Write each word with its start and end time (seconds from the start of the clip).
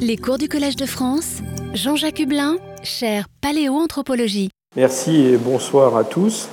Les 0.00 0.16
cours 0.16 0.38
du 0.38 0.48
Collège 0.48 0.76
de 0.76 0.86
France, 0.86 1.38
Jean-Jacques 1.74 2.20
Hublin, 2.20 2.56
chaire 2.82 3.26
Paléoanthropologie. 3.40 4.50
Merci 4.76 5.26
et 5.26 5.36
bonsoir 5.36 5.96
à 5.96 6.04
tous. 6.04 6.48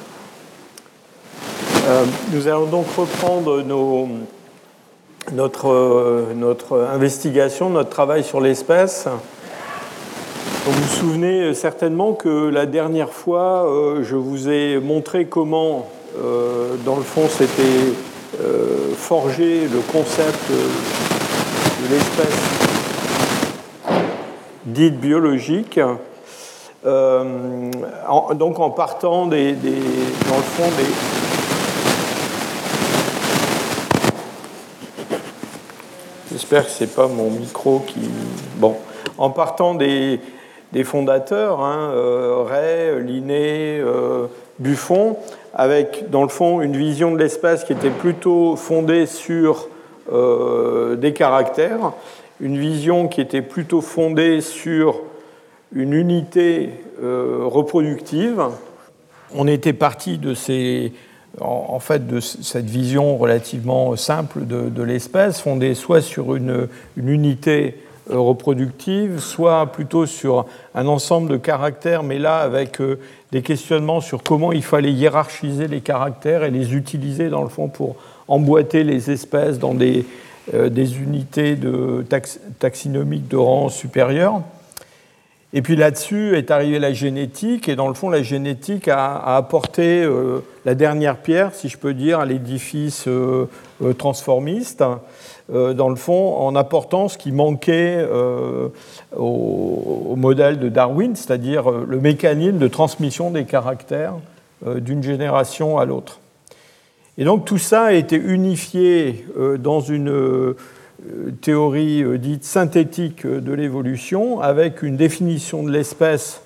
Euh, 1.87 2.05
nous 2.33 2.47
allons 2.47 2.65
donc 2.65 2.87
reprendre 2.97 3.61
notre, 5.31 6.33
notre 6.33 6.79
investigation, 6.91 7.69
notre 7.69 7.89
travail 7.89 8.23
sur 8.23 8.41
l'espèce. 8.41 9.07
Vous 10.65 10.71
vous 10.71 10.95
souvenez 10.95 11.53
certainement 11.53 12.13
que 12.13 12.49
la 12.49 12.65
dernière 12.65 13.11
fois, 13.11 13.69
euh, 13.69 14.03
je 14.03 14.15
vous 14.15 14.49
ai 14.49 14.79
montré 14.79 15.25
comment, 15.27 15.89
euh, 16.17 16.75
dans 16.83 16.95
le 16.95 17.03
fond, 17.03 17.27
s'était 17.29 17.93
forgé 18.97 19.67
le 19.69 19.79
concept 19.91 20.51
de 20.51 21.93
l'espèce 21.93 22.64
dite 24.65 24.99
biologique. 24.99 25.79
Euh, 26.85 27.71
en, 28.07 28.33
donc 28.35 28.59
en 28.59 28.69
partant 28.69 29.25
des, 29.25 29.53
dans 29.53 30.37
le 30.37 30.43
fond 30.43 30.69
des, 30.77 30.85
J'espère 36.31 36.65
que 36.65 36.71
ce 36.71 36.83
n'est 36.83 36.89
pas 36.89 37.07
mon 37.07 37.29
micro 37.29 37.79
qui. 37.87 38.09
Bon. 38.57 38.75
En 39.17 39.29
partant 39.29 39.73
des, 39.73 40.19
des 40.73 40.83
fondateurs, 40.83 41.61
hein, 41.61 41.91
euh, 41.93 42.43
Ray, 42.45 43.01
Linné, 43.01 43.79
euh, 43.79 44.25
Buffon, 44.59 45.15
avec 45.53 46.09
dans 46.09 46.23
le 46.23 46.27
fond 46.27 46.59
une 46.59 46.75
vision 46.75 47.13
de 47.13 47.17
l'espace 47.17 47.63
qui 47.63 47.71
était 47.71 47.89
plutôt 47.89 48.57
fondée 48.57 49.05
sur 49.05 49.69
euh, 50.11 50.97
des 50.97 51.13
caractères, 51.13 51.93
une 52.39 52.57
vision 52.57 53.07
qui 53.07 53.21
était 53.21 53.41
plutôt 53.41 53.81
fondée 53.81 54.41
sur 54.41 55.01
une 55.73 55.93
unité 55.93 56.69
euh, 57.01 57.39
reproductive. 57.43 58.41
On 59.33 59.47
était 59.47 59.73
parti 59.73 60.17
de 60.17 60.33
ces, 60.33 60.93
en, 61.41 61.79
fait, 61.79 62.07
de 62.07 62.19
cette 62.19 62.69
vision 62.69 63.17
relativement 63.17 63.95
simple 63.95 64.45
de, 64.45 64.83
l'espèce, 64.83 65.41
fondée 65.41 65.75
soit 65.75 66.01
sur 66.01 66.35
une, 66.35 66.67
unité 66.97 67.79
euh, 68.11 68.17
reproductive, 68.17 69.19
soit 69.19 69.65
plutôt 69.67 70.05
sur 70.05 70.45
un 70.75 70.87
ensemble 70.87 71.29
de 71.29 71.37
caractères, 71.37 72.03
mais 72.03 72.19
là 72.19 72.37
avec 72.37 72.79
euh, 72.79 72.99
des 73.31 73.41
questionnements 73.41 74.01
sur 74.01 74.23
comment 74.23 74.51
il 74.51 74.63
fallait 74.63 74.91
hiérarchiser 74.91 75.67
les 75.67 75.81
caractères 75.81 76.43
et 76.43 76.51
les 76.51 76.75
utiliser 76.75 77.29
dans 77.29 77.43
le 77.43 77.49
fond 77.49 77.67
pour 77.67 77.95
emboîter 78.27 78.83
les 78.83 79.11
espèces 79.11 79.59
dans 79.59 79.73
des, 79.73 80.05
des 80.53 80.97
unités 80.99 81.55
de 81.55 82.05
tax, 82.07 82.39
taxinomiques 82.59 83.27
de 83.27 83.37
rang 83.37 83.69
supérieur. 83.69 84.41
Et 85.55 85.61
puis 85.61 85.77
là-dessus 85.77 86.35
est 86.37 86.51
arrivée 86.51 86.79
la 86.79 86.91
génétique, 86.91 87.69
et 87.69 87.77
dans 87.77 87.87
le 87.87 87.93
fond, 87.93 88.09
la 88.09 88.21
génétique 88.21 88.89
a, 88.89 89.37
apporté 89.37 90.03
euh, 90.03 90.39
la 90.65 90.75
dernière 90.75 91.15
pierre, 91.15 91.55
si 91.55 91.69
je 91.69 91.77
peux 91.77 91.93
dire, 91.93 92.19
à 92.19 92.25
l'édifice 92.25 93.07
euh, 93.07 93.45
euh 93.81 93.93
transformiste, 93.93 94.83
euh, 95.53 95.73
dans 95.73 95.87
le 95.87 95.95
fond, 95.95 96.35
en 96.35 96.57
apportant 96.57 97.07
ce 97.07 97.17
qui 97.17 97.31
manquait 97.31 97.95
euh, 97.97 98.67
au, 99.15 100.15
modèle 100.17 100.59
de 100.59 100.67
Darwin, 100.67 101.15
c'est-à-dire 101.15 101.71
le 101.71 101.99
mécanisme 102.01 102.57
de 102.57 102.67
transmission 102.67 103.31
des 103.31 103.45
caractères 103.45 104.15
d'une 104.65 105.03
génération 105.03 105.77
à 105.77 105.85
l'autre. 105.85 106.19
Et 107.17 107.23
donc 107.23 107.45
tout 107.45 107.57
ça 107.57 107.85
a 107.85 107.93
été 107.93 108.17
unifié 108.17 109.25
dans 109.59 109.79
une 109.79 110.55
théorie 111.41 112.03
dite 112.19 112.43
synthétique 112.43 113.25
de 113.25 113.53
l'évolution, 113.53 114.41
avec 114.41 114.83
une 114.83 114.97
définition 114.97 115.63
de 115.63 115.71
l'espèce 115.71 116.41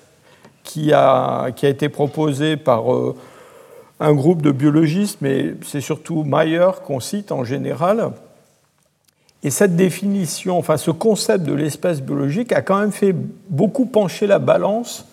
qui 0.62 0.92
a, 0.92 1.50
qui 1.52 1.66
a, 1.66 1.68
été 1.68 1.88
proposée 1.88 2.56
par 2.56 2.84
un 4.00 4.14
groupe 4.14 4.42
de 4.42 4.50
biologistes, 4.50 5.18
mais 5.20 5.54
c'est 5.62 5.80
surtout 5.80 6.24
Mayer 6.24 6.70
qu'on 6.84 7.00
cite 7.00 7.32
en 7.32 7.44
général. 7.44 8.12
Et 9.42 9.50
cette 9.50 9.76
définition, 9.76 10.58
enfin 10.58 10.76
ce 10.76 10.90
concept 10.90 11.44
de 11.44 11.54
l'espèce 11.54 12.02
biologique 12.02 12.52
a 12.52 12.62
quand 12.62 12.78
même 12.78 12.92
fait 12.92 13.14
beaucoup 13.48 13.86
pencher 13.86 14.26
la 14.26 14.38
balance 14.38 15.06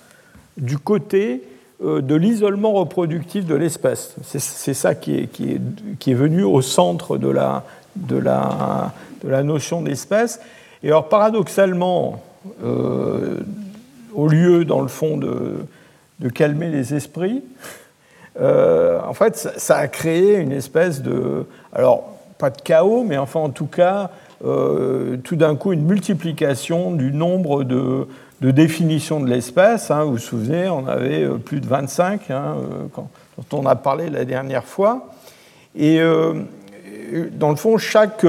du 0.58 0.78
côté 0.78 1.44
de 1.84 2.16
l'isolement 2.16 2.74
reproductif 2.74 3.46
de 3.46 3.56
l'espèce. 3.56 4.16
C'est 4.24 4.74
ça 4.74 4.96
qui 4.96 5.20
est, 5.20 5.28
qui, 5.28 5.52
est, 5.52 5.62
qui 6.00 6.12
est, 6.12 6.16
venu 6.16 6.44
au 6.44 6.62
centre 6.62 7.18
de 7.18 7.30
la, 7.30 7.64
de 7.96 8.18
la, 8.18 8.94
de 9.24 9.30
la 9.30 9.44
notion 9.44 9.82
d'espèce. 9.82 10.40
Et 10.84 10.88
alors, 10.88 11.10
paradoxalement, 11.10 12.24
euh, 12.64 13.40
au 14.14 14.28
lieu, 14.28 14.66
dans 14.66 14.82
le 14.82 14.88
fond, 14.88 15.18
de, 15.18 15.56
de 16.20 16.30
calmer 16.30 16.70
les 16.70 16.94
esprits, 16.94 17.44
euh, 18.40 19.00
en 19.08 19.14
fait, 19.14 19.36
ça, 19.36 19.78
a 19.78 19.88
créé 19.88 20.38
une 20.38 20.52
espèce 20.52 21.02
de. 21.02 21.46
Alors, 21.74 22.18
pas 22.38 22.50
de 22.52 22.62
chaos, 22.62 23.04
mais 23.04 23.18
enfin, 23.18 23.40
en 23.40 23.50
tout 23.50 23.66
cas, 23.66 24.12
euh, 24.46 25.18
tout 25.24 25.36
d'un 25.36 25.56
coup, 25.56 25.74
une 25.74 25.86
multiplication 25.86 26.92
du 26.92 27.12
nombre 27.12 27.64
de, 27.64 28.08
de 28.42 28.52
définitions 28.52 29.20
de 29.20 29.28
l'espèce. 29.28 29.92
Hein, 29.92 30.04
vous 30.04 30.14
vous 30.14 30.18
souvenez, 30.18 30.70
on 30.70 30.88
avait 30.88 31.24
euh, 31.24 31.38
plus 31.38 31.60
de 31.60 31.68
25 31.68 32.30
hein, 32.30 32.56
euh, 32.58 32.64
quand, 32.94 33.10
dont 33.38 33.60
on 33.60 33.66
a 33.66 33.76
parlé 33.76 34.10
la 34.10 34.26
dernière 34.26 34.66
fois. 34.66 35.08
Et 35.76 36.00
euh, 36.02 36.34
dans 37.32 37.50
le 37.50 37.56
fond, 37.56 37.78
chaque 37.78 38.26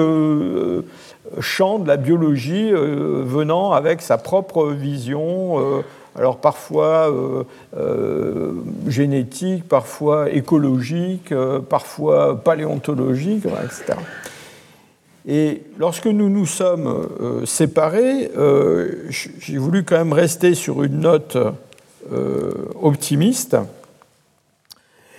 champ 1.40 1.78
de 1.78 1.88
la 1.88 1.96
biologie 1.96 2.70
venant 2.72 3.72
avec 3.72 4.02
sa 4.02 4.18
propre 4.18 4.68
vision, 4.68 5.82
alors 6.14 6.36
parfois 6.36 7.12
génétique, 8.86 9.66
parfois 9.66 10.30
écologique, 10.30 11.34
parfois 11.68 12.40
paléontologique, 12.40 13.46
etc. 13.46 13.98
Et 15.30 15.62
lorsque 15.78 16.06
nous 16.06 16.30
nous 16.30 16.46
sommes 16.46 16.86
euh, 17.20 17.44
séparés, 17.44 18.30
euh, 18.38 19.10
j'ai 19.10 19.58
voulu 19.58 19.84
quand 19.84 19.98
même 19.98 20.14
rester 20.14 20.54
sur 20.54 20.82
une 20.82 21.00
note 21.00 21.36
euh, 22.10 22.50
optimiste. 22.80 23.54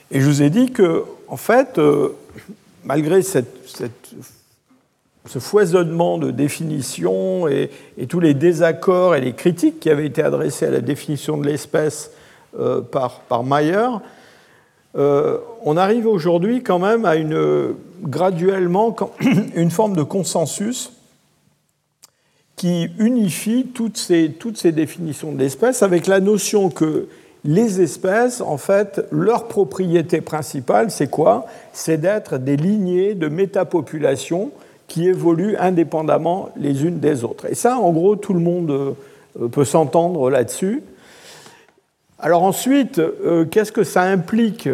Et 0.10 0.20
je 0.20 0.26
vous 0.26 0.42
ai 0.42 0.50
dit 0.50 0.72
que, 0.72 1.04
en 1.28 1.38
fait, 1.38 1.80
malgré 2.84 3.22
ce 3.22 3.44
foisonnement 5.38 6.18
de 6.18 6.32
définitions 6.32 7.48
et, 7.48 7.70
tous 8.10 8.20
les 8.20 8.34
désaccords 8.34 9.14
et 9.14 9.22
les 9.22 9.34
critiques 9.34 9.80
qui 9.80 9.92
avaient 9.92 10.08
été 10.08 10.24
adressés 10.24 10.66
à 10.66 10.72
la 10.72 10.82
définition 10.82 11.38
de 11.38 11.46
l'espèce 11.46 12.10
par, 12.92 13.20
par 13.20 13.44
Mayer, 13.44 13.90
on 14.96 15.78
arrive 15.78 16.08
aujourd'hui 16.08 16.64
quand 16.64 16.80
même 16.80 17.06
à 17.06 17.16
une 17.16 17.76
graduellement 18.02 18.96
une 19.56 19.72
forme 19.72 19.96
de 19.96 20.04
consensus 20.04 20.92
qui 22.56 22.90
unifie 23.00 23.68
toutes 23.74 23.98
ces, 23.98 24.32
toutes 24.38 24.58
ces 24.58 24.72
définitions 24.72 25.32
de 25.32 25.40
l'espèce 25.40 25.82
avec 25.82 26.08
la 26.08 26.20
notion 26.20 26.70
que 26.70 27.08
les 27.46 27.80
espèces, 27.80 28.42
en 28.42 28.58
fait, 28.58 29.02
leur 29.12 29.48
propriété 29.48 30.20
principale, 30.20 30.92
c'est 30.92 31.10
quoi? 31.10 31.46
C'est 31.72 31.98
d'être 31.98 32.38
des 32.38 32.58
lignées 32.58 33.16
de 33.16 33.30
métapopulations 33.30 34.52
qui 34.90 35.08
évoluent 35.08 35.56
indépendamment 35.58 36.50
les 36.58 36.84
unes 36.84 37.00
des 37.00 37.24
autres. 37.24 37.46
Et 37.50 37.56
ça, 37.56 37.78
en 37.78 37.92
gros, 37.92 38.18
tout 38.18 38.34
le 38.34 38.42
monde 38.42 38.72
euh, 38.72 39.48
peut 39.48 39.64
s'entendre 39.64 40.30
là-dessus. 40.30 40.84
Alors 42.22 42.44
ensuite, 42.44 43.00
euh, 43.00 43.46
qu'est-ce 43.46 43.72
que 43.72 43.86
ça 43.86 44.02
implique 44.02 44.68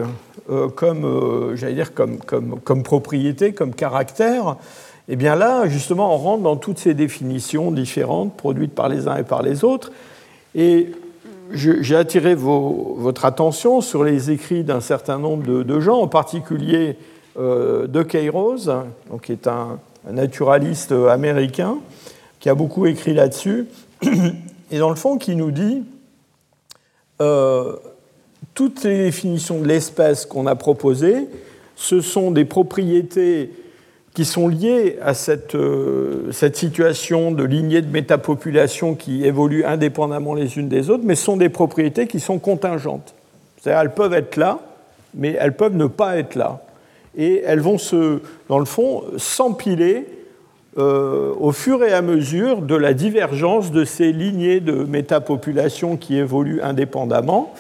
euh, 0.50 0.68
comme, 0.68 1.06
euh, 1.06 1.56
dire, 1.56 1.94
comme, 1.94 2.18
comme, 2.18 2.82
propriété, 2.82 3.54
comme 3.54 3.76
caractère, 3.76 4.56
eh 5.10 5.16
bien 5.16 5.36
là, 5.36 5.68
justement, 5.68 6.16
on 6.16 6.18
rentre 6.18 6.42
dans 6.42 6.56
toutes 6.56 6.80
ces 6.80 6.96
définitions 6.96 7.70
différentes 7.72 8.36
produites 8.36 8.74
par 8.74 8.90
les 8.90 9.08
uns 9.08 9.18
et 9.18 9.24
par 9.24 9.44
les 9.44 9.64
autres. 9.64 9.92
Et 10.56 10.92
j'ai 11.52 11.96
attiré 11.96 12.34
votre 12.34 13.26
attention 13.26 13.82
sur 13.82 14.04
les 14.04 14.32
écrits 14.32 14.64
d'un 14.64 14.82
certain 14.82 15.20
nombre 15.20 15.64
de, 15.64 15.80
gens, 15.80 16.00
en 16.00 16.08
particulier 16.08 16.98
de 17.38 18.02
Keiros, 18.02 18.66
donc, 19.12 19.22
qui 19.26 19.34
est 19.34 19.46
un, 19.46 19.78
un, 20.10 20.14
naturaliste 20.14 20.92
américain, 20.92 21.78
qui 22.40 22.50
a 22.50 22.56
beaucoup 22.56 22.88
écrit 22.88 23.14
là-dessus, 23.14 23.68
et 24.72 24.80
dans 24.80 24.90
le 24.90 24.96
fond, 24.96 25.20
qui 25.20 25.36
nous 25.36 25.52
dit 25.52 25.84
euh, 27.22 27.76
toutes 28.54 28.84
les 28.84 29.06
définitions 29.06 29.60
de 29.60 29.68
l'espèce 29.68 30.26
qu'on 30.26 30.48
a 30.48 30.56
proposées, 30.56 31.28
ce 31.76 32.02
sont 32.02 32.32
des 32.32 32.46
propriétés 32.46 33.52
qui 34.14 34.24
sont 34.24 34.48
liées 34.48 34.98
à 35.02 35.14
cette, 35.14 35.56
euh, 35.56 36.32
cette, 36.32 36.56
situation 36.56 37.32
de 37.32 37.44
lignée 37.44 37.82
de 37.82 37.92
métapopulation 37.92 38.96
qui 38.96 39.26
évoluent 39.26 39.66
indépendamment 39.66 40.34
les 40.34 40.58
unes 40.58 40.70
des 40.70 40.90
autres, 40.90 41.04
mais 41.06 41.16
ce 41.16 41.26
sont 41.26 41.38
des 41.38 41.50
propriétés 41.50 42.08
qui 42.08 42.22
sont 42.22 42.40
contingentes. 42.40 43.14
C'est-à-dire 43.58 43.82
elles 43.82 43.94
peuvent 43.94 44.14
être 44.14 44.38
là, 44.38 44.60
mais 45.14 45.36
elles 45.38 45.56
peuvent 45.56 45.76
ne 45.76 45.88
pas 45.88 46.18
être 46.18 46.36
là. 46.36 46.62
Et 47.18 47.44
elles 47.46 47.60
vont 47.60 47.78
se, 47.78 48.22
dans 48.48 48.60
le 48.60 48.66
fond, 48.66 49.04
s'empiler 49.18 50.06
au 50.78 51.52
fur 51.54 51.84
et 51.84 51.94
à 51.94 52.02
mesure 52.02 52.62
de 52.62 52.76
la 52.76 52.94
divergence 52.94 53.72
de 53.72 53.86
ces 53.86 54.12
lignées 54.12 54.60
de 54.60 54.84
métapopulation 54.84 55.96
qui 55.96 56.18
évoluent 56.18 56.62
indépendamment. 56.62 57.54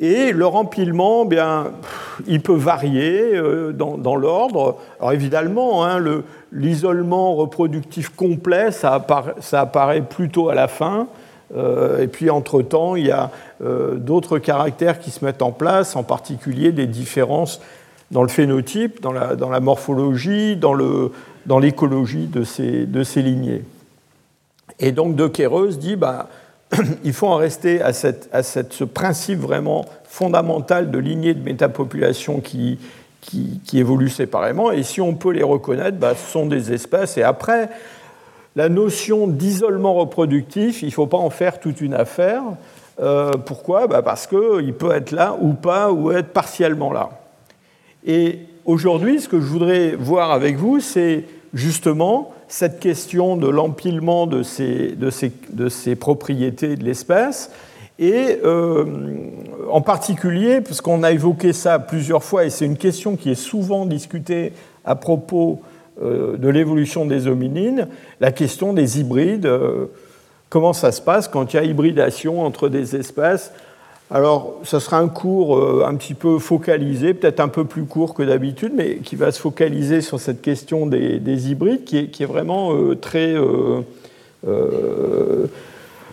Et 0.00 0.32
leur 0.32 0.54
empilement, 0.54 1.24
bien, 1.24 1.72
il 2.28 2.40
peut 2.40 2.54
varier 2.54 3.32
dans, 3.74 4.14
l'ordre. 4.14 4.76
Alors 5.00 5.12
évidemment, 5.12 5.84
hein, 5.84 6.00
l'isolement 6.52 7.34
reproductif 7.34 8.10
complet, 8.10 8.70
ça 8.70 8.94
apparaît, 8.94 9.34
ça 9.40 9.62
apparaît, 9.62 10.02
plutôt 10.02 10.50
à 10.50 10.54
la 10.54 10.68
fin. 10.68 11.08
et 11.56 12.06
puis, 12.06 12.30
entre-temps, 12.30 12.94
il 12.94 13.06
y 13.06 13.10
a 13.10 13.32
d'autres 13.60 14.38
caractères 14.38 15.00
qui 15.00 15.10
se 15.10 15.24
mettent 15.24 15.42
en 15.42 15.50
place, 15.50 15.96
en 15.96 16.04
particulier 16.04 16.70
des 16.70 16.86
différences 16.86 17.60
dans 18.12 18.22
le 18.22 18.28
phénotype, 18.28 19.02
dans 19.02 19.12
la 19.12 19.60
morphologie, 19.60 20.54
dans, 20.56 20.74
le, 20.74 21.10
dans 21.48 21.58
l'écologie 21.58 22.26
de 22.26 22.44
ces, 22.44 22.84
de 22.84 23.02
ces 23.02 23.22
lignées. 23.22 23.64
Et 24.78 24.92
donc 24.92 25.16
De 25.16 25.26
Queiroz 25.26 25.78
dit 25.78 25.96
bah, 25.96 26.28
il 27.04 27.14
faut 27.14 27.26
en 27.26 27.36
rester 27.36 27.80
à, 27.80 27.94
cette, 27.94 28.28
à 28.32 28.42
cette, 28.42 28.74
ce 28.74 28.84
principe 28.84 29.40
vraiment 29.40 29.86
fondamental 30.04 30.90
de 30.90 30.98
lignées 30.98 31.32
de 31.32 31.42
métapopulation 31.42 32.40
qui, 32.40 32.78
qui, 33.22 33.60
qui 33.64 33.78
évoluent 33.78 34.10
séparément, 34.10 34.70
et 34.70 34.82
si 34.82 35.00
on 35.00 35.14
peut 35.14 35.32
les 35.32 35.42
reconnaître, 35.42 35.96
bah, 35.96 36.14
ce 36.14 36.30
sont 36.30 36.46
des 36.46 36.70
espèces, 36.72 37.16
et 37.16 37.22
après, 37.22 37.70
la 38.54 38.68
notion 38.68 39.26
d'isolement 39.26 39.94
reproductif, 39.94 40.82
il 40.82 40.86
ne 40.86 40.92
faut 40.92 41.06
pas 41.06 41.16
en 41.16 41.30
faire 41.30 41.60
toute 41.60 41.80
une 41.80 41.94
affaire. 41.94 42.42
Euh, 43.00 43.30
pourquoi? 43.32 43.86
Bah 43.86 44.02
Parce 44.02 44.26
qu'il 44.26 44.74
peut 44.74 44.90
être 44.92 45.12
là 45.12 45.36
ou 45.40 45.52
pas, 45.52 45.92
ou 45.92 46.10
être 46.10 46.30
partiellement 46.32 46.92
là. 46.92 47.10
Et 48.04 48.40
aujourd'hui, 48.64 49.20
ce 49.20 49.28
que 49.28 49.40
je 49.40 49.46
voudrais 49.46 49.94
voir 49.94 50.32
avec 50.32 50.56
vous, 50.56 50.80
c'est 50.80 51.24
justement 51.54 52.32
cette 52.48 52.80
question 52.80 53.36
de 53.36 53.48
l'empilement 53.48 54.26
de 54.26 54.42
ces, 54.42 54.92
de, 54.92 55.10
ces, 55.10 55.32
de 55.50 55.68
ces, 55.68 55.96
propriétés 55.96 56.76
de 56.76 56.84
l'espèce, 56.84 57.50
et 57.98 58.38
euh, 58.44 58.84
en 59.70 59.80
particulier, 59.80 60.60
parce 60.60 60.80
qu'on 60.80 61.02
a 61.02 61.10
évoqué 61.10 61.52
ça 61.52 61.78
plusieurs 61.78 62.22
fois, 62.22 62.44
et 62.44 62.50
c'est 62.50 62.64
une 62.64 62.76
question 62.76 63.16
qui 63.16 63.30
est 63.30 63.34
souvent 63.34 63.86
discutée 63.86 64.52
à 64.84 64.94
propos 64.94 65.60
euh, 66.00 66.36
de 66.36 66.48
l'évolution 66.48 67.06
des 67.06 67.26
hominines, 67.26 67.88
la 68.20 68.30
question 68.30 68.72
des 68.72 69.00
hybrides. 69.00 69.46
Euh, 69.46 69.86
comment 70.48 70.72
ça 70.72 70.92
se 70.92 71.02
passe 71.02 71.26
quand 71.26 71.52
il 71.52 71.56
y 71.56 71.58
a 71.58 71.64
hybridation 71.64 72.42
entre 72.44 72.68
des 72.68 72.94
espèces 72.94 73.52
alors, 74.10 74.54
ce 74.62 74.78
sera 74.78 74.98
un 74.98 75.08
cours 75.08 75.58
euh, 75.58 75.84
un 75.86 75.94
petit 75.94 76.14
peu 76.14 76.38
focalisé, 76.38 77.12
peut-être 77.12 77.40
un 77.40 77.48
peu 77.48 77.66
plus 77.66 77.84
court 77.84 78.14
que 78.14 78.22
d'habitude, 78.22 78.72
mais 78.74 78.96
qui 78.96 79.16
va 79.16 79.30
se 79.32 79.38
focaliser 79.38 80.00
sur 80.00 80.18
cette 80.18 80.40
question 80.40 80.86
des, 80.86 81.50
hybrides, 81.50 81.84
qui 81.84 81.98
est, 81.98 82.24
vraiment 82.24 82.72
euh, 82.72 82.94
très, 82.94 83.34
euh, 83.34 83.82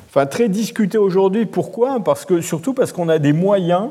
enfin, 0.10 0.26
très 0.26 0.50
discutée 0.50 0.98
aujourd'hui. 0.98 1.46
Pourquoi? 1.46 2.02
Parce 2.02 2.26
que, 2.26 2.42
Surtout 2.42 2.74
parce 2.74 2.92
qu'on 2.92 3.08
a 3.08 3.18
des 3.18 3.32
moyens 3.32 3.88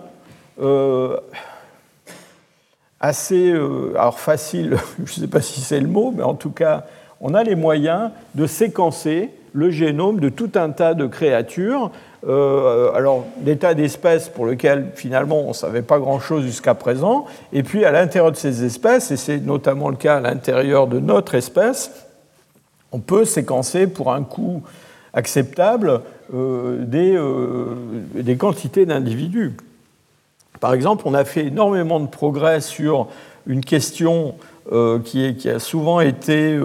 assez, 3.01 3.53
alors 3.97 4.21
facile, 4.21 4.77
je 4.99 5.15
ne 5.15 5.21
sais 5.25 5.29
pas 5.29 5.41
si 5.41 5.63
c'est 5.63 5.81
le 5.81 5.89
mot, 5.89 6.13
mais 6.15 6.23
en 6.23 6.35
tout 6.35 6.51
cas, 6.51 6.85
on 7.23 7.33
a 7.33 7.43
les 7.43 7.55
moyens 7.55 8.11
de 8.35 8.47
séquencer 8.47 9.31
le 9.55 9.71
génome 9.71 10.21
de 10.21 10.29
tout 10.29 10.51
un 10.57 10.71
tas 10.71 10.95
de 10.95 11.07
créatures 11.07 11.91
euh, 12.27 12.93
alors, 12.95 13.27
des 13.39 13.57
tas 13.57 13.75
d'espèces 13.75 14.29
pour 14.29 14.47
lesquelles 14.47 14.93
finalement 14.95 15.43
on 15.45 15.49
ne 15.49 15.53
savait 15.53 15.83
pas 15.83 15.99
grand-chose 15.99 16.45
jusqu'à 16.45 16.75
présent, 16.75 17.27
et 17.53 17.63
puis 17.63 17.85
à 17.85 17.93
l'intérieur 17.93 18.33
de 18.33 18.37
ces 18.37 18.65
espèces, 18.65 19.11
et 19.11 19.17
c'est 19.17 19.39
notamment 19.39 19.91
le 19.91 19.97
cas 19.97 20.17
à 20.17 20.21
l'intérieur 20.21 20.87
de 20.87 21.01
notre 21.01 21.35
espèce, 21.35 21.91
on 22.93 23.01
peut 23.01 23.25
séquencer 23.25 23.87
pour 23.87 24.13
un 24.13 24.23
coût 24.23 24.63
acceptable 25.13 26.01
euh, 26.33 26.85
des, 26.85 27.15
euh, 27.15 27.75
des, 28.15 28.37
quantités 28.37 28.87
d'individus. 28.87 29.53
Par 30.61 30.73
exemple, 30.73 31.03
on 31.07 31.13
a 31.13 31.25
fait 31.25 31.47
énormément 31.47 32.01
de 32.01 32.07
progrès 32.07 32.61
sur 32.61 33.09
une 33.47 33.63
question 33.63 34.35
qui, 35.05 35.23
est, 35.23 35.35
qui, 35.35 35.51
a 35.51 35.59
souvent 35.59 36.01
été 36.01 36.59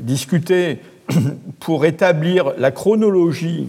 discutée 0.00 0.78
pour 1.60 1.84
établir 1.84 2.52
la 2.58 2.70
chronologie 2.70 3.68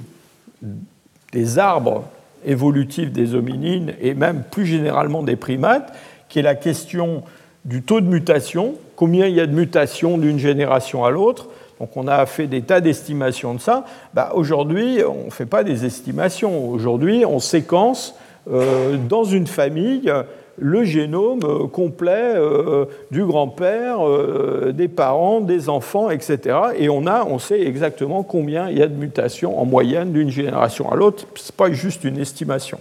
des 1.32 1.60
arbres 1.60 2.06
évolutifs 2.46 3.12
des 3.12 3.36
hominines 3.36 3.94
et 4.02 4.14
même 4.14 4.44
plus 4.50 4.66
généralement 4.66 5.24
des 5.24 5.36
primates, 5.36 5.94
qui 6.30 6.40
est 6.40 6.44
la 6.44 6.56
question 6.56 7.24
du 7.66 7.82
taux 7.82 8.02
de 8.02 8.08
mutation, 8.08 8.76
combien 8.96 9.28
il 9.28 9.36
y 9.36 9.42
a 9.42 9.46
de 9.46 9.54
mutations 9.54 10.18
d'une 10.18 10.40
génération 10.40 11.04
à 11.04 11.12
l'autre. 11.12 11.50
Donc 11.80 11.96
on 11.96 12.08
a 12.08 12.26
fait 12.26 12.48
des 12.48 12.62
tas 12.62 12.82
d'estimations 12.82 13.54
de 13.54 13.60
ça. 13.60 13.86
Bah, 14.14 14.32
aujourd'hui, 14.34 15.02
on 15.08 15.26
ne 15.26 15.30
fait 15.30 15.46
pas 15.46 15.64
des 15.64 15.86
estimations. 15.86 16.70
Aujourd'hui, 16.70 17.26
on 17.26 17.40
séquence 17.40 18.16
euh, 18.50 18.98
dans 18.98 19.26
une 19.26 19.48
famille 19.48 20.12
le 20.58 20.84
génome 20.84 21.42
euh, 21.44 21.68
complet 21.68 22.34
euh, 22.36 22.86
du 23.12 23.24
grand-père, 23.24 24.06
euh, 24.08 24.72
des 24.74 24.88
parents, 24.88 25.40
des 25.40 25.70
enfants, 25.70 26.10
etc. 26.10 26.58
Et 26.78 26.90
on, 26.90 27.06
a, 27.06 27.26
on 27.26 27.40
sait 27.40 27.62
exactement 27.62 28.24
combien 28.24 28.70
il 28.70 28.78
y 28.78 28.82
a 28.82 28.88
de 28.88 28.96
mutations 28.96 29.60
en 29.60 29.66
moyenne 29.66 30.12
d'une 30.12 30.32
génération 30.32 30.92
à 30.92 30.96
l'autre. 30.96 31.26
Ce 31.36 31.52
n'est 31.52 31.56
pas 31.56 31.72
juste 31.72 32.04
une 32.04 32.18
estimation. 32.18 32.80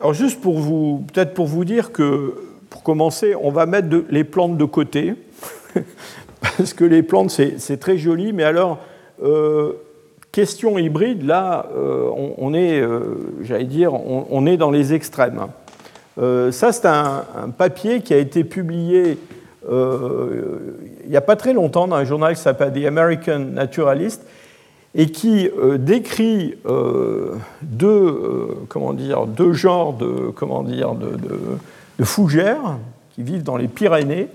Alors 0.00 0.14
juste 0.14 0.40
pour 0.40 0.58
vous, 0.58 1.04
peut-être 1.12 1.34
pour 1.34 1.46
vous 1.46 1.64
dire 1.64 1.92
que, 1.92 2.34
pour 2.70 2.82
commencer, 2.82 3.34
on 3.40 3.50
va 3.50 3.66
mettre 3.66 3.88
les 4.10 4.24
plantes 4.24 4.56
de 4.56 4.64
côté, 4.64 5.14
parce 6.40 6.72
que 6.72 6.84
les 6.84 7.02
plantes, 7.02 7.30
c'est 7.30 7.76
très 7.76 7.98
joli, 7.98 8.32
mais 8.32 8.42
alors, 8.42 8.78
question 10.32 10.76
hybride, 10.78 11.24
là, 11.24 11.68
on, 11.76 12.52
est, 12.52 12.82
j'allais 13.42 13.64
dire, 13.64 13.94
on, 13.94 14.46
est 14.46 14.56
dans 14.56 14.72
les 14.72 14.92
extrêmes. 14.92 15.46
Euh, 16.18 16.52
ça, 16.52 16.72
c'est 16.72 16.86
un, 16.86 17.24
papier 17.56 18.00
qui 18.00 18.12
a 18.14 18.18
été 18.18 18.44
publié 18.44 19.18
euh, 19.70 20.58
il 21.04 21.10
n'y 21.10 21.16
a 21.16 21.20
pas 21.20 21.36
très 21.36 21.52
longtemps 21.52 21.86
dans 21.86 21.94
un 21.94 22.04
journal 22.04 22.34
qui 22.34 22.40
s'appelle 22.40 22.72
The 22.72 22.84
American 22.84 23.38
Naturalist 23.38 24.24
et 24.94 25.06
qui 25.06 25.48
euh, 25.48 25.78
décrit 25.78 26.56
deux, 27.62 28.48
comment 28.68 28.92
dire, 28.92 29.26
deux 29.26 29.52
genres 29.52 29.92
de, 29.92 30.30
comment 30.34 30.62
dire, 30.62 30.94
de, 30.94 31.16
de, 31.98 32.04
fougères 32.04 32.78
qui 33.14 33.22
vivent 33.22 33.44
dans 33.44 33.56
les 33.56 33.68
Pyrénées. 33.68 34.28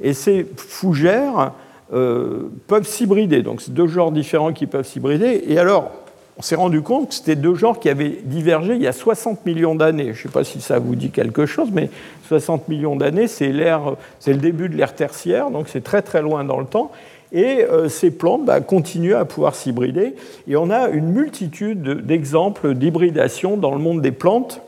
Et 0.00 0.14
ces 0.14 0.46
fougères 0.56 1.52
peuvent 1.90 2.86
s'hybrider. 2.86 3.42
Donc, 3.42 3.60
c'est 3.60 3.74
deux 3.74 3.88
genres 3.88 4.12
différents 4.12 4.52
qui 4.52 4.66
peuvent 4.66 4.86
s'hybrider. 4.86 5.44
Et 5.48 5.58
alors, 5.58 5.90
on 6.38 6.42
s'est 6.42 6.54
rendu 6.54 6.82
compte 6.82 7.10
que 7.10 7.14
c'était 7.14 7.36
deux 7.36 7.54
genres 7.54 7.78
qui 7.78 7.88
avaient 7.88 8.20
divergé 8.24 8.74
il 8.74 8.82
y 8.82 8.86
a 8.86 8.92
60 8.92 9.44
millions 9.44 9.74
d'années. 9.74 10.12
Je 10.14 10.18
ne 10.18 10.22
sais 10.22 10.28
pas 10.28 10.44
si 10.44 10.60
ça 10.60 10.78
vous 10.78 10.94
dit 10.94 11.10
quelque 11.10 11.46
chose, 11.46 11.68
mais 11.72 11.90
60 12.28 12.68
millions 12.68 12.96
d'années, 12.96 13.28
c'est, 13.28 13.52
le 13.52 14.36
début 14.36 14.68
de 14.68 14.76
l'ère 14.76 14.94
tertiaire, 14.94 15.50
donc 15.50 15.68
c'est 15.68 15.84
très 15.84 16.02
très 16.02 16.22
loin 16.22 16.44
dans 16.44 16.58
le 16.58 16.66
temps. 16.66 16.90
Et 17.32 17.64
euh, 17.64 17.88
ces 17.88 18.10
plantes 18.10 18.44
bah, 18.44 18.60
continuent 18.60 19.14
à 19.14 19.24
pouvoir 19.24 19.54
s'hybrider. 19.54 20.14
Et 20.46 20.56
on 20.56 20.70
a 20.70 20.88
une 20.88 21.08
multitude 21.08 21.82
d'exemples 22.04 22.74
d'hybridation 22.74 23.56
dans 23.56 23.72
le 23.72 23.78
monde 23.78 24.02
des 24.02 24.12
plantes. 24.12 24.60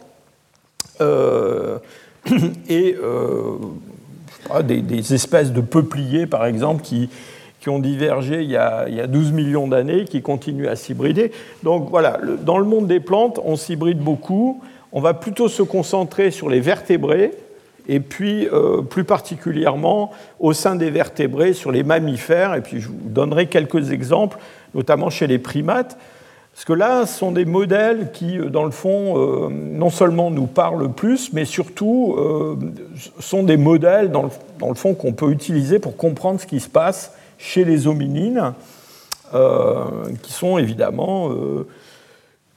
Euh, 1.01 1.79
et 2.69 2.97
euh, 3.03 3.57
des, 4.63 5.15
espèces 5.15 5.53
de 5.53 5.61
peupliers, 5.61 6.27
par 6.27 6.47
exemple, 6.47 6.83
qui, 6.83 7.11
qui 7.65 7.71
ont 7.71 7.79
divergé 7.79 8.43
il 8.43 8.51
y 8.51 8.59
a, 8.59 8.85
il 8.89 8.95
y 8.95 9.01
a 9.01 9.07
12 9.07 9.33
millions 9.33 9.67
d'années, 9.67 10.05
qui 10.05 10.21
continuent 10.21 10.69
à 10.69 10.77
s'hybrider. 10.77 11.33
Donc 11.63 11.89
voilà, 11.89 12.21
dans 12.43 12.59
le 12.59 12.67
monde 12.67 12.87
des 12.87 13.01
plantes, 13.01 13.41
on 13.43 13.57
s'hybride 13.57 14.01
beaucoup. 14.01 14.61
On 14.93 15.01
va 15.01 15.15
plutôt 15.15 15.49
se 15.49 15.63
concentrer 15.63 16.31
sur 16.31 16.51
les 16.51 16.61
vertébrés, 16.61 17.33
et 17.89 18.01
puis 18.01 18.47
euh, 18.53 18.83
plus 18.83 19.05
particulièrement 19.05 20.11
au 20.41 20.53
sein 20.53 20.77
des 20.77 20.91
vertébrés 20.91 21.55
sur 21.55 21.73
les 21.73 21.85
mammifères, 21.85 22.55
et 22.55 22.61
puis 22.61 22.83
je 22.83 22.89
vous 22.89 22.99
donnerai 23.03 23.47
quelques 23.47 23.93
exemples, 23.93 24.37
notamment 24.75 25.09
chez 25.09 25.27
les 25.27 25.39
primates, 25.39 25.97
parce 26.53 26.67
que 26.67 26.75
là, 26.75 27.07
ce 27.07 27.19
sont 27.19 27.33
des 27.33 27.47
modèles 27.47 28.11
qui, 28.13 28.39
euh, 28.39 28.51
dans 28.51 28.65
le 28.65 28.73
fond, 28.73 29.17
euh, 29.17 29.49
non 29.49 29.89
seulement 29.89 30.31
nous 30.31 30.47
parlent 30.47 30.93
plus, 30.93 31.33
mais 31.33 31.47
surtout 31.47 32.19
sont 33.21 33.43
des 33.43 33.57
modèles, 33.57 34.11
dans 34.11 34.25
le, 34.25 34.29
dans 34.59 34.69
le 34.69 34.75
fond, 34.75 34.93
qu'on 34.93 35.15
peut 35.15 35.31
utiliser 35.31 35.79
pour 35.79 35.97
comprendre 35.97 36.39
ce 36.39 36.47
qui 36.47 36.61
se 36.61 36.69
passe 36.69 37.13
chez 37.39 37.65
les 37.65 37.87
hominines, 37.87 38.55
euh, 39.35 39.85
qui 40.23 40.33
sont 40.33 40.59
évidemment 40.59 41.31
euh, 41.31 41.67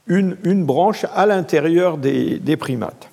une, 0.06 0.64
branche 0.64 1.06
à 1.14 1.26
l'intérieur 1.26 1.98
des, 1.98 2.56
primates. 2.56 3.08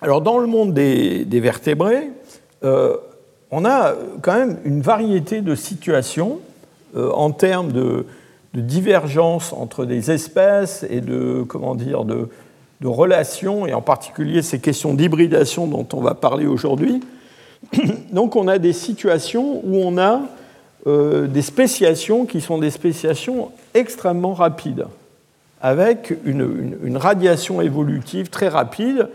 Alors 0.00 0.20
dans 0.20 0.38
le 0.38 0.46
monde 0.46 0.74
des, 0.74 1.40
vertébrés, 1.40 2.10
euh, 2.64 2.96
on 3.50 3.64
a 3.64 3.94
quand 4.22 4.34
même 4.34 4.58
une 4.64 4.82
variété 4.82 5.40
de 5.40 5.54
situations 5.54 6.40
en 6.96 7.30
termes 7.30 7.72
de, 7.72 8.06
divergence 8.54 9.52
entre 9.52 9.84
des 9.84 10.10
espèces 10.10 10.84
et 10.88 11.00
de, 11.00 11.44
comment 11.46 11.76
dire, 11.76 12.04
de, 12.04 12.28
de 12.80 12.86
relations, 12.88 13.66
et 13.66 13.74
en 13.74 13.82
particulier 13.82 14.42
ces 14.42 14.58
questions 14.58 14.94
d'hybridation 14.94 15.66
dont 15.68 15.86
on 15.92 16.00
va 16.00 16.14
parler 16.14 16.46
aujourd'hui, 16.46 17.00
Donc 18.12 18.36
on 18.36 18.48
a 18.48 18.58
des 18.58 18.72
situations 18.72 19.60
où 19.64 19.76
on 19.76 19.98
a 19.98 20.22
des 20.88 21.42
spéciations 21.42 22.24
qui 22.24 22.40
sont 22.40 22.58
des 22.58 22.70
spéciations 22.70 23.50
extrêmement 23.74 24.32
rapides, 24.32 24.86
avec 25.60 26.14
une, 26.24 26.96
radiation 26.96 27.60
évolutive 27.60 28.30
très 28.30 28.48
rapide. 28.48 29.08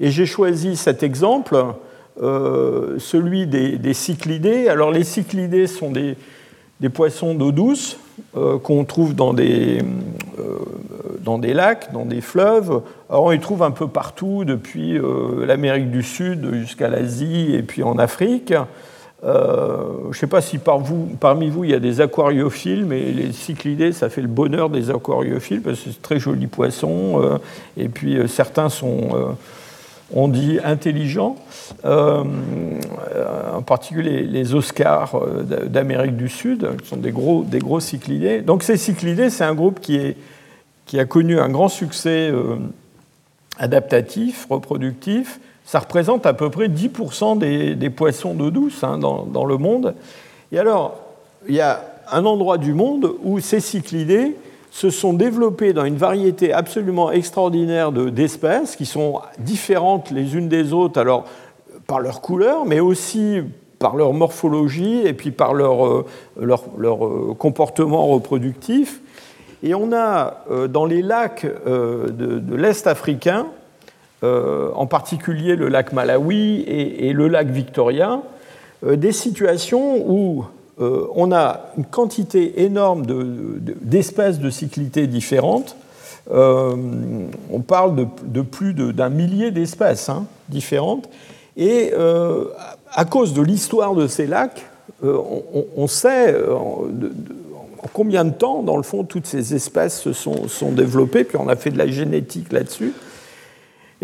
Et 0.00 0.10
j'ai 0.10 0.26
choisi 0.26 0.76
cet 0.76 1.02
exemple, 1.02 1.56
celui 2.18 3.46
des, 3.46 3.94
cyclidés. 3.94 4.68
Alors 4.68 4.90
les 4.90 5.04
cyclidés 5.04 5.66
sont 5.66 5.90
des, 5.90 6.16
des 6.80 6.88
poissons 6.88 7.34
d'eau 7.34 7.52
douce 7.52 7.96
euh, 8.36 8.58
qu'on 8.58 8.84
trouve 8.84 9.14
dans 9.14 9.32
des, 9.32 9.78
euh, 10.38 10.58
dans 11.20 11.38
des 11.38 11.54
lacs, 11.54 11.92
dans 11.92 12.04
des 12.04 12.20
fleuves. 12.20 12.82
Alors 13.08 13.24
on 13.24 13.30
les 13.30 13.40
trouve 13.40 13.62
un 13.62 13.70
peu 13.70 13.88
partout, 13.88 14.44
depuis 14.44 14.98
euh, 14.98 15.46
l'Amérique 15.46 15.90
du 15.90 16.02
Sud 16.02 16.52
jusqu'à 16.54 16.88
l'Asie 16.88 17.54
et 17.54 17.62
puis 17.62 17.82
en 17.82 17.98
Afrique. 17.98 18.52
Je 19.24 20.08
ne 20.08 20.12
sais 20.12 20.26
pas 20.26 20.42
si 20.42 20.58
parmi 20.58 21.48
vous 21.48 21.64
il 21.64 21.70
y 21.70 21.74
a 21.74 21.80
des 21.80 22.00
aquariophiles, 22.00 22.84
mais 22.84 23.10
les 23.10 23.32
cyclidés, 23.32 23.92
ça 23.92 24.10
fait 24.10 24.20
le 24.20 24.28
bonheur 24.28 24.68
des 24.68 24.90
aquariophiles 24.90 25.62
parce 25.62 25.80
que 25.80 25.90
c'est 25.90 26.02
très 26.02 26.20
jolis 26.20 26.46
poissons. 26.46 27.38
et 27.76 27.88
puis 27.88 28.18
certains 28.28 28.68
sont 28.68 29.36
on 30.12 30.28
dit 30.28 30.58
intelligents, 30.62 31.36
euh, 31.84 32.22
en 33.52 33.62
particulier 33.62 34.22
les, 34.22 34.54
Oscars 34.54 35.14
euh, 35.16 35.42
d'Amérique 35.66 36.16
du 36.16 36.28
Sud, 36.28 36.68
qui 36.82 36.88
sont 36.88 36.96
des 36.96 37.10
gros, 37.10 37.80
cyclidés. 37.80 38.40
Donc 38.40 38.62
ces 38.62 38.76
cyclidés, 38.76 39.30
c'est 39.30 39.44
un 39.44 39.54
groupe 39.54 39.80
qui, 39.80 40.14
a 40.98 41.04
connu 41.04 41.38
un 41.40 41.48
grand 41.48 41.68
succès 41.68 42.30
euh, 42.30 42.56
adaptatif, 43.58 44.46
reproductif. 44.48 45.40
Ça 45.64 45.78
représente 45.78 46.26
à 46.26 46.34
peu 46.34 46.50
près 46.50 46.68
10% 46.68 47.38
des, 47.38 47.90
poissons 47.90 48.34
d'eau 48.34 48.50
douce 48.50 48.84
hein, 48.84 48.98
dans, 48.98 49.44
le 49.44 49.56
monde. 49.56 49.94
Et 50.52 50.58
alors, 50.58 50.96
il 51.48 51.54
y 51.54 51.60
a 51.60 51.80
un 52.10 52.24
endroit 52.24 52.58
du 52.58 52.74
monde 52.74 53.14
où 53.22 53.40
ces 53.40 53.60
cyclidés 53.60 54.36
se 54.70 54.90
sont 54.90 55.12
développés 55.12 55.72
dans 55.72 55.84
une 55.84 55.96
variété 55.96 56.52
absolument 56.52 57.10
extraordinaire 57.12 57.92
d'espèces 57.92 58.76
qui 58.76 58.86
sont 58.86 59.20
différentes 59.38 60.10
les 60.10 60.36
unes 60.36 60.48
des 60.48 60.72
autres, 60.72 61.00
alors 61.00 61.24
par 61.86 62.00
leur 62.00 62.20
couleur, 62.20 62.64
mais 62.66 62.80
aussi 62.80 63.40
par 63.78 63.96
leur 63.96 64.12
morphologie 64.14 65.02
et 65.04 65.12
puis 65.12 65.30
par 65.30 65.52
leur, 65.52 65.86
euh, 65.86 66.06
euh, 66.40 67.34
comportement 67.34 68.06
reproductif. 68.06 69.00
Et 69.62 69.74
on 69.74 69.92
a 69.92 70.44
euh, 70.50 70.68
dans 70.68 70.86
les 70.86 71.02
lacs 71.02 71.46
de, 71.66 72.54
l'Est 72.54 72.86
africain, 72.86 73.46
en 74.74 74.86
particulier 74.86 75.56
le 75.56 75.68
lac 75.68 75.92
Malawi 75.92 76.62
et, 76.66 77.12
le 77.12 77.28
lac 77.28 77.48
Victoria, 77.48 78.22
des 78.82 79.12
situations 79.12 79.96
où 80.06 80.44
euh, 80.80 81.06
on 81.14 81.30
a 81.30 81.70
une 81.76 81.84
quantité 81.84 82.64
énorme 82.64 83.04
d'espèces 83.82 84.40
de, 84.40 84.50
cyclités 84.50 85.06
différentes. 85.06 85.76
Euh, 86.32 86.74
on 87.52 87.60
parle 87.60 88.08
de, 88.24 88.42
plus 88.42 88.74
d'un 88.74 89.08
millier 89.08 89.50
d'espèces 89.50 90.08
hein, 90.08 90.26
différentes. 90.48 91.08
Et 91.56 91.92
euh, 91.94 92.46
à 92.92 93.04
cause 93.04 93.34
de 93.34 93.42
l'histoire 93.42 93.94
de 93.94 94.08
ces 94.08 94.26
lacs, 94.26 94.66
on, 95.02 95.86
sait 95.86 96.34
en, 96.50 96.86
combien 97.92 98.24
de 98.24 98.30
temps, 98.30 98.62
dans 98.62 98.78
le 98.78 98.82
fond, 98.82 99.04
toutes 99.04 99.26
ces 99.26 99.54
espèces 99.54 100.00
se 100.00 100.12
sont 100.12 100.72
développées, 100.72 101.24
puis 101.24 101.36
on 101.38 101.48
a 101.48 101.56
fait 101.56 101.70
de 101.70 101.78
la 101.78 101.86
génétique 101.86 102.52
là-dessus. 102.52 102.94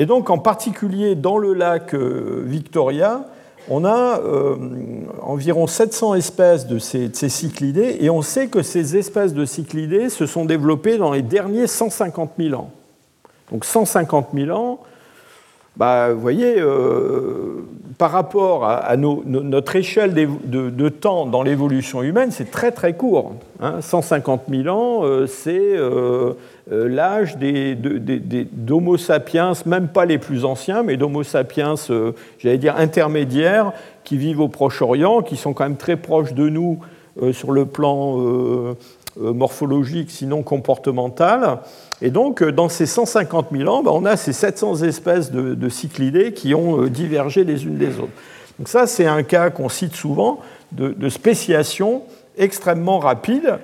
Et 0.00 0.06
donc, 0.06 0.30
en 0.30 0.38
particulier 0.38 1.14
dans 1.14 1.36
le 1.36 1.52
lac 1.52 1.94
Victoria, 1.94 3.26
on 3.68 3.84
a 3.84 4.18
euh, 4.18 4.56
environ 5.20 5.66
700 5.66 6.14
espèces 6.14 6.66
de 6.66 6.78
ces, 6.78 7.10
cyclidés 7.12 7.98
et 8.00 8.08
on 8.08 8.22
sait 8.22 8.48
que 8.48 8.62
ces 8.62 8.96
espèces 8.96 9.34
de 9.34 9.44
cyclidés 9.44 10.08
se 10.08 10.24
sont 10.24 10.46
développées 10.46 10.96
dans 10.96 11.12
les 11.12 11.20
derniers 11.20 11.66
150 11.66 12.30
000 12.38 12.58
ans. 12.58 12.70
Donc 13.52 13.66
150 13.66 14.28
000 14.32 14.58
ans, 14.58 14.80
bah, 15.76 16.12
vous 16.12 16.20
voyez, 16.20 16.56
euh, 16.58 17.64
par 17.96 18.10
rapport 18.10 18.64
à, 18.64 18.96
notre 18.96 19.76
échelle 19.76 20.14
de, 20.14 20.88
temps 20.88 21.26
dans 21.26 21.42
l'évolution 21.42 22.02
humaine, 22.02 22.30
c'est 22.30 22.50
très 22.50 22.72
très 22.72 22.94
court. 22.94 23.34
150 23.80 24.42
hein. 24.48 24.62
000 24.64 24.76
ans, 24.76 25.04
euh, 25.04 25.26
c'est 25.26 25.58
euh, 25.58 26.34
l'âge 26.68 27.36
d'Homo 27.38 28.96
sapiens, 28.96 29.52
même 29.66 29.88
pas 29.88 30.06
les 30.06 30.18
plus 30.18 30.44
anciens, 30.44 30.82
mais 30.82 30.96
d'Homo 30.96 31.22
sapiens, 31.22 31.74
j'allais 32.38 32.58
dire 32.58 32.76
intermédiaires, 32.76 33.72
qui 34.04 34.16
vivent 34.16 34.40
au 34.40 34.48
Proche-Orient, 34.48 35.22
qui 35.22 35.36
sont 35.36 35.52
quand 35.52 35.64
même 35.64 35.76
très 35.76 35.96
proches 35.96 36.32
de 36.32 36.48
nous 36.48 36.80
sur 37.32 37.52
le 37.52 37.66
plan 37.66 38.74
morphologique, 39.20 40.10
sinon 40.10 40.42
comportemental. 40.42 41.58
Et 42.02 42.10
donc, 42.10 42.42
dans 42.42 42.68
ces 42.68 42.86
150 42.86 43.48
000 43.52 43.68
ans, 43.68 43.82
ben, 43.82 43.90
on 43.92 44.04
a 44.04 44.16
ces 44.16 44.32
700 44.32 44.82
espèces 44.82 45.30
de, 45.30 45.68
cyclidés 45.68 46.32
qui 46.32 46.54
ont 46.54 46.86
divergé 46.86 47.44
les 47.44 47.64
unes 47.64 47.76
des 47.76 47.98
autres. 47.98 48.12
Donc 48.58 48.68
ça, 48.68 48.86
c'est 48.86 49.06
un 49.06 49.22
cas 49.22 49.50
qu'on 49.50 49.68
cite 49.68 49.94
souvent 49.94 50.40
de, 50.72 50.88
de 50.88 51.08
spéciation 51.08 52.02
extrêmement 52.36 52.98
rapide 52.98 53.58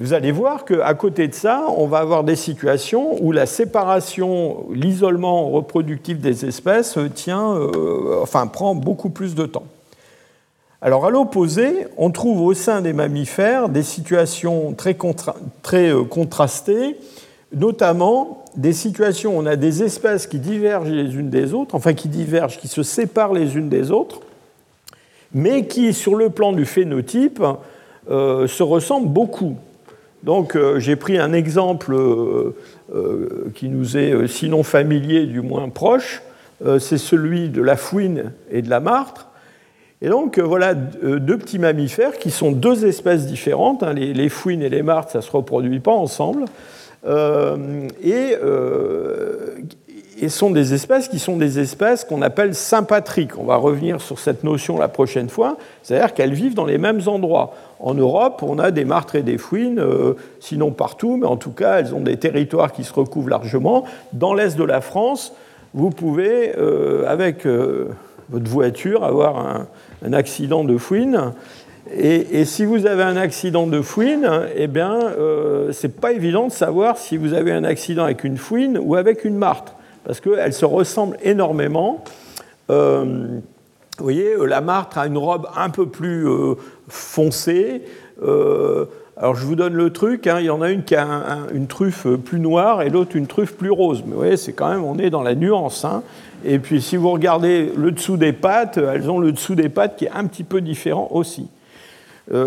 vous 0.00 0.14
allez 0.14 0.32
voir 0.32 0.64
qu'à 0.64 0.94
côté 0.94 1.28
de 1.28 1.34
ça, 1.34 1.66
on 1.76 1.86
va 1.86 1.98
avoir 1.98 2.24
des 2.24 2.36
situations 2.36 3.22
où 3.22 3.32
la 3.32 3.44
séparation, 3.44 4.66
l'isolement 4.72 5.50
reproductif 5.50 6.18
des 6.18 6.46
espèces 6.46 6.96
tient, 7.14 7.54
euh, 7.54 8.20
enfin, 8.22 8.46
prend 8.46 8.74
beaucoup 8.74 9.10
plus 9.10 9.34
de 9.34 9.44
temps. 9.44 9.64
Alors 10.82 11.04
à 11.04 11.10
l'opposé, 11.10 11.86
on 11.98 12.10
trouve 12.10 12.40
au 12.40 12.54
sein 12.54 12.80
des 12.80 12.94
mammifères 12.94 13.68
des 13.68 13.82
situations 13.82 14.72
très, 14.72 14.94
euh, 14.94 16.04
contrastées, 16.04 16.96
notamment 17.52 18.46
des 18.56 18.72
situations 18.72 19.36
où 19.36 19.42
on 19.42 19.46
a 19.46 19.56
des 19.56 19.82
espèces 19.82 20.26
qui 20.26 20.38
divergent 20.38 20.88
les 20.88 21.16
unes 21.16 21.28
des 21.28 21.52
autres, 21.52 21.74
enfin 21.74 21.92
qui 21.92 22.08
divergent, 22.08 22.56
qui 22.56 22.68
se 22.68 22.82
séparent 22.82 23.34
les 23.34 23.58
unes 23.58 23.68
des 23.68 23.90
autres, 23.90 24.20
mais 25.34 25.66
qui, 25.66 25.92
sur 25.92 26.14
le 26.14 26.30
plan 26.30 26.52
du 26.52 26.64
phénotype, 26.64 27.42
euh, 28.10 28.46
se 28.46 28.62
ressemblent 28.62 29.10
beaucoup. 29.10 29.56
Donc 30.22 30.56
euh, 30.56 30.78
j'ai 30.78 30.96
pris 30.96 31.18
un 31.18 31.34
exemple 31.34 31.94
qui 33.54 33.68
nous 33.68 33.98
est 33.98 34.26
sinon 34.28 34.62
familier, 34.62 35.26
du 35.26 35.42
moins 35.42 35.68
proche, 35.68 36.22
c'est 36.78 36.98
celui 36.98 37.48
de 37.48 37.62
la 37.62 37.76
fouine 37.76 38.32
et 38.50 38.62
de 38.62 38.70
la 38.70 38.80
martre. 38.80 39.29
Et 40.02 40.08
donc 40.08 40.38
voilà 40.38 40.74
deux 40.74 41.36
petits 41.36 41.58
mammifères 41.58 42.18
qui 42.18 42.30
sont 42.30 42.52
deux 42.52 42.86
espèces 42.86 43.26
différentes. 43.26 43.82
Hein. 43.82 43.92
les, 43.92 44.28
fouines 44.28 44.62
et 44.62 44.70
les 44.70 44.82
martres, 44.82 45.12
ça 45.12 45.18
ne 45.18 45.22
se 45.22 45.30
reproduit 45.30 45.80
pas 45.80 45.92
ensemble. 45.92 46.46
et, 47.06 48.34
et 50.20 50.28
sont 50.28 50.50
des 50.50 50.74
espèces 50.74 51.08
qui 51.08 51.18
sont 51.18 51.36
des 51.36 51.58
espèces 51.58 52.04
qu'on 52.04 52.20
appelle 52.20 52.54
sympatriques. 52.54 53.38
On 53.38 53.44
va 53.44 53.56
revenir 53.56 54.00
sur 54.00 54.18
cette 54.18 54.44
notion 54.44 54.78
la 54.78 54.88
prochaine 54.88 55.30
fois, 55.30 55.56
c'est-à-dire 55.82 56.12
qu'elles 56.12 56.34
vivent 56.34 56.54
dans 56.54 56.66
les 56.66 56.78
mêmes 56.78 57.00
endroits. 57.06 57.54
En 57.80 57.94
Europe, 57.94 58.42
on 58.46 58.58
a 58.58 58.70
des 58.70 58.84
martres 58.84 59.16
et 59.16 59.22
des 59.22 59.38
fouines, 59.38 59.78
euh, 59.78 60.14
sinon 60.38 60.72
partout, 60.72 61.16
mais 61.16 61.26
en 61.26 61.36
tout 61.36 61.52
cas, 61.52 61.80
elles 61.80 61.94
ont 61.94 62.00
des 62.00 62.18
territoires 62.18 62.72
qui 62.72 62.84
se 62.84 62.92
recouvrent 62.92 63.30
largement. 63.30 63.84
Dans 64.12 64.34
l'est 64.34 64.58
de 64.58 64.64
la 64.64 64.82
France, 64.82 65.32
vous 65.72 65.90
pouvez, 65.90 66.52
euh, 66.58 67.04
avec 67.08 67.46
euh, 67.46 67.88
votre 68.30 68.48
voiture, 68.48 69.04
avoir 69.04 69.66
un, 70.04 70.12
accident 70.12 70.64
de 70.64 70.76
fouine. 70.76 71.32
Et, 71.96 72.44
si 72.44 72.64
vous 72.64 72.86
avez 72.86 73.02
un 73.02 73.16
accident 73.16 73.66
de 73.66 73.80
fouine, 73.82 74.28
eh 74.56 74.66
bien, 74.66 74.98
c'est 75.72 76.00
pas 76.00 76.12
évident 76.12 76.46
de 76.46 76.52
savoir 76.52 76.98
si 76.98 77.16
vous 77.16 77.34
avez 77.34 77.52
un 77.52 77.64
accident 77.64 78.04
avec 78.04 78.24
une 78.24 78.36
fouine 78.36 78.78
ou 78.80 78.94
avec 78.94 79.24
une 79.24 79.36
martre 79.36 79.74
parce 80.04 80.20
qu'elles 80.20 80.52
se 80.52 80.64
ressemblent 80.64 81.16
énormément. 81.22 82.04
Euh, 82.70 83.38
vous 83.98 84.04
voyez, 84.04 84.34
euh, 84.34 84.44
la 84.44 84.60
martre 84.60 84.98
a 84.98 85.06
une 85.06 85.18
robe 85.18 85.48
un 85.56 85.70
peu 85.70 85.86
plus 85.86 86.26
euh, 86.26 86.54
foncée. 86.88 87.82
alors 89.16 89.34
je 89.34 89.44
vous 89.44 89.54
donne 89.54 89.74
le 89.74 89.90
truc, 89.90 90.26
hein, 90.26 90.38
il 90.40 90.46
y 90.46 90.50
en 90.50 90.62
a 90.62 90.70
une 90.70 90.82
qui 90.82 90.96
a 90.96 91.06
une 91.52 91.66
truffe 91.66 92.06
plus 92.06 92.40
noire 92.40 92.82
et 92.82 92.90
l'autre 92.90 93.16
une 93.16 93.26
truffe 93.26 93.54
plus 93.54 93.70
rose. 93.70 94.02
Mais 94.04 94.12
vous 94.12 94.18
voyez, 94.18 94.36
c'est 94.36 94.52
quand 94.52 94.70
même, 94.70 94.84
on 94.84 94.98
est 94.98 95.10
dans 95.10 95.22
la 95.22 95.34
nuance. 95.34 95.84
Hein. 95.84 96.02
Et 96.44 96.58
puis 96.58 96.80
si 96.80 96.96
vous 96.96 97.10
regardez 97.10 97.72
le 97.76 97.90
dessous 97.90 98.16
des 98.16 98.32
pattes, 98.32 98.78
elles 98.78 99.10
ont 99.10 99.18
le 99.18 99.32
dessous 99.32 99.54
des 99.54 99.68
pattes 99.68 99.96
qui 99.96 100.06
est 100.06 100.10
un 100.10 100.26
petit 100.26 100.44
peu 100.44 100.60
différent 100.60 101.08
aussi. 101.10 101.48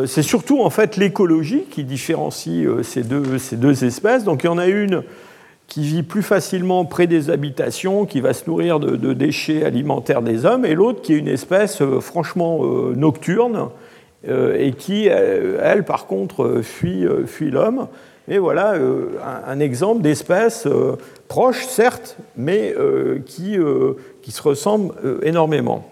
c'est 0.05 0.23
surtout 0.23 0.61
en 0.61 0.69
fait 0.69 0.97
l'écologie 0.97 1.63
qui 1.69 1.83
différencie 1.83 2.67
ces, 2.83 3.03
deux, 3.03 3.37
ces 3.37 3.57
deux 3.57 3.83
espèces. 3.83 4.23
Donc 4.23 4.43
il 4.43 4.47
y 4.47 4.49
en 4.49 4.57
a 4.57 4.67
une 4.67 5.03
qui 5.67 5.81
vit 5.81 6.03
plus 6.03 6.21
facilement 6.21 6.85
près 6.85 7.07
des 7.07 7.29
habitations, 7.29 8.05
qui 8.05 8.21
va 8.21 8.33
se 8.33 8.47
nourrir 8.47 8.79
de, 8.79 9.13
déchets 9.13 9.63
alimentaires 9.63 10.21
des 10.21 10.45
hommes, 10.45 10.65
et 10.65 10.75
l'autre 10.75 11.01
qui 11.01 11.13
est 11.13 11.17
une 11.17 11.27
espèce 11.27 11.81
euh, 11.81 11.99
franchement 11.99 12.59
euh, 12.63 12.93
nocturne 12.95 13.69
euh, 14.27 14.55
et 14.59 14.73
qui, 14.73 15.07
elle, 15.07 15.83
par 15.83 16.05
contre, 16.05 16.61
fuit 16.61 17.05
l'homme. 17.49 17.87
Et 18.27 18.37
voilà 18.37 18.75
un, 19.47 19.59
exemple 19.59 20.01
d'espèce 20.01 20.67
proche, 21.27 21.65
certes, 21.65 22.17
mais 22.37 22.73
qui, 23.25 23.57
qui 24.21 24.31
se 24.31 24.41
ressemble 24.41 24.93
énormément. 25.23 25.85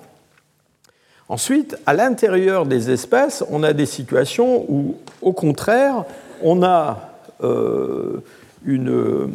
Ensuite, 1.31 1.77
à 1.85 1.93
l'intérieur 1.93 2.65
des 2.65 2.91
espèces, 2.91 3.41
on 3.49 3.63
a 3.63 3.71
des 3.71 3.85
situations 3.85 4.65
où, 4.67 4.97
au 5.21 5.31
contraire, 5.31 6.03
on 6.43 6.61
a 6.61 7.13
euh, 7.41 8.21
une, 8.65 9.29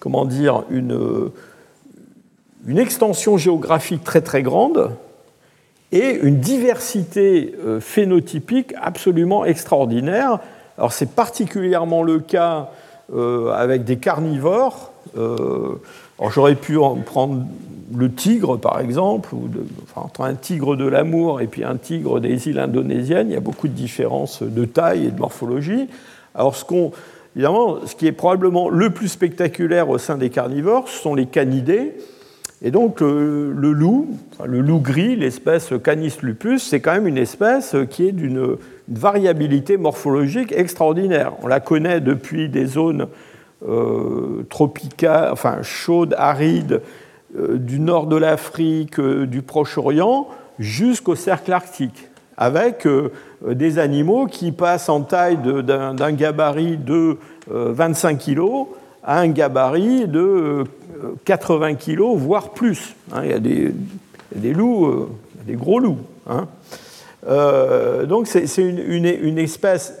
comment 0.00 0.24
dire, 0.24 0.64
une, 0.70 1.30
extension 2.78 3.36
géographique 3.36 4.04
très 4.04 4.22
très 4.22 4.42
grande 4.42 4.92
et 5.92 6.18
une 6.22 6.40
diversité 6.40 7.54
euh, 7.62 7.78
phénotypique 7.78 8.72
absolument 8.80 9.44
extraordinaire. 9.44 10.40
Alors 10.78 10.92
c'est 10.92 11.10
particulièrement 11.10 12.02
le 12.02 12.20
cas 12.20 12.70
euh, 13.14 13.52
avec 13.52 13.84
des 13.84 13.96
carnivores. 13.96 14.92
j'aurais 16.30 16.54
pu 16.54 16.78
en 16.78 16.96
prendre 16.96 17.44
le 17.94 18.12
tigre, 18.12 18.56
par 18.56 18.80
exemple, 18.80 19.30
entre 19.96 20.22
un 20.22 20.34
tigre 20.34 20.76
de 20.76 20.86
l'amour 20.86 21.40
et 21.40 21.46
puis 21.46 21.64
un 21.64 21.76
tigre 21.76 22.20
des 22.20 22.48
îles 22.48 22.58
indonésiennes, 22.58 23.30
il 23.30 23.34
y 23.34 23.36
a 23.36 23.40
beaucoup 23.40 23.68
de 23.68 23.72
différences 23.72 24.42
de 24.42 24.64
taille 24.64 25.06
et 25.06 25.10
de 25.10 25.18
morphologie. 25.18 25.88
Alors, 26.34 26.54
évidemment, 27.34 27.86
ce 27.86 27.94
qui 27.94 28.06
est 28.06 28.12
probablement 28.12 28.68
le 28.68 28.90
plus 28.90 29.08
spectaculaire 29.08 29.88
au 29.88 29.98
sein 29.98 30.16
des 30.16 30.30
carnivores, 30.30 30.88
ce 30.88 31.00
sont 31.00 31.14
les 31.14 31.26
canidés. 31.26 31.94
Et 32.60 32.72
donc, 32.72 33.00
le, 33.00 33.52
loup, 33.52 34.08
le 34.44 34.60
loup 34.60 34.80
gris, 34.80 35.14
l'espèce 35.14 35.72
Canis 35.82 36.14
lupus, 36.22 36.62
c'est 36.62 36.80
quand 36.80 36.92
même 36.92 37.06
une 37.06 37.18
espèce 37.18 37.76
qui 37.88 38.08
est 38.08 38.12
d'une 38.12 38.56
variabilité 38.88 39.76
morphologique 39.76 40.52
extraordinaire. 40.52 41.34
On 41.42 41.46
la 41.46 41.60
connaît 41.60 42.00
depuis 42.00 42.48
des 42.48 42.66
zones 42.66 43.06
euh, 43.66 44.46
tropicales, 44.48 45.30
enfin 45.32 45.62
chaudes, 45.62 46.14
arides, 46.16 46.80
euh, 47.36 47.58
du 47.58 47.80
nord 47.80 48.06
de 48.06 48.14
l'Afrique, 48.14 49.00
euh, 49.00 49.26
du 49.26 49.42
Proche-Orient, 49.42 50.28
jusqu'au 50.60 51.16
cercle 51.16 51.52
arctique, 51.52 52.08
avec 52.36 52.86
des 53.44 53.78
animaux 53.80 54.26
qui 54.26 54.52
passent 54.52 54.88
en 54.88 55.00
taille 55.00 55.38
d'un 55.38 56.12
gabarit 56.12 56.76
de 56.76 57.16
25 57.48 58.16
kg 58.16 58.42
à 59.02 59.18
un 59.20 59.28
gabarit 59.28 60.06
de 60.06 60.64
80 61.24 61.74
kg, 61.74 62.00
voire 62.16 62.50
plus. 62.50 62.94
Hein. 63.12 63.22
il, 63.24 63.30
y 63.30 63.34
a 63.34 63.38
des, 63.38 64.52
loups, 64.52 65.08
des 65.46 65.54
gros 65.54 65.78
loups. 65.78 65.98
Hein. 66.28 66.46
donc 68.06 68.26
c'est 68.26 68.46
une, 68.56 69.38
espèce 69.38 69.94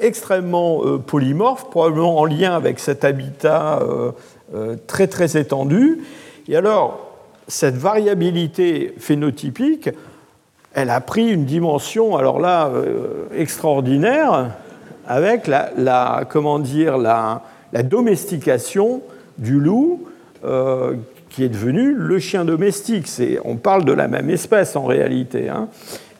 extrêmement 0.00 0.82
polymorphe, 0.98 1.70
probablement 1.70 2.18
en 2.18 2.24
lien 2.24 2.54
avec 2.54 2.78
cet 2.78 3.04
habitat 3.04 3.80
très 4.86 5.06
très 5.06 5.36
étendu. 5.36 6.00
Et 6.48 6.56
alors, 6.56 7.12
cette 7.48 7.76
variabilité 7.76 8.94
phénotypique, 8.98 9.90
elle 10.74 10.90
a 10.90 11.00
pris 11.00 11.28
une 11.28 11.44
dimension, 11.44 12.16
alors 12.16 12.40
là, 12.40 12.68
euh, 12.68 13.26
extraordinaire, 13.36 14.50
avec 15.06 15.46
la, 15.46 16.24
comment 16.28 16.58
dire, 16.58 16.96
la, 16.98 17.42
domestication 17.84 19.02
du 19.38 19.58
loup, 19.58 20.06
euh, 20.44 20.94
qui 21.30 21.44
est 21.44 21.48
devenu 21.48 21.94
le 21.94 22.18
chien 22.18 22.44
domestique. 22.44 23.08
On 23.44 23.56
parle 23.56 23.84
de 23.84 23.92
la 23.92 24.06
même 24.06 24.28
espèce 24.28 24.76
en 24.76 24.84
réalité. 24.84 25.48
Hein. 25.48 25.68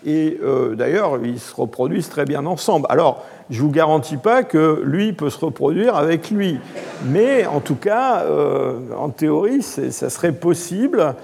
Et 0.06 0.38
euh, 0.42 0.74
d'ailleurs, 0.74 1.18
ils 1.22 1.38
se 1.38 1.54
reproduisent 1.54 2.08
très 2.08 2.24
bien 2.24 2.46
ensemble. 2.46 2.86
Alors, 2.88 3.24
je 3.50 3.58
ne 3.58 3.66
vous 3.66 3.70
garantis 3.70 4.16
pas 4.16 4.42
que 4.42 4.80
lui 4.84 5.12
peut 5.12 5.28
se 5.28 5.44
reproduire 5.44 5.96
avec 5.96 6.30
lui. 6.30 6.58
Mais 7.04 7.44
en 7.46 7.60
tout 7.60 7.74
cas, 7.74 8.22
euh, 8.22 8.78
en 8.96 9.10
théorie, 9.10 9.62
ça 9.62 10.08
serait 10.08 10.32
possible. 10.32 11.14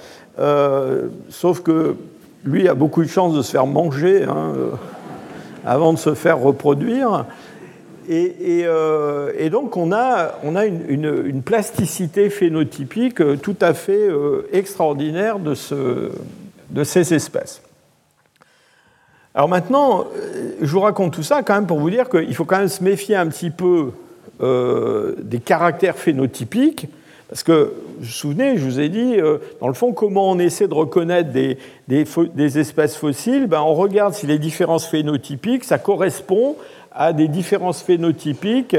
Sauf 1.31 1.62
que 1.62 1.97
lui 2.45 2.69
a 2.69 2.75
beaucoup 2.75 3.02
de 3.02 3.09
chances 3.09 3.35
de 3.35 3.43
se 3.43 3.52
faire 3.52 3.67
manger 3.67 4.25
hein, 4.25 4.52
avant 5.64 5.93
de 5.93 5.99
se 5.99 6.14
faire 6.14 6.38
reproduire. 6.38 7.25
Et, 8.09 8.65
donc 9.50 9.77
on 9.77 9.93
a, 9.93 10.38
on 10.43 10.57
a 10.57 10.67
une, 10.67 11.43
plasticité 11.45 12.30
phénotypique 12.30 13.23
tout 13.43 13.56
à 13.61 13.75
fait 13.75 14.09
extraordinaire 14.52 15.39
de, 15.39 15.54
ce, 15.54 16.11
de 16.71 16.85
ces 16.85 17.15
espèces. 17.15 17.63
Alors 19.39 19.49
maintenant, 19.49 20.00
euh, 20.00 20.50
je 20.61 20.67
vous 20.67 20.80
raconte 20.80 21.13
tout 21.13 21.23
ça 21.23 21.45
quand 21.45 21.54
même 21.54 21.67
pour 21.67 21.78
vous 21.78 21.91
dire 21.91 22.09
qu'il 22.09 22.35
faut 22.35 22.45
quand 22.45 22.59
même 22.59 22.67
se 22.67 22.82
méfier 22.82 23.15
un 23.15 23.28
petit 23.28 23.50
peu 23.50 23.93
euh, 24.43 25.15
des 25.19 25.39
caractères 25.39 25.97
phénotypiques, 25.97 26.89
parce 27.28 27.43
que, 27.43 27.73
vous 27.99 28.04
vous 28.04 28.06
souvenez, 28.06 28.56
je 28.56 28.65
vous 28.65 28.80
ai 28.80 28.89
dit, 28.89 29.15
euh, 29.17 29.39
dans 29.61 29.69
le 29.69 29.75
fond, 29.75 29.93
comment 29.93 30.30
on 30.30 30.39
essaie 30.39 30.67
de 30.67 30.75
reconnaître 30.75 31.30
des, 31.30 31.59
des, 31.87 32.59
espèces 32.59 32.97
fossiles? 32.97 33.47
Ben, 33.47 33.61
On 33.61 33.75
regarde 33.75 34.15
si 34.15 34.26
les 34.26 34.39
différences 34.39 34.87
phénotypiques, 34.87 35.65
ça 35.65 35.78
correspond 35.78 36.56
à 36.99 37.15
des 37.15 37.28
différences 37.28 37.82
phénotypiques 37.82 38.76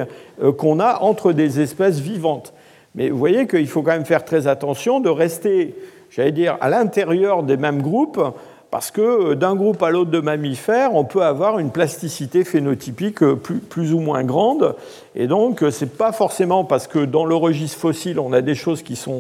qu'on 0.58 0.80
a 0.80 1.00
entre 1.02 1.34
des 1.34 1.60
espèces 1.60 2.00
vivantes. 2.00 2.54
Mais 2.96 3.10
vous 3.10 3.18
voyez 3.18 3.48
qu'il 3.48 3.68
faut 3.68 3.82
quand 3.82 3.92
même 3.92 4.06
faire 4.06 4.26
très 4.26 4.48
attention 4.48 5.00
de 5.00 5.10
rester, 5.10 5.76
j'allais 6.12 6.32
dire, 6.32 6.58
à 6.62 6.70
l'intérieur 6.70 7.44
des 7.44 7.58
mêmes 7.58 7.82
groupes 7.82 8.22
parce 8.72 8.92
que 8.92 9.02
euh, 9.32 9.36
d'un 9.36 9.56
groupe 9.56 9.82
à 9.82 9.90
l'autre 9.90 10.12
de 10.12 10.20
mammifères, 10.20 10.94
on 10.94 11.04
peut 11.04 11.24
avoir 11.24 11.60
une 11.60 11.72
plasticité 11.72 12.44
phénotypique 12.44 13.24
euh, 13.24 13.36
plus, 13.36 13.94
ou 13.94 14.00
moins 14.00 14.24
grande. 14.24 14.76
Et 15.16 15.28
donc, 15.28 15.64
euh, 15.64 15.72
ce 15.72 15.86
n'est 15.86 15.92
pas 15.92 16.12
forcément 16.12 16.64
parce 16.64 16.88
que 16.88 17.00
dans 17.00 17.26
le 17.26 17.36
registre 17.36 17.80
fossile, 17.80 18.20
on 18.20 18.34
a 18.34 18.42
des 18.42 18.56
choses 18.56 18.84
qui 18.84 18.94
ne 18.94 19.14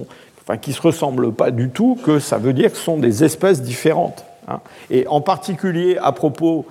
enfin, 0.47 0.59
se 0.71 0.81
ressemblent 0.81 1.31
pas 1.33 1.51
du 1.51 1.69
tout 1.69 1.97
que 2.03 2.19
ça 2.19 2.37
veut 2.37 2.53
dire 2.53 2.71
que 2.71 2.77
ce 2.77 2.83
sont 2.83 2.97
des 2.97 3.23
espèces 3.23 3.61
différentes. 3.61 4.23
Hein. 4.47 4.59
Et 4.91 5.07
en 5.07 5.21
particulier 5.21 5.97
à 6.01 6.11
propos 6.11 6.65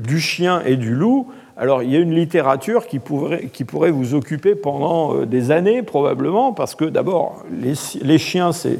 du 0.00 0.20
chien 0.20 0.62
et 0.64 0.76
du 0.76 0.94
loup, 0.94 1.28
alors 1.56 1.82
il 1.82 1.90
y 1.90 1.96
a 1.96 1.98
une 1.98 2.14
littérature 2.14 2.86
qui 2.86 2.98
pourrait, 2.98 3.90
vous 3.90 4.14
occuper 4.14 4.54
pendant 4.54 5.26
des 5.26 5.50
années 5.50 5.82
probablement, 5.82 6.52
parce 6.52 6.74
que 6.74 6.86
d'abord, 6.86 7.44
les, 7.50 8.18
chiens, 8.18 8.52
c'est 8.52 8.78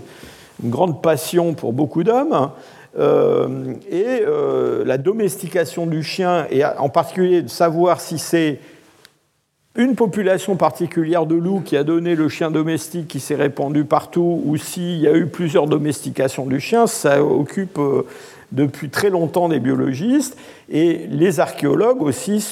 une 0.63 0.71
grande 0.71 1.03
passion 1.03 1.53
pour 1.55 1.73
beaucoup 1.73 2.05
d'hommes. 2.05 2.51
Euh, 2.99 3.75
et 3.91 4.23
euh, 4.27 4.83
la 4.85 4.99
domestication 4.99 5.87
du 5.87 6.03
chien, 6.03 6.47
et 6.51 6.65
en 6.65 6.89
particulier 6.89 7.43
de 7.43 7.49
savoir 7.49 8.01
si 8.01 8.19
c'est 8.19 8.59
une 9.77 9.95
population 9.95 10.57
particulière 10.57 11.27
de 11.27 11.37
loups 11.37 11.63
qui 11.65 11.77
a 11.77 11.85
donné 11.85 12.17
le 12.17 12.29
chien 12.29 12.51
domestique 12.51 13.07
qui 13.07 13.21
s'est 13.21 13.37
répandu 13.37 13.85
partout, 13.85 14.43
ou 14.45 14.57
s'il 14.57 14.99
y 14.99 15.07
a 15.07 15.15
eu 15.15 15.27
plusieurs 15.27 15.67
domestications 15.67 16.47
du 16.47 16.59
chien, 16.59 16.87
ça 16.87 17.23
occupe 17.23 17.79
euh, 17.79 18.07
depuis 18.53 18.91
très 18.91 19.11
longtemps 19.11 19.49
des 19.49 19.61
biologistes, 19.61 20.37
et 20.69 21.07
les 21.09 21.41
archéologues 21.41 22.03
aussi 22.03 22.45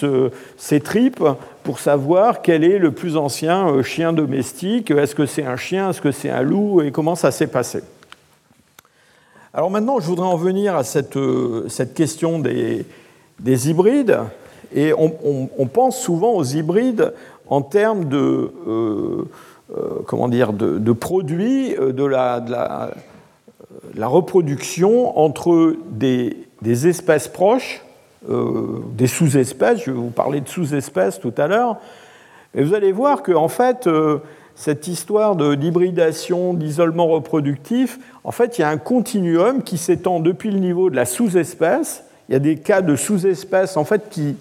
s'étripent 0.57 1.25
pour 1.65 1.81
savoir 1.81 2.43
quel 2.43 2.65
est 2.65 2.79
le 2.79 2.93
plus 2.93 3.17
ancien 3.17 3.83
chien 3.83 4.13
domestique, 4.13 4.91
est-ce 4.91 5.15
que 5.15 5.27
c'est 5.27 5.45
un 5.45 5.57
chien, 5.57 5.91
est-ce 5.91 6.01
que 6.01 6.13
c'est 6.13 6.31
un 6.31 6.43
loup, 6.43 6.83
et 6.83 6.93
comment 6.93 7.15
ça 7.15 7.31
s'est 7.31 7.49
passé? 7.49 7.83
Alors 9.59 9.71
maintenant, 9.71 9.99
je 9.99 10.07
voudrais 10.07 10.29
en 10.29 10.37
venir 10.37 10.77
à 10.77 10.85
cette, 10.85 11.17
euh, 11.17 11.67
question 11.95 12.39
des, 12.39 12.85
hybrides. 13.69 14.19
Et 14.75 14.93
on, 14.93 15.67
pense 15.67 15.99
souvent 15.99 16.35
aux 16.35 16.45
hybrides 16.45 17.15
en 17.49 17.63
termes 17.63 18.05
de, 18.05 18.53
euh, 18.69 19.25
euh, 19.75 20.03
comment 20.07 20.29
dire, 20.29 20.53
de, 20.53 20.93
produits 20.93 21.75
de 21.75 22.05
la, 22.05 22.91
reproduction 24.01 25.19
entre 25.19 25.77
des, 25.91 26.47
espèces 26.87 27.29
proches, 27.29 27.83
des 28.29 29.07
sous-espèces. 29.07 29.81
Je 29.85 29.91
vais 29.91 29.97
vous 29.97 30.11
parler 30.11 30.41
de 30.41 30.49
sous-espèces 30.49 31.21
tout 31.21 31.35
à 31.37 31.47
l'heure. 31.47 31.77
Et 32.55 32.63
vous 32.63 32.75
allez 32.75 32.93
voir 32.93 33.23
qu'en 33.23 33.49
fait, 33.49 33.89
cette 34.59 34.89
histoire 34.89 35.37
d'hybridation, 35.37 36.53
d'isolement 36.53 37.07
reproductif, 37.07 38.01
en 38.25 38.33
fait, 38.33 38.59
il 38.59 38.63
y 38.63 38.65
a 38.65 38.69
un 38.69 38.77
continuum 38.77 39.63
qui 39.63 39.79
s'étend 39.79 40.19
depuis 40.19 40.51
le 40.51 40.59
niveau 40.59 40.91
de 40.91 40.97
la 40.97 41.07
sous-espèce. 41.07 42.03
Il 42.29 42.33
y 42.33 42.37
a 42.37 42.41
des 42.41 42.57
cas 42.57 42.83
de 42.83 42.97
sous-espèces 42.97 43.77
en 43.77 43.85
fait, 43.85 44.11
qui, 44.11 44.37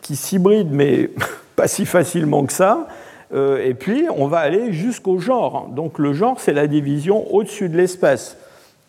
qui 0.00 0.16
s'hybrident, 0.16 0.72
mais 0.72 1.10
pas 1.56 1.68
si 1.68 1.84
facilement 1.84 2.46
que 2.46 2.52
ça. 2.54 2.88
Euh, 3.34 3.62
et 3.62 3.74
puis, 3.74 4.06
on 4.16 4.26
va 4.26 4.38
aller 4.38 4.72
jusqu'au 4.72 5.18
genre. 5.18 5.68
Donc, 5.68 5.98
le 5.98 6.14
genre, 6.14 6.40
c'est 6.40 6.54
la 6.54 6.66
division 6.66 7.32
au-dessus 7.34 7.68
de 7.68 7.76
l'espèce. 7.76 8.38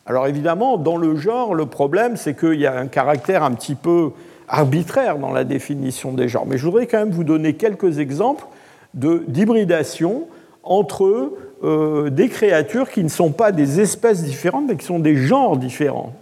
Alors, 0.05 0.27
évidemment, 0.27 0.77
dans 0.77 0.97
le 0.97 1.15
genre, 1.15 1.55
le 1.55 1.65
problème, 1.65 2.17
c'est 2.17 2.37
qu'il 2.37 2.59
y 2.59 2.65
a 2.65 2.77
un 2.77 2.87
caractère 2.87 3.43
un 3.43 3.51
petit 3.51 3.75
peu 3.75 4.11
arbitraire 4.47 5.17
dans 5.17 5.31
la 5.31 5.45
définition 5.45 6.11
des 6.11 6.27
genres. 6.27 6.45
Mais 6.45 6.57
je 6.57 6.65
voudrais 6.65 6.87
quand 6.87 6.99
même 6.99 7.11
vous 7.11 7.23
donner 7.23 7.53
quelques 7.53 7.99
exemples 7.99 8.45
d'hybridation 8.93 10.27
entre 10.61 11.33
euh, 11.63 12.09
des 12.09 12.29
créatures 12.29 12.89
qui 12.89 13.03
ne 13.03 13.09
sont 13.09 13.31
pas 13.31 13.51
des 13.51 13.79
espèces 13.79 14.23
différentes, 14.23 14.65
mais 14.67 14.75
qui 14.75 14.85
sont 14.85 14.99
des 14.99 15.15
genres 15.15 15.57
différents. 15.57 16.13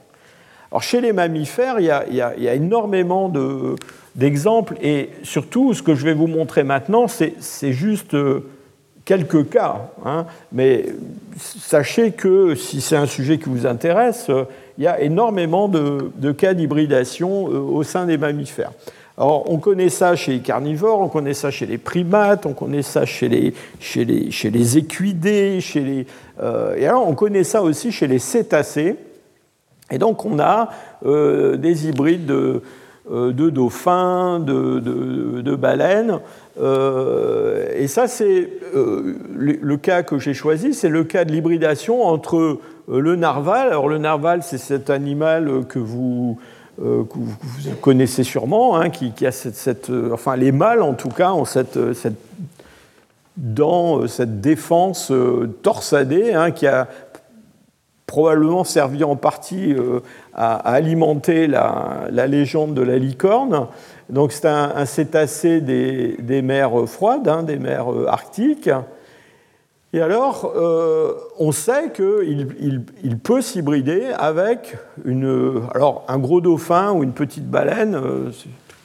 Alors 0.71 0.83
chez 0.83 1.01
les 1.01 1.11
mammifères, 1.11 1.79
il 1.79 1.85
y 1.85 2.21
a, 2.21 2.55
énormément 2.55 3.31
d'exemples, 4.15 4.75
et 4.81 5.09
surtout, 5.23 5.73
ce 5.73 5.83
que 5.83 5.95
je 5.95 6.05
vais 6.05 6.13
vous 6.13 6.27
montrer 6.27 6.63
maintenant, 6.63 7.07
c'est 7.07 7.73
juste 7.73 8.13
euh, 8.13 8.45
quelques 9.11 9.49
cas. 9.49 9.89
Hein. 10.05 10.25
mais 10.53 10.85
sachez 11.37 12.11
que 12.11 12.55
si 12.55 12.79
c'est 12.79 12.95
un 12.95 13.07
sujet 13.07 13.39
qui 13.39 13.49
vous 13.49 13.65
intéresse, 13.65 14.27
euh, 14.29 14.45
il 14.77 14.85
y 14.85 14.87
a 14.87 15.01
énormément 15.01 15.67
de, 15.67 16.31
cas 16.31 16.53
d'hybridation 16.53 17.43
au 17.43 17.83
sein 17.83 18.05
des 18.05 18.17
mammifères. 18.17 18.71
Alors, 19.17 19.51
on 19.51 19.57
connaît 19.57 19.89
ça 19.89 20.15
chez 20.15 20.31
les 20.31 20.39
carnivores, 20.39 21.01
on 21.01 21.09
connaît 21.09 21.33
ça 21.33 21.51
chez 21.51 21.65
les 21.65 21.77
primates, 21.77 22.45
on 22.45 22.53
connaît 22.53 22.83
ça 22.83 23.05
chez 23.05 23.27
les, 23.27 23.53
chez 23.81 24.05
les, 24.05 24.31
chez 24.31 24.49
les 24.49 24.77
équidés, 24.77 25.59
chez 25.59 25.81
les, 25.81 26.07
et 26.77 26.87
alors 26.87 27.05
on 27.05 27.13
connaît 27.13 27.43
ça 27.43 27.61
aussi 27.61 27.91
chez 27.91 28.07
les 28.07 28.17
cétacés. 28.17 28.95
Et 29.91 29.97
donc 29.97 30.25
on 30.25 30.39
a 30.39 30.69
des 31.03 31.87
hybrides 31.89 32.25
de, 32.25 32.61
euh, 33.11 33.33
de 33.33 33.49
dauphins, 33.49 34.39
de, 34.39 35.55
baleines. 35.55 36.19
Euh, 36.59 37.67
et 37.75 37.87
ça, 37.87 38.07
c'est 38.07 38.49
euh, 38.75 39.15
le, 39.33 39.77
cas 39.77 40.03
que 40.03 40.19
j'ai 40.19 40.33
choisi, 40.33 40.73
c'est 40.73 40.89
le 40.89 41.03
cas 41.03 41.25
de 41.25 41.31
l'hybridation 41.31 42.03
entre 42.03 42.59
le 42.89 43.15
narval. 43.15 43.69
Alors 43.69 43.87
le 43.87 43.97
narval, 43.97 44.43
c'est 44.43 44.57
cet 44.57 44.89
animal 44.89 45.65
que 45.67 45.79
vous, 45.79 46.39
connaissez 47.81 48.23
sûrement, 48.23 48.77
hein, 48.77 48.89
qui, 48.89 49.25
a 49.25 49.31
cette, 49.31 49.91
enfin 50.11 50.35
les 50.35 50.51
mâles 50.51 50.81
en 50.81 50.93
tout 50.93 51.09
cas 51.09 51.31
ont 51.31 51.45
cette, 51.45 51.77
dent, 53.37 54.07
cette 54.07 54.41
défense 54.41 55.11
torsadée, 55.61 56.33
hein, 56.33 56.51
qui 56.51 56.65
a 56.65 56.87
probablement 58.07 58.63
servi 58.63 59.03
en 59.03 59.15
partie 59.15 59.75
à, 60.33 60.55
alimenter 60.55 61.47
la, 61.47 62.09
légende 62.27 62.73
de 62.73 62.81
la 62.81 62.97
licorne. 62.97 63.67
Donc 64.11 64.33
c'est 64.33 64.45
un, 64.45 64.85
cétacé 64.85 65.61
des, 65.61 66.41
mers 66.41 66.87
froides, 66.87 67.27
hein, 67.27 67.43
des 67.43 67.57
mers 67.57 67.91
euh, 67.91 68.05
arctiques. 68.07 68.69
Et 69.93 70.01
alors, 70.01 70.53
euh, 70.55 71.13
on 71.39 71.51
sait 71.51 71.91
qu'il 71.93 72.85
il, 73.03 73.17
peut 73.17 73.41
s'hybrider 73.41 74.07
avec 74.17 74.77
une, 75.05 75.61
alors, 75.73 76.05
un 76.07 76.19
gros 76.19 76.41
dauphin 76.41 76.91
ou 76.91 77.03
une 77.03 77.13
petite 77.13 77.49
baleine, 77.49 77.95
euh, 77.95 78.31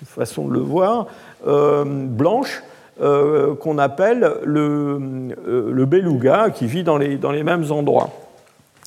une 0.00 0.06
façon 0.06 0.46
de 0.48 0.54
le 0.54 0.60
voir, 0.60 1.06
blanche, 1.44 2.62
qu'on 2.98 3.78
appelle 3.78 4.32
le, 4.44 4.98
le, 5.46 5.84
beluga, 5.84 6.50
qui 6.50 6.66
vit 6.66 6.82
dans 6.82 6.98
les, 6.98 7.16
dans 7.16 7.30
les 7.30 7.42
mêmes 7.42 7.70
endroits. 7.70 8.10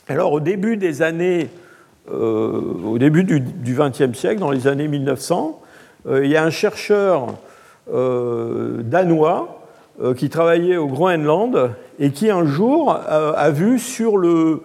Alors, 0.07 0.33
au 0.33 0.39
début 0.39 0.75
des 0.75 1.01
années 1.01 1.49
euh, 2.11 2.61
au 2.85 2.97
début 2.97 3.23
du 3.23 3.75
XXe 3.75 4.17
siècle, 4.17 4.39
dans 4.39 4.49
les 4.49 4.67
années 4.67 4.87
1900, 4.87 5.61
euh, 5.61 5.65
il 6.07 6.27
y 6.27 6.37
a 6.37 6.43
un 6.43 6.49
chercheur 6.49 7.35
euh, 7.93 8.81
danois 8.83 9.55
qui 10.15 10.29
travaillait 10.29 10.77
au 10.77 10.87
Groenland 10.87 11.71
et 11.99 12.11
qui 12.11 12.29
un 12.29 12.45
jour 12.45 12.93
a, 12.93 13.49
vu 13.49 13.79
sur 13.79 14.15
le, 14.15 14.61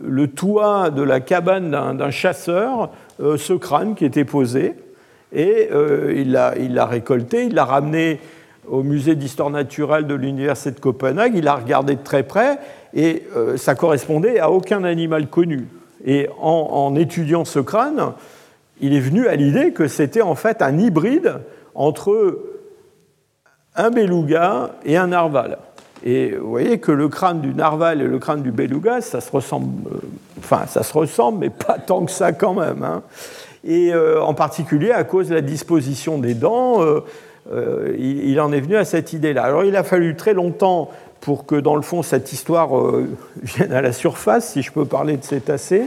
le, 0.00 0.28
toit 0.28 0.90
de 0.90 1.02
la 1.02 1.18
cabane 1.18 1.72
d'un 1.72 2.10
chasseur 2.10 2.90
ce 3.18 3.52
crâne 3.54 3.96
qui 3.96 4.04
était 4.04 4.24
posé. 4.24 4.74
Et 5.32 5.70
il 6.14 6.30
l'a 6.30 6.86
récolté, 6.86 7.46
il 7.46 7.54
l'a 7.54 7.64
ramené 7.64 8.20
au 8.68 8.84
musée 8.84 9.16
d'histoire 9.16 9.50
naturelle 9.50 10.06
de 10.06 10.14
l'université 10.14 10.70
de 10.70 10.78
Copenhague, 10.78 11.32
il 11.34 11.42
l'a 11.42 11.56
regardé 11.56 11.96
de 11.96 12.04
très 12.04 12.22
près 12.22 12.60
et 12.94 13.24
ça 13.56 13.74
correspondait 13.74 14.38
à 14.38 14.52
aucun 14.52 14.84
animal 14.84 15.26
connu. 15.26 15.66
Et 16.06 16.28
en, 16.40 16.94
étudiant 16.94 17.44
ce 17.44 17.58
crâne, 17.58 18.12
il 18.80 18.94
est 18.94 19.00
venu 19.00 19.26
à 19.28 19.36
l'idée 19.36 19.72
que 19.72 19.88
c'était 19.88 20.22
en 20.22 20.34
fait 20.34 20.62
un 20.62 20.78
hybride 20.78 21.40
entre 21.74 22.38
un 23.74 23.90
beluga 23.90 24.70
et 24.84 24.96
un 24.96 25.08
narval. 25.08 25.58
Et 26.04 26.36
vous 26.36 26.50
voyez 26.50 26.78
que 26.78 26.92
le 26.92 27.08
crâne 27.08 27.40
du 27.40 27.54
narval 27.54 28.00
et 28.02 28.06
le 28.06 28.18
crâne 28.18 28.42
du 28.42 28.52
beluga, 28.52 29.00
ça 29.00 29.20
se 29.20 29.30
ressemble, 29.30 29.88
euh, 29.88 29.98
enfin 30.38 30.66
ça 30.66 30.82
se 30.82 30.92
ressemble, 30.92 31.38
mais 31.38 31.50
pas 31.50 31.78
tant 31.78 32.04
que 32.04 32.10
ça 32.10 32.32
quand 32.32 32.54
même. 32.54 32.82
Hein. 32.82 33.02
Et 33.64 33.92
euh, 33.92 34.22
en 34.22 34.34
particulier 34.34 34.92
à 34.92 35.04
cause 35.04 35.28
de 35.28 35.34
la 35.34 35.40
disposition 35.40 36.18
des 36.18 36.34
dents, 36.34 36.80
euh, 37.52 37.96
il, 37.98 38.38
en 38.40 38.52
est 38.52 38.60
venu 38.60 38.76
à 38.76 38.84
cette 38.84 39.12
idée-là. 39.12 39.44
Alors 39.44 39.64
il 39.64 39.74
a 39.74 39.82
fallu 39.82 40.16
très 40.16 40.34
longtemps 40.34 40.90
pour 41.20 41.46
que, 41.46 41.56
dans 41.56 41.74
le 41.74 41.82
fond, 41.82 42.02
cette 42.02 42.32
histoire 42.32 42.70
vienne 43.42 43.72
à 43.72 43.80
la 43.80 43.92
surface, 43.92 44.52
si 44.52 44.62
je 44.62 44.70
peux 44.70 44.84
parler 44.84 45.16
de 45.16 45.24
cétacés. 45.24 45.84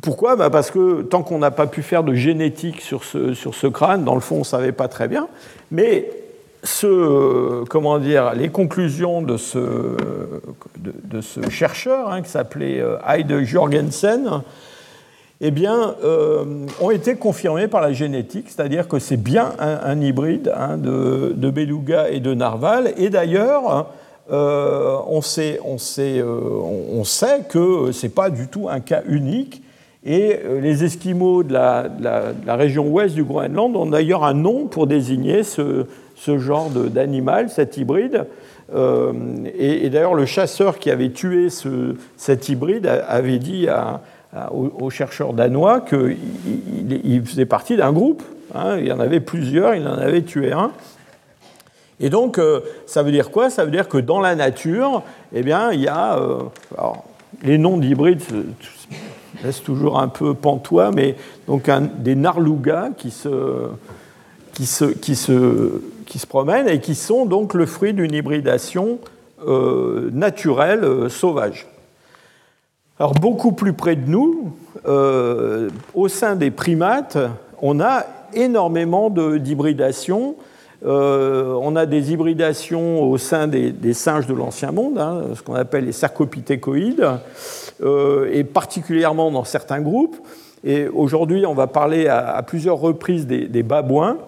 Pourquoi? 0.00 0.36
Bah, 0.36 0.50
Parce 0.50 0.70
que 0.70 1.02
tant 1.02 1.22
qu'on 1.22 1.38
n'a 1.38 1.50
pas 1.50 1.66
pu 1.66 1.82
faire 1.82 2.04
de 2.04 2.14
génétique 2.14 2.80
sur 2.80 3.04
ce, 3.04 3.34
sur 3.34 3.54
ce 3.54 3.66
crâne, 3.66 4.04
dans 4.04 4.14
le 4.14 4.20
fond, 4.20 4.36
on 4.36 4.40
ne 4.40 4.44
savait 4.44 4.72
pas 4.72 4.88
très 4.88 5.08
bien. 5.08 5.28
Mais 5.70 6.10
ce, 6.62 7.64
comment 7.64 7.98
dire, 7.98 8.34
les 8.34 8.48
conclusions 8.48 9.22
de 9.22 9.36
ce, 9.36 9.96
de, 10.78 11.20
ce 11.20 11.48
chercheur, 11.50 12.10
hein, 12.10 12.22
qui 12.22 12.30
s'appelait 12.30 12.80
euh, 12.80 12.96
Heide 13.08 13.44
Jorgensen, 13.44 14.42
eh 15.40 15.50
bien, 15.52 15.94
euh, 16.02 16.66
ont 16.80 16.90
été 16.90 17.14
confirmés 17.14 17.68
par 17.68 17.80
la 17.80 17.92
génétique, 17.92 18.46
c'est-à-dire 18.48 18.88
que 18.88 18.98
c'est 18.98 19.16
bien 19.16 19.52
un, 19.60 20.00
hybride 20.00 20.52
hein, 20.56 20.76
de, 20.76 21.32
de, 21.36 21.50
beluga 21.50 22.08
et 22.08 22.18
de 22.18 22.34
narval. 22.34 22.92
Et 22.96 23.08
d'ailleurs, 23.08 23.86
euh, 24.32 24.98
on, 25.06 25.22
sait, 25.22 25.60
sait, 25.76 26.22
on, 26.22 27.04
sait, 27.04 27.42
que 27.48 27.92
ce 27.92 28.06
n'est 28.06 28.10
pas 28.10 28.30
du 28.30 28.48
tout 28.48 28.68
un 28.68 28.80
cas 28.80 29.02
unique. 29.06 29.62
Et 30.04 30.38
les 30.60 30.84
Esquimaux 30.84 31.42
de 31.42 31.52
la, 31.52 32.54
région 32.54 32.86
ouest 32.88 33.14
du 33.14 33.24
Groenland 33.24 33.74
ont 33.76 33.86
d'ailleurs 33.86 34.24
un 34.24 34.34
nom 34.34 34.66
pour 34.66 34.86
désigner 34.86 35.42
ce, 35.42 35.86
genre 36.38 36.70
d'animal, 36.70 37.50
cet 37.50 37.76
hybride. 37.76 38.26
et, 38.74 39.86
et 39.86 39.90
d'ailleurs, 39.90 40.14
le 40.14 40.24
chasseur 40.24 40.78
qui 40.78 40.90
avait 40.90 41.10
tué 41.10 41.50
ce, 41.50 41.96
cet 42.16 42.48
hybride 42.48 42.86
avait 42.86 43.38
dit 43.38 43.66
aux, 44.50 44.90
chercheurs 44.90 45.32
danois 45.32 45.80
qu'il 45.80 47.22
faisait 47.24 47.46
partie 47.46 47.76
d'un 47.76 47.92
groupe. 47.92 48.22
Hein. 48.54 48.76
il 48.78 48.86
y 48.86 48.92
en 48.92 49.00
avait 49.00 49.20
plusieurs, 49.20 49.74
il 49.74 49.86
en 49.86 49.98
avait 49.98 50.22
tué 50.22 50.52
un. 50.52 50.70
Et 52.00 52.10
donc, 52.10 52.38
euh, 52.38 52.60
ça 52.86 53.02
veut 53.02 53.10
dire 53.10 53.30
quoi? 53.30 53.50
Ça 53.50 53.64
veut 53.64 53.70
dire 53.70 53.88
que 53.88 53.98
dans 53.98 54.20
la 54.20 54.36
nature, 54.36 55.02
eh 55.32 55.42
bien, 55.42 55.72
il 55.72 55.80
y 55.80 55.88
a. 55.88 56.16
Euh, 56.18 56.42
les 57.42 57.58
noms 57.58 57.76
d'hybrides 57.76 58.22
laissent 59.44 59.62
toujours 59.62 59.98
un 59.98 60.08
peu 60.08 60.34
pantois, 60.34 60.90
mais 60.90 61.16
donc 61.46 61.70
des 61.98 62.14
narlugas 62.14 62.90
qui 62.96 63.10
se, 63.10 63.68
qui, 64.52 64.66
se, 64.66 64.84
qui, 64.86 65.14
se, 65.14 65.80
qui 66.06 66.18
se 66.18 66.26
promènent 66.26 66.68
et 66.68 66.80
qui 66.80 66.94
sont 66.94 67.26
donc 67.26 67.54
le 67.54 67.66
fruit 67.66 67.92
d'une 67.92 68.14
hybridation 68.14 68.98
euh, 69.46 70.10
naturelle 70.12 71.10
sauvage. 71.10 71.66
Alors 72.98 73.12
beaucoup 73.12 73.52
plus 73.52 73.72
près 73.72 73.94
de 73.94 74.10
nous, 74.10 74.52
euh, 74.86 75.70
au 75.94 76.08
sein 76.08 76.34
des 76.34 76.50
primates, 76.50 77.16
on 77.62 77.80
a 77.80 78.04
énormément 78.34 79.10
d'hybridation. 79.10 80.34
Euh, 80.84 81.54
on 81.60 81.76
a 81.76 81.86
des 81.86 82.12
hybridations 82.12 83.02
au 83.02 83.18
sein 83.18 83.48
des, 83.48 83.94
singes 83.94 84.26
de 84.26 84.34
l'Ancien 84.34 84.70
Monde, 84.70 84.98
hein, 84.98 85.22
ce 85.34 85.42
qu'on 85.42 85.54
appelle 85.54 85.86
les 85.86 85.92
sarcopithécoïdes, 85.92 87.00
euh, 87.00 87.16
et 87.80 88.44
particulièrement 88.44 89.30
dans 89.30 89.44
certains 89.44 89.80
groupes. 89.80 90.16
Et 90.64 90.88
aujourd'hui, 90.88 91.46
on 91.46 91.54
va 91.54 91.66
parler 91.66 92.08
à, 92.08 92.42
plusieurs 92.42 92.78
reprises 92.78 93.26
des, 93.26 93.62
babouins. 93.62 94.18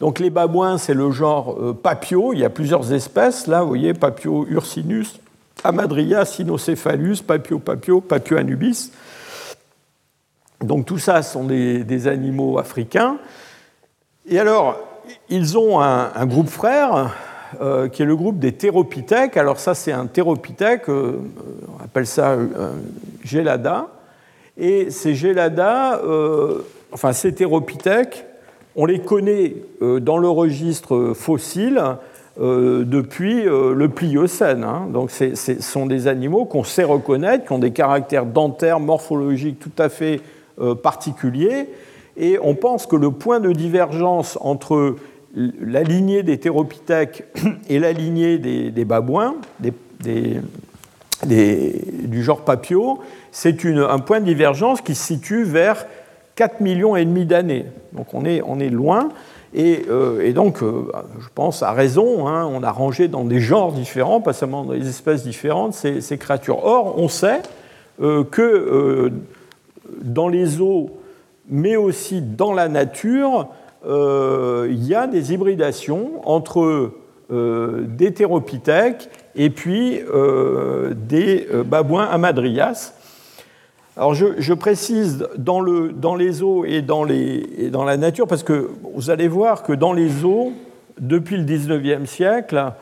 Donc 0.00 0.18
les 0.18 0.30
babouins, 0.30 0.78
c'est 0.78 0.94
le 0.94 1.10
genre 1.10 1.74
Papio. 1.82 2.32
Il 2.32 2.40
y 2.40 2.44
a 2.44 2.50
plusieurs 2.50 2.92
espèces. 2.92 3.46
Là, 3.46 3.62
vous 3.62 3.68
voyez, 3.68 3.94
Papio 3.94 4.46
ursinus, 4.48 5.18
Amadria, 5.64 6.24
Sinocéphalus, 6.24 7.22
Papio 7.22 7.58
Papio, 7.58 8.00
Papio 8.00 8.36
anubis. 8.36 8.92
Donc 10.62 10.86
tout 10.86 10.98
ça 10.98 11.22
sont 11.22 11.44
des, 11.44 12.06
animaux 12.06 12.58
africains. 12.58 13.16
Et 14.28 14.38
alors, 14.38 14.78
ils 15.28 15.56
ont 15.56 15.80
un, 15.80 16.26
groupe 16.26 16.48
frère 16.48 17.14
euh, 17.60 17.88
qui 17.88 18.02
est 18.02 18.06
le 18.06 18.14
groupe 18.14 18.38
des 18.38 18.52
théropithèques. 18.52 19.36
Alors 19.36 19.58
ça, 19.58 19.74
c'est 19.74 19.90
un 19.90 20.06
théropithèque, 20.06 20.88
euh, 20.88 21.18
on 21.76 21.84
appelle 21.84 22.06
ça 22.06 22.30
euh, 22.30 22.74
Gelada. 23.24 23.88
Et 24.56 24.90
ces 24.90 25.14
Gelada, 25.14 26.00
enfin 26.92 27.12
ces 27.12 27.32
théropithèques, 27.32 28.26
on 28.76 28.84
les 28.84 29.00
connaît 29.00 29.56
dans 29.80 30.18
le 30.18 30.28
registre 30.28 31.12
fossile 31.14 31.82
depuis 32.38 33.44
le 33.44 33.88
Pliocène. 33.88 34.64
Hein. 34.64 34.86
Donc 34.92 35.10
ce 35.10 35.34
sont 35.60 35.86
des 35.86 36.08
animaux 36.08 36.44
qu'on 36.44 36.64
sait 36.64 36.84
reconnaître, 36.84 37.46
qui 37.46 37.52
ont 37.52 37.58
des 37.58 37.70
caractères 37.70 38.26
dentaires, 38.26 38.80
morphologiques 38.80 39.60
tout 39.60 39.82
à 39.82 39.88
fait 39.88 40.20
particuliers. 40.82 41.68
Et 42.18 42.38
on 42.42 42.54
pense 42.54 42.86
que 42.86 42.96
le 42.96 43.12
point 43.12 43.40
de 43.40 43.52
divergence 43.52 44.36
entre 44.42 44.96
la 45.34 45.82
lignée 45.82 46.22
des 46.22 46.38
théropithèques 46.38 47.24
et 47.68 47.78
la 47.78 47.92
lignée 47.92 48.38
des, 48.38 48.84
babouins, 48.84 49.36
du 51.24 52.22
genre 52.22 52.44
Papio, 52.44 53.00
c'est 53.30 53.64
un 53.64 53.98
point 53.98 54.20
de 54.20 54.24
divergence 54.24 54.80
qui 54.80 54.94
se 54.94 55.04
situe 55.04 55.44
vers 55.44 55.86
4 56.36 56.60
millions 56.60 56.96
et 56.96 57.04
demi 57.04 57.26
d'années. 57.26 57.66
Donc 57.92 58.14
on 58.14 58.24
est, 58.24 58.70
loin. 58.70 59.10
Euh, 59.56 60.20
et, 60.20 60.32
donc, 60.32 60.62
euh, 60.62 60.90
je 61.18 61.26
pense 61.34 61.62
à 61.62 61.72
raison, 61.72 62.28
hein, 62.28 62.48
on 62.50 62.62
a 62.62 62.70
rangé 62.70 63.08
dans 63.08 63.24
des 63.24 63.40
genres 63.40 63.72
différents, 63.72 64.20
pas 64.20 64.32
seulement 64.32 64.64
dans 64.64 64.72
des 64.72 64.88
espèces 64.88 65.24
différentes, 65.24 65.74
ces, 65.74 66.18
créatures. 66.18 66.64
Or, 66.64 66.94
on 66.98 67.08
sait 67.08 67.42
que 67.98 69.12
dans 70.00 70.28
les 70.28 70.60
eaux, 70.60 70.90
mais 71.50 71.76
aussi 71.76 72.22
dans 72.22 72.54
la 72.54 72.68
nature, 72.68 73.48
il 73.84 74.86
y 74.86 74.94
a 74.94 75.06
des 75.06 75.32
hybridations 75.32 76.20
entre 76.24 76.92
des 77.30 78.12
théropithèques 78.12 79.08
et 79.34 79.50
puis 79.50 80.00
des 81.08 81.46
babouins 81.64 82.04
amadrias. 82.04 82.92
Alors 83.96 84.14
je, 84.14 84.54
précise 84.54 85.26
dans, 85.36 85.60
le, 85.60 85.92
dans, 85.92 86.14
les 86.14 86.42
eaux 86.42 86.64
et 86.64 86.80
dans, 86.80 87.04
les, 87.04 87.70
dans, 87.70 87.84
la 87.84 87.96
nature, 87.96 88.26
parce 88.26 88.42
que 88.42 88.70
vous 88.94 89.10
allez 89.10 89.28
voir 89.28 89.62
que 89.62 89.72
dans 89.72 89.92
les 89.92 90.24
eaux, 90.24 90.52
depuis 90.98 91.36
le 91.36 91.44
19e 91.44 92.06
siècle, 92.06 92.72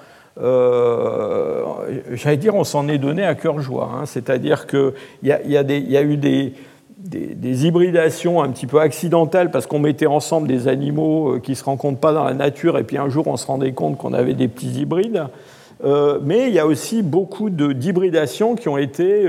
euh, 0.41 1.65
j'allais 2.13 2.37
dire, 2.37 2.55
on 2.55 2.65
s'en 2.65 2.89
est 2.89 2.99
donné 2.99 3.25
à 3.25 3.35
cœur 3.35 3.61
joie. 3.61 3.91
Hein. 3.95 4.07
C'est-à-dire 4.07 4.67
qu'il 4.67 4.93
y, 5.23 5.31
y, 5.31 5.55
y, 5.55 5.97
a 5.97 6.03
eu 6.03 6.17
des, 6.17 6.53
des, 6.99 7.67
hybridations 7.67 8.43
un 8.43 8.51
petit 8.51 8.67
peu 8.67 8.81
accidentelles 8.81 9.51
parce 9.51 9.67
qu'on 9.67 9.79
mettait 9.79 10.07
ensemble 10.07 10.49
des 10.49 10.69
animaux 10.69 11.35
euh, 11.35 11.39
qui 11.39 11.53
ne 11.53 11.57
se 11.57 11.65
rencontrent 11.65 12.01
pas 12.01 12.13
dans 12.13 12.25
la 12.25 12.35
nature 12.35 12.77
et 12.77 12.85
puis 12.85 12.99
un 12.99 13.09
jour 13.09 13.29
on 13.29 13.37
se 13.37 13.47
rendait 13.47 13.73
compte 13.73 13.97
qu'on 13.99 14.13
avait 14.13 14.35
des 14.35 14.49
petits 14.49 14.81
hybrides. 14.81 15.25
Euh, 15.85 16.19
mais 16.23 16.49
il 16.49 16.55
y 16.55 16.59
a 16.59 16.67
aussi 16.67 17.03
beaucoup 17.03 17.51
d'hybridations 17.51 18.57
qui 18.57 18.69
ont 18.69 18.79
été 18.79 19.29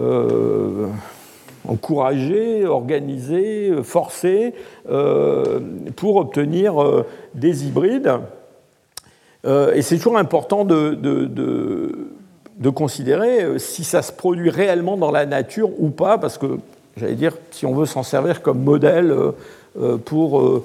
euh, 0.00 0.86
encouragées, 1.68 2.66
organisées, 2.66 3.72
forcées 3.84 4.54
pour 5.94 6.16
obtenir 6.16 7.04
des 7.34 7.66
hybrides. 7.66 8.10
et 9.46 9.82
c'est 9.82 9.98
toujours 9.98 10.18
important 10.18 10.64
de, 10.64 10.94
de, 10.94 12.70
considérer 12.70 13.58
si 13.58 13.84
ça 13.84 14.02
se 14.02 14.12
produit 14.12 14.50
réellement 14.50 14.96
dans 14.96 15.12
la 15.12 15.26
nature 15.26 15.70
ou 15.78 15.90
pas, 15.90 16.18
parce 16.18 16.38
que, 16.38 16.58
j'allais 16.98 17.14
dire, 17.14 17.36
si 17.50 17.66
on 17.66 17.74
veut 17.74 17.86
s'en 17.86 18.02
servir 18.02 18.42
comme 18.42 18.62
modèle 18.62 19.14
pour 20.04 20.62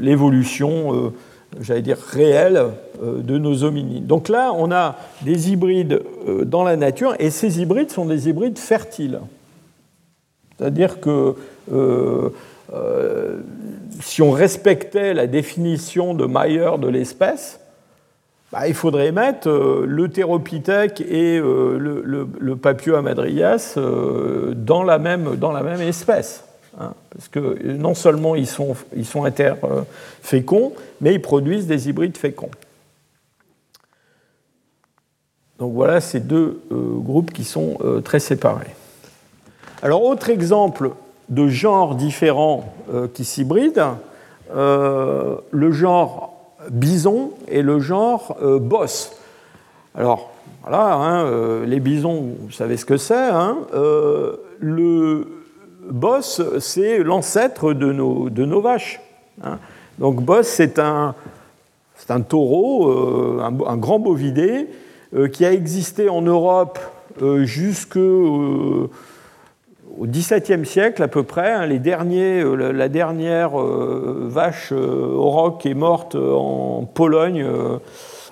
l'évolution 0.00 1.12
j'allais 1.60 1.82
dire, 1.82 1.98
réelle 1.98 2.56
euh, 3.02 3.20
de 3.20 3.38
nos 3.38 3.64
hominines. 3.64 4.06
Donc 4.06 4.28
là, 4.28 4.52
on 4.54 4.70
a 4.70 4.96
des 5.22 5.50
hybrides 5.50 6.02
euh, 6.28 6.44
dans 6.44 6.64
la 6.64 6.76
nature, 6.76 7.14
et 7.18 7.30
ces 7.30 7.60
hybrides 7.60 7.90
sont 7.90 8.06
des 8.06 8.28
hybrides 8.28 8.58
fertiles. 8.58 9.20
C'est-à-dire 10.56 11.00
que 11.00 11.34
euh, 11.72 12.30
si 14.00 14.22
on 14.22 14.30
respectait 14.30 15.14
la 15.14 15.26
définition 15.26 16.14
de 16.14 16.26
Mayer 16.26 16.70
de 16.80 16.88
l'espèce, 16.88 17.60
bah, 18.54 18.68
il 18.68 18.74
faudrait 18.74 19.12
mettre 19.12 19.48
le 19.50 20.08
théropithèque 20.08 21.00
et 21.00 21.38
le, 21.38 21.78
le, 21.78 22.56
papio 22.56 22.94
amadrias 22.94 23.76
dans 23.76 24.82
la 24.84 24.98
même, 24.98 25.36
dans 25.36 25.50
la 25.52 25.62
même 25.62 25.80
espèce. 25.80 26.44
Hein, 26.80 26.92
parce 27.10 27.28
que 27.28 27.72
non 27.72 27.94
seulement 27.94 28.34
ils 28.34 28.48
sont, 28.48 28.74
ils 28.96 29.06
interféconds, 29.16 30.72
mais 31.00 31.14
ils 31.14 31.22
produisent 31.22 31.66
des 31.66 31.88
hybrides 31.88 32.16
féconds. 32.16 32.50
Donc 35.58 35.72
voilà 35.72 36.00
ces 36.00 36.18
deux 36.18 36.62
euh, 36.72 36.98
groupes 36.98 37.32
qui 37.32 37.44
sont 37.44 37.78
euh, 37.84 38.00
très 38.00 38.18
séparés. 38.18 38.74
Alors 39.82 40.02
autre 40.02 40.30
exemple 40.30 40.90
de 41.28 41.46
genres 41.48 41.94
différents 41.94 42.74
euh, 42.92 43.06
qui 43.12 43.24
s'hybrident, 43.24 43.98
le 44.52 45.72
genre 45.72 46.33
bison 46.70 47.30
et 47.48 47.62
le 47.62 47.80
genre 47.80 48.36
boss. 48.60 49.12
Alors 49.94 50.32
voilà, 50.62 50.94
hein, 50.94 51.64
les 51.64 51.80
bisons, 51.80 52.34
vous 52.40 52.50
savez 52.50 52.76
ce 52.76 52.84
que 52.84 52.96
c'est. 52.96 53.14
Hein, 53.14 53.58
le 54.60 55.26
Boss, 55.90 56.40
c'est 56.60 56.98
l'ancêtre 56.98 57.72
de 57.72 57.92
nos, 57.92 58.30
de 58.30 58.44
nos, 58.44 58.60
vaches. 58.60 59.00
Hein. 59.42 59.58
Donc 59.98 60.22
Boss, 60.22 60.46
c'est 60.46 60.78
un, 60.78 61.14
un, 62.08 62.20
taureau, 62.20 62.90
euh, 62.90 63.42
un, 63.42 63.76
grand 63.76 63.98
bovidé, 63.98 64.68
euh, 65.14 65.28
qui 65.28 65.44
a 65.44 65.52
existé 65.52 66.08
en 66.08 66.22
Europe 66.22 66.78
euh, 67.22 67.44
jusqu'au 70.02 70.06
XVIIe 70.06 70.66
siècle 70.66 71.02
à 71.02 71.08
peu 71.08 71.22
près. 71.22 71.52
Hein. 71.52 71.68
Derniers, 71.78 72.44
la 72.56 72.88
dernière 72.88 73.56
vache 73.56 74.72
auroch 74.72 75.64
est 75.66 75.74
morte 75.74 76.14
en 76.14 76.84
Pologne 76.92 77.46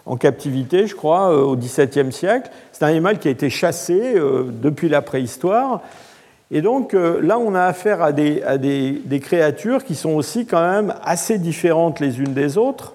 en 0.04 0.16
captivité, 0.16 0.86
je 0.86 0.96
crois, 0.96 1.36
au 1.36 1.56
XVIIe 1.56 2.12
siècle. 2.12 2.50
C'est 2.72 2.84
un 2.84 2.88
animal 2.88 3.18
qui 3.18 3.28
a 3.28 3.30
été 3.30 3.50
chassé 3.50 4.14
depuis 4.62 4.88
la 4.88 5.02
préhistoire 5.02 5.80
et 6.54 6.60
donc 6.60 6.92
euh, 6.92 7.18
là, 7.22 7.38
on 7.38 7.54
a 7.54 7.62
affaire 7.62 8.02
à, 8.02 8.12
des, 8.12 9.20
créatures 9.22 9.84
qui 9.84 9.94
sont 9.94 10.10
aussi 10.10 10.44
quand 10.44 10.60
même 10.60 10.94
assez 11.02 11.38
différentes 11.38 11.98
les 11.98 12.20
unes 12.20 12.34
des 12.34 12.58
autres. 12.58 12.94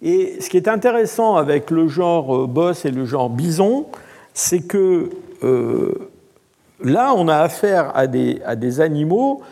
Et 0.00 0.40
ce 0.40 0.48
qui 0.48 0.56
est 0.56 0.68
intéressant 0.68 1.36
avec 1.36 1.70
le 1.70 1.86
genre 1.86 2.34
euh, 2.34 2.46
boss 2.46 2.86
et 2.86 2.90
le 2.90 3.04
genre 3.04 3.28
bison, 3.28 3.84
c'est 4.32 4.62
que 4.62 5.10
euh, 5.44 5.92
là, 6.82 7.12
on 7.16 7.28
a 7.28 7.36
affaire 7.36 7.92
à 7.94 8.06
des, 8.06 8.80
animaux 8.80 9.42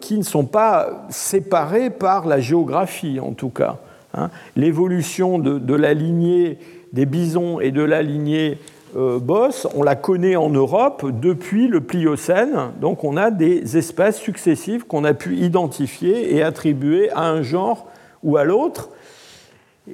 qui 0.00 0.18
ne 0.18 0.22
sont 0.22 0.44
pas 0.44 1.06
séparés 1.08 1.90
par 1.90 2.26
la 2.26 2.40
géographie, 2.40 3.20
en 3.20 3.32
tout 3.32 3.50
cas. 3.50 3.78
Hein. 4.14 4.30
L'évolution 4.56 5.38
de, 5.38 5.74
la 5.74 5.94
lignée 5.94 6.58
des 6.92 7.06
bisons 7.06 7.60
et 7.60 7.70
de 7.70 7.82
la 7.82 8.02
lignée 8.02 8.58
euh, 8.96 9.20
bosse, 9.20 9.68
on 9.76 9.84
la 9.84 9.94
connaît 9.94 10.34
en 10.34 10.50
Europe 10.50 11.06
depuis 11.20 11.68
le 11.68 11.80
Pliocène, 11.80 12.72
donc 12.80 13.04
on 13.04 13.16
a 13.16 13.30
des 13.30 13.76
espèces 13.76 14.18
successives 14.18 14.84
qu'on 14.84 15.04
a 15.04 15.14
pu 15.14 15.36
identifier 15.36 16.34
et 16.34 16.42
attribuer 16.42 17.10
à 17.12 17.28
un 17.28 17.42
genre 17.42 17.86
ou 18.24 18.36
à 18.36 18.42
l'autre. 18.42 18.90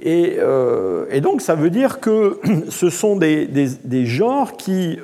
Et, 0.03 0.37
euh, 0.39 1.21
donc 1.21 1.43
ça 1.43 1.55
veut 1.55 1.69
dire 1.69 2.01
que 2.01 2.39
ce 2.71 2.89
sont 2.89 3.17
des, 3.17 3.47
genres 4.07 4.57
qui 4.57 4.99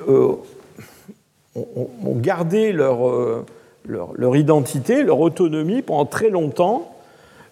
euh, 1.57 1.61
ont, 2.05 2.15
gardé 2.15 2.71
leur, 2.71 2.99
leur, 3.85 4.35
identité, 4.35 5.03
leur 5.03 5.19
autonomie 5.19 5.81
pendant 5.81 6.05
très 6.05 6.29
longtemps, 6.29 6.89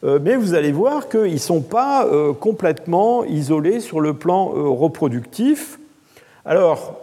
mais 0.04 0.36
vous 0.36 0.56
allez 0.56 0.72
voir 0.72 1.10
qu'ils 1.10 1.34
ne 1.34 1.38
sont 1.38 1.62
pas 1.62 2.08
complètement 2.40 3.24
isolés 3.24 3.80
sur 3.80 4.00
le 4.00 4.16
plan 4.16 4.46
reproductif. 4.46 5.78
Alors, 6.44 6.96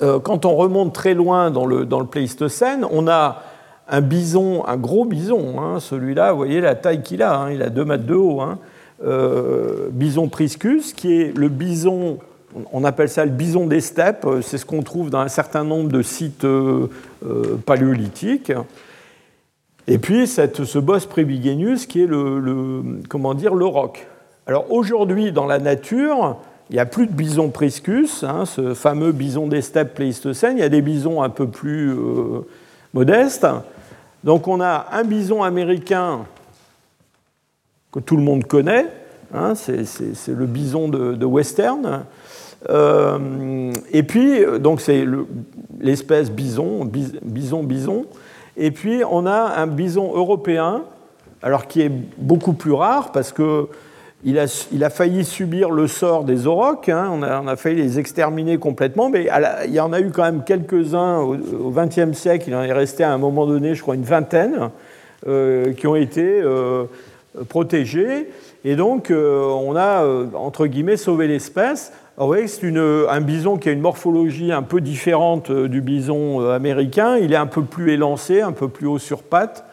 euh, 0.00 0.20
quand 0.20 0.44
on 0.44 0.54
remonte 0.54 0.92
très 0.92 1.14
loin 1.14 1.50
dans 1.50 1.66
le, 1.66 1.84
dans 1.84 2.04
Pléistocène, 2.04 2.86
on 2.90 3.08
a 3.08 3.42
un 3.88 4.00
bison, 4.00 4.64
un 4.66 4.76
gros 4.76 5.04
bison, 5.04 5.60
hein, 5.60 5.80
celui-là, 5.80 6.32
vous 6.32 6.38
voyez 6.38 6.60
la 6.60 6.74
taille 6.74 7.02
qu'il 7.02 7.22
a, 7.22 7.36
hein, 7.36 7.50
il 7.50 7.62
a 7.62 7.70
2 7.70 7.84
mètres 7.84 8.06
de 8.06 8.14
haut, 8.14 8.40
hein, 8.40 8.58
euh, 9.04 9.88
bison 9.90 10.28
priscus, 10.28 10.92
qui 10.92 11.20
est 11.20 11.36
le 11.36 11.48
bison, 11.48 12.18
on 12.72 12.84
appelle 12.84 13.08
ça 13.08 13.24
le 13.24 13.30
bison 13.30 13.66
des 13.66 13.80
steppes, 13.80 14.26
c'est 14.42 14.58
ce 14.58 14.66
qu'on 14.66 14.82
trouve 14.82 15.10
dans 15.10 15.20
un 15.20 15.28
certain 15.28 15.64
nombre 15.64 15.90
de 15.90 16.02
sites 16.02 16.44
euh, 16.44 16.88
paléolithiques. 17.66 18.52
Et 19.86 19.98
puis 19.98 20.26
ce 20.26 20.78
Bos 20.78 21.06
prébigenius 21.08 21.86
qui 21.86 22.02
est 22.02 22.06
le, 22.06 23.00
comment 23.08 23.34
dire, 23.34 23.52
roc. 23.54 24.06
Alors 24.46 24.70
aujourd'hui, 24.70 25.32
dans 25.32 25.46
la 25.46 25.58
nature, 25.58 26.36
il 26.70 26.74
n'y 26.74 26.78
a 26.78 26.86
plus 26.86 27.06
de 27.06 27.12
bison 27.12 27.48
priscus, 27.48 28.24
hein, 28.24 28.44
ce 28.44 28.74
fameux 28.74 29.12
bison 29.12 29.46
des 29.46 29.62
steppes 29.62 29.94
pléistocènes. 29.94 30.58
Il 30.58 30.60
y 30.60 30.64
a 30.64 30.68
des 30.68 30.82
bisons 30.82 31.22
un 31.22 31.30
peu 31.30 31.48
plus 31.48 31.90
euh, 31.90 32.46
modestes. 32.92 33.46
Donc 34.24 34.48
on 34.48 34.60
a 34.60 34.86
un 34.92 35.04
bison 35.04 35.42
américain 35.42 36.26
que 37.92 38.00
tout 38.00 38.16
le 38.16 38.22
monde 38.22 38.44
connaît, 38.44 38.86
hein, 39.32 39.54
c'est 39.54 39.86
le 40.28 40.46
bison 40.46 40.88
de, 40.88 41.24
western. 41.24 42.04
Euh, 42.68 43.72
et 43.92 44.02
puis, 44.02 44.40
donc 44.60 44.80
c'est 44.80 45.04
l'espèce 45.80 46.30
bison, 46.30 46.84
bison, 46.84 47.62
bison. 47.62 48.06
Et 48.56 48.70
puis 48.70 49.02
on 49.08 49.26
a 49.26 49.54
un 49.56 49.66
bison 49.66 50.12
européen, 50.14 50.82
alors 51.42 51.66
qui 51.66 51.82
est 51.82 51.92
beaucoup 52.18 52.52
plus 52.52 52.72
rare 52.72 53.12
parce 53.12 53.32
que 53.32 53.68
il 54.24 54.36
a, 54.36 54.90
failli 54.90 55.24
subir 55.24 55.70
le 55.70 55.86
sort 55.86 56.24
des 56.24 56.48
aurochs, 56.48 56.88
hein. 56.88 57.08
on, 57.12 57.22
a, 57.22 57.54
failli 57.54 57.82
les 57.82 58.00
exterminer 58.00 58.58
complètement, 58.58 59.08
mais 59.08 59.28
il 59.64 59.72
y 59.72 59.78
en 59.78 59.92
a 59.92 60.00
eu 60.00 60.10
quand 60.10 60.24
même 60.24 60.42
quelques-uns 60.42 61.20
au 61.20 61.70
XXe 61.70 62.18
siècle, 62.18 62.46
il 62.48 62.54
en 62.56 62.64
est 62.64 62.72
resté 62.72 63.04
à 63.04 63.12
un 63.12 63.18
moment 63.18 63.46
donné, 63.46 63.76
je 63.76 63.82
crois, 63.82 63.94
une 63.94 64.02
vingtaine, 64.02 64.70
euh, 65.28 65.72
qui 65.72 65.86
ont 65.86 65.94
été 65.94 66.24
euh, 66.24 66.86
protégés. 67.48 68.28
Et 68.64 68.74
donc, 68.74 69.12
on 69.12 69.76
a, 69.76 70.04
entre 70.34 70.66
guillemets, 70.66 70.96
sauvé 70.96 71.28
l'espèce. 71.28 71.92
Vous 72.18 72.26
voyez, 72.26 72.48
c'est 72.48 72.66
un 72.66 73.20
bison 73.20 73.56
qui 73.56 73.68
a 73.68 73.72
une 73.72 73.80
morphologie 73.80 74.52
un 74.52 74.62
peu 74.62 74.80
différente 74.80 75.52
du 75.52 75.80
bison 75.80 76.50
américain. 76.50 77.16
Il 77.16 77.32
est 77.32 77.36
un 77.36 77.46
peu 77.46 77.62
plus 77.62 77.92
élancé, 77.92 78.40
un 78.40 78.52
peu 78.52 78.68
plus 78.68 78.86
haut 78.86 78.98
sur 78.98 79.22
pattes. 79.22 79.64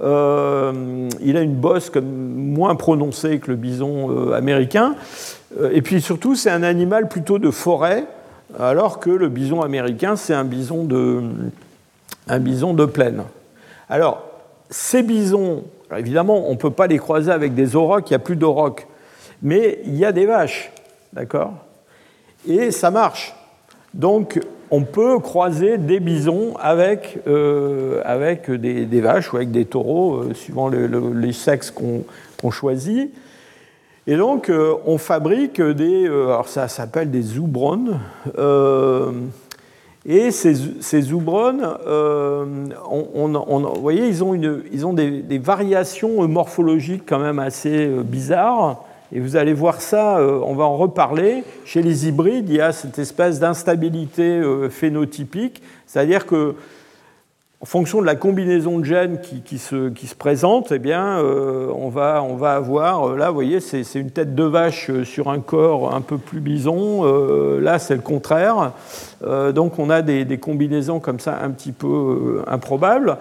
Euh, 0.00 1.08
il 1.20 1.36
a 1.36 1.40
une 1.40 1.56
bosse 1.56 1.90
moins 1.96 2.76
prononcée 2.76 3.40
que 3.40 3.50
le 3.50 3.56
bison 3.56 4.10
euh, 4.10 4.32
américain. 4.32 4.94
Euh, 5.60 5.70
et 5.72 5.82
puis 5.82 6.00
surtout, 6.00 6.36
c'est 6.36 6.50
un 6.50 6.62
animal 6.62 7.08
plutôt 7.08 7.38
de 7.38 7.50
forêt. 7.50 8.04
alors 8.58 9.00
que 9.00 9.10
le 9.10 9.28
bison 9.28 9.62
américain, 9.62 10.16
c'est 10.16 10.34
un 10.34 10.44
bison 10.44 10.84
de, 10.84 11.22
un 12.28 12.38
bison 12.38 12.74
de 12.74 12.84
plaine. 12.84 13.24
Alors, 13.90 14.22
ces 14.70 15.02
bisons, 15.02 15.64
évidemment, 15.96 16.48
on 16.48 16.52
ne 16.52 16.56
peut 16.56 16.70
pas 16.70 16.86
les 16.86 16.98
croiser 16.98 17.32
avec 17.32 17.54
des 17.54 17.74
aurochs, 17.74 18.04
il 18.08 18.12
n'y 18.12 18.16
a 18.16 18.20
plus 18.20 18.36
d'aurochs, 18.36 18.86
mais 19.42 19.80
il 19.84 19.96
y 19.96 20.04
a 20.04 20.12
des 20.12 20.26
vaches, 20.26 20.70
d'accord? 21.12 21.52
Et 22.48 22.70
ça 22.70 22.90
marche. 22.90 23.34
Donc, 23.92 24.40
on 24.70 24.82
peut 24.82 25.18
croiser 25.18 25.76
des 25.76 26.00
bisons 26.00 26.54
avec, 26.58 27.18
euh, 27.26 28.00
avec 28.04 28.50
des, 28.50 29.00
vaches 29.00 29.32
ou 29.32 29.36
avec 29.36 29.50
des 29.50 29.66
taureaux, 29.66 30.16
euh, 30.16 30.34
suivant 30.34 30.68
les 30.68 31.32
sexes 31.32 31.70
qu'on 31.70 32.50
choisit. 32.50 33.12
Et 34.06 34.16
donc, 34.16 34.48
euh, 34.48 34.74
on 34.86 34.96
fabrique 34.96 35.60
des. 35.60 36.06
alors, 36.06 36.48
ça 36.48 36.68
s'appelle 36.68 37.10
des 37.10 37.20
zoubrones. 37.20 38.00
et 40.06 40.30
ces, 40.30 40.54
ces 40.80 41.02
zoubrones, 41.02 41.68
on, 42.90 43.28
vous 43.28 43.82
voyez, 43.82 44.08
ils 44.08 44.24
ont, 44.24 44.32
une, 44.32 44.62
ils 44.72 44.86
ont 44.86 44.94
des, 44.94 45.38
variations 45.38 46.26
morphologiques 46.26 47.02
quand 47.06 47.18
même 47.18 47.38
assez 47.38 47.88
bizarres. 48.04 48.84
Et 49.10 49.20
vous 49.20 49.36
allez 49.36 49.54
voir 49.54 49.80
ça, 49.80 50.18
euh, 50.18 50.40
on 50.44 50.54
va 50.54 50.64
en 50.64 50.76
reparler. 50.76 51.42
Chez 51.64 51.82
les 51.82 52.08
hybrides, 52.08 52.48
il 52.50 52.56
y 52.56 52.60
a 52.60 52.72
cette 52.72 52.98
espèce 52.98 53.40
d'instabilité 53.40 54.22
euh, 54.22 54.68
phénotypique, 54.68 55.62
c'est-à-dire 55.86 56.26
que 56.26 56.54
en 57.60 57.66
fonction 57.66 58.00
de 58.00 58.06
la 58.06 58.14
combinaison 58.14 58.78
de 58.78 58.84
gènes 58.84 59.20
qui, 59.20 59.58
se, 59.58 59.90
présente, 60.14 60.70
eh 60.70 60.78
bien, 60.78 61.18
euh, 61.18 61.72
on, 61.74 61.88
va, 61.88 62.22
on, 62.22 62.36
va, 62.36 62.54
avoir, 62.54 63.16
là, 63.16 63.30
vous 63.30 63.34
voyez, 63.34 63.58
c'est 63.58 63.82
une 63.96 64.12
tête 64.12 64.36
de 64.36 64.44
vache 64.44 64.92
sur 65.02 65.28
un 65.28 65.40
corps 65.40 65.92
un 65.92 66.00
peu 66.00 66.18
plus 66.18 66.38
bison. 66.38 67.02
là, 67.58 67.80
c'est 67.80 67.96
le 67.96 68.00
contraire. 68.00 68.74
donc, 69.52 69.80
on 69.80 69.90
a 69.90 70.02
des, 70.02 70.24
des, 70.24 70.38
combinaisons 70.38 71.00
comme 71.00 71.18
ça 71.18 71.40
un 71.42 71.50
petit 71.50 71.72
peu 71.72 72.44
improbables. 72.46 73.16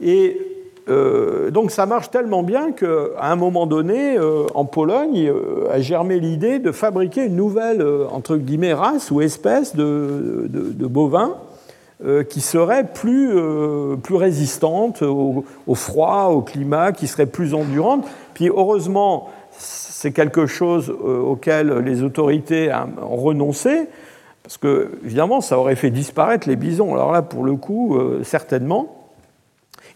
Et 0.00 0.51
euh, 0.88 1.50
donc 1.50 1.70
ça 1.70 1.86
marche 1.86 2.10
tellement 2.10 2.42
bien 2.42 2.72
qu'à 2.72 2.86
un 3.20 3.36
moment 3.36 3.66
donné, 3.66 4.16
euh, 4.16 4.46
en 4.54 4.64
Pologne, 4.64 5.28
euh, 5.28 5.70
a 5.72 5.80
germé 5.80 6.18
l'idée 6.18 6.58
de 6.58 6.72
fabriquer 6.72 7.26
une 7.26 7.36
nouvelle 7.36 7.84
entre 8.10 8.36
guillemets 8.36 8.74
race 8.74 9.10
ou 9.10 9.20
espèce 9.20 9.76
de, 9.76 10.48
bovins 10.88 11.36
qui 12.28 12.40
serait 12.40 12.88
plus, 12.92 13.30
plus 14.02 14.16
résistante 14.16 15.02
au, 15.02 15.44
froid, 15.74 16.30
au 16.32 16.40
climat, 16.40 16.90
qui 16.90 17.06
serait 17.06 17.26
plus 17.26 17.54
endurante. 17.54 18.04
Puis 18.34 18.48
heureusement, 18.48 19.30
c'est 19.52 20.10
quelque 20.10 20.46
chose 20.46 20.90
auquel 20.90 21.78
les 21.78 22.02
autorités 22.02 22.72
ont 23.08 23.16
renoncé, 23.16 23.86
parce 24.42 24.56
que 24.58 24.90
évidemment, 25.04 25.40
ça 25.40 25.56
aurait 25.56 25.76
fait 25.76 25.90
disparaître 25.90 26.48
les 26.48 26.56
bisons. 26.56 26.92
Alors 26.92 27.12
là, 27.12 27.22
pour 27.22 27.44
le 27.44 27.54
coup, 27.54 27.96
certainement. 28.24 29.01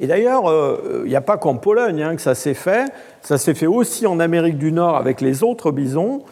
Et 0.00 0.06
d'ailleurs, 0.06 0.50
euh, 0.50 1.02
il 1.04 1.08
n'y 1.08 1.16
a 1.16 1.20
pas 1.20 1.36
qu'en 1.36 1.54
Pologne 1.54 2.02
hein, 2.02 2.16
que 2.16 2.22
ça 2.22 2.34
s'est 2.34 2.54
fait, 2.54 2.90
ça 3.22 3.38
s'est 3.38 3.54
fait 3.54 3.66
aussi 3.66 4.06
en 4.06 4.20
Amérique 4.20 4.58
du 4.58 4.72
Nord 4.72 4.96
avec 4.96 5.20
les 5.20 5.42
autres 5.42 5.70
bisons. 5.70 6.22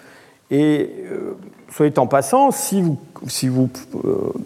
Et 0.51 0.91
euh, 1.11 1.37
soit 1.71 1.99
en 1.99 2.07
passant, 2.07 2.51
si 2.51 2.83
vous, 2.83 2.99
si 3.27 3.49
euh, 3.49 3.71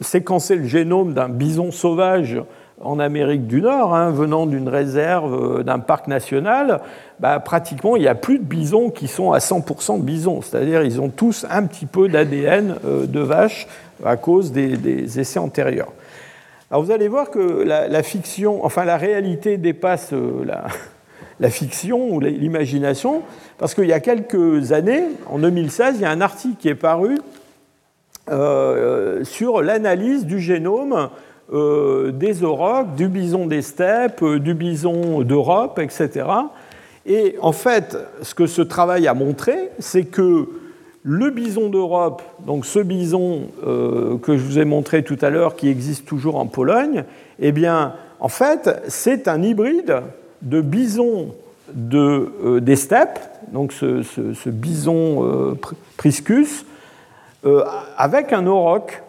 séquencez 0.00 0.54
le 0.54 0.66
génome 0.66 1.14
d'un 1.14 1.28
bison 1.28 1.72
sauvage 1.72 2.40
en 2.80 3.00
Amérique 3.00 3.48
du 3.48 3.60
Nord, 3.60 3.92
hein, 3.92 4.10
venant 4.10 4.46
d'une 4.46 4.68
réserve, 4.68 5.64
d'un 5.64 5.80
parc 5.80 6.06
national, 6.06 6.80
bah, 7.18 7.40
pratiquement 7.40 7.96
il 7.96 8.02
n'y 8.02 8.08
a 8.08 8.14
plus 8.14 8.38
de 8.38 8.44
bisons 8.44 8.90
qui 8.90 9.08
sont 9.08 9.32
à 9.32 9.38
100% 9.38 10.00
bisons. 10.00 10.42
C'est-à-dire 10.42 10.84
ils 10.84 11.00
ont 11.00 11.08
tous 11.08 11.44
un 11.50 11.64
petit 11.64 11.86
peu 11.86 12.08
d'ADN 12.08 12.76
de 12.84 13.20
vache 13.20 13.66
à 14.04 14.16
cause 14.16 14.52
des 14.52 15.18
essais 15.18 15.40
antérieurs. 15.40 15.92
Alors 16.70 16.82
vous 16.82 16.90
allez 16.90 17.08
voir 17.08 17.30
que 17.30 17.38
la, 17.38 18.02
fiction, 18.02 18.62
enfin 18.62 18.84
la 18.84 18.98
réalité 18.98 19.56
dépasse 19.56 20.12
euh, 20.12 20.44
la, 21.40 21.50
fiction 21.50 22.10
ou 22.10 22.20
l'imagination, 22.20 23.22
parce 23.56 23.74
qu'il 23.74 23.86
y 23.86 23.92
a 23.94 24.00
quelques 24.00 24.72
années, 24.72 25.04
en 25.30 25.38
2016, 25.38 25.96
il 25.96 26.02
y 26.02 26.04
a 26.04 26.10
un 26.10 26.20
article 26.20 26.56
qui 26.58 26.68
est 26.68 26.74
paru 26.74 27.18
euh, 28.28 29.24
sur 29.24 29.62
l'analyse 29.62 30.26
du 30.26 30.40
génome 30.40 31.08
euh, 31.54 32.12
des 32.12 32.44
aurochs, 32.44 32.94
du 32.96 33.08
bison 33.08 33.46
des 33.46 33.62
steppes, 33.62 34.22
du 34.22 34.52
bison 34.52 35.22
d'Europe, 35.22 35.78
etc. 35.78 36.26
Et 37.06 37.36
en 37.40 37.52
fait, 37.52 37.96
ce 38.20 38.34
que 38.34 38.46
ce 38.46 38.60
travail 38.60 39.08
a 39.08 39.14
montré, 39.14 39.70
c'est 39.78 40.04
que 40.04 40.46
le 41.10 41.30
bison 41.30 41.70
d'Europe, 41.70 42.20
donc 42.44 42.66
ce 42.66 42.80
bison 42.80 43.48
euh, 43.66 44.18
que 44.18 44.36
je 44.36 44.42
vous 44.42 44.58
ai 44.58 44.66
montré 44.66 45.02
tout 45.02 45.16
à 45.22 45.30
l'heure, 45.30 45.56
qui 45.56 45.70
existe 45.70 46.04
toujours 46.04 46.36
en 46.36 46.44
Pologne, 46.44 47.04
eh 47.38 47.50
bien, 47.50 47.94
en 48.20 48.28
fait, 48.28 48.82
c'est 48.88 49.26
un 49.26 49.42
hybride 49.42 50.02
de 50.42 50.60
bison 50.60 51.34
euh, 51.94 52.60
des 52.60 52.76
steppes, 52.76 53.20
donc 53.52 53.72
ce, 53.72 54.50
bison 54.50 55.24
euh, 55.24 55.54
priscus, 55.96 56.66
avec 57.96 58.34
un 58.34 58.46
auroch. 58.46 59.02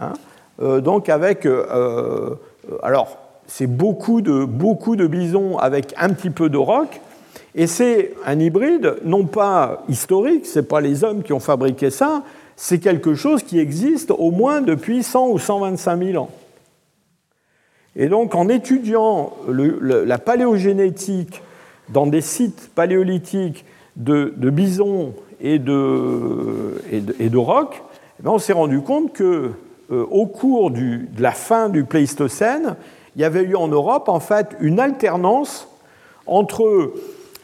Hein, 0.00 0.14
donc 0.58 1.08
avec, 1.08 1.46
alors, 2.82 3.18
c'est 3.46 3.68
beaucoup 3.68 4.22
de, 4.22 4.44
beaucoup 4.44 4.96
de 4.96 5.06
bisons 5.06 5.58
avec 5.58 5.94
un 5.98 6.08
petit 6.08 6.30
peu 6.30 6.48
d'auroch, 6.48 7.00
et 7.54 7.66
c'est 7.66 8.14
un 8.26 8.38
hybride, 8.40 8.96
non 9.04 9.26
pas 9.26 9.84
historique, 9.88 10.46
ce 10.46 10.58
n'est 10.58 10.64
pas 10.64 10.80
les 10.80 11.04
hommes 11.04 11.22
qui 11.22 11.32
ont 11.32 11.40
fabriqué 11.40 11.90
ça, 11.90 12.24
c'est 12.56 12.78
quelque 12.78 13.14
chose 13.14 13.42
qui 13.42 13.58
existe 13.58 14.10
au 14.10 14.30
moins 14.30 14.60
depuis 14.60 15.02
100 15.02 15.28
ou 15.28 15.38
125 15.38 16.02
000 16.02 16.22
ans. 16.22 16.30
Et 17.96 18.08
donc 18.08 18.34
en 18.34 18.48
étudiant 18.48 19.32
la 19.48 20.18
paléogénétique 20.18 21.42
dans 21.90 22.06
des 22.06 22.22
sites 22.22 22.70
paléolithiques 22.74 23.64
de, 23.96 24.32
bisons 24.50 25.14
et 25.40 25.60
de, 25.60 26.82
et 26.90 27.28
rocs, 27.34 27.82
eh 28.18 28.22
ben, 28.22 28.32
on 28.32 28.38
s'est 28.38 28.52
rendu 28.52 28.80
compte 28.80 29.12
que 29.12 29.52
euh, 29.92 30.06
au 30.10 30.26
cours 30.26 30.70
de 30.70 31.00
la 31.18 31.32
fin 31.32 31.68
du 31.68 31.84
Pléistocène, 31.84 32.74
il 33.14 33.22
y 33.22 33.24
avait 33.24 33.42
eu 33.42 33.54
en 33.54 33.68
Europe 33.68 34.08
en 34.08 34.18
fait 34.18 34.56
une 34.60 34.80
alternance 34.80 35.68
entre 36.26 36.92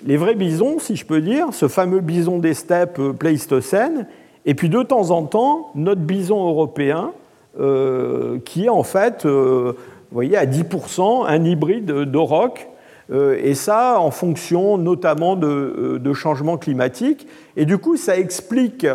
les 0.05 0.17
vrais 0.17 0.35
bisons, 0.35 0.79
si 0.79 0.97
je 0.97 1.05
peux 1.05 1.21
dire, 1.21 1.49
ce 1.53 1.69
fameux 1.69 2.01
bison 2.01 2.39
des 2.39 2.55
steppes 2.55 2.99
euh, 2.99 3.13
pléistocène, 3.13 4.07
et 4.47 4.55
puis 4.55 4.69
de 4.69 4.83
temps 4.83 5.11
en 5.11 5.25
temps, 5.25 5.71
notre 5.75 6.01
bison 6.01 6.49
européen, 6.49 7.13
euh, 7.61 8.39
qui 8.45 8.67
est 8.67 8.71
en 8.71 8.83
fait, 8.83 9.27
euh, 9.27 9.73
vous 9.75 10.15
voyez, 10.15 10.37
à 10.37 10.47
10% 10.47 11.27
un 11.27 11.45
hybride 11.45 11.93
d'auroch, 11.93 12.67
et 13.13 13.57
ça 13.57 13.99
en 13.99 14.13
fonction 14.13 14.79
notamment 14.79 15.35
de, 15.35 15.99
de, 16.01 16.13
changements 16.13 16.59
climatiques. 16.59 17.27
Et 17.57 17.65
du 17.65 17.77
coup, 17.77 17.97
ça 17.97 18.17
explique 18.17 18.87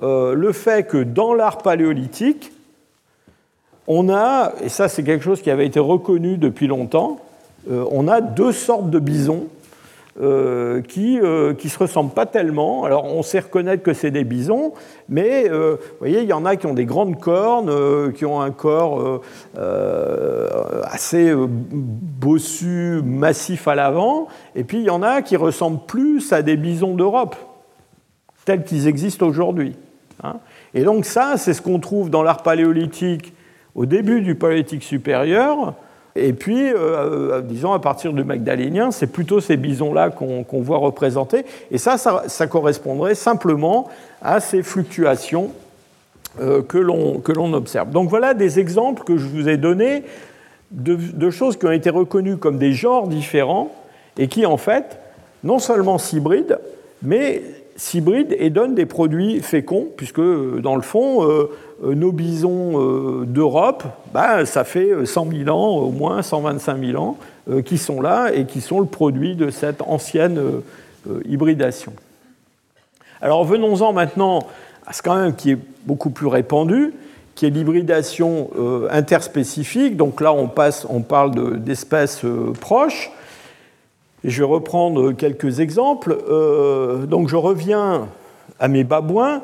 le 0.00 0.52
fait 0.52 0.86
que 0.86 1.02
dans 1.02 1.34
l'art 1.34 1.58
paléolithique, 1.58 2.52
on 3.86 4.08
a, 4.08 4.54
et 4.64 4.70
ça 4.70 4.88
c'est 4.88 5.02
quelque 5.02 5.22
chose 5.22 5.42
qui 5.42 5.50
avait 5.50 5.66
été 5.66 5.78
reconnu 5.78 6.38
depuis 6.38 6.68
longtemps, 6.68 7.18
on 7.70 8.08
a 8.08 8.22
deux 8.22 8.52
sortes 8.52 8.88
de 8.88 8.98
bisons 8.98 9.44
euh, 10.18 10.82
qui 10.82 11.18
ne 11.18 11.22
euh, 11.22 11.54
se 11.56 11.78
ressemblent 11.78 12.12
pas 12.12 12.26
tellement. 12.26 12.82
Alors 12.84 13.04
on 13.04 13.22
sait 13.22 13.38
reconnaître 13.38 13.84
que 13.84 13.92
c'est 13.92 14.10
des 14.10 14.24
bisons, 14.24 14.72
mais 15.08 15.48
euh, 15.48 15.76
vous 15.78 15.98
voyez, 16.00 16.22
il 16.22 16.28
y 16.28 16.32
en 16.32 16.44
a 16.44 16.56
qui 16.56 16.66
ont 16.66 16.74
des 16.74 16.84
grandes 16.84 17.20
cornes, 17.20 18.12
qui 18.12 18.24
ont 18.24 18.40
un 18.40 18.50
corps 18.50 19.22
assez 20.84 21.32
bossu, 21.32 23.02
massif 23.04 23.68
à 23.68 23.76
l'avant, 23.76 24.26
et 24.56 24.64
puis 24.64 24.78
il 24.78 24.84
y 24.84 24.90
en 24.90 25.02
a 25.02 25.22
qui 25.22 25.36
ressemblent 25.36 25.86
plus 25.86 26.32
à 26.32 26.42
des 26.42 26.56
bisons 26.56 26.94
d'Europe, 26.94 27.36
tels 28.44 28.64
qu'ils 28.64 28.88
existent 28.88 29.26
aujourd'hui. 29.26 29.76
Hein. 30.24 30.38
Et 30.74 30.82
donc 30.82 31.04
ça, 31.04 31.34
c'est 31.36 31.54
ce 31.54 31.62
qu'on 31.62 31.78
trouve 31.78 32.10
dans 32.10 32.24
l'art 32.24 32.42
paléolithique 32.42 33.32
au 33.76 33.86
début 33.86 34.22
du 34.22 34.34
paléolithique 34.34 34.82
supérieur, 34.82 35.74
et 36.20 36.32
puis, 36.32 36.70
euh, 36.70 36.76
euh, 36.76 37.40
disons, 37.40 37.72
à 37.72 37.78
partir 37.78 38.12
du 38.12 38.24
Magdalénien, 38.24 38.90
c'est 38.90 39.06
plutôt 39.06 39.40
ces 39.40 39.56
bisons-là 39.56 40.10
qu'on 40.10 40.60
voit 40.60 40.78
représentés. 40.78 41.44
Et 41.70 41.78
ça, 41.78 41.96
ça, 41.98 42.46
correspondrait 42.46 43.14
simplement 43.14 43.88
à 44.20 44.40
ces 44.40 44.62
fluctuations 44.62 45.50
euh, 46.40 46.62
que 46.62 46.78
l'on 46.78 47.52
observe. 47.52 47.90
Donc 47.90 48.08
voilà 48.08 48.34
des 48.34 48.60
exemples 48.60 49.04
que 49.04 49.16
je 49.16 49.26
vous 49.26 49.48
ai 49.48 49.56
donnés 49.56 50.04
de, 50.70 51.30
choses 51.30 51.56
qui 51.56 51.66
ont 51.66 51.72
été 51.72 51.90
reconnues 51.90 52.36
comme 52.36 52.58
des 52.58 52.72
genres 52.72 53.08
différents 53.08 53.74
et 54.18 54.28
qui, 54.28 54.46
en 54.46 54.56
fait, 54.56 54.98
non 55.42 55.58
seulement 55.58 55.98
s'hybrident, 55.98 56.58
mais 57.02 57.42
s'hybrident 57.76 58.34
et 58.38 58.50
donnent 58.50 58.74
des 58.74 58.86
produits 58.86 59.40
féconds, 59.40 59.88
puisque, 59.96 60.20
dans 60.20 60.76
le 60.76 60.82
fond, 60.82 61.26
nos 61.82 62.12
bisons 62.12 62.72
euh, 62.74 63.24
d'Europe, 63.24 63.84
bah, 64.12 64.44
ça 64.44 64.64
fait 64.64 65.06
100 65.06 65.28
000 65.44 65.50
ans, 65.56 65.78
au 65.78 65.90
moins 65.90 66.22
125 66.22 66.84
000 66.84 67.02
ans, 67.02 67.16
euh, 67.48 67.62
qui 67.62 67.78
sont 67.78 68.00
là 68.00 68.30
et 68.32 68.44
qui 68.44 68.60
sont 68.60 68.80
le 68.80 68.86
produit 68.86 69.34
de 69.34 69.50
cette 69.50 69.82
ancienne 69.82 70.38
hybridation. 71.24 71.92
Alors 73.22 73.44
venons-en 73.44 73.94
maintenant 73.94 74.40
à 74.86 74.92
ce 74.92 75.02
quand 75.02 75.34
qui 75.34 75.52
est 75.52 75.58
beaucoup 75.86 76.10
plus 76.10 76.26
répandu, 76.26 76.92
qui 77.34 77.46
est 77.46 77.50
l'hybridation 77.50 78.50
interspécifique. 78.90 79.96
Donc 79.96 80.20
là, 80.20 80.32
on, 80.32 80.48
passe, 80.48 80.86
on 80.90 81.00
parle 81.00 81.60
d'espèces 81.60 82.22
proches. 82.60 83.10
Et 84.24 84.30
je 84.30 84.42
vais 84.42 84.48
reprendre 84.48 85.12
quelques 85.12 85.60
exemples. 85.60 86.18
donc 87.06 87.28
je 87.28 87.36
reviens 87.36 88.08
à 88.58 88.68
mes 88.68 88.84
babouins. 88.84 89.40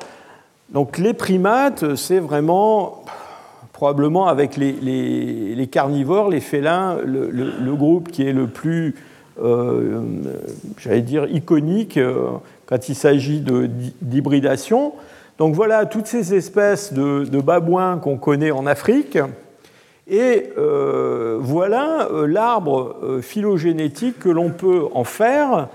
Donc 0.71 0.99
les 0.99 1.15
primates, 1.15 1.95
c'est 1.95 2.19
vraiment 2.19 3.05
probablement 3.73 4.27
avec 4.27 4.57
les, 4.57 5.69
carnivores, 5.71 6.31
les 6.31 6.41
félins, 6.41 6.97
le, 7.05 7.75
groupe 7.75 8.11
qui 8.11 8.27
est 8.27 8.33
le 8.33 8.47
plus, 8.47 8.95
euh, 9.43 10.01
j'allais 10.79 11.03
dire, 11.03 11.27
iconique 11.27 11.99
euh, 11.99 12.31
quand 12.65 12.89
il 12.89 12.95
s'agit 12.95 13.45
d'hybridation. 14.01 14.95
Donc 15.39 15.55
voilà 15.55 15.85
toutes 15.85 16.07
ces 16.07 16.35
espèces 16.35 16.95
de, 16.95 17.41
babouins 17.41 17.99
qu'on 17.99 18.17
connaît 18.17 18.51
en 18.51 18.67
Afrique. 18.67 19.19
Et 20.09 20.51
euh, 20.57 21.37
voilà 21.39 22.09
l'arbre 22.27 23.21
phylogénétique 23.21 24.19
que 24.19 24.31
l'on 24.31 24.51
peut 24.51 24.85
en 24.95 25.05
faire 25.05 25.69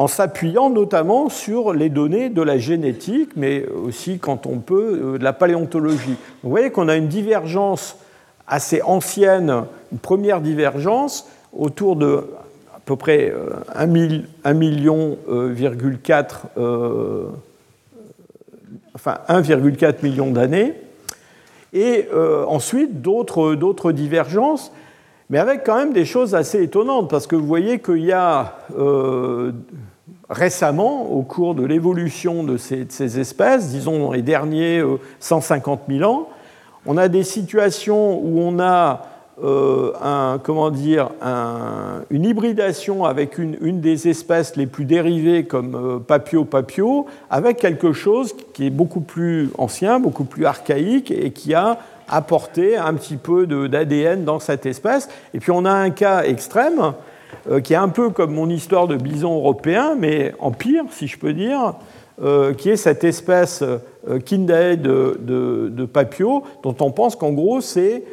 en 0.00 0.08
s'appuyant 0.08 0.70
notamment 0.70 1.28
sur 1.28 1.74
les 1.74 1.90
données 1.90 2.30
de 2.30 2.40
la 2.40 2.56
génétique, 2.56 3.32
mais 3.36 3.66
aussi, 3.68 4.18
quand 4.18 4.46
on 4.46 4.56
peut, 4.56 4.98
euh, 4.98 5.18
de 5.18 5.22
la 5.24 5.34
paléontologie. 5.34 6.16
Vous 6.42 6.48
voyez 6.48 6.70
qu'on 6.70 6.88
a 6.88 6.96
une 6.96 7.08
divergence 7.08 7.98
assez 8.46 8.80
ancienne, 8.80 9.64
une 9.92 9.98
première 9.98 10.40
divergence 10.40 11.28
autour 11.52 11.96
de 11.96 12.24
à 12.74 12.80
peu 12.82 12.96
près 12.96 13.30
1 13.74 13.94
euh, 13.94 14.54
million, 14.54 15.18
euh, 15.28 17.26
enfin 18.94 19.18
1,4 19.28 20.02
million 20.02 20.30
d'années, 20.30 20.76
et 21.74 22.08
ensuite 22.48 23.02
d'autres 23.02 23.92
divergences 23.92 24.72
mais 25.28 25.38
avec 25.38 25.62
quand 25.64 25.76
même 25.76 25.92
des 25.92 26.04
choses 26.04 26.34
assez 26.34 26.60
étonnantes, 26.60 27.08
parce 27.08 27.28
que 27.28 27.36
vous 27.36 27.46
voyez 27.46 27.78
qu'il 27.78 28.04
y 28.04 28.10
a 28.10 28.56
récemment, 30.30 31.10
au 31.10 31.22
cours 31.22 31.54
de 31.54 31.64
l'évolution 31.64 32.44
de, 32.44 32.56
ces, 32.56 33.20
espèces, 33.20 33.68
disons 33.68 33.98
dans 33.98 34.12
les 34.12 34.22
derniers 34.22 34.82
150 35.18 35.80
euh, 35.90 35.98
000 35.98 36.10
ans, 36.10 36.28
on 36.86 36.96
a 36.96 37.08
des 37.08 37.24
situations 37.24 38.18
où 38.22 38.40
on 38.40 38.58
a 38.60 39.02
euh, 39.42 39.92
un, 40.02 40.38
comment 40.42 40.70
dire, 40.70 41.10
une 42.10 42.24
hybridation 42.24 43.04
avec 43.04 43.38
une, 43.38 43.80
des 43.80 44.08
espèces 44.08 44.54
les 44.56 44.66
plus 44.66 44.84
dérivées 44.84 45.44
comme 45.44 45.74
euh, 45.74 45.98
papio-papio, 45.98 47.06
avec 47.28 47.56
quelque 47.56 47.92
chose 47.92 48.34
qui 48.52 48.66
est 48.66 48.70
beaucoup 48.70 49.00
plus 49.00 49.50
ancien, 49.58 49.98
beaucoup 49.98 50.24
plus 50.24 50.46
archaïque 50.46 51.10
et 51.10 51.32
qui 51.32 51.54
a 51.54 51.78
apporté 52.08 52.76
un 52.76 52.94
petit 52.94 53.16
peu 53.16 53.46
d'ADN 53.46 54.24
dans 54.24 54.40
cette 54.40 54.66
espèce. 54.66 55.08
Et 55.34 55.40
puis 55.40 55.50
on 55.50 55.64
a 55.64 55.72
un 55.72 55.90
cas 55.90 56.22
extrême 56.22 56.92
euh, 57.50 57.60
qui 57.60 57.72
est 57.72 57.76
un 57.76 57.88
peu 57.88 58.10
comme 58.10 58.34
mon 58.34 58.50
histoire 58.50 58.86
de 58.86 58.96
bison 58.96 59.34
européen, 59.34 59.94
mais 59.98 60.34
en 60.40 60.50
pire, 60.50 60.84
si 60.90 61.06
je 61.06 61.18
peux 61.18 61.32
dire, 61.32 61.74
euh, 62.22 62.52
qui 62.52 62.68
est 62.68 62.76
cette 62.76 63.02
espèce 63.02 63.62
euh, 63.62 64.18
Kindae 64.18 64.76
de, 64.76 65.84
Papio, 65.90 66.44
dont 66.62 66.76
on 66.80 66.90
pense 66.90 67.16
qu'en 67.16 67.32
gros, 67.32 67.60
c'est 67.60 68.04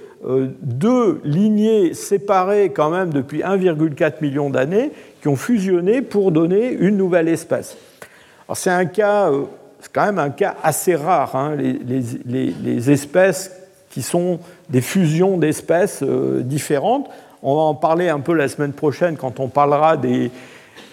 deux 0.61 1.22
lignées 1.24 1.93
séparées 1.93 2.72
quand 2.72 2.89
même 2.89 3.11
depuis 3.13 3.41
1,4 3.41 4.13
million 4.22 4.49
d'années 4.49 4.91
qui 5.22 5.28
ont 5.28 5.36
fusionné 5.36 6.01
pour 6.01 6.32
donner 6.32 6.72
une 6.72 6.97
nouvelle 6.97 7.28
espèce. 7.28 7.78
C'est 8.55 8.72
un 8.72 8.86
cas, 8.86 9.30
c'est 9.80 9.93
quand 9.93 10.07
même 10.07 10.18
un 10.18 10.32
cas 10.32 10.55
assez 10.63 10.95
rare, 10.95 11.36
hein, 11.36 11.55
les, 11.55 12.91
espèces 12.91 13.51
qui 13.91 14.01
sont 14.01 14.39
des 14.70 14.82
fusions 14.82 15.38
d'espèces 15.38 16.01
différentes. 16.01 17.09
On 17.43 17.55
va 17.55 17.61
en 17.61 17.75
parler 17.75 18.09
un 18.09 18.19
peu 18.19 18.33
la 18.33 18.47
semaine 18.47 18.73
prochaine 18.73 19.15
quand 19.15 19.39
on 19.39 19.47
parlera 19.47 19.95
des, 19.95 20.31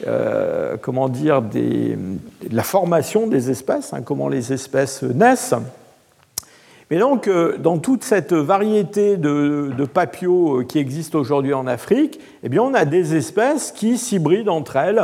euh, 0.07 0.77
comment 0.81 1.09
dire, 1.09 1.41
de 1.41 1.97
la 2.51 2.63
formation 2.63 3.27
des 3.27 3.51
espèces, 3.51 3.95
hein, 3.95 4.03
comment 4.03 4.29
les 4.29 4.53
espèces 4.53 5.03
naissent. 5.03 5.55
Mais 6.91 6.99
donc, 6.99 7.29
euh, 7.29 7.57
dans 7.57 7.79
toute 7.79 8.05
cette 8.05 8.35
variété 8.35 9.17
de, 9.17 9.73
de 9.77 9.89
euh, 10.27 10.65
qui 10.65 10.79
existent 10.79 11.19
aujourd'hui 11.19 11.55
en 11.55 11.67
Afrique, 11.67 12.21
eh 12.43 12.51
bien, 12.51 12.61
on 12.63 12.75
a 12.75 12.85
des 12.85 13.15
espèces 13.15 13.73
qui 13.73 13.97
s'hybrident 13.97 14.51
entre 14.51 14.77
elles 14.77 15.03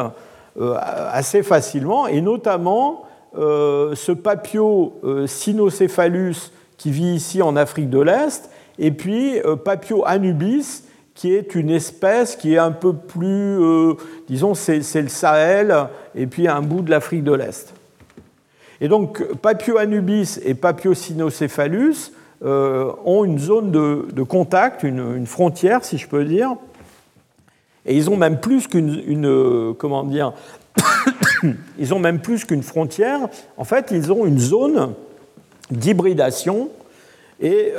assez 0.82 1.42
facilement, 1.44 2.08
et 2.08 2.20
notamment 2.20 3.04
ce 3.34 4.12
papio 4.12 4.94
Sinocéphalus 5.24 6.52
qui 6.76 6.90
vit 6.90 7.14
ici 7.14 7.40
en 7.40 7.54
Afrique 7.54 7.88
de 7.88 8.00
l'Est, 8.00 8.50
et 8.78 8.90
puis 8.90 9.36
papio 9.64 10.02
anubis 10.04 10.82
qui 11.14 11.34
est 11.34 11.54
une 11.54 11.70
espèce 11.70 12.36
qui 12.36 12.54
est 12.54 12.58
un 12.58 12.72
peu 12.72 12.94
plus, 12.94 13.60
euh, 13.60 13.94
disons, 14.28 14.54
c'est 14.54 14.78
le 14.78 15.08
Sahel 15.08 15.88
et 16.14 16.26
puis 16.26 16.48
un 16.48 16.62
bout 16.62 16.82
de 16.82 16.90
l'Afrique 16.90 17.24
de 17.24 17.32
l'Est. 17.32 17.74
Et 18.80 18.88
donc, 18.88 19.22
Papio 19.42 19.76
anubis 19.76 20.40
et 20.44 20.54
Papio 20.54 20.94
cynocephalus 20.94 22.12
euh, 22.42 22.92
ont 23.04 23.24
une 23.24 23.38
zone 23.38 23.70
de, 23.70 24.22
contact, 24.22 24.82
une, 24.82 25.26
frontière, 25.26 25.84
si 25.84 25.98
je 25.98 26.08
peux 26.08 26.24
dire, 26.24 26.56
et 27.84 27.96
ils 27.96 28.08
ont 28.08 28.16
même 28.16 28.40
plus 28.40 28.66
qu'une, 28.66 29.26
euh, 29.26 29.74
comment 29.74 30.04
dire, 30.04 30.32
ils 31.78 31.92
ont 31.92 31.98
même 31.98 32.20
plus 32.20 32.44
qu'une 32.44 32.62
frontière. 32.62 33.28
En 33.56 33.64
fait, 33.64 33.90
ils 33.90 34.10
ont 34.12 34.24
une 34.24 34.38
zone 34.38 34.94
d'hybridation 35.70 36.70
et 37.42 37.72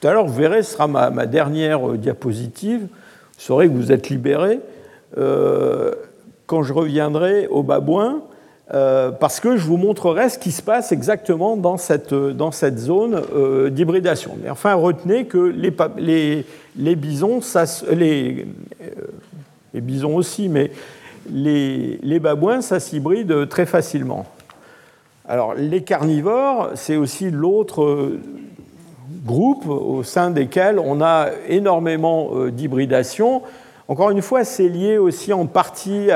tout 0.00 0.08
à 0.08 0.14
l'heure, 0.14 0.24
vous 0.24 0.34
verrez, 0.34 0.62
ce 0.62 0.72
sera 0.72 0.86
ma, 0.86 1.26
dernière 1.26 1.90
euh, 1.90 1.98
diapositive. 1.98 2.80
Vous 2.80 2.88
saurez 3.36 3.68
que 3.68 3.74
vous 3.74 3.92
êtes 3.92 4.08
libérés 4.08 4.60
euh, 5.18 5.92
quand 6.46 6.62
je 6.62 6.72
reviendrai 6.72 7.46
au 7.48 7.62
babouin, 7.62 8.22
euh, 8.72 9.10
parce 9.10 9.40
que 9.40 9.58
je 9.58 9.64
vous 9.64 9.76
montrerai 9.76 10.30
ce 10.30 10.38
qui 10.38 10.52
se 10.52 10.62
passe 10.62 10.90
exactement 10.90 11.56
dans 11.56 11.76
cette, 11.76 12.14
dans 12.14 12.50
cette 12.50 12.78
zone 12.78 13.20
d'hybridation. 13.70 14.38
Mais 14.42 14.48
enfin, 14.48 14.74
retenez 14.74 15.26
que 15.26 15.38
les, 15.38 16.96
bisons, 16.96 17.42
ça, 17.42 17.64
les, 17.92 18.46
les, 19.74 19.80
bisons 19.80 20.16
aussi, 20.16 20.48
mais 20.48 20.70
les, 21.30 21.98
les 22.02 22.20
babouins, 22.20 22.62
ça 22.62 22.80
s'hybride 22.80 23.48
très 23.48 23.66
facilement. 23.66 24.26
Alors, 25.28 25.54
les 25.54 25.82
carnivores, 25.82 26.70
c'est 26.74 26.96
aussi 26.96 27.30
l'autre 27.30 28.18
groupes 29.24 29.66
au 29.66 30.02
sein 30.02 30.30
desquels 30.30 30.78
on 30.78 31.00
a 31.00 31.28
énormément 31.48 32.30
euh, 32.34 32.50
d'hybridation. 32.50 33.42
Encore 33.88 34.10
une 34.10 34.22
fois, 34.22 34.44
c'est 34.44 34.68
lié 34.68 34.98
aussi 34.98 35.32
en 35.32 35.46
partie 35.46 36.08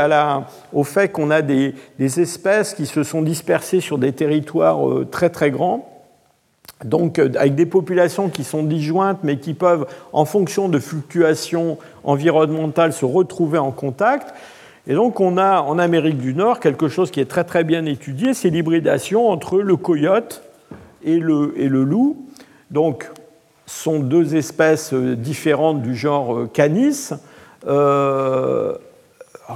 au 0.73 0.85
fait 0.85 1.09
qu'on 1.09 1.31
a 1.31 1.43
des, 1.43 1.75
espèces 1.99 2.73
qui 2.73 2.87
se 2.87 3.03
sont 3.03 3.23
dispersées 3.23 3.81
sur 3.81 3.99
des 3.99 4.13
territoires 4.13 4.89
euh, 4.89 5.05
très 5.05 5.29
très 5.29 5.51
grands, 5.51 5.89
donc 6.85 7.19
euh, 7.19 7.33
avec 7.37 7.57
des 7.57 7.67
populations 7.67 8.29
qui 8.29 8.45
sont 8.45 8.63
disjointes 8.63 9.19
mais 9.23 9.39
qui 9.39 9.55
peuvent, 9.55 9.87
en 10.13 10.25
fonction 10.25 10.69
de 10.69 10.79
fluctuations 10.79 11.79
environnementales, 12.05 12.93
se 12.93 13.05
retrouver 13.05 13.59
en 13.59 13.73
contact. 13.73 14.35
Et 14.87 14.95
donc 14.95 15.19
on 15.19 15.37
a 15.37 15.61
en 15.63 15.79
Amérique 15.79 16.19
du 16.19 16.35
Nord 16.35 16.61
quelque 16.61 16.89
chose 16.89 17.11
qui 17.11 17.19
est 17.19 17.29
très 17.29 17.45
très 17.45 17.65
bien 17.65 17.87
étudié, 17.87 18.35
c'est 18.35 18.51
l'hybridation 18.51 19.29
entre 19.29 19.59
le 19.59 19.77
coyote 19.77 20.43
et 21.03 21.19
le 21.19 21.85
loup 21.85 22.25
donc 22.75 23.09
sont 23.66 24.01
deux 24.01 24.35
espèces 24.35 24.93
euh, 24.93 25.14
différentes 25.14 25.81
du 25.81 25.95
genre 25.95 26.35
euh, 26.35 26.51
Canis. 26.53 27.11
Euh, 27.66 28.75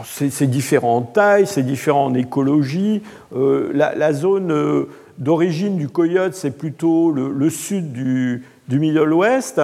c'est 0.05 0.47
différent 0.47 0.99
en 0.99 1.03
taille, 1.03 1.47
c'est 1.47 1.63
différent 1.63 2.07
en 2.07 2.15
écologie. 2.15 3.03
la, 3.33 4.13
zone 4.13 4.87
d'origine 5.17 5.79
du 5.79 5.89
coyote, 5.89 6.35
c'est 6.35 6.51
plutôt 6.51 7.11
le, 7.11 7.49
sud 7.49 7.93
du, 7.93 8.45
du 8.69 8.79
Middle 8.79 9.15
West. 9.15 9.63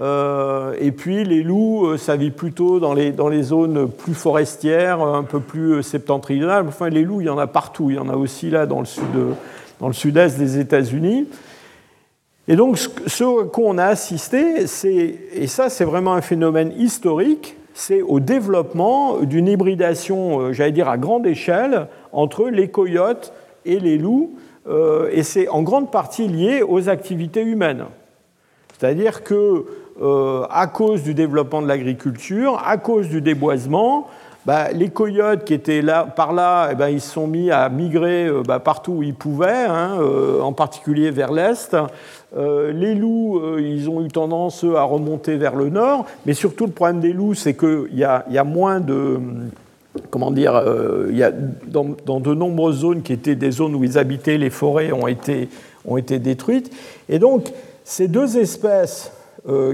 et 0.00 0.92
puis 0.92 1.24
les 1.24 1.42
loups, 1.42 1.96
ça 1.98 2.14
vit 2.14 2.30
plutôt 2.30 2.78
dans 2.78 2.94
les, 2.94 3.10
dans 3.10 3.28
les 3.28 3.42
zones 3.42 3.88
plus 3.88 4.14
forestières, 4.14 5.00
un 5.00 5.24
peu 5.24 5.40
plus 5.40 5.82
septentrionales. 5.82 6.68
Enfin, 6.68 6.88
les 6.88 7.02
loups, 7.02 7.22
il 7.22 7.26
y 7.26 7.30
en 7.30 7.38
a 7.38 7.48
partout. 7.48 7.90
Il 7.90 7.96
y 7.96 7.98
en 7.98 8.08
a 8.08 8.14
aussi 8.14 8.50
là 8.50 8.66
dans 8.66 8.78
le 8.78 9.92
sud-est 9.92 10.38
des 10.38 10.60
États-Unis. 10.60 11.26
Et 12.48 12.54
donc, 12.54 12.78
ce 12.78 13.44
qu'on 13.44 13.76
a 13.76 13.86
assisté, 13.86 14.66
et 15.34 15.46
ça 15.48 15.68
c'est 15.68 15.84
vraiment 15.84 16.14
un 16.14 16.20
phénomène 16.20 16.72
historique, 16.76 17.56
c'est 17.74 18.02
au 18.02 18.20
développement 18.20 19.18
d'une 19.20 19.48
hybridation, 19.48 20.40
euh, 20.40 20.52
j'allais 20.52 20.72
dire 20.72 20.88
à 20.88 20.96
grande 20.96 21.26
échelle, 21.26 21.88
entre 22.12 22.48
les 22.48 22.68
coyotes 22.68 23.32
et 23.64 23.80
les 23.80 23.98
loups, 23.98 24.34
euh, 24.68 25.10
et 25.12 25.22
c'est 25.24 25.48
en 25.48 25.62
grande 25.62 25.90
partie 25.90 26.28
lié 26.28 26.62
aux 26.62 26.88
activités 26.88 27.42
humaines. 27.42 27.84
C'est-à-dire 28.78 29.24
que 29.24 29.66
à 30.50 30.66
cause 30.66 31.02
du 31.02 31.14
développement 31.14 31.62
de 31.62 31.66
l'agriculture, 31.66 32.62
à 32.66 32.76
cause 32.76 33.08
du 33.08 33.22
déboisement, 33.22 34.08
bah, 34.46 34.68
les 34.72 34.90
coyotes 34.90 35.44
qui 35.44 35.54
étaient 35.54 35.82
là, 35.82 36.04
par 36.04 36.32
là, 36.32 36.68
eh 36.70 36.76
ben, 36.76 36.88
ils 36.88 37.00
se 37.00 37.10
sont 37.10 37.26
mis 37.26 37.50
à 37.50 37.68
migrer 37.68 38.26
euh, 38.26 38.44
bah, 38.46 38.60
partout 38.60 38.92
où 38.92 39.02
ils 39.02 39.12
pouvaient, 39.12 39.66
hein, 39.68 39.98
euh, 40.00 40.40
en 40.40 40.52
particulier 40.52 41.10
vers 41.10 41.32
l'est. 41.32 41.76
Euh, 42.36 42.70
les 42.70 42.94
loups, 42.94 43.58
ils 43.58 43.90
ont 43.90 44.04
eu 44.04 44.08
tendance 44.08 44.62
à 44.62 44.84
remonter 44.84 45.34
vers 45.36 45.56
le 45.56 45.68
nord, 45.68 46.06
mais 46.26 46.32
surtout 46.32 46.66
le 46.66 46.70
problème 46.70 47.00
des 47.00 47.12
loups, 47.12 47.34
c'est 47.34 47.54
qu'il 47.54 47.88
y, 47.92 48.02
y, 48.02 48.38
a 48.38 48.44
moins 48.44 48.78
de... 48.78 49.18
Comment 50.10 50.30
dire 50.30 50.62
il 51.08 51.16
y 51.16 51.24
a, 51.24 51.32
dans, 51.32 51.96
dans, 52.04 52.20
de 52.20 52.34
nombreuses 52.34 52.80
zones 52.80 53.02
qui 53.02 53.14
étaient 53.14 53.34
des 53.34 53.50
zones 53.50 53.74
où 53.74 53.82
ils 53.82 53.98
habitaient, 53.98 54.38
les 54.38 54.50
forêts 54.50 54.92
ont 54.92 55.08
été, 55.08 55.48
ont 55.86 55.96
été 55.96 56.18
détruites. 56.18 56.70
Et 57.08 57.18
donc, 57.18 57.50
ces 57.82 58.06
deux 58.06 58.36
espèces 58.36 59.10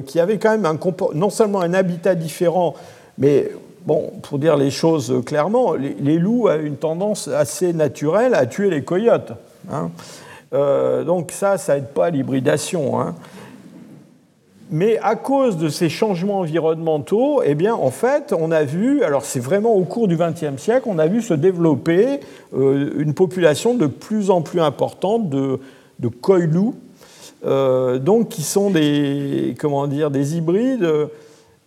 qui 0.07 0.21
avaient 0.21 0.39
quand 0.39 0.51
même 0.51 0.65
un, 0.65 0.79
non 1.15 1.29
seulement 1.29 1.61
un 1.61 1.75
habitat 1.75 2.15
différent, 2.15 2.75
mais 3.19 3.51
bon, 3.87 4.13
pour 4.23 4.39
dire 4.39 4.57
les 4.57 4.71
choses 4.71 5.23
clairement, 5.25 5.75
les, 5.75 6.19
loups 6.19 6.49
ont 6.49 6.61
une 6.61 6.77
tendance 6.77 7.29
assez 7.29 7.73
naturelle 7.73 8.35
à 8.35 8.47
tuer 8.47 8.71
les 8.71 8.83
coyotes. 8.83 9.33
Hein. 9.71 9.91
Euh, 10.55 11.05
donc 11.05 11.33
ça, 11.33 11.59
ça 11.59 11.75
n'aide 11.75 11.89
pas 11.89 12.07
à 12.07 12.11
l'hybridation. 12.11 13.01
Hein. 13.01 13.15
Mais 14.71 14.99
à 15.03 15.17
cause 15.17 15.59
de 15.59 15.69
ces 15.69 15.89
changements 15.89 16.39
environnementaux, 16.41 17.43
eh 17.45 17.55
bien, 17.55 17.75
en 17.75 17.91
fait, 17.91 18.35
on 18.39 18.51
a 18.51 18.65
vu, 18.65 19.03
alors 19.03 19.25
c'est 19.25 19.41
vraiment 19.41 19.75
au 19.75 19.85
cours 19.85 20.09
du 20.09 20.17
XXe 20.17 20.57
siècle, 20.57 20.85
on 20.87 20.99
a 20.99 21.07
vu 21.07 21.21
se 21.21 21.35
développer 21.35 22.21
euh, 22.57 22.91
une 22.97 23.13
population 23.13 23.75
de 23.75 23.87
plus 23.87 24.31
en 24.31 24.41
plus 24.41 24.61
importante 24.61 25.29
de, 25.29 25.61
de 25.99 26.11
euh, 27.45 27.99
donc 27.99 28.29
qui 28.29 28.43
sont 28.43 28.71
des, 28.71 29.55
comment 29.59 29.87
dire, 29.87 30.11
des 30.11 30.37
hybrides 30.37 30.89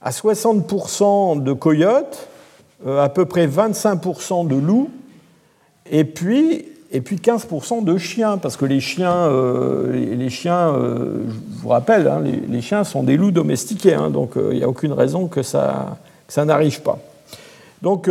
à 0.05 0.11
60% 0.11 1.41
de 1.41 1.51
coyotes, 1.51 2.27
euh, 2.85 3.03
à 3.03 3.09
peu 3.09 3.25
près 3.25 3.47
25% 3.47 4.47
de 4.47 4.55
loups, 4.55 4.91
et 5.89 6.03
puis, 6.03 6.65
et 6.91 7.01
puis 7.01 7.15
15% 7.15 7.83
de 7.83 7.97
chiens, 7.97 8.37
parce 8.37 8.55
que 8.55 8.65
les 8.65 8.79
chiens, 8.79 9.15
euh, 9.15 9.91
les, 9.91 10.29
chiens 10.29 10.69
euh, 10.69 11.23
je 11.27 11.61
vous 11.61 11.69
rappelle, 11.69 12.07
hein, 12.07 12.21
les, 12.21 12.61
chiens 12.61 12.83
sont 12.83 13.01
des 13.01 13.17
loups 13.17 13.31
domestiqués, 13.31 13.95
hein, 13.95 14.11
donc 14.11 14.33
il 14.35 14.57
n'y 14.57 14.63
a 14.63 14.69
aucune 14.69 14.93
raison 14.93 15.27
que 15.27 15.41
ça, 15.41 15.97
n'arrive 16.37 16.83
pas. 16.83 16.99
Donc, 17.81 18.07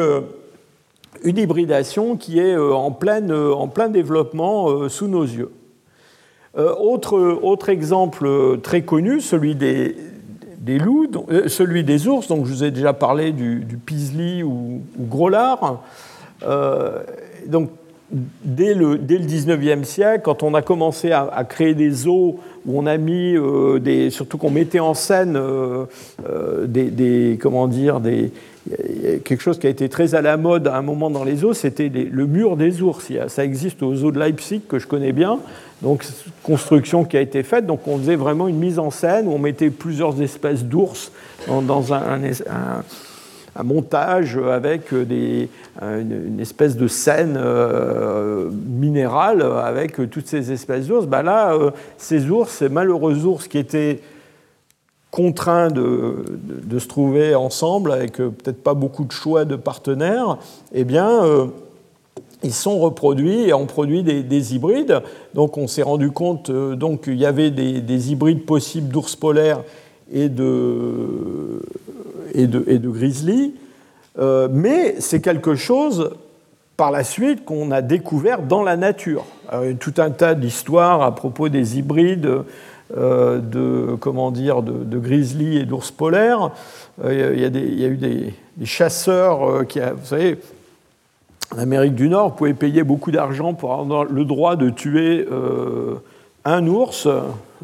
une 1.23 1.39
hybridation 1.39 2.17
qui 2.17 2.41
est 2.41 2.57
en, 2.57 2.91
plein 2.91 3.89
développement 3.89 4.89
sous 4.89 5.07
nos 5.07 5.25
yeux. 5.25 5.53
autre 6.57 7.69
exemple 7.69 8.59
très 8.63 8.83
connu, 8.83 9.21
celui 9.21 9.55
des, 9.55 9.97
des 10.65 10.79
loups, 10.79 11.07
euh, 11.31 11.49
celui 11.49 11.85
des 11.85 12.09
ours, 12.09 12.27
donc 12.29 12.47
je 12.47 12.53
vous 12.53 12.65
ai 12.65 12.71
déjà 12.71 12.95
parlé 12.95 13.33
du, 13.33 13.61
du 13.61 13.77
pisli 13.77 14.43
ou, 14.43 14.81
lard. 15.29 15.83
Euh, 16.43 17.03
donc, 17.47 17.71
dès 18.11 18.73
le, 18.73 18.97
dès 18.97 19.19
le 19.19 19.27
19e 19.27 19.85
siècle, 19.85 20.23
quand 20.25 20.43
on 20.43 20.55
a 20.55 20.63
commencé 20.63 21.13
à, 21.13 21.45
créer 21.47 21.75
des 21.75 22.07
où 22.07 22.39
on 22.67 22.87
a 22.87 22.97
mis 22.97 23.37
euh, 23.37 23.79
des, 23.79 24.09
surtout 24.09 24.39
qu'on 24.39 24.51
mettait 24.51 24.81
en 24.81 24.95
scène 24.95 25.39
des, 26.67 27.39
comment 27.41 27.69
dire, 27.69 28.01
des, 28.01 28.33
quelque 29.25 29.43
chose 29.43 29.59
qui 29.59 29.67
a 29.67 29.71
été 29.71 29.89
très 29.89 30.15
à 30.15 30.23
la 30.23 30.37
mode 30.37 30.69
à 30.69 30.77
un 30.77 30.83
moment 30.83 31.11
dans 31.11 31.25
les 31.25 31.37
zoos, 31.37 31.53
c'était 31.53 31.89
le 31.89 32.27
mur 32.27 32.57
des 32.57 32.81
ours. 32.83 33.13
Ça 33.29 33.45
existe 33.45 33.83
aux 33.83 33.95
zoos 33.95 34.11
de 34.11 34.19
Leipzig 34.19 34.63
que 34.67 34.79
je 34.79 34.87
connais 34.87 35.13
bien. 35.13 35.39
Donc, 35.83 36.05
construction 36.43 37.05
qui 37.05 37.17
a 37.19 37.21
été 37.21 37.43
faite. 37.43 37.67
Donc, 37.67 37.87
on 37.87 37.99
faisait 37.99 38.17
vraiment 38.17 38.49
une 38.49 38.57
mise 38.57 38.79
en 38.79 38.91
scène 38.91 39.29
où 39.29 39.33
on 39.33 39.39
mettait 39.39 39.71
plusieurs 39.71 40.21
espèces 40.23 40.65
d'ours 40.65 41.13
dans, 41.47 41.93
un, 41.93 42.21
montage 43.63 44.39
avec 44.39 44.95
des, 44.95 45.51
une, 45.83 46.41
espèce 46.41 46.77
de 46.79 46.89
scène 46.89 47.37
euh, 47.37 48.49
minérale 48.51 49.43
avec 49.43 50.11
toutes 50.11 50.27
ces 50.27 50.53
espèces 50.53 50.87
d'ours. 50.87 51.07
Ben 51.07 51.23
là, 51.23 51.53
euh, 51.53 51.71
ces 51.99 52.31
ours, 52.31 52.51
ces 52.51 52.71
malheureux 52.71 53.27
ours 53.27 53.47
qui 53.47 53.59
étaient 53.59 54.01
contraints 55.15 55.69
de, 55.69 56.25
se 56.79 56.89
trouver 56.89 57.37
ensemble 57.37 57.93
avec 57.93 58.21
euh, 58.21 58.31
peut-être 58.31 58.63
pas 58.63 58.75
beaucoup 58.75 59.05
de 59.05 59.13
choix 59.13 59.45
de 59.45 59.55
partenaires, 59.55 60.39
eh 60.73 60.83
bien, 60.83 61.23
ils 62.45 62.53
sont 62.53 62.79
reproduits 62.79 63.49
et 63.49 63.55
ont 63.55 63.67
produit 63.67 64.03
des, 64.03 64.55
hybrides. 64.55 65.01
Donc 65.33 65.57
on 65.57 65.67
s'est 65.67 65.83
rendu 65.83 66.11
compte 66.11 66.51
euh, 66.51 66.77
qu'il 67.03 67.17
y 67.17 67.27
avait 67.27 67.51
des, 67.51 68.13
hybrides 68.13 68.45
possibles 68.45 68.89
d'ours 68.89 69.17
polaires 69.17 69.63
et 70.13 70.29
de, 70.29 71.61
grizzly. 72.35 73.55
Euh, 74.19 74.49
mais 74.53 74.97
c'est 75.01 75.21
quelque 75.21 75.55
chose 75.57 76.11
par 76.77 76.91
la 76.91 77.03
suite 77.03 77.45
qu'on 77.45 77.71
a 77.71 77.83
découvert 77.83 78.43
dans 78.43 78.63
la 78.63 78.77
nature. 78.77 79.25
il 79.63 79.71
y 79.71 79.73
a 79.73 79.75
tout 79.75 79.95
un 79.99 80.11
tas 80.11 80.35
d'histoires 80.35 81.03
à 81.03 81.15
propos 81.15 81.49
des 81.49 81.79
hybrides 81.79 82.27
euh, 82.27 82.43
de, 82.97 83.97
comment 84.01 84.31
dire, 84.31 84.63
de, 84.63 84.99
grizzly 84.99 85.59
et 85.59 85.65
d'ours 85.65 85.91
polaires. 85.91 86.51
il, 87.05 87.19
y 87.19 87.45
a 87.45 87.49
il, 87.49 87.81
y 87.81 87.85
a 87.85 87.89
eu 87.89 87.97
des, 87.97 88.35
chasseurs 88.65 89.67
qui, 89.67 89.81
vous 89.81 90.07
savez, 90.07 90.39
en 91.55 91.59
Amérique 91.59 91.95
du 91.95 92.09
Nord, 92.09 92.37
vous 92.39 92.55
payer 92.55 92.83
beaucoup 92.83 93.11
d'argent 93.11 93.55
pour 93.55 93.75
avoir 93.75 94.05
le 94.05 94.25
droit 94.25 94.57
de 94.57 94.71
tuer 94.71 95.27
euh, 95.31 95.97
un 96.45 96.67
ours. 96.67 97.09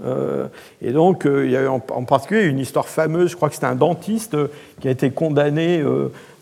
Euh, 0.05 0.47
et 0.81 0.93
donc, 0.93 1.27
euh, 1.27 1.45
il 1.45 1.51
y 1.51 1.57
a 1.57 1.63
eu 1.63 1.67
en, 1.67 1.81
particulier 1.81 2.45
une 2.45 2.59
histoire 2.59 2.87
fameuse, 2.87 3.31
je 3.31 3.37
crois 3.37 3.49
que 3.49 3.55
c'était 3.55 3.67
un 3.67 3.75
dentiste 3.75 4.37
qui 4.81 4.89
a 4.89 4.91
été 4.91 5.11
condamné 5.11 5.83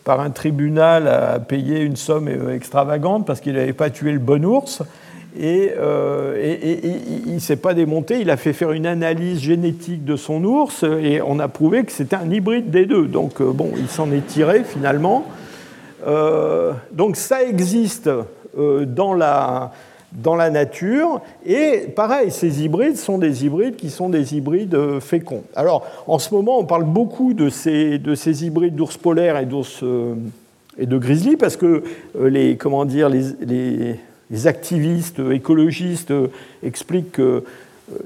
par 0.03 0.19
un 0.19 0.29
tribunal 0.29 1.07
à 1.07 1.39
payer 1.39 1.81
une 1.81 1.95
somme 1.95 2.29
extravagante 2.51 3.25
parce 3.25 3.41
qu'il 3.41 3.53
n'avait 3.53 3.73
pas 3.73 3.89
tué 3.89 4.11
le 4.11 4.19
bon 4.19 4.45
ours. 4.45 4.83
Et, 5.37 5.71
il 7.27 7.33
ne 7.33 7.39
s'est 7.39 7.55
pas 7.55 7.73
démonté, 7.73 8.19
il 8.21 8.29
a 8.29 8.37
fait 8.37 8.53
faire 8.53 8.71
une 8.71 8.85
analyse 8.85 9.41
génétique 9.41 10.03
de 10.05 10.15
son 10.15 10.43
ours 10.43 10.83
et 10.83 11.21
on 11.21 11.39
a 11.39 11.47
prouvé 11.47 11.83
que 11.83 11.91
c'était 11.91 12.15
un 12.15 12.29
hybride 12.31 12.71
des 12.71 12.85
deux. 12.85 13.05
Donc, 13.05 13.41
bon, 13.41 13.71
il 13.77 13.87
s'en 13.87 14.11
est 14.11 14.25
tiré 14.25 14.63
finalement. 14.63 15.25
Euh, 16.07 16.73
donc 16.93 17.15
ça 17.15 17.43
existe 17.43 18.09
euh, 18.57 18.85
dans 18.85 19.13
la, 19.13 19.71
dans 20.13 20.35
la 20.35 20.49
nature. 20.49 21.21
Et 21.45 21.87
pareil, 21.95 22.31
ces 22.31 22.63
hybrides 22.63 22.97
sont 22.97 23.17
des 23.17 23.45
hybrides 23.45 23.75
qui 23.75 23.89
sont 23.89 24.09
des 24.09 24.35
hybrides 24.35 24.75
euh, 24.75 24.99
féconds. 24.99 25.43
Alors, 25.55 25.85
en 26.07 26.19
ce 26.19 26.33
moment, 26.33 26.59
on 26.59 26.65
parle 26.65 26.85
beaucoup 26.85 27.33
de 27.33 27.49
ces, 27.49 27.97
de 27.97 28.15
ces 28.15 28.45
hybrides 28.45 28.75
d'ours 28.75 28.97
polaires 28.97 29.37
et 29.37 29.45
d'ours 29.45 29.83
et 30.77 30.85
de 30.85 30.97
grizzly 30.97 31.35
parce 31.35 31.57
que 31.57 31.83
les, 32.17 32.55
comment 32.55 32.85
dire, 32.85 33.09
les, 33.09 33.23
les, 33.45 33.99
les 34.31 34.47
activistes 34.47 35.19
écologistes 35.31 36.13
expliquent 36.63 37.13
que 37.13 37.43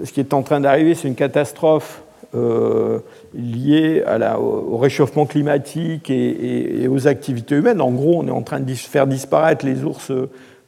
ce 0.03 0.11
qui 0.11 0.19
est 0.19 0.33
en 0.33 0.41
train 0.41 0.59
d'arriver, 0.59 0.95
c'est 0.95 1.07
une 1.07 1.15
catastrophe 1.15 2.03
euh, 2.35 2.99
liées 3.35 4.03
au 4.39 4.77
réchauffement 4.77 5.27
climatique 5.27 6.09
et, 6.09 6.87
aux 6.87 7.07
activités 7.07 7.55
humaines. 7.55 7.81
En 7.81 7.91
gros, 7.91 8.21
on 8.23 8.27
est 8.27 8.31
en 8.31 8.41
train 8.41 8.59
de 8.59 8.73
faire 8.73 9.05
disparaître 9.05 9.65
les 9.65 9.83
ours 9.83 10.11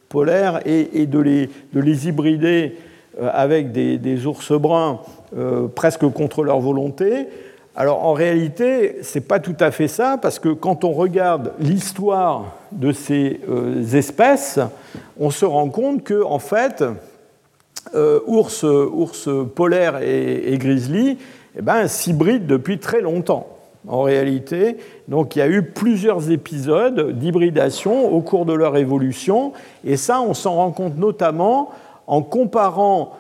polaires 0.09 0.59
et, 0.65 1.07
de, 1.07 1.19
les, 1.19 1.49
de, 1.73 1.79
les, 1.79 2.07
hybrider 2.07 2.75
euh, 3.19 3.29
avec 3.33 3.71
des, 3.71 4.25
ours 4.27 4.51
bruns 4.51 4.99
euh, 5.35 5.67
presque 5.67 6.07
contre 6.09 6.43
leur 6.43 6.59
volonté. 6.59 7.27
Alors 7.77 8.05
en 8.05 8.13
réalité, 8.13 9.03
ce 9.03 9.17
n'est 9.17 9.25
pas 9.25 9.39
tout 9.39 9.55
à 9.59 9.69
fait 9.71 9.89
ça, 9.89 10.17
parce 10.21 10.39
que 10.39 10.49
quand 10.49 10.85
on 10.85 10.93
regarde 10.93 11.51
l'histoire 11.59 12.55
de 12.71 12.93
ces 12.93 13.41
espèces, 13.93 14.59
on 15.19 15.29
se 15.29 15.43
rend 15.45 15.67
compte 15.69 16.03
que, 16.03 16.23
en 16.23 16.39
fait, 16.39 16.85
ours, 18.27 18.63
ours 18.63 19.29
polaires 19.55 19.99
et, 20.01 20.57
grizzly 20.57 21.17
eh 21.57 21.61
ben, 21.61 21.87
s'hybrident 21.87 22.47
depuis 22.47 22.79
très 22.79 23.01
longtemps, 23.01 23.47
en 23.87 24.03
réalité. 24.03 24.77
Donc 25.09 25.35
il 25.35 25.39
y 25.39 25.41
a 25.41 25.49
eu 25.49 25.61
plusieurs 25.61 26.31
épisodes 26.31 27.11
d'hybridation 27.17 28.13
au 28.13 28.21
cours 28.21 28.45
de 28.45 28.53
leur 28.53 28.77
évolution, 28.77 29.51
et 29.83 29.97
ça, 29.97 30.21
on 30.21 30.33
s'en 30.33 30.55
rend 30.55 30.71
compte 30.71 30.97
notamment 30.97 31.71
en 32.07 32.21
comparant 32.21 33.17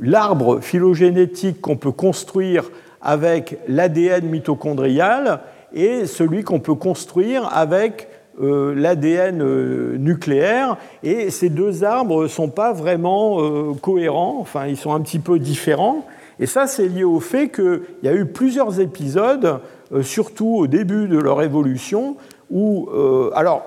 l'arbre 0.00 0.60
phylogénétique 0.60 1.60
qu'on 1.60 1.76
peut 1.76 1.92
construire 1.92 2.70
avec 3.00 3.58
l'ADN 3.68 4.26
mitochondrial 4.26 5.40
et 5.72 6.06
celui 6.06 6.42
qu'on 6.42 6.60
peut 6.60 6.74
construire 6.74 7.48
avec 7.52 8.08
euh, 8.42 8.74
l'ADN 8.74 9.40
euh, 9.40 9.96
nucléaire, 9.96 10.76
et 11.02 11.30
ces 11.30 11.48
deux 11.48 11.84
arbres 11.84 12.24
ne 12.24 12.28
sont 12.28 12.48
pas 12.48 12.74
vraiment 12.74 13.40
euh, 13.40 13.72
cohérents, 13.80 14.36
enfin 14.40 14.66
ils 14.66 14.76
sont 14.76 14.92
un 14.92 15.00
petit 15.00 15.20
peu 15.20 15.38
différents, 15.38 16.04
et 16.38 16.44
ça 16.44 16.66
c'est 16.66 16.86
lié 16.86 17.02
au 17.02 17.18
fait 17.18 17.48
qu'il 17.48 17.80
y 18.02 18.08
a 18.08 18.12
eu 18.12 18.26
plusieurs 18.26 18.78
épisodes, 18.78 19.60
surtout 20.02 20.54
au 20.54 20.66
début 20.66 21.08
de 21.08 21.16
leur 21.18 21.40
évolution, 21.40 22.16
où, 22.50 22.90
alors, 23.34 23.62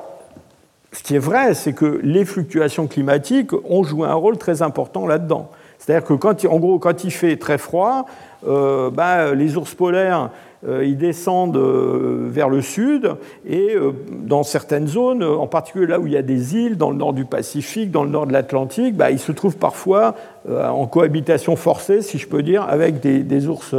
ce 0.91 1.01
qui 1.01 1.15
est 1.15 1.19
vrai, 1.19 1.53
c'est 1.53 1.73
que 1.73 1.99
les 2.03 2.25
fluctuations 2.25 2.87
climatiques 2.87 3.53
ont 3.67 3.83
joué 3.83 4.07
un 4.07 4.13
rôle 4.13 4.37
très 4.37 4.61
important 4.61 5.07
là-dedans. 5.07 5.49
C'est-à-dire 5.89 6.07
que, 6.07 6.13
quand, 6.13 6.45
en 6.45 6.59
gros, 6.59 6.77
quand 6.77 7.03
il 7.03 7.11
fait 7.11 7.37
très 7.37 7.57
froid, 7.57 8.05
bah, 8.45 9.33
les 9.33 9.57
ours 9.57 9.73
polaires 9.73 10.29
euh, 10.67 10.83
ils 10.83 10.97
descendent 10.97 11.55
euh, 11.55 12.27
vers 12.29 12.49
le 12.49 12.61
sud 12.61 13.15
et 13.47 13.75
euh, 13.75 13.93
dans 14.09 14.43
certaines 14.43 14.87
zones, 14.87 15.23
en 15.23 15.47
particulier 15.47 15.87
là 15.87 16.01
où 16.01 16.07
il 16.07 16.11
y 16.11 16.17
a 16.17 16.21
des 16.21 16.57
îles, 16.57 16.75
dans 16.75 16.91
le 16.91 16.97
nord 16.97 17.13
du 17.13 17.23
Pacifique, 17.23 17.91
dans 17.91 18.03
le 18.03 18.09
nord 18.09 18.27
de 18.27 18.33
l'Atlantique, 18.33 18.97
bah, 18.97 19.09
ils 19.09 19.19
se 19.19 19.31
trouvent 19.31 19.55
parfois 19.55 20.15
en 20.49 20.85
cohabitation 20.87 21.55
forcée, 21.55 22.01
si 22.01 22.17
je 22.17 22.27
peux 22.27 22.43
dire, 22.43 22.63
avec 22.63 22.99
des, 22.99 23.47
ours, 23.47 23.73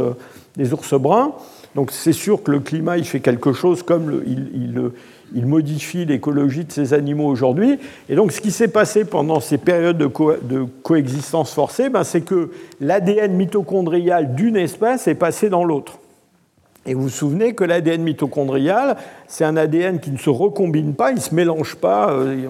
des 0.55 0.73
ours 0.73 0.93
bruns. 0.95 1.33
Donc 1.75 1.91
c'est 1.91 2.13
sûr 2.13 2.41
que 2.41 2.49
le 2.49 2.59
climat, 2.59 2.97
il 2.97 3.05
fait 3.05 3.19
quelque 3.19 3.53
chose 3.53 3.83
comme 3.83 4.23
il, 4.25 4.91
modifie 5.33 6.05
l'écologie 6.05 6.65
de 6.65 6.71
ces 6.71 6.93
animaux 6.93 7.27
aujourd'hui. 7.27 7.79
Et 8.09 8.15
donc 8.15 8.31
ce 8.31 8.41
qui 8.41 8.51
s'est 8.51 8.67
passé 8.67 9.05
pendant 9.05 9.39
ces 9.39 9.57
périodes 9.57 9.97
de, 9.97 10.65
coexistence 10.83 11.53
forcée, 11.53 11.89
ben, 11.89 12.03
c'est 12.03 12.21
que 12.21 12.51
l'ADN 12.79 13.33
mitochondrial 13.33 14.35
d'une 14.35 14.57
espèce 14.57 15.07
est 15.07 15.15
passé 15.15 15.49
dans 15.49 15.63
l'autre. 15.63 15.99
Et 16.85 16.95
vous 16.95 17.03
vous 17.03 17.09
souvenez 17.09 17.53
que 17.53 17.63
l'ADN 17.63 18.01
mitochondrial, 18.01 18.97
c'est 19.27 19.45
un 19.45 19.55
ADN 19.55 19.99
qui 19.99 20.09
ne 20.09 20.17
se 20.17 20.31
recombine 20.31 20.95
pas, 20.95 21.11
il 21.11 21.15
ne 21.15 21.19
se 21.19 21.35
mélange 21.35 21.75
pas, 21.75 22.09
euh, 22.11 22.47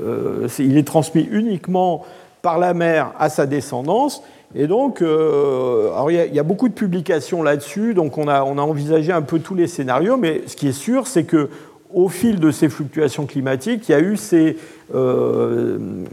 euh, 0.00 0.48
il 0.60 0.76
est 0.78 0.86
transmis 0.86 1.28
uniquement 1.32 2.04
par 2.42 2.58
la 2.58 2.74
mère 2.74 3.12
à 3.18 3.28
sa 3.28 3.44
descendance. 3.44 4.22
Et 4.54 4.68
donc, 4.68 5.02
euh, 5.02 5.90
il, 6.08 6.34
y 6.34 6.38
a, 6.38 6.42
beaucoup 6.44 6.68
de 6.68 6.74
publications 6.74 7.42
là-dessus, 7.42 7.92
donc 7.92 8.16
on 8.16 8.28
a, 8.28 8.42
envisagé 8.42 9.12
un 9.12 9.22
peu 9.22 9.40
tous 9.40 9.56
les 9.56 9.66
scénarios, 9.66 10.16
mais 10.16 10.42
ce 10.46 10.54
qui 10.54 10.68
est 10.68 10.72
sûr, 10.72 11.08
c'est 11.08 11.24
que 11.24 11.50
au 11.96 12.08
fil 12.08 12.38
de 12.38 12.52
ces 12.52 12.68
fluctuations 12.68 13.26
climatiques, 13.26 13.88
il 13.88 13.92
y 13.92 13.94
a 13.94 14.00
eu 14.00 14.16
ces, 14.16 14.56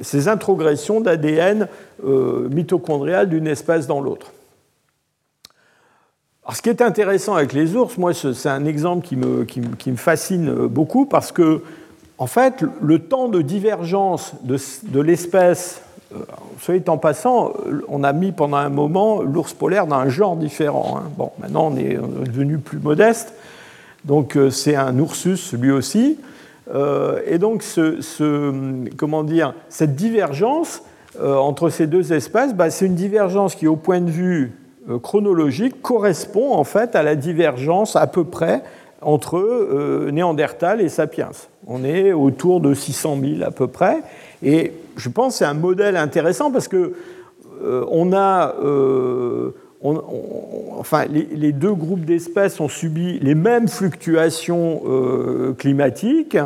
ces 0.02 0.28
introgressions 0.28 1.02
d'ADN 1.02 1.68
mitochondrial 2.02 3.30
d'une 3.30 3.48
espèce 3.48 3.86
dans 3.86 4.02
l'autre. 4.02 4.32
Alors, 6.44 6.58
ce 6.58 6.62
qui 6.62 6.70
est 6.70 6.82
intéressant 6.82 7.36
avec 7.36 7.54
les 7.54 7.76
ours, 7.76 7.98
moi, 7.98 8.14
c'est 8.14 8.50
un 8.50 8.66
exemple 8.66 9.06
qui 9.06 9.16
me, 9.16 9.46
fascine 9.96 10.68
beaucoup 10.68 11.06
parce 11.06 11.32
que, 11.32 11.62
en 12.18 12.28
fait, 12.28 12.64
le 12.82 13.00
temps 13.00 13.30
de 13.30 13.42
divergence 13.42 14.34
de, 14.44 14.58
de 14.84 15.00
l'espèce, 15.00 15.82
euh, 16.14 16.80
en 16.88 16.98
passant, 16.98 17.54
on 17.88 18.04
a 18.04 18.12
mis 18.12 18.32
pendant 18.34 18.58
un 18.58 18.70
moment 18.70 19.22
l'ours 19.22 19.54
polaire 19.54 19.88
dans 19.88 19.96
un 19.96 20.10
genre 20.10 20.36
différent. 20.36 20.98
Hein. 20.98 21.12
Bon, 21.18 21.32
maintenant, 21.40 21.70
on 21.72 21.78
est, 21.78 21.98
devenu 22.26 22.58
plus 22.58 22.80
modeste, 22.80 23.34
donc 24.06 24.36
euh, 24.36 24.50
c'est 24.50 24.76
un 24.76 24.98
oursus 25.00 25.54
lui 25.54 25.72
aussi. 25.72 26.18
Euh, 26.74 27.20
et 27.26 27.38
donc, 27.38 27.62
ce, 27.62 28.00
comment 28.96 29.24
dire, 29.24 29.54
cette 29.70 29.96
divergence 29.96 30.84
entre 31.22 31.70
ces 31.70 31.86
deux 31.86 32.12
espèces, 32.12 32.56
bah, 32.56 32.72
c'est 32.72 32.88
une 32.88 32.96
divergence 32.96 33.54
qui, 33.54 33.68
au 33.68 33.76
point 33.76 34.02
de 34.02 34.10
vue 34.10 34.52
euh, 34.90 35.00
chronologique 35.00 35.82
correspond 35.82 36.54
en 36.54 36.66
fait 36.66 36.94
à 36.98 37.04
la 37.04 37.16
divergence 37.16 37.96
à 37.96 38.06
peu 38.06 38.26
près 38.26 38.64
entre 39.02 39.38
euh, 39.38 40.12
Néandertal 40.12 40.82
et 40.82 40.90
Sapiens. 40.90 41.32
On 41.68 41.86
est 41.86 42.12
autour 42.12 42.60
de 42.60 42.74
600 42.74 43.18
000 43.38 43.44
à 43.44 43.52
peu 43.52 43.68
près. 43.68 44.02
Et 44.42 44.74
je 44.98 45.08
pense 45.08 45.34
que 45.34 45.38
c'est 45.40 45.46
un 45.46 45.54
modèle 45.54 45.96
intéressant 45.96 46.52
parce 46.52 46.68
que 46.68 46.96
euh, 47.64 47.86
on 47.92 48.12
a, 48.12 48.54
enfin, 49.84 51.06
les, 51.06 51.52
deux 51.52 51.74
groupes 51.74 52.06
d'espèces 52.06 52.60
ont 52.60 52.70
subi 52.70 53.20
les 53.20 53.36
mêmes 53.36 53.68
fluctuations 53.68 54.82
climatiques. 55.58 56.38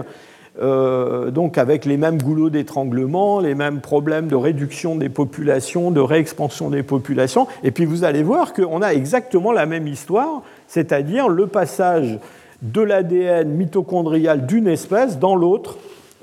Euh, 0.60 1.30
donc 1.30 1.58
avec 1.58 1.86
les 1.86 1.98
mêmes 1.98 2.20
goulots 2.22 2.50
d'étranglement, 2.50 3.40
les 3.40 3.54
mêmes 3.54 3.80
problèmes 3.80 4.28
de 4.28 4.36
réduction 4.36 4.96
des 4.96 5.10
populations, 5.10 5.92
de 5.92 6.00
réexpansion 6.00 6.70
des 6.70 6.84
populations. 6.84 7.48
Et 7.64 7.72
puis 7.72 7.86
vous 7.86 8.04
allez 8.04 8.24
voir 8.24 8.54
qu'on 8.54 8.82
a 8.82 8.94
exactement 8.94 9.52
la 9.52 9.66
même 9.66 9.88
histoire, 9.88 10.42
c'est-à-dire 10.68 11.30
le 11.30 11.48
passage 11.48 12.18
de 12.64 12.82
l'ADN 12.82 13.50
mitochondrial 13.50 14.48
d'une 14.48 14.68
espèce 14.68 15.20
dans 15.20 15.36
l'autre 15.36 15.78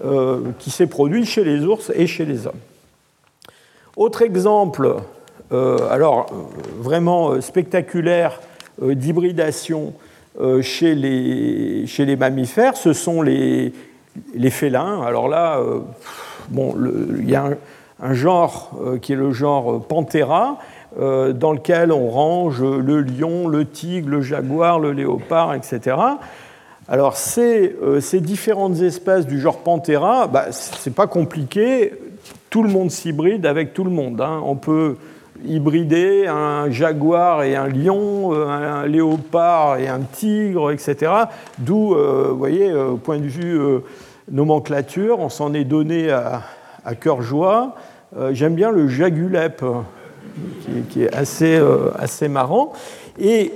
euh, 0.04 0.40
qui 0.58 0.70
s'est 0.70 0.88
produit 0.88 1.24
chez 1.24 1.44
les 1.44 1.64
ours 1.64 1.92
et 1.94 2.08
chez 2.08 2.24
les 2.24 2.48
hommes. 2.48 2.54
Autre 3.96 4.22
exemple, 4.22 4.86
euh, 4.86 4.94
alors 5.50 6.26
vraiment 6.78 7.40
spectaculaire 7.40 8.40
d'hybridation 8.82 9.92
chez 10.62 10.94
les, 10.94 12.16
mammifères, 12.16 12.76
ce 12.76 12.92
sont 12.92 13.22
les, 13.22 13.72
félins, 14.50 15.02
alors 15.02 15.28
là, 15.28 15.58
euh, 15.58 15.80
il 17.20 17.28
y 17.28 17.34
a 17.34 17.50
un, 18.02 18.14
genre 18.14 18.72
euh, 18.80 18.98
qui 18.98 19.12
est 19.12 19.16
le 19.16 19.32
genre 19.32 19.86
Panthera, 19.86 20.58
euh, 21.00 21.32
dans 21.32 21.52
lequel 21.52 21.92
on 21.92 22.08
range 22.08 22.62
le 22.62 23.00
lion, 23.00 23.48
le 23.48 23.64
tigre, 23.64 24.08
le 24.08 24.22
jaguar, 24.22 24.78
le 24.78 24.92
léopard, 24.92 25.54
etc. 25.54 25.96
Alors 26.86 27.16
ces, 27.16 27.74
ces 28.00 28.20
différentes 28.20 28.80
espèces 28.80 29.26
du 29.26 29.40
genre 29.40 29.58
Panthera, 29.58 30.26
bah, 30.26 30.46
c'est 30.50 30.94
pas 30.94 31.06
compliqué, 31.06 31.92
tout 32.50 32.62
le 32.62 32.68
monde 32.68 32.90
s'hybride 32.90 33.46
avec 33.46 33.72
tout 33.72 33.84
le 33.84 33.90
monde. 33.90 34.20
Hein. 34.20 34.40
On 34.44 34.54
peut 34.54 34.96
hybrider 35.46 36.26
un 36.26 36.70
jaguar 36.70 37.42
et 37.42 37.56
un 37.56 37.68
lion, 37.68 38.32
un 38.32 38.86
léopard 38.86 39.78
et 39.78 39.88
un 39.88 40.00
tigre, 40.00 40.70
etc. 40.70 41.12
D'où, 41.58 41.94
vous 41.94 42.36
voyez, 42.36 42.72
au 42.72 42.96
point 42.96 43.18
de 43.18 43.26
vue 43.26 43.58
nomenclature, 44.30 45.20
on 45.20 45.28
s'en 45.28 45.54
est 45.54 45.64
donné 45.64 46.10
à, 46.10 46.42
cœur 47.00 47.22
joie. 47.22 47.76
Euh, 48.16 48.30
j'aime 48.32 48.54
bien 48.54 48.70
le 48.70 48.88
jagulep, 48.88 49.64
qui, 50.90 51.02
est 51.02 51.14
assez, 51.14 51.56
euh, 51.56 51.90
assez 51.98 52.28
marrant. 52.28 52.72
Et, 53.18 53.52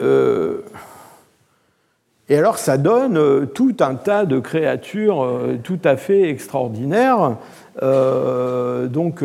euh, 0.00 0.62
et 2.28 2.36
alors, 2.36 2.58
ça 2.58 2.78
donne 2.78 3.48
tout 3.48 3.76
un 3.80 3.94
tas 3.96 4.24
de 4.24 4.38
créatures 4.38 5.28
tout 5.64 5.80
à 5.82 5.96
fait 5.96 6.28
extraordinaires. 6.28 7.36
donc, 7.82 9.24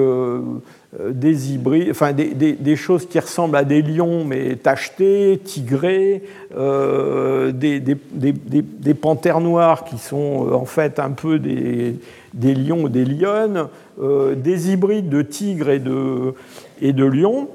des 1.12 1.54
hybrides, 1.54 1.90
enfin 1.92 2.14
des, 2.14 2.76
choses 2.76 3.08
qui 3.08 3.20
ressemblent 3.20 3.58
à 3.58 3.64
des 3.64 3.82
lions 3.82 4.24
mais 4.24 4.56
tachetés, 4.56 5.40
tigrés, 5.44 6.24
euh, 6.56 7.52
des, 7.52 7.82
des, 7.82 8.94
panthères 8.94 9.42
noires 9.42 9.84
qui 9.84 9.98
sont 9.98 10.48
euh, 10.48 10.54
en 10.54 10.66
fait 10.66 11.00
un 11.00 11.12
peu 11.12 11.38
des, 11.40 11.98
lions 12.34 12.84
ou 12.84 12.90
des 12.90 13.04
lionnes, 13.04 13.68
euh, 14.02 14.36
des 14.36 14.72
hybrides 14.72 15.10
de 15.10 15.22
tigres 15.22 15.70
et 15.70 15.80
de, 15.80 16.34
et 16.82 16.94
de 16.94 17.06
lions. 17.06 17.50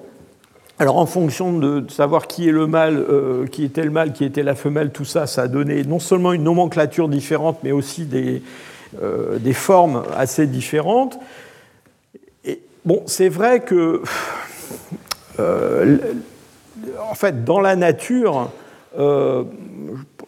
Alors 0.78 0.98
en 0.98 1.06
fonction 1.06 1.56
de 1.56 1.84
savoir 1.88 2.26
qui 2.26 2.48
est 2.48 2.52
le 2.52 2.66
mâle, 2.66 3.04
qui 3.50 3.64
était 3.64 3.84
le 3.84 3.90
mâle, 3.90 4.12
qui 4.12 4.24
était 4.24 4.42
la 4.42 4.54
femelle, 4.54 4.90
tout 4.90 5.04
ça, 5.04 5.26
ça 5.26 5.42
a 5.42 5.48
donné 5.48 5.84
non 5.84 5.98
seulement 5.98 6.32
une 6.32 6.44
nomenclature 6.44 7.08
différente, 7.08 7.58
mais 7.62 7.72
aussi 7.72 8.06
des, 8.06 8.42
des 9.40 9.52
formes 9.52 10.02
assez 10.16 10.46
différentes. 10.46 11.18
Bon, 12.84 13.02
c'est 13.06 13.28
vrai 13.28 13.60
que, 13.60 14.02
en 17.10 17.14
fait, 17.14 17.44
dans 17.44 17.60
la 17.60 17.76
nature, 17.76 18.50
euh, 18.98 19.44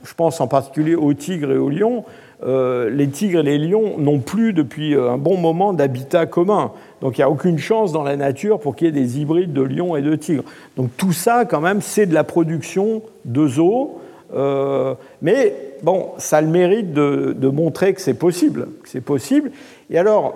je 0.05 0.14
pense 0.14 0.40
en 0.40 0.48
particulier 0.48 0.94
aux 0.94 1.14
tigres 1.14 1.53
et 1.53 1.59
aux 1.59 1.70
lions, 1.70 2.05
euh, 2.44 2.90
les 2.90 3.09
tigres 3.09 3.40
et 3.40 3.42
les 3.42 3.59
lions 3.59 3.98
n'ont 3.98 4.18
plus 4.18 4.53
depuis 4.53 4.94
un 4.94 5.16
bon 5.16 5.36
moment 5.36 5.72
d'habitat 5.72 6.26
commun. 6.26 6.72
Donc 7.00 7.16
il 7.16 7.20
n'y 7.20 7.24
a 7.24 7.30
aucune 7.30 7.59
chance 7.59 7.92
dans 7.92 8.03
la 8.03 8.16
nature 8.16 8.59
pour 8.59 8.74
qu'il 8.74 8.88
y 8.88 8.90
ait 8.90 8.92
des 8.92 9.20
hybrides 9.20 9.53
de 9.53 9.62
lions 9.62 9.96
et 9.96 10.03
de 10.03 10.16
tigres. 10.16 10.44
Donc 10.76 10.90
tout 10.96 11.12
ça, 11.12 11.44
quand 11.44 11.61
même, 11.61 11.80
c'est 11.80 12.07
de 12.07 12.14
la 12.14 12.24
production 12.24 13.03
de 13.24 13.46
zoos. 13.46 14.00
Euh, 14.34 14.94
mais 15.20 15.55
bon, 15.82 16.11
ça 16.18 16.38
a 16.38 16.40
le 16.40 16.48
mérite 16.48 16.92
de, 16.92 17.48
montrer 17.48 17.94
que 17.94 18.00
c'est 18.00 18.14
possible. 18.14 18.68
c'est 18.84 19.03
possible. 19.03 19.53
Et 19.90 19.98
alors, 19.98 20.34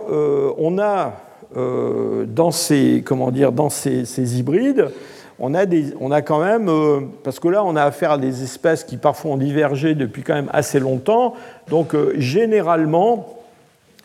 on 0.59 0.79
a 0.79 1.15
dans 1.57 2.51
ces, 2.51 3.03
comment 3.05 3.31
dire, 3.31 3.51
dans 3.51 3.71
ces 3.71 4.39
hybrides, 4.39 4.91
on 5.39 5.55
a, 5.55 5.67
des, 5.67 5.93
on 6.01 6.11
a 6.11 6.23
quand 6.23 6.41
même, 6.41 6.69
euh, 6.69 7.01
parce 7.23 7.39
que 7.41 7.49
là 7.49 7.63
on 7.65 7.77
a 7.77 7.83
affaire 7.83 8.13
à 8.13 8.19
des 8.19 8.43
espèces 8.43 8.85
qui 8.85 8.97
parfois 8.97 9.33
ont 9.33 9.37
divergé 9.37 9.95
depuis 9.95 10.23
quand 10.23 10.35
même 10.35 10.51
assez 10.53 10.81
longtemps, 10.81 11.35
donc 11.69 11.95
euh, 11.95 12.15
généralement 12.17 13.37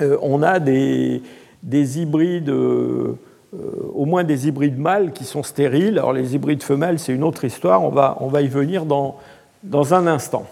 euh, 0.02 0.18
on 0.22 0.44
a 0.44 0.60
des, 0.60 1.22
des 1.64 2.02
hybrides, 2.02 2.50
au 2.50 4.06
moins 4.06 4.24
des 4.24 4.48
hybrides 4.48 4.80
mâles 4.80 5.12
qui 5.12 5.26
sont 5.26 5.44
stériles. 5.44 6.00
Alors 6.00 6.14
les 6.14 6.36
hybrides 6.36 6.64
femelles 6.64 7.00
c'est 7.00 7.14
une 7.14 7.24
autre 7.24 7.46
histoire, 7.46 7.84
on 7.84 7.90
va, 7.90 8.18
on 8.20 8.28
va 8.28 8.42
y 8.42 8.48
venir 8.48 8.86
dans, 8.86 9.18
dans 9.64 9.94
un 9.94 10.08
instant. 10.08 10.46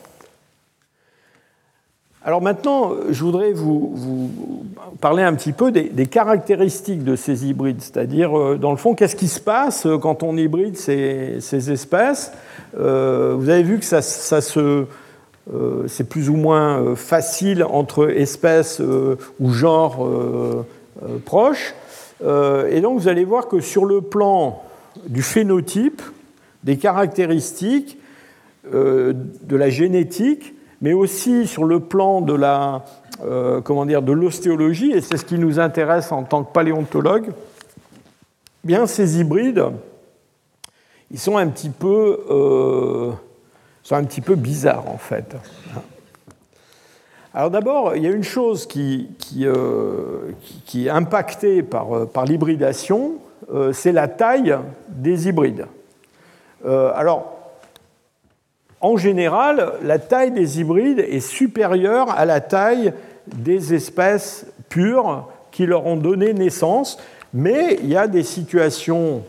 Alors 2.26 2.42
maintenant, 2.42 2.96
je 3.10 3.24
voudrais 3.24 3.54
vous, 3.54 4.30
parler 5.00 5.24
un 5.24 5.34
petit 5.36 5.54
peu 5.54 5.72
des, 5.72 6.06
caractéristiques 6.06 7.06
de 7.06 7.16
ces 7.16 7.48
hybrides, 7.48 7.80
c'est-à-dire, 7.80 8.38
euh, 8.38 8.58
dans 8.58 8.72
le 8.72 8.78
fond, 8.78 8.94
qu'est-ce 8.94 9.16
qui 9.16 9.30
se 9.30 9.40
passe 9.40 9.86
euh, 9.86 9.98
quand 9.98 10.22
on 10.24 10.36
hybride 10.36 10.76
ces, 10.76 11.72
espèces? 11.72 12.34
Euh, 12.78 13.36
Vous 13.38 13.50
avez 13.50 13.64
vu 13.64 13.80
que 13.80 13.86
ça, 13.86 14.02
c'est 14.02 16.10
plus 16.10 16.30
ou 16.30 16.36
moins 16.36 16.98
facile 16.98 17.64
entre 17.64 18.10
espèces 18.10 18.82
ou 19.40 19.52
genres 19.52 20.06
proches. 21.26 21.74
et 22.22 22.82
donc 22.82 23.00
vous 23.00 23.08
allez 23.08 23.24
voir 23.24 23.48
que 23.48 23.62
sur 23.62 23.86
le 23.86 24.02
plan 24.02 24.62
du 25.08 25.22
phénotype, 25.22 26.02
des 26.66 26.76
caractéristiques, 26.78 27.98
de 28.72 29.56
la 29.56 29.70
génétique, 29.70 30.54
mais 30.82 30.94
aussi 30.94 31.48
sur 31.48 31.66
le 31.66 31.80
plan 31.80 32.22
de 32.22 32.34
la, 32.34 32.84
comment 33.64 33.86
dire, 33.86 34.02
de 34.02 34.14
l'ostéologie, 34.14 34.92
et 34.92 35.02
c'est 35.02 35.18
ce 35.18 35.26
qui 35.26 35.38
nous 35.38 35.60
intéresse 35.60 36.12
en 36.12 36.24
tant 36.24 36.44
que 36.44 36.54
paléontologue, 36.54 37.32
bien 38.64 38.88
ces 38.88 39.20
hybrides, 39.20 39.66
ils 41.12 41.20
sont 41.20 41.38
un 41.38 41.48
petit 41.48 41.70
peu, 41.70 42.20
euh, 42.30 43.12
sont 43.84 43.96
un 43.96 44.04
petit 44.04 44.22
peu 44.22 44.36
bizarres 44.36 44.88
en 44.88 44.98
fait. 44.98 45.36
Alors 47.34 47.50
d'abord, 47.50 47.96
il 47.96 48.04
y 48.04 48.08
a 48.08 48.12
une 48.12 48.24
chose 48.24 48.66
qui, 48.66 49.10
qui, 49.18 49.46
euh, 49.46 50.32
qui 50.66 50.88
est 50.88 50.90
impactée 50.90 51.64
par, 51.64 51.96
euh, 51.96 52.06
par 52.06 52.26
l'hybridation, 52.26 53.14
c'est 53.74 53.92
la 53.92 54.08
taille 54.08 54.56
des 54.90 55.28
hybrides. 55.28 55.66
alors, 56.64 57.39
en 58.82 58.98
général, 58.98 59.74
la 59.84 60.00
taille 60.00 60.32
des 60.32 60.60
hybrides 60.60 61.00
est 61.00 61.20
supérieure 61.20 62.12
à 62.12 62.26
la 62.26 62.42
taille 62.42 62.94
des 63.28 63.74
espèces 63.74 64.46
pures 64.70 65.28
qui 65.52 65.66
leur 65.66 65.86
ont 65.86 65.98
donné 65.98 66.34
naissance, 66.34 66.98
mais 67.34 67.78
il 67.84 67.90
y 67.90 67.98
a 67.98 68.08
des 68.08 68.24
situations 68.24 69.24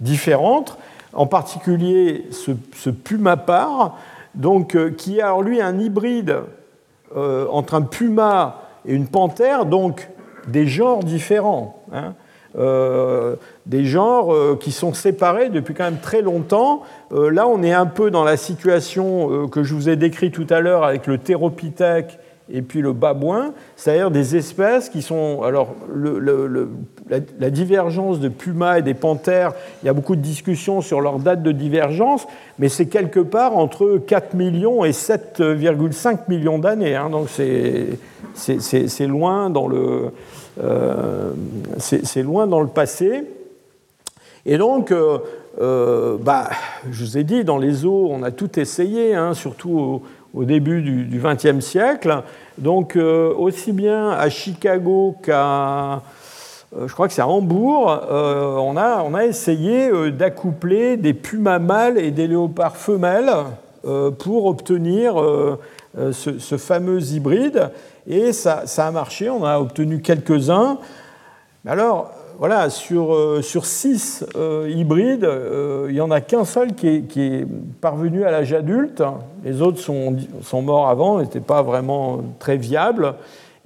différentes, 0.00 0.78
en 1.12 1.26
particulier 1.26 2.26
ce, 2.30 2.52
ce 2.74 2.90
pumapar, 2.90 3.96
donc, 4.34 4.74
euh, 4.74 4.90
qui 4.90 5.18
est 5.18 5.22
alors 5.22 5.42
lui 5.42 5.60
un 5.60 5.78
hybride 5.78 6.36
euh, 7.16 7.46
entre 7.50 7.74
un 7.74 7.82
puma 7.82 8.62
et 8.86 8.94
une 8.94 9.08
panthère, 9.08 9.66
donc 9.66 10.08
des 10.46 10.66
genres 10.66 11.02
différents. 11.02 11.82
Hein. 11.92 12.14
Euh, 12.58 13.36
des 13.66 13.84
genres 13.84 14.58
qui 14.58 14.72
sont 14.72 14.92
séparés 14.92 15.50
depuis 15.50 15.74
quand 15.74 15.84
même 15.84 16.00
très 16.00 16.22
longtemps. 16.22 16.82
là, 17.12 17.46
on 17.46 17.62
est 17.62 17.72
un 17.72 17.86
peu 17.86 18.10
dans 18.10 18.24
la 18.24 18.36
situation 18.36 19.46
que 19.48 19.62
je 19.62 19.74
vous 19.74 19.88
ai 19.88 19.94
décrite 19.94 20.34
tout 20.34 20.46
à 20.50 20.60
l'heure 20.60 20.82
avec 20.82 21.06
le 21.06 21.18
théropithèque 21.18 22.18
et 22.52 22.62
puis 22.62 22.80
le 22.80 22.92
babouin, 22.92 23.52
c'est-à-dire 23.76 24.10
des 24.10 24.36
espèces 24.36 24.88
qui 24.88 25.02
sont. 25.02 25.42
Alors, 25.42 25.74
la, 27.38 27.50
divergence 27.50 28.20
de 28.20 28.28
pumas 28.28 28.78
et 28.78 28.82
des 28.82 28.94
panthères, 28.94 29.52
il 29.82 29.86
y 29.86 29.88
a 29.88 29.92
beaucoup 29.92 30.16
de 30.16 30.20
discussions 30.20 30.80
sur 30.80 31.00
leur 31.00 31.18
date 31.18 31.42
de 31.42 31.52
divergence, 31.52 32.26
mais 32.58 32.68
c'est 32.68 32.86
quelque 32.86 33.20
part 33.20 33.56
entre 33.56 33.98
4 33.98 34.34
millions 34.34 34.84
et 34.84 34.90
7,5 34.90 36.18
millions 36.28 36.58
d'années. 36.58 36.96
Hein, 36.96 37.10
donc, 37.10 37.28
c'est 38.34 39.06
loin, 39.06 39.50
dans 39.50 39.68
le, 39.68 40.12
euh, 40.62 41.32
loin 42.16 42.46
dans 42.46 42.60
le 42.60 42.68
passé. 42.68 43.24
Et 44.46 44.58
donc, 44.58 44.90
euh, 44.90 45.18
euh, 45.60 46.16
bah, 46.20 46.50
je 46.90 47.04
vous 47.04 47.18
ai 47.18 47.24
dit, 47.24 47.44
dans 47.44 47.58
les 47.58 47.84
eaux, 47.84 48.08
on 48.10 48.22
a 48.22 48.30
tout 48.30 48.58
essayé, 48.58 49.14
hein, 49.14 49.34
surtout 49.34 50.02
au, 50.34 50.44
début 50.44 50.82
du 50.82 51.20
XXe 51.22 51.64
siècle. 51.64 52.22
Donc 52.58 52.96
aussi 52.96 53.72
bien 53.72 54.10
à 54.10 54.28
Chicago 54.28 55.16
qu'à, 55.22 56.02
je 56.86 56.92
crois 56.92 57.08
que 57.08 57.14
c'est 57.14 57.22
à 57.22 57.26
Hambourg, 57.26 58.00
on, 58.10 58.76
a, 58.76 59.02
on, 59.02 59.14
a, 59.14 59.24
essayé 59.24 59.90
d'accoupler 60.12 60.96
des 60.96 61.14
pumas 61.14 61.58
mâles 61.58 61.98
et 61.98 62.12
des 62.12 62.28
léopards 62.28 62.76
femelles 62.76 63.32
pour 64.18 64.46
obtenir 64.46 65.14
ce, 66.12 66.56
fameux 66.58 67.02
hybride. 67.02 67.70
Et 68.06 68.32
ça, 68.32 68.64
a 68.76 68.90
marché, 68.90 69.30
on 69.30 69.44
a 69.44 69.58
obtenu 69.58 70.00
quelques-uns. 70.00 70.78
Alors, 71.66 72.12
voilà, 72.38 72.70
sur, 72.70 73.14
euh, 73.14 73.42
sur 73.42 73.66
six 73.66 74.24
euh, 74.34 74.66
hybrides, 74.74 75.24
euh, 75.24 75.86
il 75.90 75.94
n'y 75.94 76.00
en 76.00 76.10
a 76.10 76.22
qu'un 76.22 76.46
seul 76.46 76.74
qui 76.74 76.88
est, 76.88 77.46
parvenu 77.80 78.24
à 78.24 78.30
l'âge 78.30 78.52
adulte. 78.54 79.02
Les 79.44 79.60
autres 79.60 79.78
sont, 79.78 80.16
sont 80.42 80.62
morts 80.62 80.88
avant, 80.88 81.20
n'étaient 81.20 81.40
pas 81.40 81.62
vraiment 81.62 82.22
très 82.38 82.56
viables. 82.56 83.14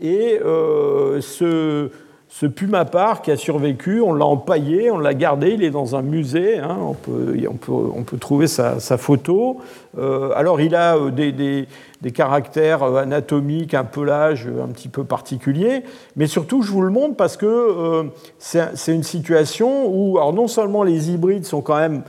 Et 0.03 0.41
ce, 0.43 1.89
ce 2.37 2.47
pumapar 2.47 3.23
qui 3.23 3.31
a 3.31 3.37
survécu, 3.37 4.01
on 4.01 4.13
l'a 4.13 4.25
empaillé, 4.25 4.91
on 4.91 4.99
l'a 4.99 5.15
gardé, 5.15 5.51
il 5.51 5.63
est 5.63 5.71
dans 5.71 5.95
un 5.95 6.03
musée, 6.03 6.59
hein, 6.59 6.79
on, 6.81 6.95
peut, 6.95 8.19
trouver 8.19 8.49
sa, 8.49 8.79
photo. 8.99 9.61
alors 9.97 10.61
il 10.61 10.75
a 10.75 10.99
des 11.11 11.67
des 12.05 12.13
caractères 12.13 12.83
euh, 12.83 13.03
anatomiques, 13.03 13.75
un 13.75 13.85
pelage 13.85 14.47
un 14.47 14.69
petit 14.69 14.89
peu 14.89 15.05
particulier, 15.05 15.83
mais 16.17 16.27
surtout 16.27 16.63
je 16.63 16.71
vous 16.71 16.83
le 16.83 16.91
montre 16.91 17.17
parce 17.17 17.37
que 17.37 17.47
euh, 17.47 18.05
c'est 18.39 18.95
une 18.95 19.03
situation 19.03 19.87
où 19.87 20.19
alors 20.19 20.35
non 20.35 20.47
seulement 20.47 20.83
les 20.83 21.11
hybrides 21.11 21.47
sont 21.47 21.63
quand 21.63 21.79
même, 21.79 22.03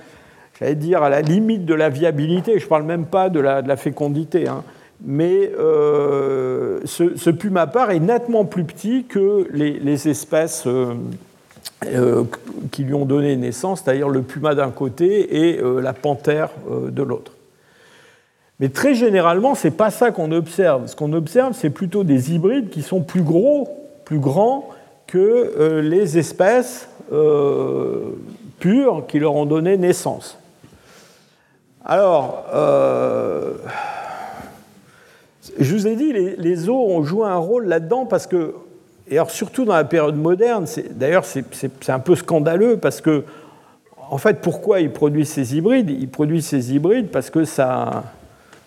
j'allais 0.59 0.76
dire, 0.76 1.01
à 1.01 1.09
la 1.09 1.21
limite 1.21 1.65
de 1.65 1.73
la 1.73 1.89
viabilité, 1.89 2.59
je 2.59 2.65
ne 2.65 2.69
parle 2.69 2.84
même 2.84 3.05
pas 3.05 3.30
de 3.30 3.39
la, 3.39 3.61
de 3.61 3.69
la 3.69 3.78
fécondité, 3.78 4.49
hein, 4.49 4.63
mais 5.03 5.51
euh, 5.59 6.79
ce, 6.85 7.17
ce, 7.17 7.29
pumapar 7.29 7.91
est 7.91 7.99
nettement 7.99 8.45
plus 8.45 8.63
petit 8.63 9.05
que 9.05 9.47
les, 9.51 10.07
espèces 10.07 10.67
qui 12.71 12.83
lui 12.83 12.93
ont 12.93 13.05
donné 13.05 13.35
naissance, 13.35 13.81
c'est-à-dire 13.83 14.09
le 14.09 14.21
puma 14.21 14.55
d'un 14.55 14.71
côté 14.71 15.49
et 15.49 15.61
la 15.81 15.93
panthère 15.93 16.49
de 16.69 17.03
l'autre. 17.03 17.33
Mais 18.59 18.69
très 18.69 18.93
généralement, 18.93 19.53
ce 19.55 19.67
n'est 19.67 19.73
pas 19.73 19.91
ça 19.91 20.11
qu'on 20.11 20.31
observe. 20.31 20.87
Ce 20.87 20.95
qu'on 20.95 21.11
observe, 21.13 21.53
c'est 21.53 21.69
plutôt 21.69 22.03
des 22.03 22.33
hybrides 22.33 22.69
qui 22.69 22.81
sont 22.81 23.01
plus 23.01 23.21
gros, 23.21 23.67
plus 24.05 24.19
grands 24.19 24.69
que 25.07 25.17
euh, 25.17 25.81
les 25.81 26.17
espèces 26.17 26.87
euh, 27.11 28.17
pures 28.59 29.05
qui 29.07 29.19
leur 29.19 29.35
ont 29.35 29.45
donné 29.45 29.77
naissance. 29.77 30.37
Alors, 31.83 32.45
euh, 32.53 33.53
je 35.59 35.75
vous 35.75 35.87
ai 35.87 35.95
dit, 35.95 36.13
les, 36.13 36.35
les, 36.35 36.55
zoos 36.55 36.87
ont 36.87 37.03
joué 37.03 37.27
un 37.27 37.37
rôle 37.37 37.67
là-dedans 37.67 38.05
parce 38.05 38.27
que, 38.27 38.55
et 39.09 39.17
alors 39.17 39.31
surtout 39.31 39.65
dans 39.65 39.75
la 39.75 39.83
période 39.83 40.15
moderne, 40.15 40.65
d'ailleurs 40.91 41.25
c'est 41.25 41.89
un 41.89 41.99
peu 41.99 42.15
scandaleux 42.15 42.77
parce 42.77 43.01
que, 43.01 43.23
en 44.09 44.17
fait, 44.17 44.41
pourquoi 44.41 44.81
ils 44.81 44.91
produisent 44.91 45.29
ces 45.29 45.55
hybrides? 45.57 45.89
Ils 45.89 46.09
produisent 46.09 46.47
ces 46.47 46.73
hybrides 46.73 47.07
parce 47.07 47.29
que 47.29 47.43
ça, 47.43 48.03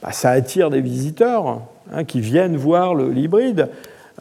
bah, 0.02 0.12
ça 0.12 0.30
attire 0.30 0.70
des 0.70 0.80
visiteurs 0.80 1.62
hein, 1.92 2.04
qui 2.04 2.20
viennent 2.20 2.56
voir 2.56 2.94
l'hybride. 2.94 3.68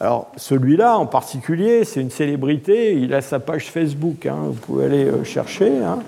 Alors 0.00 0.30
celui-là 0.36 0.96
en 0.96 1.06
particulier, 1.06 1.84
c'est 1.84 2.00
une 2.00 2.10
célébrité, 2.10 2.94
il 2.94 3.12
a 3.14 3.20
sa 3.20 3.40
page 3.40 3.70
Facebook, 3.70 4.26
hein, 4.26 4.36
vous 4.46 4.52
pouvez 4.52 4.84
aller 4.84 5.04
euh, 5.06 5.24
chercher. 5.24 5.72
Hein. 5.84 5.98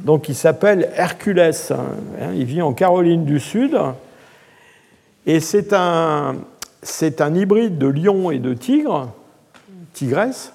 Donc 0.00 0.28
il 0.28 0.34
s'appelle 0.34 0.90
Hercules, 0.96 1.50
il 2.34 2.44
vit 2.44 2.62
en 2.62 2.72
Caroline 2.72 3.24
du 3.24 3.40
Sud, 3.40 3.76
et 5.26 5.40
c'est 5.40 5.72
un, 5.72 6.36
un 7.18 7.34
hybride 7.34 7.78
de 7.78 7.86
lion 7.86 8.30
et 8.30 8.38
de 8.38 8.54
tigre, 8.54 9.10
tigresse. 9.94 10.52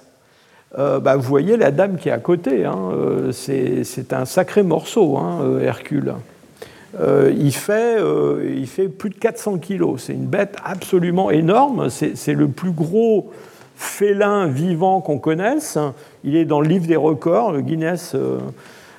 Euh, 0.78 1.00
bah, 1.00 1.16
vous 1.16 1.24
voyez 1.24 1.58
la 1.58 1.72
dame 1.72 1.98
qui 1.98 2.10
est 2.10 2.12
à 2.12 2.20
côté, 2.20 2.66
euh, 2.66 3.32
c'est 3.32 4.14
un 4.14 4.26
sacré 4.26 4.62
morceau, 4.62 5.20
Hercule. 5.62 6.14
Euh, 7.00 7.34
il, 7.36 7.54
fait, 7.54 7.98
il 8.56 8.68
fait 8.68 8.88
plus 8.88 9.10
de 9.10 9.16
400 9.16 9.58
kilos. 9.58 10.04
C'est 10.04 10.14
une 10.14 10.28
bête 10.28 10.56
absolument 10.64 11.32
énorme. 11.32 11.90
C'est 11.90 12.34
le 12.34 12.48
plus 12.48 12.72
gros 12.72 13.32
félin 13.76 14.48
vivant 14.48 15.02
qu'on 15.02 15.18
connaisse. 15.18 15.78
Il 16.24 16.36
est 16.36 16.46
dans 16.46 16.62
le 16.62 16.68
livre 16.68 16.88
des 16.88 16.96
records, 16.96 17.52
le 17.52 17.62
Guinness. 17.62 18.16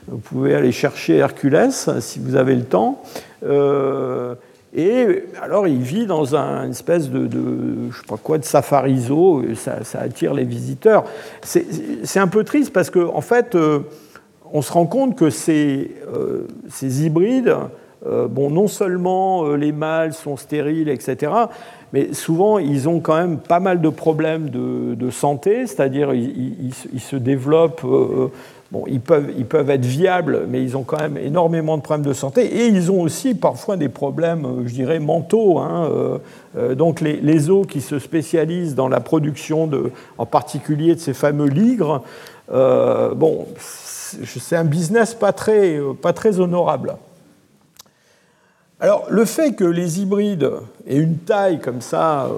Vous 0.08 0.18
pouvez 0.18 0.54
aller 0.54 0.72
chercher 0.72 1.18
Hercules 1.18 1.68
si 2.00 2.18
vous 2.18 2.34
avez 2.34 2.56
le 2.56 2.64
temps. 2.64 3.02
Et 4.74 5.24
alors, 5.42 5.66
il 5.66 5.80
vit 5.80 6.06
dans 6.06 6.36
un, 6.36 6.64
une 6.64 6.70
espèce 6.70 7.10
de, 7.10 7.28
je 7.90 7.96
sais 7.96 8.14
quoi, 8.22 8.38
de 8.38 8.44
safari 8.44 8.98
zoo. 9.00 9.42
Ça, 9.54 9.78
attire 9.98 10.32
les 10.32 10.44
visiteurs. 10.44 11.04
C'est 11.42 12.20
un 12.20 12.28
peu 12.28 12.44
triste 12.44 12.72
parce 12.72 12.88
qu'en 12.88 13.16
en 13.16 13.20
fait, 13.20 13.56
on 14.52 14.62
se 14.62 14.72
rend 14.72 14.86
compte 14.86 15.16
que 15.16 15.28
ces, 15.28 15.96
ces 16.68 17.04
hybrides 17.04 17.56
euh, 18.06 18.28
bon, 18.28 18.48
non 18.48 18.66
seulement 18.66 19.44
euh, 19.44 19.56
les 19.56 19.72
mâles 19.72 20.14
sont 20.14 20.38
stériles, 20.38 20.88
etc., 20.88 21.32
mais 21.92 22.14
souvent 22.14 22.58
ils 22.58 22.88
ont 22.88 23.00
quand 23.00 23.16
même 23.16 23.38
pas 23.38 23.60
mal 23.60 23.82
de 23.82 23.88
problèmes 23.90 24.48
de, 24.48 25.10
santé, 25.10 25.66
c'est-à-dire 25.66 26.14
ils, 26.14 26.72
se 26.72 27.16
développent, 27.16 27.84
euh, 27.84 28.28
bon, 28.72 28.84
ils 28.86 29.00
peuvent, 29.00 29.70
être 29.70 29.84
viables, 29.84 30.46
mais 30.48 30.62
ils 30.62 30.76
ont 30.76 30.82
quand 30.82 31.00
même 31.00 31.16
énormément 31.16 31.76
de 31.76 31.82
problèmes 31.82 32.06
de 32.06 32.12
santé, 32.12 32.44
et 32.44 32.66
ils 32.66 32.90
ont 32.90 33.00
aussi 33.00 33.34
parfois 33.34 33.76
des 33.76 33.88
problèmes, 33.88 34.62
je 34.66 34.72
dirais, 34.72 34.98
mentaux. 34.98 35.58
Hein, 35.58 36.20
donc 36.76 37.00
les, 37.00 37.20
les, 37.20 37.38
zoos 37.38 37.64
qui 37.64 37.80
se 37.80 37.98
spécialisent 37.98 38.74
dans 38.74 38.88
la 38.88 39.00
production, 39.00 39.66
de, 39.66 39.90
en 40.18 40.26
particulier 40.26 40.94
de 40.94 41.00
ces 41.00 41.14
fameux 41.14 41.48
ligres, 41.48 42.02
bon, 42.48 43.46
c'est 43.66 44.56
un 44.56 44.64
business 44.64 45.14
pas 45.14 45.32
très 45.32 46.40
honorable. 46.40 46.96
Alors, 48.82 49.04
le 49.10 49.26
fait 49.26 49.52
que 49.52 49.64
les 49.64 50.00
hybrides 50.00 50.50
aient 50.86 50.96
une 50.96 51.18
taille 51.18 51.60
comme 51.60 51.82
ça, 51.82 52.30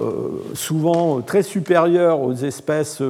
souvent 0.53 1.21
très 1.21 1.41
supérieure 1.41 2.19
aux 2.19 2.33
espèces 2.33 3.01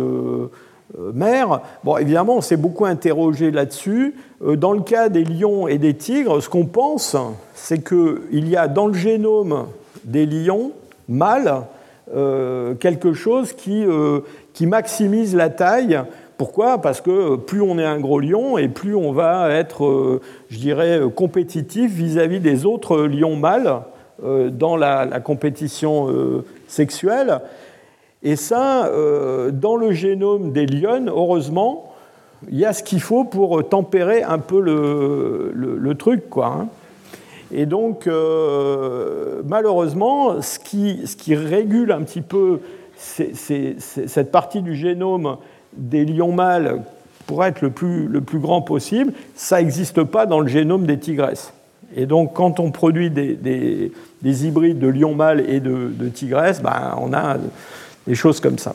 mères, 1.14 1.62
bon, 1.84 1.98
évidemment, 1.98 2.38
on 2.38 2.41
s'est 2.41 2.58
beaucoup 2.58 2.86
interrogé 2.86 3.52
là-dessus. 3.52 4.16
Dans 4.41 4.74
le 4.74 4.82
cas 4.82 5.10
des 5.10 5.24
lions 5.24 5.68
et 5.68 5.78
des 5.78 5.96
tigres, 5.96 6.41
ce 6.41 6.50
qu'on 6.50 6.66
pense, 6.66 7.16
c'est 7.56 7.84
qu'il 7.84 8.48
y 8.48 8.56
a 8.56 8.68
dans 8.68 8.88
le 8.88 8.94
génome 8.94 9.68
des 10.04 10.26
lions 10.26 10.72
mâles 11.08 11.62
quelque 12.80 13.14
chose 13.14 13.54
qui, 13.54 13.86
qui 14.54 14.68
maximise 14.68 15.36
la 15.36 15.50
taille 15.50 16.04
pourquoi? 16.38 16.80
Parce 16.80 17.02
que 17.02 17.36
plus 17.36 17.62
on 17.62 17.78
est 17.78 17.86
un 17.86 18.00
gros 18.00 18.20
lion 18.20 18.58
et 18.58 18.68
plus 18.68 18.96
on 18.96 19.12
va 19.12 19.50
être, 19.52 19.86
euh, 19.86 20.22
je 20.50 20.60
dirais, 20.60 21.00
compétitif 21.16 21.91
vis-à-vis 21.94 22.39
des 22.39 22.66
autres 22.66 22.98
lions 23.04 23.36
mâles 23.36 23.82
euh, 24.24 24.50
dans 24.50 24.76
la, 24.76 25.06
compétition 25.20 26.10
euh, 26.10 26.44
sexuelle. 26.68 27.39
Et 28.24 28.36
ça, 28.36 28.90
dans 29.52 29.76
le 29.76 29.92
génome 29.92 30.52
des 30.52 30.66
lions, 30.66 31.08
heureusement, 31.08 31.94
il 32.50 32.58
y 32.58 32.66
a 32.66 32.74
ce 32.74 32.84
qu'il 32.84 33.02
faut 33.02 33.24
pour 33.26 33.68
tempérer 33.68 34.24
un 34.24 34.40
peu 34.40 34.60
le, 34.62 35.94
truc. 35.96 36.30
Quoi, 36.30 36.48
hein. 36.48 36.68
Et 37.52 37.66
donc, 37.66 38.08
malheureusement, 39.46 40.42
ce 40.42 40.58
qui, 40.60 41.36
régule 41.36 41.92
un 41.92 42.02
petit 42.02 42.22
peu 42.22 42.62
cette 42.96 44.32
partie 44.32 44.62
du 44.62 44.76
génome 44.76 45.38
des 45.76 46.06
lions 46.06 46.32
mâles 46.32 46.82
pour 47.28 47.44
être 47.46 47.62
le 47.62 47.70
plus, 47.70 48.40
grand 48.40 48.62
possible, 48.62 49.14
ça 49.36 49.62
n'existe 49.62 50.04
pas 50.04 50.26
dans 50.26 50.40
le 50.40 50.48
génome 50.48 50.86
des 50.86 50.98
tigresses. 50.98 51.54
Et 51.96 52.06
donc, 52.08 52.34
quand 52.34 52.60
on 52.60 52.72
produit 52.72 53.12
des, 53.12 53.36
des, 53.36 54.48
hybrides 54.48 54.80
de 54.80 54.88
lions 54.88 55.14
mâles 55.14 55.44
et 55.48 55.60
de, 55.60 55.92
de 55.94 56.10
tigresses, 56.10 56.62
ben, 56.62 56.96
on 57.00 57.14
a 57.14 57.38
des 58.08 58.16
choses 58.16 58.39
comme 58.39 58.58
ça. 58.58 58.74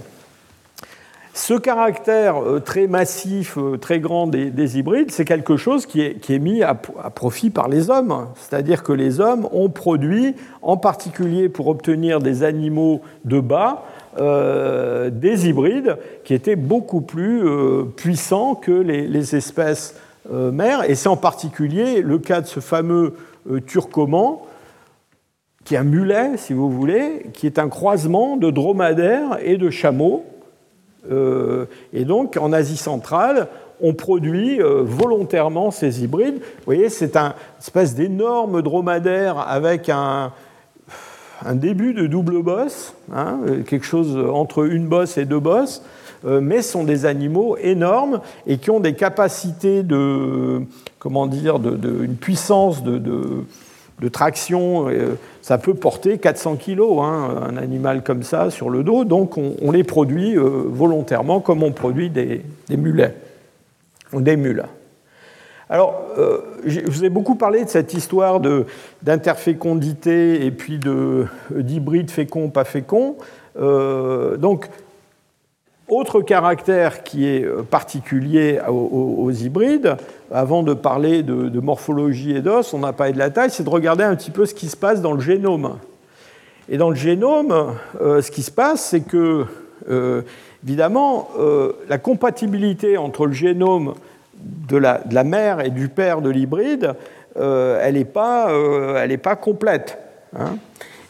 Ce 1.39 1.55
caractère 1.55 2.43
euh, 2.43 2.59
très 2.59 2.89
massif, 2.89 3.57
euh, 3.59 3.76
très 3.76 4.01
grand 4.01 4.26
des, 4.26 4.76
hybrides, 4.76 5.12
c'est 5.12 5.24
quelque 5.24 5.57
chose 5.57 5.87
qui 5.87 6.01
est, 6.01 6.39
mis 6.41 6.64
à, 6.64 6.74
profit 6.74 7.51
par 7.51 7.68
les 7.68 7.91
hommes. 7.91 8.26
C'est-à-dire 8.35 8.83
que 8.83 8.93
les 8.93 9.20
hommes 9.20 9.49
ont 9.53 9.68
produit, 9.68 10.35
en 10.62 10.76
particulier 10.76 11.49
pour 11.49 11.68
obtenir 11.68 12.18
des 12.18 12.43
animaux 12.43 13.03
de 13.24 13.39
bas, 13.39 13.85
euh, 14.18 15.11
des 15.11 15.49
hybrides 15.49 15.97
qui 16.24 16.35
étaient 16.35 16.57
beaucoup 16.57 17.03
plus 17.03 17.45
puissants 17.97 18.57
que 18.57 18.72
les, 18.72 19.37
espèces 19.37 19.95
mères. 20.29 20.91
Et 20.91 20.97
c'est 20.97 21.09
en 21.09 21.16
particulier 21.16 22.03
le 22.03 22.18
cas 22.18 22.41
de 22.41 22.47
ce 22.49 22.59
fameux 22.59 23.14
turcoman, 23.66 24.41
qui 25.65 25.75
est 25.75 25.79
un 25.79 25.85
mulet, 25.85 26.37
si 26.37 26.53
vous 26.53 26.71
voulez, 26.71 27.27
qui 27.33 27.47
est 27.47 27.59
un 27.59 27.69
croisement 27.69 28.37
de 28.37 28.51
dromadaire 28.51 29.39
et 29.43 29.57
de 29.57 29.71
chameau. 29.71 30.25
et 31.11 32.05
donc, 32.05 32.37
en 32.37 32.53
Asie 32.53 32.77
centrale, 32.77 33.49
on 33.81 33.95
produit 33.95 34.61
volontairement 34.61 35.71
ces 35.71 36.03
hybrides. 36.03 36.37
Vous 36.37 36.65
voyez, 36.65 36.89
c'est 36.89 37.17
un 37.17 37.35
espèce 37.59 37.95
d'énorme 37.95 38.63
dromadaire 38.63 39.39
avec 39.39 39.89
un, 39.89 40.33
début 41.53 41.95
de 41.95 42.07
double 42.07 42.43
bosse, 42.43 42.95
hein, 43.15 43.39
quelque 43.67 43.87
chose 43.87 44.17
entre 44.33 44.65
une 44.65 44.87
bosse 44.87 45.19
et 45.19 45.25
deux 45.25 45.39
bosses, 45.39 45.83
euh, 46.25 46.41
mais 46.41 46.63
sont 46.63 46.83
des 46.83 47.07
animaux 47.07 47.57
énormes 47.59 48.21
et 48.47 48.59
qui 48.59 48.71
ont 48.71 48.81
des 48.81 48.95
capacités 48.95 49.85
de, 49.85 50.63
comment 50.99 51.29
dire, 51.29 51.61
de, 51.61 52.03
une 52.03 52.17
puissance 52.17 52.83
de, 52.83 53.45
traction. 54.07 54.89
Euh, 54.89 55.19
ça 55.43 55.59
peut 55.59 55.75
porter 55.75 56.19
400 56.19 56.57
kg, 56.57 56.81
hein, 57.01 57.49
un 57.51 57.57
animal 57.57 58.05
comme 58.05 58.23
ça 58.23 58.51
sur 58.51 58.71
le 58.71 58.85
dos, 58.85 59.05
donc 59.05 59.37
on, 59.37 59.71
les 59.73 59.83
produit 59.83 60.37
euh, 60.37 60.65
volontairement 60.67 61.41
comme 61.41 61.63
on 61.65 61.73
produit 61.73 62.11
des, 62.11 62.43
mulets, 62.71 63.15
des 64.13 64.37
mules. 64.37 64.65
Alors, 65.69 66.01
euh, 66.17 66.39
je 66.65 66.81
vous 66.83 67.05
ai 67.05 67.09
beaucoup 67.11 67.35
parlé 67.35 67.65
de 67.65 67.69
cette 67.69 67.93
histoire 67.93 68.41
d'interfécondité 69.03 70.47
et 70.47 70.51
puis 70.51 70.79
d'hybride 71.51 72.11
fécond, 72.11 72.49
pas 72.49 72.65
fécond. 72.65 73.17
Donc, 73.57 74.69
autre 75.89 76.20
caractère 76.20 77.03
qui 77.03 77.26
est 77.26 77.45
euh, 77.45 77.62
particulier 77.62 78.61
aux, 78.68 79.30
hybrides, 79.30 79.97
avant 80.32 80.62
de 80.62 80.74
parler 80.74 81.22
de, 81.22 81.61
morphologie 81.61 82.36
et 82.36 82.41
d'os, 82.41 82.74
on 82.74 82.80
n'a 82.80 82.93
pas 82.93 83.11
de 83.11 83.18
la 83.18 83.30
taille, 83.30 83.51
c'est 83.51 83.64
de 83.64 83.70
regarder 83.70 84.05
un 84.05 84.14
petit 84.14 84.30
peu 84.30 84.47
ce 84.47 84.55
qui 84.55 84.68
se 84.68 84.76
passe 84.76 85.01
dans 85.01 85.12
le 85.12 85.20
génome. 85.20 85.78
Et 86.68 86.76
dans 86.76 86.91
le 86.91 86.97
génome, 86.97 87.74
ce 87.99 88.30
qui 88.30 88.43
se 88.43 88.51
passe, 88.51 88.82
c'est 88.91 89.01
que, 89.01 89.47
évidemment, 90.62 91.30
la 91.89 91.97
compatibilité 91.97 92.99
entre 92.99 93.24
le 93.24 93.32
génome 93.32 93.95
de 94.68 94.76
la, 94.76 95.24
mère 95.24 95.64
et 95.64 95.70
du 95.70 95.89
père 95.89 96.20
de 96.20 96.30
l'hybride, 96.30 96.95
euh, 97.39 97.80
elle 97.82 97.95
n'est 97.95 98.05
pas, 98.05 98.51
euh, 98.51 99.16
pas, 99.16 99.36
complète. 99.36 99.99
Hein. 100.39 100.57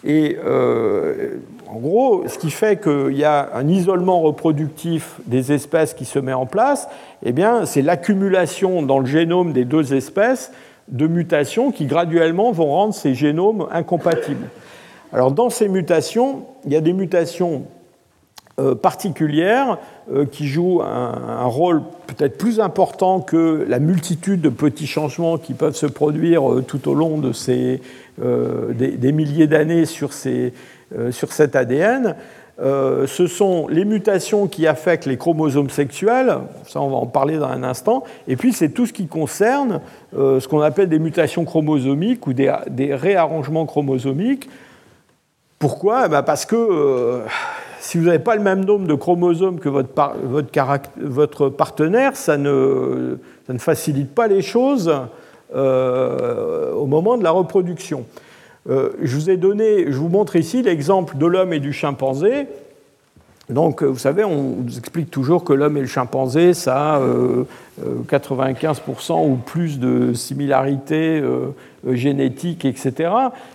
Et 0.05 0.37
euh, 0.45 1.37
en 1.71 1.79
gros, 1.81 2.25
ce 2.27 2.39
qui 2.39 2.51
fait 2.51 2.81
qu'il 2.81 3.17
y 3.17 3.25
a 3.25 3.51
un 3.55 3.69
isolement 3.69 4.21
reproductif 4.21 5.21
des 5.27 5.53
espèces 5.53 5.93
qui 5.93 6.07
se 6.07 6.19
met 6.19 6.33
en 6.33 6.47
place, 6.47 6.89
eh 7.23 7.33
bien, 7.33 7.67
c'est 7.67 7.83
l'accumulation 7.83 8.83
dans 8.83 8.99
le 8.99 9.07
génome 9.07 9.53
des 9.53 9.67
deux 9.67 9.93
espèces 9.93 10.51
de 10.89 11.07
mutations 11.07 11.71
qui 11.71 11.85
graduellement 11.85 12.53
vont 12.53 12.69
rendre 12.69 12.95
ces 12.95 13.15
génomes 13.15 13.67
incompatibles. 13.71 14.49
Alors, 15.13 15.31
dans 15.31 15.51
ces 15.51 15.69
mutations, 15.69 16.45
il 16.65 16.73
y 16.73 16.77
a 16.77 16.81
des 16.81 16.95
mutations 16.95 17.65
euh, 18.59 18.75
particulière 18.75 19.79
euh, 20.11 20.25
qui 20.25 20.49
joue 20.49 20.81
un, 20.83 21.45
rôle 21.45 21.83
peut-être 22.07 22.39
plus 22.39 22.61
important 22.61 23.21
que 23.21 23.65
la 23.69 23.79
multitude 23.79 24.41
de 24.41 24.49
petits 24.49 24.87
changements 24.87 25.39
qui 25.39 25.55
peuvent 25.55 25.77
se 25.77 25.87
produire 25.87 26.51
euh, 26.51 26.63
tout 26.63 26.89
au 26.89 26.95
long 26.95 27.19
de 27.19 27.33
ces, 27.33 27.81
des, 28.19 29.13
milliers 29.13 29.47
d'années 29.47 29.85
sur, 29.85 30.13
sur 31.11 31.33
cet 31.33 31.55
ADN. 31.57 32.15
ce 32.59 33.27
sont 33.29 33.69
les 33.69 33.85
mutations 33.85 34.47
qui 34.47 34.67
affectent 34.67 35.07
les 35.07 35.17
chromosomes 35.17 35.71
sexuels, 35.71 36.39
ça 36.67 36.81
on 36.81 36.89
va 36.89 36.97
en 36.97 37.07
parler 37.07 37.39
dans 37.39 37.49
un 37.49 37.63
instant, 37.63 38.05
et 38.27 38.37
puis 38.37 38.53
c'est 38.53 38.71
tout 38.71 38.87
ce 38.87 38.93
qui 38.93 39.07
concerne 39.07 39.81
ce 40.13 40.47
qu'on 40.49 40.61
appelle 40.61 40.89
des 40.89 40.99
mutations 40.99 41.45
chromosomiques 41.45 42.27
ou 42.27 42.33
des, 42.33 42.95
réarrangements 42.95 43.67
chromosomiques. 43.67 44.49
Pourquoi? 45.59 46.07
Eh 46.07 46.09
ben, 46.09 46.23
Parce 46.23 46.47
que 46.47 47.23
si 47.89 47.97
vous 47.97 48.05
n'avez 48.05 48.19
pas 48.19 48.37
le 48.37 48.43
même 48.43 48.65
nombre 48.65 48.87
de 48.87 48.95
chromosomes 48.95 49.61
que 49.61 49.69
votre, 49.69 51.49
partenaire, 51.49 52.17
ça 52.17 52.37
ne, 52.37 53.17
facilite 53.59 54.15
pas 54.15 54.27
les 54.27 54.43
choses 54.43 54.93
euh, 55.55 56.73
au 56.75 56.85
moment 56.85 57.17
de 57.17 57.25
la 57.25 57.31
reproduction. 57.31 58.05
Euh, 58.69 58.91
je 59.03 59.17
vous 59.17 59.31
ai 59.31 59.37
donné, 59.37 59.91
je 59.91 59.97
vous 59.97 60.09
montre 60.09 60.37
ici 60.37 60.63
l'exemple 60.63 61.17
de 61.17 61.27
l'homme 61.27 61.53
et 61.53 61.61
du 61.61 61.73
chimpanzé. 61.73 62.47
Donc, 63.49 63.83
vous 63.83 63.99
savez, 63.99 64.25
on 64.25 64.57
nous 64.63 64.79
explique 64.79 65.11
toujours 65.11 65.43
que 65.43 65.55
l'homme 65.55 65.79
et 65.79 65.81
le 65.81 65.87
chimpanzé, 65.87 66.53
ça 66.53 66.97
a 66.97 67.01
95% 67.01 69.13
euh, 69.13 69.27
ou 69.27 69.37
plus 69.37 69.79
de 69.79 70.13
similarité 70.13 71.23
euh, 71.87 71.95
génétique, 71.95 72.65
etc. 72.65 73.11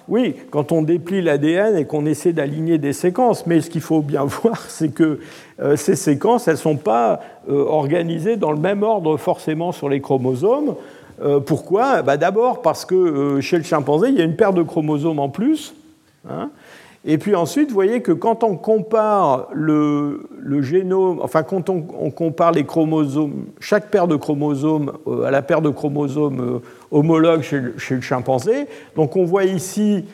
Oui, 0.07 0.35
quand 0.49 0.71
on 0.71 0.81
déplie 0.81 1.21
l'ADN 1.21 1.77
et 1.77 1.85
qu'on 1.85 2.05
essaie 2.05 2.33
d'aligner 2.33 2.77
des 2.77 2.93
séquences, 2.93 3.45
mais 3.45 3.61
ce 3.61 3.69
qu'il 3.69 3.81
faut 3.81 4.01
bien 4.01 4.23
voir, 4.23 4.61
c'est 4.67 4.89
que 4.89 5.19
euh, 5.61 5.75
ces 5.75 5.95
séquences, 5.95 6.47
elles 6.47 6.55
ne 6.55 6.59
sont 6.59 6.77
pas 6.77 7.19
euh, 7.49 7.65
organisées 7.65 8.37
dans 8.37 8.51
le 8.51 8.59
même 8.59 8.83
ordre 8.83 9.17
forcément 9.17 9.71
sur 9.71 9.89
les 9.89 10.01
chromosomes. 10.01 10.75
Pourquoi? 11.45 12.01
Bah, 12.01 12.17
D'abord 12.17 12.61
parce 12.61 12.85
que 12.85 13.39
chez 13.41 13.57
le 13.57 13.63
chimpanzé, 13.63 14.09
il 14.09 14.15
y 14.15 14.21
a 14.21 14.25
une 14.25 14.35
paire 14.35 14.53
de 14.53 14.63
chromosomes 14.63 15.19
en 15.19 15.29
plus. 15.29 15.73
Hein, 16.29 16.49
et 17.05 17.17
puis 17.17 17.35
ensuite, 17.35 17.67
vous 17.67 17.73
voyez 17.73 18.01
que 18.01 18.13
quand 18.13 18.45
on 18.45 18.55
compare 18.55 19.49
le, 19.53 20.21
génome, 20.61 21.19
enfin 21.21 21.43
quand 21.43 21.69
on, 21.69 21.81
compare 21.81 22.53
les 22.53 22.63
chromosomes, 22.63 23.47
chaque 23.59 23.89
paire 23.89 24.07
de 24.07 24.15
chromosomes 24.15 24.93
euh, 25.07 25.23
à 25.23 25.31
la 25.31 25.41
paire 25.41 25.61
de 25.61 25.69
chromosomes 25.69 26.39
euh, 26.39 26.59
homologues 26.91 27.41
chez, 27.41 27.59
le 27.59 28.01
chimpanzé, 28.01 28.67
donc 28.95 29.17
on 29.17 29.25
voit 29.25 29.43
ici 29.43 30.05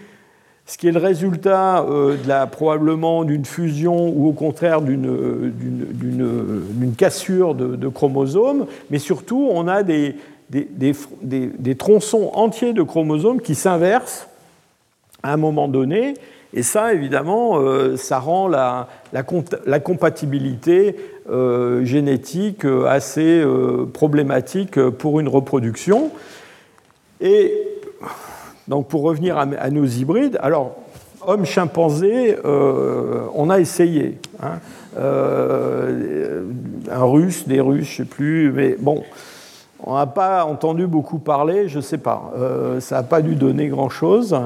ce 0.65 0.79
qui 0.79 0.87
est 0.87 0.91
le 0.91 0.99
résultat 0.99 1.83
euh, 1.83 2.17
de 2.17 2.27
la, 2.27 2.47
probablement 2.47 3.23
d'une 3.23 3.45
fusion 3.45 4.09
ou 4.09 4.27
au 4.27 4.33
contraire 4.33 4.81
d'une 4.81 5.53
cassure 6.97 7.53
de, 7.53 7.87
chromosomes, 7.87 8.65
mais 8.89 8.97
surtout 8.97 9.47
on 9.51 9.67
a 9.67 9.83
des, 9.83 10.15
des 10.49 11.75
tronçons 11.75 12.31
entiers 12.33 12.73
de 12.73 12.83
chromosomes 12.83 13.41
qui 13.41 13.55
s'inversent 13.55 14.27
à 15.23 15.33
un 15.33 15.37
moment 15.37 15.67
donné 15.67 16.15
et 16.53 16.63
ça, 16.63 16.93
évidemment, 16.93 17.59
euh, 17.59 17.95
ça 17.95 18.17
rend 18.19 18.47
la, 18.47 18.87
compatibilité 19.79 20.95
euh, 21.29 21.85
génétique 21.85 22.65
euh, 22.65 22.85
assez 22.87 23.43
problématique 23.93 24.81
pour 24.89 25.19
une 25.19 25.27
reproduction. 25.27 26.09
Et 27.21 27.53
Donc 28.67 28.87
pour 28.87 29.03
revenir 29.03 29.37
à, 29.37 29.69
nos 29.69 29.85
hybrides, 29.85 30.39
alors 30.41 30.75
homme-chimpanzé, 31.27 32.37
on 32.43 33.49
a 33.49 33.59
essayé. 33.59 34.17
Hein. 34.41 34.59
un 36.89 37.03
russe, 37.03 37.47
des 37.47 37.59
russes, 37.59 37.87
je 37.87 38.01
ne 38.01 38.07
sais 38.07 38.09
plus, 38.09 38.51
mais 38.53 38.75
bon, 38.79 39.03
on 39.83 39.95
n'a 39.95 40.05
pas 40.07 40.45
entendu 40.45 40.87
beaucoup 40.87 41.19
parler, 41.19 41.69
je 41.69 41.77
ne 41.77 41.81
sais 41.81 41.97
pas. 41.97 42.31
ça 42.79 42.97
n'a 42.97 43.03
pas 43.03 43.21
dû 43.21 43.35
donner 43.35 43.67
grand-chose. 43.67 44.37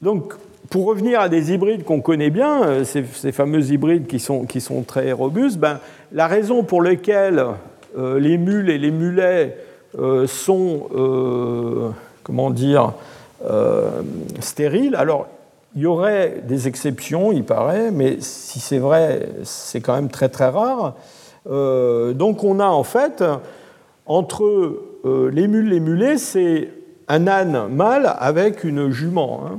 donc 0.00 0.34
pour 0.72 0.86
revenir 0.86 1.20
à 1.20 1.28
des 1.28 1.52
hybrides 1.52 1.84
qu'on 1.84 2.00
connaît 2.00 2.30
bien, 2.30 2.64
euh, 2.64 2.84
ces, 2.84 3.02
fameux 3.30 3.70
hybrides 3.70 4.06
qui 4.06 4.18
sont, 4.18 4.46
très 4.86 5.12
robustes, 5.12 5.58
ben, 5.58 5.78
la 6.12 6.26
raison 6.26 6.64
pour 6.64 6.80
laquelle 6.80 7.44
euh, 7.98 8.18
les 8.18 8.38
mules 8.38 8.70
et 8.70 8.78
les 8.78 8.90
mulets 8.90 9.58
euh, 9.98 10.26
sont, 10.26 11.92
comment 12.24 12.50
dire, 12.50 12.94
stériles, 14.40 14.94
alors 14.94 15.26
il 15.74 15.82
y 15.82 15.86
aurait 15.86 16.42
des 16.44 16.68
exceptions, 16.68 17.32
il 17.32 17.44
paraît, 17.44 17.90
mais 17.90 18.16
si 18.20 18.58
c'est 18.58 18.78
vrai, 18.78 19.28
c'est 19.44 19.80
quand 19.80 19.94
même 19.94 20.08
très 20.08 20.30
très 20.30 20.48
rare. 20.48 20.94
Donc 21.46 22.44
on 22.44 22.60
a 22.60 22.66
en 22.66 22.84
fait, 22.84 23.24
entre 24.06 24.78
les 25.04 25.48
mules 25.48 25.68
et 25.68 25.70
les 25.70 25.80
mulets, 25.80 26.18
c'est 26.18 26.68
un 27.08 27.26
âne 27.26 27.68
mâle 27.68 28.14
avec 28.18 28.64
une 28.64 28.90
jument. 28.90 29.42
Hein 29.46 29.58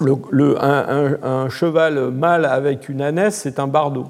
un, 0.00 1.48
cheval 1.48 2.10
mâle 2.10 2.44
avec 2.44 2.88
une 2.88 3.00
ânesse, 3.00 3.36
c'est 3.36 3.58
un 3.58 3.66
bardeau. 3.66 4.06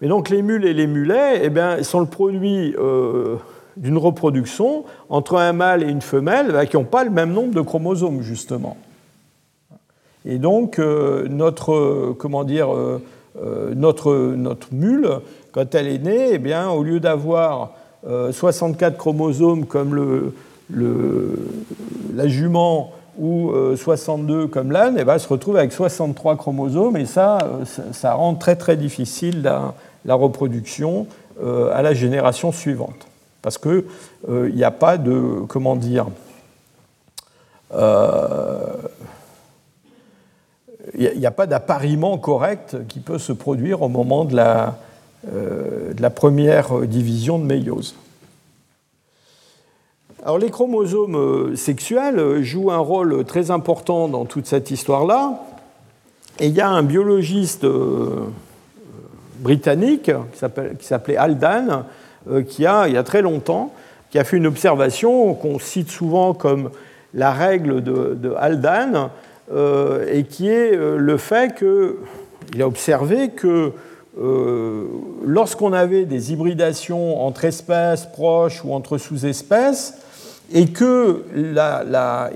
Mais 0.00 0.08
donc 0.08 0.28
les 0.28 0.42
mules 0.42 0.64
et 0.64 0.74
les 0.74 0.86
mulets 0.86 1.40
eh 1.42 1.50
bien, 1.50 1.82
sont 1.82 2.00
le 2.00 2.06
produit 2.06 2.74
euh, 2.78 3.36
d'une 3.76 3.98
reproduction 3.98 4.84
entre 5.08 5.36
un 5.36 5.52
mâle 5.52 5.82
et 5.82 5.88
une 5.88 6.02
femelle 6.02 6.52
bah, 6.52 6.66
qui 6.66 6.76
n'ont 6.76 6.84
pas 6.84 7.04
le 7.04 7.10
même 7.10 7.32
nombre 7.32 7.54
de 7.54 7.60
chromosomes, 7.60 8.22
justement. 8.22 8.76
Et 10.24 10.38
donc 10.38 10.78
euh, 10.78 11.26
notre, 11.28 12.14
comment 12.18 12.44
dire, 12.44 12.74
euh, 12.74 13.00
notre, 13.74 14.14
notre, 14.14 14.68
mule, 14.72 15.08
quand 15.52 15.74
elle 15.74 15.88
est 15.88 15.98
née, 15.98 16.28
eh 16.32 16.38
bien, 16.38 16.68
au 16.70 16.82
lieu 16.82 17.00
d'avoir 17.00 17.72
64 18.04 18.96
chromosomes 18.96 19.66
comme 19.66 19.94
le, 19.94 20.32
la 22.14 22.28
jument 22.28 22.92
ou 23.18 23.52
62 23.76 24.34
euh, 24.34 24.46
comme 24.46 24.72
l'âne, 24.72 24.96
eh 24.98 25.04
ben, 25.04 25.18
se 25.18 25.28
retrouve 25.28 25.56
avec 25.56 25.72
63 25.72 26.36
chromosomes, 26.36 26.96
et 26.96 27.04
ça, 27.06 27.38
euh, 27.38 27.64
ça, 27.92 28.14
rend 28.14 28.34
très 28.34 28.56
très 28.56 28.76
difficile 28.76 29.42
la, 29.42 30.14
reproduction 30.14 31.06
euh, 31.42 31.70
à 31.74 31.82
la 31.82 31.94
génération 31.94 32.52
suivante. 32.52 33.08
Parce 33.42 33.58
qu'il 33.58 33.84
n'y 34.28 34.64
a 34.64 34.70
pas 34.70 34.98
de, 34.98 35.42
comment 35.48 35.76
dire, 35.76 36.06
il 40.94 41.18
n'y 41.18 41.26
a, 41.26 41.30
pas 41.30 41.46
d'appariement 41.46 42.16
correct 42.18 42.76
qui 42.88 43.00
peut 43.00 43.18
se 43.18 43.32
produire 43.32 43.82
au 43.82 43.88
moment 43.88 44.24
de 44.24 44.34
la, 44.34 44.78
de 45.24 46.00
la 46.00 46.10
première 46.10 46.80
division 46.80 47.38
de 47.38 47.44
méiose. 47.44 47.94
Alors 50.24 50.38
les 50.38 50.50
chromosomes 50.50 51.16
euh, 51.16 51.56
sexuels 51.56 52.18
euh, 52.18 52.42
jouent 52.42 52.72
un 52.72 52.78
rôle 52.78 53.24
très 53.24 53.52
important 53.52 54.08
dans 54.08 54.24
toute 54.24 54.46
cette 54.46 54.70
histoire-là. 54.70 55.40
Et 56.40 56.48
il 56.48 56.54
y 56.54 56.60
a 56.60 56.68
un 56.68 56.82
biologiste 56.82 57.64
euh, 57.64 58.26
britannique 59.38 60.10
qui 60.32 60.84
s'appelait 60.84 61.16
Haldane, 61.16 61.84
qui 62.48 62.66
a, 62.66 62.88
il 62.88 62.94
y 62.94 62.96
a 62.96 63.04
très 63.04 63.22
longtemps, 63.22 63.72
qui 64.10 64.18
a 64.18 64.24
fait 64.24 64.36
une 64.36 64.48
observation 64.48 65.34
qu'on 65.34 65.58
cite 65.58 65.88
souvent 65.88 66.34
comme 66.34 66.70
la 67.14 67.32
règle 67.32 67.82
de, 67.82 68.14
de 68.14 68.34
Haldane, 68.36 69.08
et 70.12 70.24
qui 70.24 70.48
est 70.48 70.76
le 70.76 71.16
fait 71.16 71.54
qu'il 71.56 72.60
a 72.60 72.66
observé 72.66 73.30
que 73.30 73.72
lorsqu'on 74.18 75.72
avait 75.72 76.04
des 76.04 76.32
hybridations 76.32 77.24
entre 77.24 77.44
espèces 77.44 78.06
proches 78.06 78.64
ou 78.64 78.72
entre 78.72 78.98
sous-espèces, 78.98 79.94
et 80.52 80.66
qu'il 80.66 81.54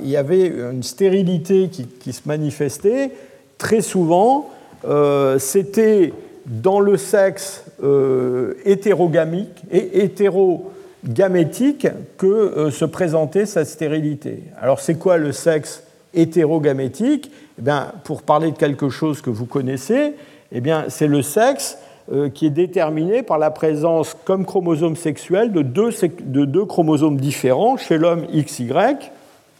y 0.05 0.17
avait 0.17 0.47
une 0.47 0.83
stérilité 0.83 1.69
qui, 1.69 2.13
se 2.13 2.21
manifestait, 2.27 3.11
très 3.59 3.81
souvent, 3.81 4.51
euh, 4.85 5.39
c'était 5.39 6.13
dans 6.47 6.81
le 6.81 6.97
sexe 6.97 7.65
euh, 7.83 8.55
hétérogamique 8.65 9.63
et 9.71 10.03
hétérogamétique 10.03 11.87
que 12.19 12.27
euh, 12.27 12.71
se 12.71 12.85
présentait 12.85 13.47
cette 13.47 13.69
stérilité. 13.69 14.43
Alors 14.61 14.81
c'est 14.81 14.97
quoi 14.97 15.17
le 15.19 15.33
sexe 15.33 15.85
hétérogamétique? 16.13 17.31
Eh 17.59 17.63
bien, 17.63 17.93
Pour 18.05 18.23
parler 18.23 18.51
de 18.51 18.57
quelque 18.57 18.89
chose 18.89 19.23
que 19.23 19.31
vous 19.31 19.47
connaissez, 19.47 20.15
eh 20.53 20.61
bien, 20.61 20.85
c'est 20.89 21.07
le 21.07 21.23
sexe 21.23 21.79
euh, 22.13 22.29
qui 22.29 22.47
est 22.47 22.51
déterminé 22.51 23.23
par 23.23 23.39
la 23.39 23.51
présence 23.51 24.17
comme 24.25 24.45
chromosome 24.45 24.97
sexuel 24.97 25.53
de 25.53 25.63
deux, 25.63 25.91
de 26.21 26.45
deux 26.45 26.65
chromosomes 26.65 27.17
différents 27.17 27.77
chez 27.77 27.97
l'homme 27.97 28.27
XY, 28.27 28.73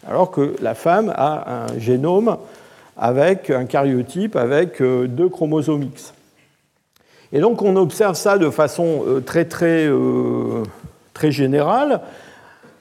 alors 0.07 0.31
que 0.31 0.55
la 0.61 0.75
femme 0.75 1.13
a 1.17 1.67
un 1.67 1.79
génome 1.79 2.37
avec 2.97 3.49
un 3.51 3.65
karyotype 3.65 4.37
avec 4.37 4.83
euh, 4.83 5.07
deux 5.07 5.29
chromosomes 5.29 5.85
X. 5.85 6.13
Et 7.33 7.41
donc 7.41 7.63
on 7.63 7.77
observe 7.77 8.17
ça 8.17 8.37
de 8.39 8.51
façon 8.51 9.05
euh, 9.07 9.21
très 9.21 9.47
très, 9.47 9.89
très 11.15 11.31
générale. 11.31 12.01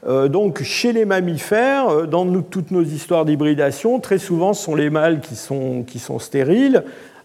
Donc 0.08 0.64
chez 0.64 0.94
les 0.94 1.06
mammifères, 1.06 2.08
dans 2.08 2.42
toutes 2.42 2.72
nos 2.72 2.82
histoires 2.82 3.24
d'hybridation, 3.24 4.00
très 4.00 4.18
souvent 4.18 4.54
ce 4.54 4.64
sont 4.64 4.74
les 4.74 4.90
mâles 4.90 5.22
qui 5.22 5.36
sont 6.00 6.18
stériles, 6.18 6.84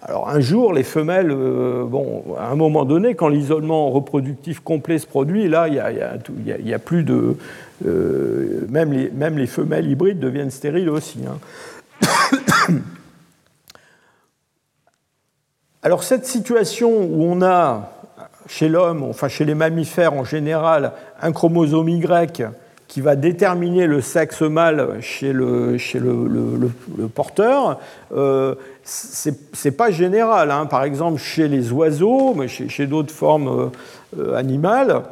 alors 0.08 0.28
un 0.28 0.38
jour, 0.38 0.72
les 0.72 0.84
femelles, 0.84 1.32
euh, 1.32 1.84
bon, 1.84 2.36
à 2.38 2.46
un 2.46 2.54
moment 2.54 2.84
donné, 2.84 3.16
quand 3.16 3.26
l'isolement 3.26 3.90
reproductif 3.90 4.60
complet 4.60 5.00
se 5.00 5.06
produit, 5.06 5.48
là, 5.48 5.66
il 5.66 6.64
n'y 6.64 6.72
a, 6.72 6.78
plus 6.78 7.02
de... 7.02 7.36
Euh, 7.84 8.64
même, 8.68 8.92
les, 8.92 9.10
même, 9.10 9.36
les, 9.36 9.48
femelles 9.48 9.90
hybrides 9.90 10.20
deviennent 10.20 10.52
stériles 10.52 10.90
aussi. 10.90 11.18
Hein. 11.26 11.38
Alors 15.82 16.04
cette 16.04 16.24
situation 16.24 16.90
où 16.90 17.24
on 17.24 17.42
a, 17.42 17.90
chez 18.46 18.68
l'homme, 18.68 19.02
enfin 19.02 19.26
chez 19.26 19.44
les 19.44 19.56
mammifères 19.56 20.12
en 20.12 20.24
général, 20.24 20.92
un 21.20 21.32
chromosome 21.32 21.88
Y 21.88 22.46
qui 22.88 23.00
va 23.00 23.16
déterminer 23.16 23.86
le 23.86 24.00
sexe 24.00 24.42
mâle 24.42 24.98
chez 25.00 25.32
le, 25.32 25.76
chez 25.78 25.98
le, 25.98 26.70
porteur, 27.14 27.80
euh, 28.14 28.54
c'est 28.84 29.76
pas 29.76 29.90
général. 29.90 30.50
Hein. 30.50 30.66
Par 30.66 30.84
exemple, 30.84 31.20
chez 31.20 31.48
les 31.48 31.72
oiseaux, 31.72 32.34
mais 32.34 32.48
chez, 32.48 32.86
d'autres 32.86 33.12
formes 33.12 33.70
euh, 34.18 34.34
animales, 34.36 35.02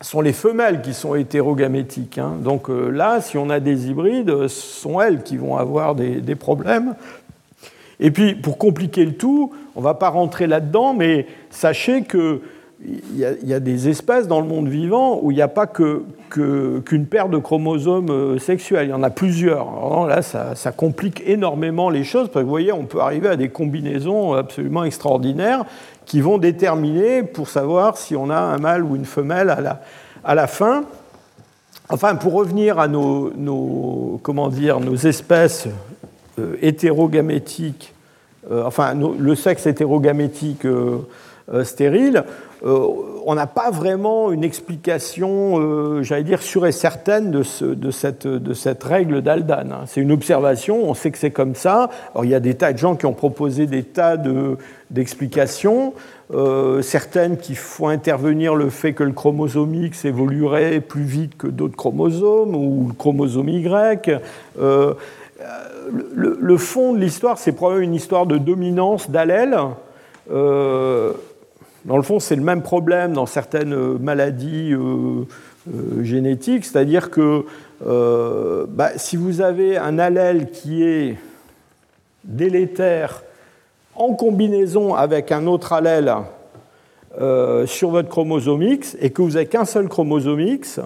sont 0.00 0.20
les 0.20 0.32
femelles 0.32 0.80
qui 0.80 0.94
sont 0.94 1.16
hétérogamétiques. 1.16 2.18
Hein. 2.18 2.34
Donc 2.40 2.70
euh, 2.70 2.88
là, 2.88 3.20
si 3.20 3.36
on 3.36 3.50
a 3.50 3.58
des 3.58 3.88
hybrides, 3.88 4.46
ce 4.46 4.80
sont 4.80 5.00
elles 5.00 5.24
qui 5.24 5.36
vont 5.36 5.56
avoir 5.56 5.96
des, 5.96 6.20
des 6.20 6.36
problèmes. 6.36 6.94
Et 8.00 8.12
puis, 8.12 8.36
pour 8.36 8.58
compliquer 8.58 9.04
le 9.04 9.14
tout, 9.14 9.52
on 9.74 9.80
ne 9.80 9.84
va 9.84 9.94
pas 9.94 10.08
rentrer 10.08 10.46
là-dedans, 10.46 10.94
mais 10.94 11.26
sachez 11.50 12.02
que 12.02 12.40
il 12.84 13.18
y, 13.18 13.54
a, 13.54 13.60
des 13.60 13.88
espèces 13.88 14.28
dans 14.28 14.40
le 14.40 14.46
monde 14.46 14.68
vivant 14.68 15.18
où 15.20 15.32
il 15.32 15.34
n'y 15.34 15.42
a 15.42 15.48
pas 15.48 15.66
qu'une 15.66 17.06
paire 17.10 17.28
de 17.28 17.38
chromosomes 17.38 18.10
euh, 18.10 18.38
sexuels, 18.38 18.86
il 18.86 18.90
y 18.90 18.94
en 18.94 19.02
a 19.02 19.10
plusieurs. 19.10 20.06
là, 20.06 20.22
ça, 20.22 20.72
complique 20.76 21.22
énormément 21.26 21.90
les 21.90 22.04
choses, 22.04 22.28
parce 22.28 22.42
que 22.42 22.44
vous 22.44 22.50
voyez, 22.50 22.72
on 22.72 22.84
peut 22.84 23.00
arriver 23.00 23.28
à 23.28 23.36
des 23.36 23.48
combinaisons 23.48 24.34
absolument 24.34 24.84
extraordinaires 24.84 25.64
qui 26.06 26.20
vont 26.20 26.38
déterminer 26.38 27.24
pour 27.24 27.48
savoir 27.48 27.96
si 27.96 28.14
on 28.14 28.30
a 28.30 28.38
un 28.38 28.58
mâle 28.58 28.84
ou 28.84 28.94
une 28.94 29.04
femelle 29.04 29.50
à 30.24 30.34
la, 30.34 30.46
fin. 30.46 30.84
Enfin, 31.88 32.14
pour 32.14 32.34
revenir 32.34 32.78
à 32.78 32.86
nos, 32.86 34.20
comment 34.22 34.50
dire, 34.50 34.78
nos 34.78 34.94
espèces 34.94 35.66
euh, 36.38 36.54
hétérogamétiques, 36.62 37.92
euh, 38.52 38.62
enfin, 38.64 38.94
le 38.94 39.34
sexe 39.34 39.66
hétérogamétique 39.66 40.64
euh, 42.64 42.86
on 43.24 43.34
n'a 43.34 43.46
pas 43.46 43.70
vraiment 43.70 44.32
une 44.32 44.42
explication, 44.42 45.60
euh, 45.60 46.02
j'allais 46.02 46.24
dire, 46.24 46.42
sûre 46.42 46.66
et 46.66 46.72
certaine 46.72 47.30
de, 47.30 47.42
cette, 47.42 48.84
règle 48.84 49.22
d'Aldan. 49.22 49.70
Hein. 49.70 49.84
C'est 49.86 50.00
une 50.00 50.12
observation, 50.12 50.88
on 50.88 50.94
sait 50.94 51.10
que 51.10 51.18
c'est 51.18 51.30
comme 51.30 51.54
ça. 51.54 51.90
Alors, 52.14 52.24
il 52.24 52.30
y 52.30 52.34
a 52.34 52.40
des 52.40 52.54
tas 52.54 52.72
de 52.72 52.78
gens 52.78 52.96
qui 52.96 53.06
ont 53.06 53.12
proposé 53.12 53.66
des 53.66 53.84
tas 53.84 54.16
d'explications. 54.90 55.94
Euh, 56.34 56.82
certaines 56.82 57.38
qui 57.38 57.54
font 57.54 57.88
intervenir 57.88 58.54
le 58.54 58.68
fait 58.70 58.92
que 58.92 59.04
le 59.04 59.12
chromosome 59.12 59.74
X 59.74 60.04
évoluerait 60.04 60.80
plus 60.80 61.04
vite 61.04 61.38
que 61.38 61.46
d'autres 61.46 61.76
chromosomes, 61.76 62.54
ou 62.54 62.88
le 62.88 62.94
chromosome 62.94 63.48
Y. 63.48 64.20
le, 64.56 64.96
fond 66.56 66.92
de 66.92 66.98
l'histoire, 66.98 67.38
c'est 67.38 67.52
probablement 67.52 67.84
une 67.84 67.94
histoire 67.94 68.26
de 68.26 68.36
dominance 68.36 69.10
d'allèles. 69.10 69.56
Dans 71.88 71.96
le 71.96 72.02
fond, 72.02 72.20
c'est 72.20 72.36
le 72.36 72.42
même 72.42 72.60
problème 72.60 73.14
dans 73.14 73.24
certaines 73.24 73.72
euh, 73.72 73.96
maladies 73.98 74.74
euh, 74.74 75.24
génétique, 76.02 76.66
c'est-à-dire 76.66 77.10
que 77.10 77.46
bah, 77.80 78.90
si 78.96 79.16
vous 79.16 79.40
avez 79.40 79.78
un 79.78 79.98
allèle 79.98 80.50
qui 80.50 80.82
est 80.82 81.16
délétère 82.24 83.22
en 83.94 84.14
combinaison 84.14 84.94
avec 84.94 85.32
un 85.32 85.46
autre 85.46 85.72
allèle 85.72 86.12
sur 87.66 87.90
votre 87.90 88.08
chromosome 88.08 88.62
X 88.62 88.96
et 89.00 89.10
que 89.10 89.22
vous 89.22 89.32
n'avez 89.32 89.46
qu'un 89.46 89.64
seul 89.64 89.88
chromosome 89.88 90.40
X, 90.40 90.80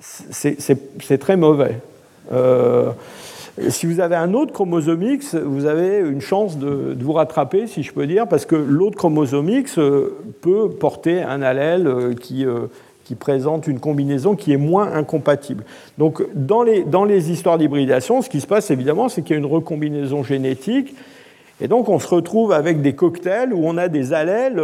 c'est 0.00 1.18
très 1.18 1.36
mauvais. 1.36 1.80
Euh, 3.58 3.70
si 3.70 3.86
vous 3.86 4.00
avez 4.00 4.16
un 4.16 4.34
autre 4.34 4.52
chromosome 4.52 5.02
X, 5.02 5.34
vous 5.34 5.66
avez 5.66 5.98
une 5.98 6.20
chance 6.20 6.58
de, 6.58 6.96
vous 6.98 7.12
rattraper, 7.12 7.66
si 7.66 7.82
je 7.82 7.92
peux 7.92 8.06
dire, 8.06 8.26
parce 8.26 8.46
que 8.46 8.56
l'autre 8.56 8.96
chromosome 8.96 9.48
X 9.48 9.78
euh, 9.78 10.16
peut 10.40 10.68
porter 10.70 11.22
un 11.22 11.42
allèle 11.42 11.86
euh, 11.86 12.14
qui, 12.14 12.44
qui, 13.04 13.14
présente 13.14 13.66
une 13.66 13.80
combinaison 13.80 14.34
qui 14.34 14.52
est 14.52 14.58
moins 14.58 14.92
incompatible. 14.92 15.64
Donc, 15.98 16.22
dans 16.34 16.62
les, 16.62 16.84
dans 16.84 17.04
les 17.04 17.30
histoires 17.30 17.58
d'hybridation, 17.58 18.22
ce 18.22 18.28
qui 18.28 18.40
se 18.40 18.46
passe 18.46 18.70
évidemment, 18.70 19.08
c'est 19.08 19.22
qu'il 19.22 19.32
y 19.32 19.36
a 19.36 19.38
une 19.38 19.46
recombinaison 19.46 20.22
génétique. 20.22 20.94
Et 21.60 21.68
donc, 21.68 21.88
on 21.88 21.98
se 21.98 22.08
retrouve 22.08 22.52
avec 22.52 22.82
des 22.82 22.92
cocktails 22.92 23.54
où 23.54 23.60
on 23.64 23.78
a 23.78 23.88
des 23.88 24.12
allèles, 24.12 24.62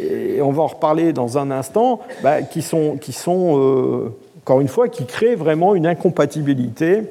et 0.00 0.40
on 0.40 0.52
va 0.52 0.62
en 0.62 0.68
reparler 0.68 1.12
dans 1.12 1.38
un 1.38 1.50
instant, 1.50 2.00
bah, 2.22 2.42
qui 2.42 2.62
sont, 2.62 2.98
qui 2.98 3.10
sont 3.12 4.12
encore 4.44 4.60
une 4.60 4.68
fois, 4.68 4.88
qui 4.88 5.06
créent 5.06 5.34
vraiment 5.34 5.74
une 5.74 5.88
incompatibilité 5.88 7.02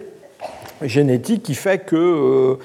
génétique 0.81 1.43
qui 1.43 1.55
fait 1.55 1.79
que 1.79 1.95
euh, 1.95 2.55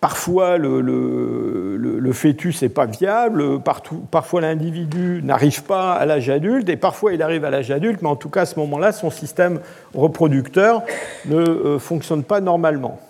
parfois 0.00 0.58
le, 0.58 0.80
le, 0.80 2.12
fœtus 2.12 2.62
n'est 2.62 2.68
pas 2.68 2.86
viable, 2.86 3.60
parfois 4.10 4.40
l'individu 4.40 5.20
n'arrive 5.22 5.62
pas 5.64 5.92
à 5.92 6.04
l'âge 6.04 6.28
adulte, 6.28 6.68
et 6.68 6.76
parfois 6.76 7.12
il 7.12 7.22
arrive 7.22 7.44
à 7.44 7.50
l'âge 7.50 7.70
adulte, 7.70 8.02
mais 8.02 8.08
en 8.08 8.16
tout 8.16 8.28
cas 8.28 8.42
à 8.42 8.46
ce 8.46 8.58
moment-là, 8.60 8.92
son 8.92 9.10
système 9.10 9.60
reproducteur 9.94 10.82
ne 11.26 11.36
euh, 11.36 11.78
fonctionne 11.78 12.22
pas 12.22 12.40
normalement. 12.40 13.00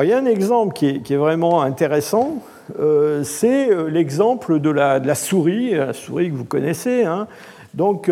il 0.00 0.08
y 0.08 0.12
a 0.12 0.18
un 0.18 0.26
exemple 0.26 0.72
qui 0.72 0.86
est, 0.88 1.16
vraiment 1.16 1.62
intéressant, 1.62 2.42
euh, 2.78 3.24
c'est 3.24 3.68
l'exemple 3.90 4.60
de 4.60 4.70
la, 4.70 5.00
de 5.00 5.06
la, 5.06 5.14
souris, 5.14 5.74
la 5.74 5.92
souris 5.92 6.30
que 6.30 6.36
vous 6.36 6.44
connaissez. 6.44 7.04
Hein. 7.04 7.26
Donc 7.74 8.10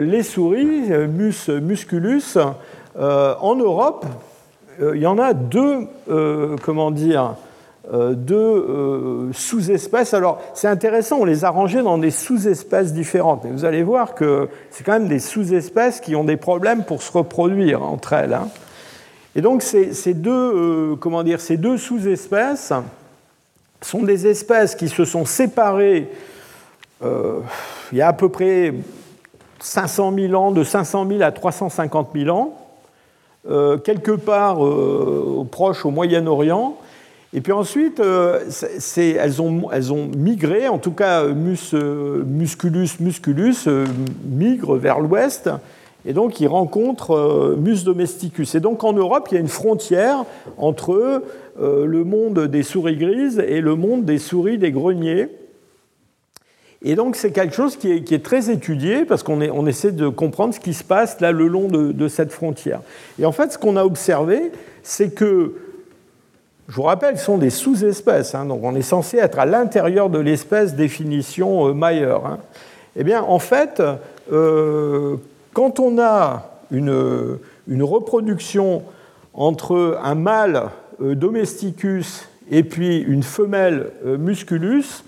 les 0.00 0.22
souris, 0.24 0.90
mus 1.08 1.48
musculus, 1.48 2.36
en 2.98 3.56
Europe, 3.56 4.06
euh, 4.80 4.96
il 4.96 5.02
y 5.02 5.06
en 5.06 5.18
a 5.18 5.34
deux, 5.34 5.86
euh, 6.08 6.56
comment 6.62 6.90
dire, 6.90 7.34
deux 7.92 9.32
sous-espèces. 9.32 10.14
Alors, 10.14 10.40
c'est 10.54 10.68
intéressant, 10.68 11.18
on 11.22 11.24
les 11.24 11.44
a 11.44 11.50
rangées 11.50 11.82
dans 11.82 11.98
des 11.98 12.12
sous-espèces 12.12 12.92
différentes. 12.92 13.42
Mais 13.42 13.50
vous 13.50 13.64
allez 13.64 13.82
voir 13.82 14.14
que 14.14 14.48
c'est 14.70 14.84
quand 14.84 14.92
même 14.92 15.08
des 15.08 15.18
sous-espèces 15.18 16.00
qui 16.00 16.14
ont 16.14 16.22
des 16.22 16.36
problèmes 16.36 16.84
pour 16.84 17.02
se 17.02 17.10
reproduire 17.10 17.82
entre 17.82 18.12
elles. 18.12 18.34
Hein. 18.34 18.48
Et 19.34 19.40
donc, 19.40 19.62
ces, 19.62 20.14
deux, 20.14 20.94
comment 21.00 21.24
deux 21.24 21.76
sous-espèces 21.78 22.72
sont 23.82 24.04
des 24.04 24.28
espèces 24.28 24.76
qui 24.76 24.88
se 24.88 25.04
sont 25.04 25.24
séparées 25.24 26.10
il 27.02 27.98
y 27.98 28.02
a 28.02 28.08
à 28.08 28.12
peu 28.12 28.28
près 28.28 28.72
500 29.58 30.14
000 30.14 30.34
ans, 30.34 30.52
de 30.52 30.62
500 30.62 31.08
000 31.08 31.22
à 31.22 31.32
350 31.32 32.10
000 32.14 32.36
ans. 32.36 32.69
Euh, 33.48 33.78
quelque 33.78 34.12
part 34.12 34.62
euh, 34.62 35.46
Proche, 35.50 35.86
au 35.86 35.90
Moyen-Orient. 35.90 36.76
Et 37.32 37.40
puis 37.40 37.52
ensuite, 37.52 37.98
euh, 38.00 38.40
elles, 38.96 39.40
ont, 39.40 40.10
migré, 40.14 40.68
en 40.68 40.76
tout 40.76 40.90
cas 40.90 41.24
mus, 41.24 41.72
Musculus 41.72 42.88
musculus 42.98 43.68
migre 44.24 44.74
vers 44.74 45.00
l'ouest, 45.00 45.48
et 46.04 46.12
donc 46.12 46.40
ils 46.40 46.48
rencontrent 46.48 47.56
Mus 47.56 47.84
domesticus. 47.84 48.54
Et 48.56 48.60
donc 48.60 48.84
en 48.84 48.92
Europe, 48.92 49.28
il 49.30 49.34
y 49.34 49.36
a 49.38 49.40
une 49.40 49.48
frontière 49.48 50.24
entre 50.58 51.22
le 51.58 52.04
monde 52.04 52.46
des 52.46 52.64
souris 52.64 52.96
grises 52.96 53.38
et 53.38 53.60
le 53.60 53.76
monde 53.76 54.04
des 54.04 54.18
souris 54.18 54.58
des 54.58 54.72
greniers. 54.72 55.28
Et 56.82 56.94
donc 56.94 57.16
c'est 57.16 57.30
quelque 57.30 57.54
chose 57.54 57.76
qui 57.76 57.92
est, 57.92 58.24
très 58.24 58.50
étudié 58.50 59.04
parce 59.04 59.22
qu'on 59.22 59.42
on 59.42 59.66
essaie 59.66 59.92
de 59.92 60.08
comprendre 60.08 60.54
ce 60.54 60.60
qui 60.60 60.72
se 60.72 60.82
passe 60.82 61.20
là 61.20 61.30
le 61.30 61.46
long 61.46 61.68
de, 61.68 62.08
cette 62.08 62.32
frontière. 62.32 62.80
Et 63.18 63.26
en 63.26 63.32
fait, 63.32 63.52
ce 63.52 63.58
qu'on 63.58 63.76
a 63.76 63.84
observé, 63.84 64.50
c'est 64.82 65.14
que, 65.14 65.54
je 66.68 66.74
vous 66.74 66.82
rappelle, 66.82 67.18
ce 67.18 67.24
sont 67.26 67.36
des 67.36 67.50
sous-espèces, 67.50 68.34
hein, 68.34 68.46
donc 68.46 68.60
on 68.62 68.74
est 68.74 68.82
censé 68.82 69.18
être 69.18 69.38
à 69.38 69.44
l'intérieur 69.44 70.08
de 70.08 70.18
l'espèce 70.18 70.74
définition 70.74 71.68
euh, 71.68 71.74
Mayer. 71.74 72.16
Hein. 72.24 72.38
Eh 72.96 73.04
bien, 73.04 73.22
en 73.22 73.38
fait, 73.38 73.82
euh, 74.32 75.16
quand 75.52 75.80
on 75.80 75.98
a 76.00 76.50
une, 76.70 77.38
reproduction 77.68 78.84
entre 79.34 79.98
un 80.02 80.14
mâle 80.14 80.70
euh, 81.02 81.14
domesticus 81.14 82.26
et 82.50 82.62
puis 82.62 82.98
une 82.98 83.22
femelle 83.22 83.90
musculus, 84.04 85.04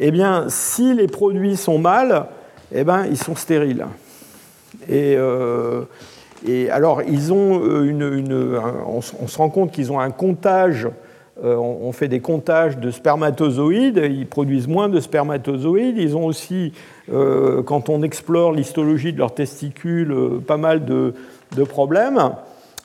eh 0.00 0.10
bien, 0.10 0.46
si 0.48 0.94
les 0.94 1.06
produits 1.06 1.56
sont 1.56 1.78
mâles, 1.78 2.24
eh 2.74 2.84
bien, 2.84 3.04
ils 3.04 3.18
sont 3.18 3.36
stériles. 3.36 3.86
Et, 4.88 5.14
euh, 5.16 5.82
alors, 6.70 7.00
euh, 7.00 8.60
on, 8.86 9.00
se 9.02 9.38
rend 9.38 9.50
compte 9.50 9.72
qu'ils 9.72 9.92
ont 9.92 10.00
un 10.00 10.10
comptage, 10.10 10.88
euh, 11.44 11.54
on 11.56 11.92
fait 11.92 12.08
des 12.08 12.20
comptages 12.20 12.78
de 12.78 12.90
spermatozoïdes, 12.90 14.00
ils 14.10 14.26
produisent 14.26 14.68
moins 14.68 14.88
de 14.88 15.00
spermatozoïdes, 15.00 15.98
ils 15.98 16.16
ont 16.16 16.24
aussi, 16.24 16.72
quand 17.10 17.90
on 17.90 18.02
explore 18.02 18.52
l'histologie 18.52 19.12
de 19.12 19.18
leurs 19.18 19.34
testicules, 19.34 20.14
pas 20.46 20.56
mal 20.56 20.86
de, 20.86 21.14
de 21.56 21.64
problèmes. 21.64 22.30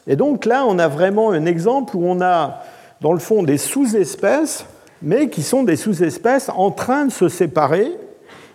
Et 0.08 0.18
donc 0.18 0.46
là, 0.46 0.66
on 0.68 0.80
a 0.80 0.90
vraiment 0.90 1.32
un 1.32 1.46
exemple 1.46 1.96
où 1.96 2.06
on 2.06 2.20
a, 2.22 2.62
dans 3.00 3.14
le 3.14 3.20
fond, 3.20 3.42
des 3.44 3.58
sous-espèces 3.58 4.66
mais 5.06 5.30
qui 5.30 5.44
sont 5.44 5.64
des 5.64 5.76
sous-espèces 5.76 6.50
en 6.54 6.72
train 6.72 7.06
de 7.06 7.12
se 7.12 7.30
séparer. 7.30 7.92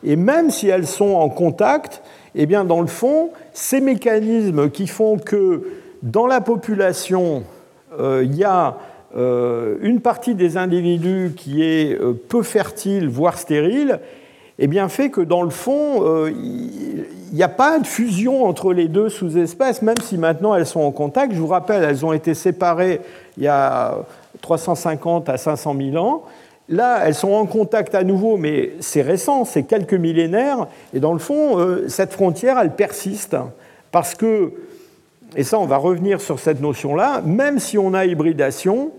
Et 0.05 0.16
même 0.16 0.51
si 0.51 0.68
elles 0.68 0.86
sont 0.86 1.14
en 1.14 1.28
contact, 1.28 2.03
eh 2.34 2.44
bien, 2.44 2.64
dans 2.64 2.80
le 2.80 2.88
fond, 2.88 3.30
ces 3.53 3.80
mécanismes 3.80 4.68
qui 4.68 4.88
font 4.88 5.16
que 5.16 5.62
dans 6.03 6.26
la 6.26 6.40
population, 6.40 7.44
euh, 7.98 8.22
il 8.24 8.34
y 8.34 8.44
a 8.44 8.78
euh, 9.16 9.76
une 9.80 10.01
partie 10.01 10.34
des 10.34 10.57
individus 10.57 11.32
qui 11.36 11.62
est 11.62 12.01
euh, 12.01 12.12
peu 12.12 12.42
fertile, 12.42 13.09
voire 13.09 13.38
stérile, 13.38 14.01
eh 14.59 14.66
bien, 14.66 14.88
fait 14.88 15.11
que 15.11 15.20
dans 15.20 15.42
le 15.42 15.51
fond, 15.51 16.05
il 16.26 17.07
n'y 17.32 17.42
a 17.42 17.48
pas 17.48 17.78
de 17.78 17.86
fusion 17.86 18.44
entre 18.44 18.74
les 18.74 18.88
deux 18.88 19.09
sous-espèces, 19.09 19.80
même 19.80 19.96
si 20.03 20.18
maintenant 20.18 20.55
elles 20.55 20.66
sont 20.66 20.82
en 20.82 20.90
contact. 20.90 21.32
Je 21.32 21.38
vous 21.38 21.46
rappelle, 21.46 21.82
elles 21.82 22.05
ont 22.05 22.12
été 22.12 22.34
séparées 22.34 23.01
il 23.38 23.44
y 23.44 23.48
a 23.48 24.01
350 24.42 25.30
à 25.30 25.38
500 25.38 25.74
000 25.92 25.96
ans. 25.96 26.24
Là, 26.70 27.00
elles 27.04 27.16
sont 27.16 27.32
en 27.32 27.46
contact 27.46 27.96
à 27.96 28.04
nouveau, 28.04 28.36
mais 28.36 28.74
c'est 28.78 29.02
récent, 29.02 29.44
c'est 29.44 29.64
quelques 29.64 29.94
millénaires. 29.94 30.68
Et 30.94 31.00
dans 31.00 31.12
le 31.12 31.18
fond, 31.18 31.58
euh, 31.58 31.88
cette 31.88 32.12
frontière, 32.12 32.60
elle 32.60 32.70
persiste. 32.70 33.36
Parce 33.90 34.14
que, 34.14 34.52
et 35.34 35.42
ça, 35.42 35.58
on 35.58 35.66
va 35.66 35.78
revenir 35.78 36.20
sur 36.20 36.38
cette 36.38 36.60
notion-là, 36.60 37.22
même 37.26 37.59
si 37.59 37.76
on 37.76 37.92
a 37.92 38.06
hybridation, 38.06 38.92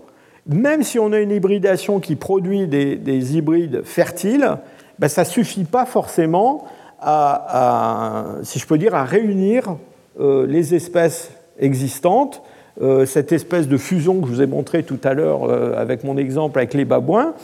même 0.46 0.82
si 0.82 0.98
on 0.98 1.12
a 1.12 1.18
une 1.18 1.30
hybridation 1.30 1.98
qui 1.98 2.14
produit 2.14 2.66
des, 2.66 3.36
hybrides 3.36 3.84
fertiles, 3.84 4.58
ben, 4.98 5.08
ça 5.08 5.22
ne 5.22 5.28
suffit 5.28 5.64
pas 5.64 5.86
forcément 5.86 6.66
à, 7.00 8.34
si 8.42 8.58
je 8.58 8.66
peux 8.66 8.76
dire, 8.76 8.94
à 8.94 9.04
réunir 9.04 9.76
euh, 10.20 10.46
les 10.46 10.74
espèces 10.74 11.30
existantes 11.58 12.42
euh, 12.80 13.04
cette 13.04 13.32
espèce 13.32 13.68
de 13.68 13.76
fusion 13.76 14.20
que 14.20 14.28
je 14.28 14.32
vous 14.32 14.42
ai 14.42 14.46
montré 14.46 14.82
tout 14.82 15.00
à 15.04 15.12
l'heure 15.12 15.50
avec 15.78 16.04
mon 16.04 16.16
exemple 16.16 16.58
avec 16.58 16.72
les 16.72 16.86
babouins. 16.86 17.34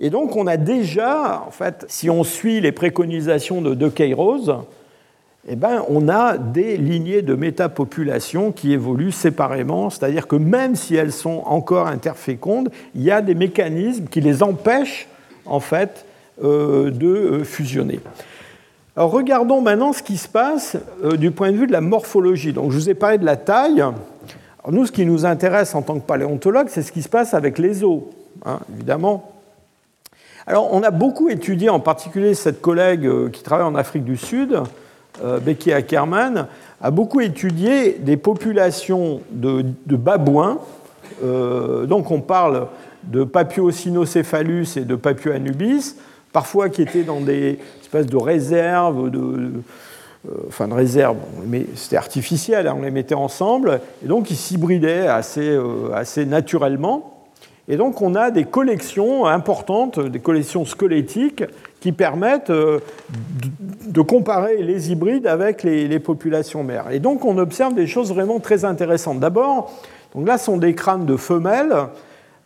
Et 0.00 0.10
donc 0.10 0.36
on 0.36 0.46
a 0.46 0.56
déjà, 0.56 1.44
en 1.46 1.50
fait, 1.50 1.84
si 1.88 2.10
on 2.10 2.24
suit 2.24 2.60
les 2.60 2.72
préconisations 2.72 3.60
de 3.60 3.74
De 3.74 3.90
eh 5.46 5.56
ben, 5.56 5.84
on 5.88 6.08
a 6.08 6.38
des 6.38 6.78
lignées 6.78 7.20
de 7.20 7.34
métapopulation 7.34 8.50
qui 8.50 8.72
évoluent 8.72 9.12
séparément, 9.12 9.90
c'est-à-dire 9.90 10.26
que 10.26 10.36
même 10.36 10.74
si 10.74 10.96
elles 10.96 11.12
sont 11.12 11.42
encore 11.44 11.86
interfécondes, 11.86 12.70
il 12.94 13.02
y 13.02 13.10
a 13.10 13.20
des 13.20 13.34
mécanismes 13.34 14.06
qui 14.06 14.22
les 14.22 14.42
empêchent 14.42 15.06
en 15.44 15.60
fait 15.60 16.06
euh, 16.42 16.90
de 16.90 17.42
fusionner. 17.44 18.00
Alors 18.96 19.10
regardons 19.10 19.60
maintenant 19.60 19.92
ce 19.92 20.02
qui 20.02 20.16
se 20.16 20.28
passe 20.28 20.76
du 21.18 21.30
point 21.30 21.52
de 21.52 21.56
vue 21.56 21.66
de 21.66 21.72
la 21.72 21.82
morphologie. 21.82 22.52
Donc 22.52 22.70
je 22.70 22.78
vous 22.78 22.88
ai 22.88 22.94
parlé 22.94 23.18
de 23.18 23.26
la 23.26 23.36
taille 23.36 23.84
nous, 24.70 24.86
ce 24.86 24.92
qui 24.92 25.04
nous 25.04 25.26
intéresse 25.26 25.74
en 25.74 25.82
tant 25.82 25.98
que 25.98 26.06
paléontologue, 26.06 26.68
c'est 26.70 26.82
ce 26.82 26.92
qui 26.92 27.02
se 27.02 27.08
passe 27.08 27.34
avec 27.34 27.58
les 27.58 27.84
os, 27.84 28.02
hein, 28.44 28.60
évidemment. 28.74 29.33
Alors, 30.46 30.68
on 30.72 30.82
a 30.82 30.90
beaucoup 30.90 31.30
étudié, 31.30 31.70
en 31.70 31.80
particulier 31.80 32.34
cette 32.34 32.60
collègue 32.60 33.06
euh, 33.06 33.30
qui 33.30 33.42
travaille 33.42 33.66
en 33.66 33.74
Afrique 33.74 34.04
du 34.04 34.18
Sud, 34.18 34.60
euh, 35.24 35.38
Becky 35.40 35.72
Ackerman, 35.72 36.48
a 36.82 36.90
beaucoup 36.90 37.22
étudié 37.22 37.92
des 37.98 38.18
populations 38.18 39.22
de, 39.30 39.64
babouins. 39.96 40.58
Euh, 41.24 41.86
donc, 41.86 42.10
on 42.10 42.20
parle 42.20 42.66
de 43.04 43.24
Papio-cynocéphalus 43.24 44.76
et 44.76 44.84
de 44.84 44.96
Papio-anubis, 44.96 45.96
parfois 46.30 46.68
qui 46.68 46.82
étaient 46.82 47.04
dans 47.04 47.20
des 47.20 47.58
espèces 47.80 48.06
de 48.06 48.16
réserves, 48.18 49.10
de, 49.10 49.50
enfin 50.48 50.68
de 50.68 50.74
réserve, 50.74 51.16
c'était 51.74 51.96
artificiel, 51.96 52.66
hein, 52.66 52.74
on 52.78 52.82
les 52.82 52.90
mettait 52.90 53.14
ensemble, 53.14 53.80
et 54.04 54.08
donc 54.08 54.30
ils 54.30 54.36
s'hybridaient 54.36 55.06
assez, 55.06 55.58
assez 55.94 56.26
naturellement. 56.26 57.13
Et 57.68 57.76
donc 57.76 58.02
on 58.02 58.14
a 58.14 58.30
des 58.30 58.44
collections 58.44 59.26
importantes, 59.26 59.98
des 59.98 60.18
collections 60.18 60.64
squelettiques 60.64 61.44
qui 61.80 61.92
permettent 61.92 62.52
de 62.52 64.00
comparer 64.00 64.62
les 64.62 64.92
hybrides 64.92 65.26
avec 65.26 65.62
les, 65.62 65.98
populations 65.98 66.62
mères. 66.62 66.90
Et 66.90 67.00
donc 67.00 67.24
on 67.24 67.38
observe 67.38 67.74
des 67.74 67.86
choses 67.86 68.12
vraiment 68.12 68.38
très 68.38 68.64
intéressantes. 68.64 69.20
D'abord, 69.20 69.72
donc 70.14 70.26
là 70.26 70.36
sont 70.36 70.58
des 70.58 70.74
crânes 70.74 71.06
de 71.06 71.16
femelles. 71.16 71.74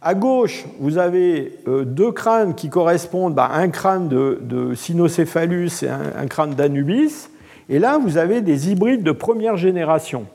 À 0.01 0.15
gauche, 0.15 0.65
vous 0.79 0.99
avez 0.99 1.59
deux 1.67 2.13
crânes 2.13 2.55
qui 2.55 2.69
correspondent 2.69 3.33
à 3.33 3.49
bah, 3.49 3.51
un 3.55 3.69
crâne 3.71 4.09
de, 4.09 4.75
Sinocéphalus 4.75 5.83
et 5.83 5.89
un 5.89 6.27
crâne 6.29 6.55
d'Anubis. 6.55 7.29
Et 7.69 7.79
là, 7.79 7.99
vous 7.99 8.17
avez 8.17 8.41
des 8.41 8.71
hybrides 8.71 9.03
de 9.03 9.13
première 9.13 9.57
génération. 9.57 10.27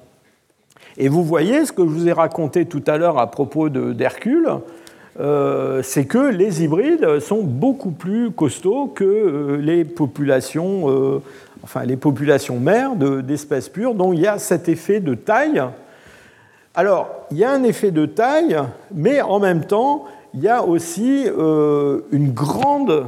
Et 0.97 1.09
vous 1.09 1.23
voyez 1.23 1.65
ce 1.65 1.71
que 1.71 1.83
je 1.83 1.89
vous 1.89 2.07
ai 2.07 2.13
raconté 2.13 2.65
tout 2.65 2.83
à 2.87 2.97
l'heure 2.97 3.17
à 3.17 3.29
propos 3.29 3.69
d'Hercule, 3.69 4.49
euh, 5.19 5.81
c'est 5.83 6.05
que 6.05 6.17
les 6.17 6.63
hybrides 6.63 7.19
sont 7.19 7.43
beaucoup 7.43 7.91
plus 7.91 8.31
costauds 8.31 8.87
que 8.87 9.03
euh, 9.03 9.57
les 9.57 9.85
populations, 9.85 10.89
euh, 10.89 11.21
enfin 11.63 11.83
les 11.83 11.97
populations 11.97 12.59
mères 12.59 12.95
d'espèces 12.95 13.69
pures, 13.69 13.93
dont 13.93 14.11
il 14.11 14.21
y 14.21 14.27
a 14.27 14.39
cet 14.39 14.69
effet 14.69 14.99
de 14.99 15.13
taille. 15.13 15.61
Alors, 16.73 17.09
il 17.29 17.37
y 17.37 17.43
a 17.43 17.51
un 17.51 17.63
effet 17.63 17.91
de 17.91 18.07
taille, 18.07 18.57
mais 18.91 19.21
en 19.21 19.39
même 19.39 19.65
temps, 19.65 20.05
il 20.33 20.41
y 20.41 20.49
a 20.49 20.63
aussi 20.63 21.27
une 21.27 22.31
grande 22.31 23.05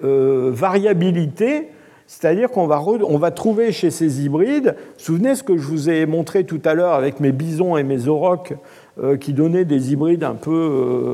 variabilité 0.00 1.70
c'est-à-dire 2.08 2.50
qu'on 2.50 2.66
va, 2.66 2.82
on 2.82 3.18
va 3.18 3.30
trouver 3.30 3.70
chez 3.70 3.90
ces 3.90 4.24
hybrides, 4.24 4.74
souvenez 4.96 5.34
ce 5.34 5.42
que 5.42 5.58
je 5.58 5.62
vous 5.62 5.90
ai 5.90 6.06
montré 6.06 6.44
tout 6.44 6.60
à 6.64 6.72
l'heure 6.72 6.94
avec 6.94 7.20
mes 7.20 7.32
bisons 7.32 7.76
et 7.76 7.82
mes 7.82 8.08
aurochs 8.08 8.54
euh, 9.02 9.18
qui 9.18 9.34
donnaient 9.34 9.66
des 9.66 9.92
hybrides 9.92 10.24
un, 10.24 10.34
peu, 10.34 10.50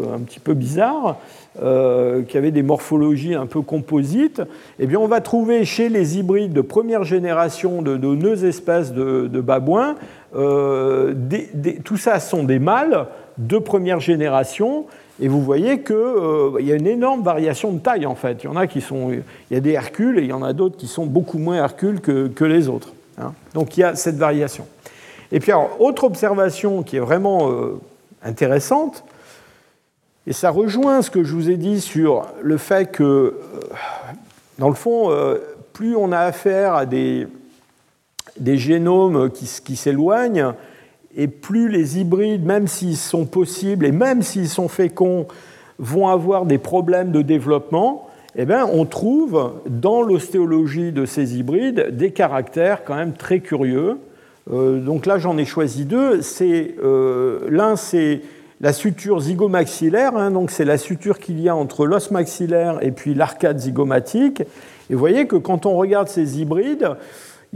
euh, 0.06 0.14
un 0.14 0.20
petit 0.20 0.38
peu 0.38 0.54
bizarres, 0.54 1.18
euh, 1.60 2.22
qui 2.22 2.38
avaient 2.38 2.52
des 2.52 2.62
morphologies 2.62 3.34
un 3.34 3.46
peu 3.46 3.60
composites, 3.60 4.40
eh 4.78 4.86
bien 4.86 5.00
on 5.00 5.08
va 5.08 5.20
trouver 5.20 5.64
chez 5.64 5.88
les 5.88 6.16
hybrides 6.16 6.52
de 6.52 6.60
première 6.60 7.02
génération 7.02 7.82
de, 7.82 7.96
de 7.96 8.46
espèces 8.46 8.92
de, 8.92 9.40
babouins, 9.40 9.96
tout 10.32 11.96
ça 11.96 12.20
sont 12.20 12.44
des 12.44 12.60
mâles 12.60 13.06
de 13.38 13.58
première 13.58 13.98
génération 13.98 14.86
et 15.20 15.28
vous 15.28 15.43
voyez 15.43 15.82
qu'il 15.82 15.95
euh, 15.95 16.61
y 16.61 16.73
a 16.73 16.74
une 16.74 16.89
énorme 16.89 17.23
variation 17.23 17.73
de 17.73 17.78
taille 17.78 18.07
en 18.07 18.16
fait. 18.16 18.43
Il 18.43 18.47
y 18.47 18.49
en 18.49 18.57
a 18.57 18.66
qui 18.66 18.81
sont, 18.81 19.12
il 19.12 19.23
y 19.53 19.57
a 19.57 19.61
des 19.61 19.73
Hercules 19.73 20.19
et 20.19 20.23
il 20.23 20.28
y 20.28 20.32
en 20.32 20.43
a 20.43 20.53
d'autres 20.53 20.77
qui 20.77 20.89
sont 20.89 21.07
beaucoup 21.07 21.39
moins 21.39 21.57
Hercules 21.57 22.01
que, 22.01 22.45
les 22.45 22.69
autres. 22.69 22.93
Hein. 23.19 23.32
Donc 23.55 23.77
il 23.77 23.81
y 23.81 23.85
a 23.85 23.95
cette 23.95 24.16
variation. 24.16 24.66
Et 25.31 25.41
puis 25.41 25.53
alors, 25.53 25.81
autre 25.81 26.05
observation 26.05 26.82
qui 26.82 26.97
est 26.97 27.01
vraiment 27.01 27.51
euh, 27.51 27.81
intéressante, 28.23 29.05
et 30.27 30.32
ça 30.32 30.51
rejoint 30.51 31.03
ce 31.03 31.11
que 31.11 31.23
je 31.23 31.35
vous 31.35 31.51
ai 31.51 31.57
dit 31.57 31.81
sur 31.81 32.27
le 32.43 32.57
fait 32.57 32.91
que, 32.91 33.03
euh, 33.03 33.35
dans 34.59 34.69
le 34.69 34.74
fond, 34.74 35.11
plus 35.73 35.97
on 35.97 36.12
a 36.12 36.20
affaire 36.20 36.74
à 36.74 36.86
des, 36.86 37.27
des 38.39 38.57
génomes 38.57 39.31
qui, 39.31 39.51
qui 39.65 39.77
s'éloignent, 39.77 40.55
et 41.16 41.28
plus 41.28 41.69
les 41.69 41.99
hybrides, 41.99 42.45
même 42.45 42.66
s'ils 42.66 42.97
sont 42.97 43.27
possibles 43.27 43.86
et 43.86 43.93
même 43.93 44.23
s'ils 44.23 44.49
sont 44.49 44.69
féconds, 44.69 45.27
vont 45.78 46.09
avoir 46.09 46.47
des 46.47 46.59
problèmes 46.59 47.11
de 47.11 47.23
développement, 47.23 48.09
eh 48.36 48.45
bien, 48.47 48.66
on 48.73 48.85
trouve 48.85 49.53
dans 49.66 50.03
l'ostéologie 50.03 50.93
de 50.93 51.07
ces 51.07 51.39
hybrides 51.39 51.97
des 51.97 52.11
caractères 52.11 52.85
quand 52.85 52.97
même 52.97 53.12
très 53.12 53.41
curieux. 53.41 53.99
Euh, 54.53 54.81
donc 54.81 55.07
là, 55.07 55.19
j'en 55.19 55.39
ai 55.39 55.45
choisi 55.45 55.85
deux. 55.85 56.20
Euh, 56.43 57.41
l'un, 57.49 57.77
c'est 57.77 58.23
la 58.61 58.73
suture 58.73 59.20
zygomaxillaire, 59.20 60.16
hein, 60.16 60.31
donc 60.31 60.51
c'est 60.51 60.65
la 60.65 60.78
suture 60.78 61.19
qu'il 61.19 61.41
y 61.41 61.49
a 61.49 61.55
entre 61.55 61.86
l'os 61.86 62.11
maxillaire 62.11 62.78
et 62.82 62.91
puis 62.91 63.15
l'arcade 63.15 63.59
zygomatique. 63.59 64.41
Et 64.91 64.95
vous 64.95 64.99
voyez 64.99 65.27
que 65.27 65.36
quand 65.36 65.65
on 65.66 65.77
regarde 65.77 66.09
ces 66.09 66.41
hybrides, 66.41 66.91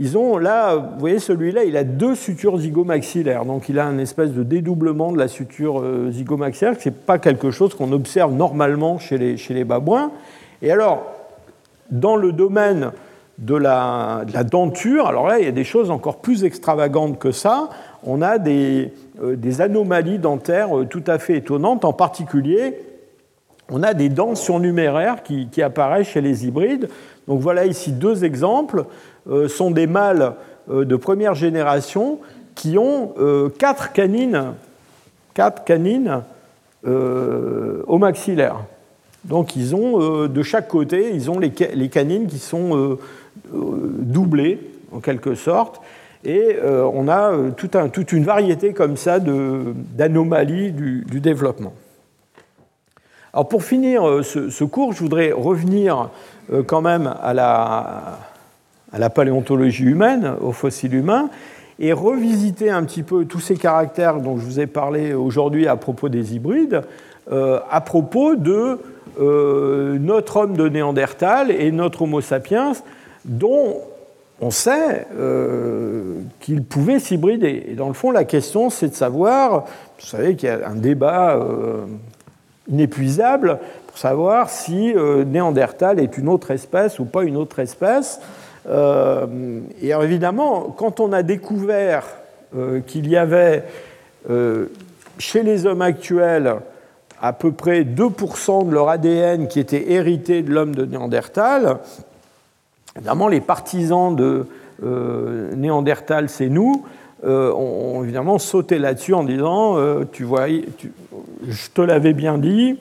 ils 0.01 0.17
ont 0.17 0.37
là, 0.37 0.75
vous 0.77 0.97
voyez 0.97 1.19
celui-là, 1.19 1.65
il 1.65 1.75
a 1.75 1.83
deux 1.83 2.15
sutures 2.15 2.57
zygomaxillaires, 2.57 3.43
donc 3.43 3.67
il 3.67 3.77
a 3.79 3.85
une 3.85 3.99
espèce 3.99 4.31
de 4.31 4.43
dédoublement 4.43 5.11
de 5.11 5.17
la 5.17 5.27
suture 5.27 5.81
euh, 5.81 6.09
zygomaxillaire, 6.09 6.75
ce 6.79 6.87
n'est 6.87 6.95
pas 6.95 7.19
quelque 7.19 7.51
chose 7.51 7.75
qu'on 7.75 7.91
observe 7.91 8.33
normalement 8.33 8.97
chez 8.97 9.17
les, 9.17 9.63
babouins. 9.65 10.11
Et 10.61 10.71
alors, 10.71 11.03
dans 11.91 12.15
le 12.15 12.31
domaine 12.31 12.93
de 13.39 13.55
la, 13.55 14.23
de 14.25 14.33
la, 14.33 14.45
denture, 14.45 15.05
alors 15.05 15.27
là, 15.27 15.39
il 15.39 15.43
y 15.43 15.49
a 15.49 15.51
des 15.51 15.65
choses 15.65 15.91
encore 15.91 16.21
plus 16.21 16.45
extravagantes 16.45 17.19
que 17.19 17.31
ça. 17.31 17.67
On 18.05 18.21
a 18.21 18.37
des, 18.37 18.93
euh, 19.21 19.35
anomalies 19.59 20.17
dentaires 20.17 20.79
euh, 20.79 20.85
tout 20.85 21.03
à 21.07 21.19
fait 21.19 21.35
étonnantes, 21.35 21.83
en 21.83 21.93
particulier, 21.93 22.79
on 23.69 23.83
a 23.83 23.93
des 23.93 24.09
dents 24.09 24.33
surnuméraires 24.33 25.21
qui 25.21 25.61
apparaissent 25.61 26.07
chez 26.07 26.21
les 26.21 26.47
hybrides. 26.47 26.89
Donc 27.29 27.41
voilà 27.41 27.65
ici 27.65 27.91
deux 27.91 28.25
exemples. 28.25 28.85
Euh, 29.29 29.47
sont 29.47 29.69
des 29.69 29.85
mâles 29.85 30.33
euh, 30.71 30.85
de 30.85 30.95
première 30.95 31.35
génération 31.35 32.19
qui 32.55 32.77
ont 32.79 33.13
euh, 33.19 33.49
quatre 33.49 33.91
canines, 33.93 34.53
quatre 35.33 35.63
canines 35.63 36.23
au 36.85 37.97
maxillaire. 37.97 38.61
Donc 39.25 39.57
ils 39.57 39.75
ont 39.75 40.27
de 40.27 40.43
chaque 40.43 40.69
côté, 40.69 41.11
ils 41.13 41.29
ont 41.29 41.37
les, 41.37 41.51
canines 41.51 42.27
qui 42.27 42.39
sont 42.39 42.97
doublées 43.51 44.61
en 44.93 45.01
quelque 45.01 45.35
sorte. 45.35 45.81
Et 46.23 46.55
on 46.63 47.09
a 47.09 47.33
toute 47.57 48.13
une 48.13 48.23
variété 48.23 48.71
comme 48.71 48.95
ça 48.95 49.19
d'anomalies 49.19 50.71
du, 50.71 51.19
développement. 51.19 51.73
Alors 53.33 53.49
pour 53.49 53.61
finir 53.61 54.23
ce, 54.23 54.63
cours, 54.63 54.93
je 54.93 54.99
voudrais 54.99 55.33
revenir 55.33 56.09
quand 56.65 56.81
même 56.81 57.13
à 57.21 57.33
la, 57.33 58.19
à 58.91 58.99
la 58.99 59.09
paléontologie 59.09 59.85
humaine, 59.85 60.33
aux 60.41 60.51
fossiles 60.51 60.95
humains, 60.95 61.29
et 61.79 61.93
revisiter 61.93 62.69
un 62.69 62.83
petit 62.83 63.03
peu 63.03 63.25
tous 63.25 63.39
ces 63.39 63.55
caractères 63.55 64.19
dont 64.19 64.37
je 64.37 64.43
vous 64.43 64.59
ai 64.59 64.67
parlé 64.67 65.13
aujourd'hui 65.13 65.67
à 65.67 65.77
propos 65.77 66.09
des 66.09 66.35
hybrides, 66.35 66.81
euh, 67.31 67.59
à 67.71 67.79
propos 67.81 68.35
de 68.35 68.79
euh, 69.19 69.97
notre 69.97 70.37
homme 70.37 70.57
de 70.57 70.67
Néandertal 70.67 71.51
et 71.51 71.71
notre 71.71 72.01
Homo 72.01 72.19
sapiens, 72.21 72.73
dont 73.23 73.77
on 74.41 74.51
sait 74.51 75.07
euh, 75.17 76.15
qu'il 76.41 76.63
pouvait 76.63 76.99
s'hybrider. 76.99 77.65
Et 77.69 77.75
dans 77.75 77.87
le 77.87 77.93
fond, 77.93 78.11
la 78.11 78.25
question, 78.25 78.69
c'est 78.69 78.89
de 78.89 78.95
savoir, 78.95 79.65
vous 79.99 80.05
savez 80.05 80.35
qu'il 80.35 80.49
y 80.49 80.51
a 80.51 80.67
un 80.67 80.75
débat 80.75 81.39
inépuisable 82.69 83.59
pour 83.87 83.97
savoir 83.97 84.49
si 84.49 84.93
Néandertal 85.27 85.99
est 85.99 86.17
une 86.17 86.29
autre 86.29 86.51
espèce 86.51 86.99
ou 86.99 87.05
pas 87.05 87.23
une 87.23 87.37
autre 87.37 87.59
espèce. 87.59 88.19
Euh, 88.67 89.61
et 89.81 89.89
évidemment, 89.89 90.73
quand 90.77 90.99
on 90.99 91.13
a 91.13 91.23
découvert 91.23 92.05
euh, 92.55 92.81
qu'il 92.81 93.07
y 93.07 93.15
avait 93.15 93.63
euh, 94.29 94.67
chez 95.17 95.43
les 95.43 95.65
hommes 95.65 95.81
actuels 95.81 96.55
à 97.21 97.33
peu 97.33 97.51
près 97.51 97.83
2% 97.83 98.67
de 98.67 98.73
leur 98.73 98.89
ADN 98.89 99.47
qui 99.47 99.59
était 99.59 99.91
hérité 99.91 100.41
de 100.41 100.51
l'homme 100.51 100.73
de 100.73 100.85
Néandertal, 100.85 101.79
évidemment 102.95 103.27
les 103.27 103.41
partisans 103.41 104.15
de 104.15 104.45
Néandertal, 104.81 106.29
c'est 106.29 106.47
nous, 106.47 106.85
ont 107.25 108.01
évidemment 108.01 108.39
sauté 108.39 108.79
là-dessus 108.79 109.13
en 109.13 109.25
disant, 109.25 109.75
tu 110.13 110.23
vois, 110.23 110.47
je 110.47 111.69
te 111.73 111.81
l'avais 111.81 112.13
bien 112.13 112.37
dit, 112.37 112.79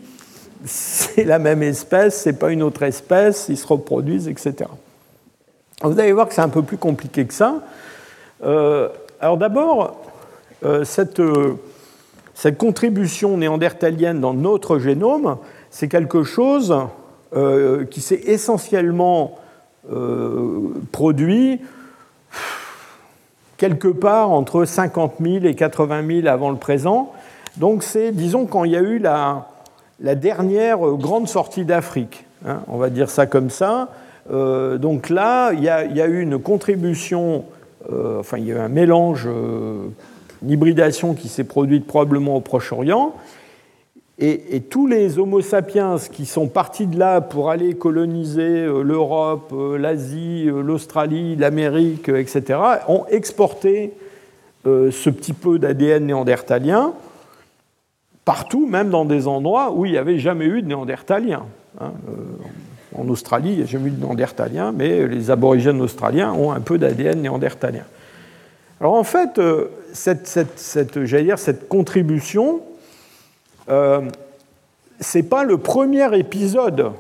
c'est 0.65 1.25
la 1.25 1.41
même 1.41 1.65
espèce, 1.65 2.21
c'est 2.23 2.39
pas 2.39 2.53
une 2.53 2.63
autre 2.63 2.85
espèce, 2.85 3.47
ils 3.49 3.57
se 3.57 3.67
reproduisent, 3.67 4.29
etc. 4.29 4.71
Vous 5.83 6.01
allez 6.01 6.13
voir 6.13 6.27
que 6.29 6.35
c'est 6.35 6.41
un 6.41 6.49
peu 6.49 6.63
plus 6.63 6.77
compliqué 6.77 7.25
que 7.25 7.35
ça. 7.35 7.61
Euh, 8.45 8.89
alors 9.21 9.37
d'abord, 9.37 10.01
euh, 10.65 10.85
cette, 10.85 11.21
euh, 11.21 11.55
cette, 12.35 12.59
contribution 12.59 13.37
néandertalienne 13.37 14.21
dans 14.21 14.35
notre 14.35 14.81
génome, 14.81 15.37
c'est 15.71 15.89
quelque 15.89 16.23
chose 16.23 16.75
qui 17.91 18.01
s'est 18.01 18.23
essentiellement 18.25 19.39
produit 20.93 21.61
quelque 23.59 23.89
part 23.89 24.31
entre 24.31 24.65
50 24.65 25.17
000 25.21 25.45
et 25.45 25.55
80 25.55 26.23
000 26.23 26.27
avant 26.27 26.51
le 26.51 26.57
présent. 26.57 27.13
Donc 27.59 27.83
c'est, 27.83 28.13
disons, 28.13 28.47
quand 28.47 28.65
il 28.65 28.73
y 28.73 28.77
a 28.77 28.81
eu 28.81 28.99
la, 28.99 29.45
dernière 30.01 30.79
grande 30.79 31.29
sortie 31.29 31.67
d'Afrique, 31.67 32.25
hein, 32.47 32.61
on 32.67 32.79
va 32.79 32.89
dire 32.89 33.11
ça 33.11 33.27
comme 33.27 33.51
ça, 33.51 33.91
donc 34.31 35.09
là, 35.09 35.53
il 35.53 35.63
y, 35.63 35.69
a, 35.69 36.07
eu 36.07 36.21
une 36.21 36.39
contribution, 36.39 37.45
euh, 37.91 38.21
enfin 38.21 38.39
il 38.39 38.47
y 38.47 38.53
a 38.53 38.57
eu 38.57 38.59
un 38.59 38.69
mélange, 38.69 39.27
euh, 39.27 39.89
une 40.43 40.51
hybridation 40.51 41.15
qui 41.15 41.29
s'est 41.29 41.45
produite 41.45 41.87
probablement 41.87 42.37
au 42.37 42.41
Proche-Orient. 42.41 43.15
Et, 44.21 44.63
tous 44.69 44.89
les 44.89 45.21
Homo 45.21 45.41
sapiens 45.41 45.95
qui 46.11 46.27
sont 46.27 46.49
partis 46.49 46.89
de 46.89 46.99
là 46.99 47.21
pour 47.21 47.51
aller 47.51 47.75
coloniser 47.75 48.65
euh, 48.65 48.83
l'Europe, 48.83 49.53
euh, 49.53 49.79
l'Asie, 49.79 50.47
euh, 50.49 50.61
l'Australie, 50.61 51.37
l'Amérique, 51.37 52.09
etc., 52.09 52.59
ont 52.89 53.05
exporté 53.11 53.93
ce 54.65 55.09
petit 55.09 55.33
peu 55.33 55.59
d'ADN 55.59 56.05
néandertalien 56.05 56.93
partout, 58.27 58.67
même 58.67 58.91
dans 58.91 59.07
des 59.07 59.27
endroits 59.27 59.73
où 59.73 59.87
il 59.87 59.93
n'y 59.93 59.97
avait 59.97 60.19
jamais 60.19 60.45
eu 60.45 60.61
de 60.61 60.67
néandertaliens. 60.67 61.47
Hein. 61.81 61.93
En 62.99 63.09
Australie, 63.09 63.53
il 63.53 63.57
n'y 63.59 63.63
a 63.63 63.67
jamais 63.67 63.91
de 63.91 64.01
néandertaliens, 64.01 64.73
mais 64.73 65.07
les 65.07 65.31
aborigènes 65.31 65.81
australiens 65.81 66.33
ont 66.33 66.53
un 66.53 66.61
peu 66.61 66.79
d'ADN 66.79 67.23
néandertalien. 67.23 67.85
Alors 68.81 68.95
en 68.95 69.05
fait, 69.05 69.41
cette, 69.93 70.27
cette, 70.27 70.59
cette 70.59 71.69
contribution, 71.69 72.61
euh, 73.69 74.01
ce 75.01 75.19
n'est 75.19 75.25
pas 75.25 75.45
le 75.45 75.59
premier 75.59 76.17
épisode 76.19 76.93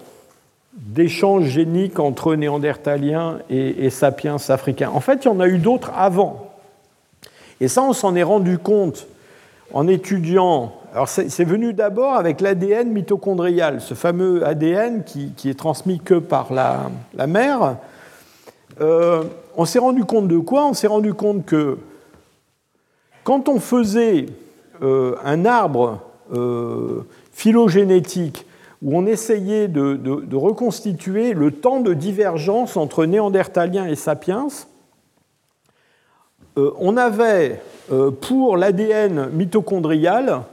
d'échange 0.72 1.44
génique 1.46 1.98
entre 1.98 2.34
néandertaliens 2.34 3.38
et, 3.50 3.90
sapiens 3.90 4.36
africains. 4.48 4.90
En 4.90 5.00
fait, 5.00 5.24
il 5.24 5.28
y 5.28 5.30
en 5.30 5.40
a 5.40 5.48
eu 5.48 5.58
d'autres 5.58 5.90
avant. 5.96 6.52
Et 7.60 7.66
ça, 7.66 7.82
on 7.82 7.92
s'en 7.92 8.14
est 8.14 8.22
rendu 8.22 8.58
compte 8.58 9.08
en 9.72 9.88
étudiant. 9.88 10.72
Alors, 10.94 11.06
c'est 11.06 11.44
venu 11.44 11.74
d'abord 11.74 12.14
avec 12.14 12.40
l'ADN 12.40 12.90
mitochondrial, 12.90 13.82
ce 13.82 13.92
fameux 13.92 14.46
ADN 14.46 15.04
qui, 15.04 15.34
est 15.44 15.58
transmis 15.58 16.00
que 16.00 16.14
par 16.14 16.50
la, 16.50 17.26
mère. 17.26 17.76
Euh, 18.80 19.24
on 19.56 19.66
s'est 19.66 19.78
rendu 19.78 20.06
compte 20.06 20.28
de 20.28 20.38
quoi? 20.38 20.64
On 20.64 20.72
s'est 20.72 20.86
rendu 20.86 21.12
compte 21.12 21.44
que 21.44 21.76
quand 23.22 23.50
on 23.50 23.60
faisait 23.60 24.26
euh, 24.80 25.16
un 25.24 25.44
arbre 25.44 26.00
euh, 26.32 27.02
phylogénétique 27.32 28.46
où 28.80 28.96
on 28.96 29.04
essayait 29.04 29.68
de, 29.68 30.34
reconstituer 30.34 31.34
le 31.34 31.50
temps 31.50 31.80
de 31.80 31.92
divergence 31.92 32.78
entre 32.78 33.04
néandertaliens 33.04 33.86
et 33.86 33.96
sapiens, 33.96 34.48
on 36.56 36.96
avait 36.96 37.60
pour 38.20 38.56
l'ADN 38.56 39.28
mitochondrial 39.30 40.44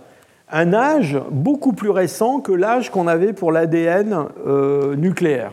un 0.55 0.73
âge 0.73 1.19
beaucoup 1.31 1.73
plus 1.73 1.89
récent 1.89 2.39
que 2.39 2.53
l'âge 2.53 2.89
qu'on 2.89 3.07
avait 3.07 3.33
pour 3.33 3.51
l'ADN 3.51 4.25
nucléaire. 4.95 5.51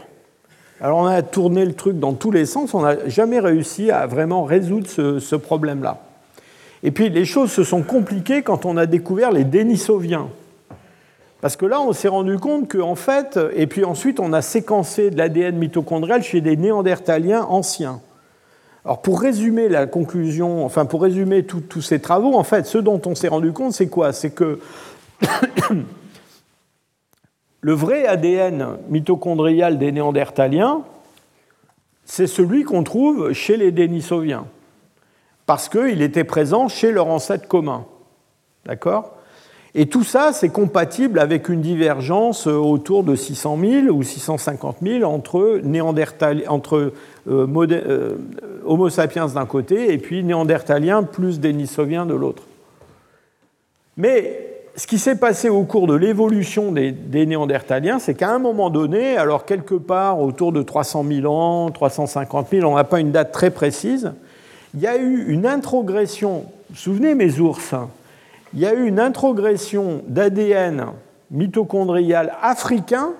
Alors 0.81 0.99
on 0.99 1.07
a 1.07 1.23
tourné 1.23 1.65
le 1.65 1.75
truc 1.75 1.99
dans 1.99 2.13
tous 2.13 2.31
les 2.31 2.47
sens, 2.47 2.73
on 2.73 2.83
n'a 2.83 3.09
jamais 3.09 3.41
réussi 3.41 3.91
à 3.91 4.07
vraiment 4.07 4.45
résoudre 4.45 4.89
ce, 4.89 5.37
problème-là. 5.37 5.99
Et 6.85 6.93
puis 6.93 7.09
les 7.09 7.25
choses 7.25 7.51
se 7.51 7.65
sont 7.65 7.83
compliquées 7.83 8.43
quand 8.43 8.65
on 8.65 8.77
a 8.77 8.87
découvert 8.87 9.33
les 9.33 9.45
Denisoviens. 9.45 10.29
Parce 11.41 11.57
que 11.57 11.67
là, 11.67 11.81
on 11.81 11.93
s'est 11.93 12.09
rendu 12.09 12.39
compte 12.39 12.71
qu'en 12.71 12.95
fait, 12.95 13.39
et 13.55 13.67
puis 13.67 13.85
ensuite, 13.85 14.21
on 14.21 14.33
a 14.33 14.43
séquencé 14.43 15.11
de 15.11 15.19
l'ADN 15.19 15.57
mitochondrial 15.57 16.23
chez 16.23 16.41
des 16.41 16.57
néandertaliens 16.57 17.43
anciens. 17.43 18.01
Alors, 18.85 19.01
pour 19.01 19.21
résumer 19.21 19.69
la 19.69 19.87
conclusion, 19.87 20.65
enfin, 20.65 20.87
pour 20.87 21.03
résumer 21.03 21.45
tous 21.45 21.83
ces 21.83 22.01
travaux, 22.01 22.35
en 22.35 22.43
fait, 22.43 22.67
ce 22.67 22.79
dont 22.79 23.01
on 23.07 23.15
s'est 23.15 23.29
rendu 23.29 23.53
compte, 23.53 23.73
c'est 23.73 23.89
quoi? 23.89 24.13
C'est 24.13 24.31
que 24.31 24.59
le 27.61 27.73
vrai 27.73 28.07
ADN 28.07 28.79
mitochondrial 28.89 29.79
des 29.79 29.93
néandertaliens, 29.93 30.83
c'est 32.05 32.27
celui 32.27 32.65
qu'on 32.65 32.83
trouve 32.83 33.33
chez 33.33 33.57
les 33.57 33.71
Denisoviens, 33.71 34.47
parce 35.47 35.69
qu'il 35.69 36.03
était 36.03 36.25
présent 36.25 36.67
chez 36.67 36.91
leur 36.91 37.07
ancêtre 37.07 37.47
commun. 37.47 37.87
D'accord? 38.67 39.17
Et 39.75 39.87
tout 39.87 40.05
ça, 40.05 40.33
c'est 40.35 40.51
compatible 40.51 41.19
avec 41.19 41.49
une 41.49 41.63
divergence 41.63 42.47
euh, 42.47 42.53
autour 42.53 43.05
de 43.05 43.17
600 43.17 43.59
000 43.59 43.87
ou 43.87 44.03
650 44.03 44.77
000 44.83 45.03
entre, 45.11 45.39
euh, 45.39 46.91
euh, 47.27 48.17
Homo 48.67 48.91
sapiens 48.91 49.29
d'un 49.29 49.47
côté 49.47 49.95
et 49.95 49.99
puis 49.99 50.25
Néandertaliens 50.25 51.03
plus 51.03 51.41
Denisoviens 51.41 52.05
de 52.05 52.13
l'autre. 52.13 52.43
Mais 53.97 54.47
ce 54.77 54.87
qui 54.87 54.99
s'est 54.99 55.17
passé 55.17 55.49
au 55.49 55.63
cours 55.63 55.87
de 55.87 55.95
l'évolution 55.95 56.71
des, 56.71 56.93
des, 56.93 57.25
Néandertaliens, 57.25 57.99
c'est 57.99 58.15
qu'à 58.15 58.31
un 58.31 58.39
moment 58.39 58.69
donné, 58.69 59.17
alors 59.17 59.47
quelque 59.47 59.75
part 59.75 60.21
autour 60.21 60.53
de 60.53 60.63
300 60.63 61.03
000 61.09 61.33
ans, 61.33 61.71
350 61.71 62.49
000, 62.51 62.71
on 62.71 62.77
n'a 62.77 62.85
pas 62.85 63.01
une 63.01 63.11
date 63.11 63.33
très 63.33 63.51
précise, 63.51 64.13
il 64.75 64.81
y 64.81 64.87
a 64.87 64.99
eu 64.99 65.25
une 65.29 65.47
introgression. 65.47 66.41
Vous 66.41 66.75
vous 66.75 66.77
souvenez 66.77 67.15
mes 67.15 67.41
ours 67.41 67.73
hein? 67.73 67.89
Il 68.55 68.61
y 68.61 68.67
a 68.67 68.75
eu 68.75 68.87
une 68.87 69.01
introgression 69.01 70.03
d'ADN 70.09 70.87
mitochondrial 71.31 72.35
africain 72.43 73.13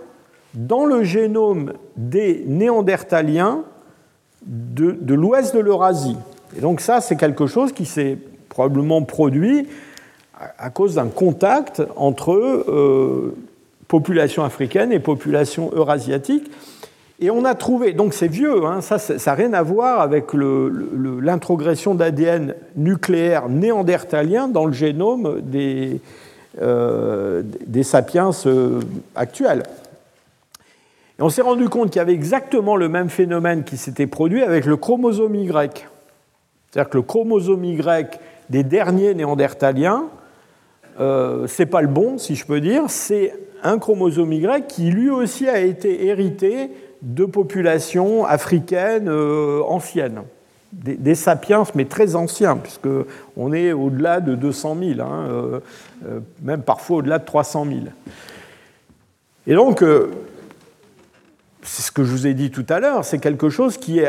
dans 0.55 0.85
le 0.85 1.03
génome 1.03 1.73
des 1.97 2.45
néandertaliens 2.47 3.65
de, 4.45 5.15
l'ouest 5.15 5.55
de 5.55 5.61
l'Eurasie. 5.61 6.17
Et 6.57 6.61
donc 6.61 6.81
ça, 6.81 7.01
c'est 7.01 7.17
quelque 7.17 7.47
chose 7.47 7.73
qui 7.73 7.87
s'est 7.87 8.19
probablement 8.49 9.03
produit 9.03 9.69
à, 10.59 10.71
cause 10.71 10.97
d'un 10.97 11.07
contact 11.07 11.83
entre 11.97 12.33
euh, 12.33 13.35
population 13.89 14.45
africaine 14.45 14.93
et 14.93 14.99
population 14.99 15.71
eurasiatique. 15.73 16.51
Et 17.21 17.31
on 17.31 17.45
a 17.45 17.55
trouvé, 17.55 17.93
donc 17.93 18.15
c'est 18.15 18.29
vieux, 18.29 18.65
hein, 18.65 18.81
ça 18.81 18.97
n'a 18.99 19.35
rien 19.35 19.53
à 19.53 19.63
voir 19.63 20.01
avec 20.01 20.33
l'introgression 20.33 21.95
d'ADN 21.95 22.55
nucléaire 22.75 23.49
néandertalien 23.49 24.49
dans 24.49 24.67
le 24.67 24.73
génome 24.73 25.41
des, 25.41 26.01
euh, 26.61 27.43
sapiens 27.83 28.31
euh, 28.47 28.81
actuels. 29.15 29.63
Et 31.19 31.23
on 31.23 31.29
s'est 31.29 31.43
rendu 31.43 31.69
compte 31.69 31.91
qu'il 31.91 31.99
y 31.99 32.01
avait 32.01 32.15
exactement 32.15 32.77
le 32.77 32.89
même 32.89 33.09
phénomène 33.09 33.63
qui 33.63 33.77
s'était 33.77 34.07
produit 34.07 34.43
avec 34.43 34.65
le 34.65 34.77
chromosome 34.77 35.35
Y. 35.35 35.87
C'est-à-dire 36.71 36.91
que 36.91 36.97
le 36.97 37.03
chromosome 37.03 37.65
Y 37.65 38.19
des 38.51 38.65
derniers 38.65 39.15
néandertaliens, 39.15 40.07
euh, 41.01 41.47
c'est 41.47 41.67
pas 41.67 41.83
le 41.83 41.89
bon, 41.89 42.19
si 42.19 42.35
je 42.35 42.47
peux 42.47 42.61
dire, 42.61 42.85
c'est 42.89 43.35
un 43.63 43.79
chromosome 43.79 44.33
Y 44.33 44.67
qui 44.67 44.91
lui 44.91 45.11
aussi 45.11 45.49
a 45.49 45.61
été 45.61 46.07
hérité 46.07 46.71
de 47.03 47.25
populations 47.25 48.25
africaines 48.25 49.09
euh, 49.09 49.61
anciennes, 49.67 50.23
des, 50.73 51.15
sapiens, 51.15 51.65
mais 51.75 51.85
très 51.85 52.15
anciens, 52.15 52.57
puisqu'on 52.57 53.53
est 53.53 53.73
au-delà 53.73 54.21
de 54.21 54.35
200 54.35 54.77
000, 54.97 55.01
hein, 55.01 55.27
euh, 55.29 55.61
euh, 56.07 56.21
même 56.41 56.63
parfois 56.63 56.99
au-delà 56.99 57.19
de 57.19 57.25
300 57.25 57.67
000. 57.67 57.79
Et 59.47 59.55
donc, 59.55 59.85
c'est 61.63 61.83
ce 61.83 61.91
que 61.91 62.05
je 62.05 62.11
vous 62.11 62.27
ai 62.29 62.33
dit 62.33 62.51
tout 62.51 62.65
à 62.69 62.79
l'heure, 62.79 63.05
c'est 63.05 63.19
quelque 63.19 63.51
chose 63.51 63.77
qui 63.77 64.01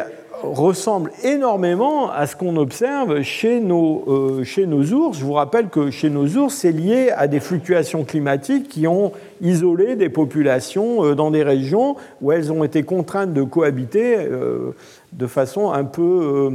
ressemble 0.44 1.11
énormément 1.24 2.11
à 2.11 2.28
ce 2.28 2.36
qu'on 2.36 2.56
observe 2.57 3.24
chez 3.24 3.60
nos 3.60 4.03
ours. 4.06 5.18
Je 5.18 5.26
vous 5.26 5.34
rappelle 5.34 5.70
que 5.70 5.90
chez 5.90 6.11
nos 6.11 6.28
ours, 6.28 6.53
c'est 6.53 6.72
lié 6.72 7.10
à 7.10 7.28
des 7.28 7.40
fluctuations 7.40 8.03
climatiques 8.03 8.70
qui 8.70 8.86
ont 8.86 9.11
isolé 9.44 9.95
des 9.95 10.10
populations 10.10 11.06
euh, 11.06 11.14
dans 11.14 11.30
des 11.30 11.44
régions 11.44 11.95
où 12.22 12.32
elles 12.32 12.52
ont 12.52 12.64
été 12.64 12.82
contraintes 12.82 13.34
de 13.34 13.44
cohabiter 13.44 14.18
euh, 14.18 14.72
de 15.11 15.28
façon 15.28 15.72
un 15.72 15.84
peu 15.84 16.49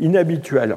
inhabituelle. 0.00 0.76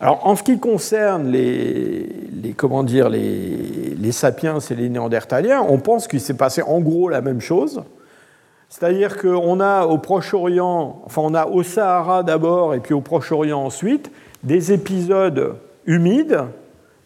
Alors, 0.00 0.26
en 0.26 0.34
ce 0.34 0.42
qui 0.42 0.58
concerne 0.58 1.30
les, 1.30 2.08
les 2.42 2.52
comment 2.52 2.82
dire, 2.82 3.08
les, 3.08 3.94
les 3.96 4.12
sapiens 4.12 4.58
et 4.58 4.74
les 4.74 4.88
néandertaliens, 4.88 5.64
on 5.66 5.78
pense 5.78 6.08
qu'il 6.08 6.20
s'est 6.20 6.34
passé 6.34 6.62
en 6.62 6.80
gros 6.80 7.08
la 7.08 7.20
même 7.20 7.40
chose. 7.40 7.82
C'est-à-dire 8.68 9.18
qu'on 9.18 9.60
a 9.60 9.86
au 9.86 9.98
Proche-Orient, 9.98 11.00
enfin 11.06 11.22
on 11.24 11.34
a 11.34 11.46
au 11.46 11.62
Sahara 11.62 12.24
d'abord 12.24 12.74
et 12.74 12.80
puis 12.80 12.92
au 12.92 13.00
Proche-Orient 13.00 13.64
ensuite, 13.64 14.10
des 14.42 14.72
épisodes 14.72 15.54
humides 15.86 16.40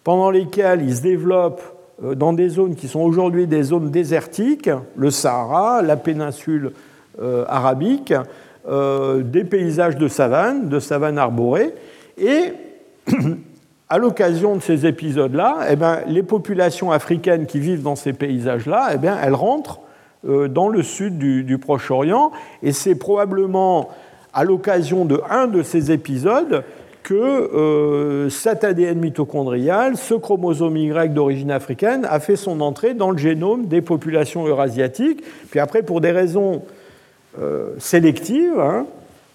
pendant 0.03 0.31
lesquels 0.31 0.81
ils 0.83 0.97
se 0.97 1.03
développent 1.03 1.61
euh, 1.61 1.78
dans 2.03 2.33
des 2.33 2.49
zones 2.49 2.77
qui 2.77 2.89
sont 2.89 3.01
aujourd'hui 3.01 3.47
des 3.47 3.63
zones 3.63 3.91
désertiques, 3.91 4.71
le 4.97 5.11
Sahara, 5.11 5.83
la 5.83 5.97
péninsule 5.97 6.73
euh, 7.21 7.45
arabique, 7.49 8.15
euh, 8.69 9.23
des 9.23 9.45
paysages 9.45 9.97
de 9.97 10.07
savane, 10.07 10.69
de 10.69 10.79
savane 10.79 11.19
arborée, 11.19 11.75
et 12.17 12.53
à 13.89 13.99
l'occasion 13.99 14.55
de 14.55 14.63
ces 14.63 14.87
épisodes-là, 14.87 15.67
eh 15.71 15.75
ben, 15.77 16.01
les 16.07 16.23
populations 16.23 16.93
africaines 16.93 17.47
qui 17.47 17.59
vivent 17.59 17.83
dans 17.83 17.97
ces 17.97 18.13
paysages-là, 18.13 18.91
eh 18.95 18.99
bien, 18.99 19.19
elles 19.21 19.35
rentrent 19.35 19.81
euh, 20.29 20.47
dans 20.47 20.69
le 20.69 20.83
sud 20.83 21.19
du, 21.19 21.59
Proche-Orient. 21.59 22.31
Et 22.63 22.73
c'est 22.73 22.95
probablement 22.95 23.89
à 24.33 24.45
l'occasion 24.45 25.05
de 25.05 25.21
un 25.31 25.47
de 25.47 25.63
ces 25.63 25.91
épisodes 25.91 26.63
que 27.09 27.15
euh, 27.15 28.29
cet 28.29 28.65
ADN 28.65 28.99
mitochondrial, 28.99 29.97
ce 29.97 30.13
chromosome 30.13 30.77
Y 30.77 31.15
d'origine 31.15 31.51
africaine, 31.51 32.07
a 32.11 32.21
fait 32.21 32.37
son 32.37 32.61
entrée 32.61 32.93
dans 32.93 33.11
le 33.11 33.17
génome 33.17 33.65
des 33.65 33.81
populations 33.81 34.47
eurasiatiques. 34.47 35.25
Puis 35.51 35.59
après, 35.59 35.83
pour 35.83 36.03
des 36.03 36.11
raisons 36.11 36.65
euh, 37.41 37.71
sélectives, 37.79 38.61
hein, 38.61 38.87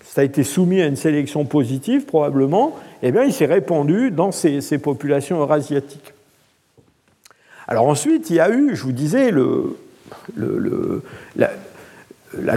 ça 0.03 0.21
a 0.21 0.23
été 0.23 0.43
soumis 0.43 0.83
à 0.83 0.85
une 0.85 0.95
sélection 0.95 1.45
positive 1.45 2.05
probablement, 2.05 2.77
eh 3.01 3.11
bien, 3.11 3.23
il 3.23 3.33
s'est 3.33 3.47
répandu 3.47 4.11
dans 4.11 4.31
ces 4.31 4.77
populations 4.77 5.39
eurasiatiques. 5.39 6.13
Alors 7.67 7.87
ensuite, 7.87 8.29
il 8.29 8.35
y 8.35 8.39
a 8.39 8.51
eu, 8.51 8.75
je 8.75 8.83
vous 8.83 8.91
disais, 8.91 9.31
le, 9.31 9.75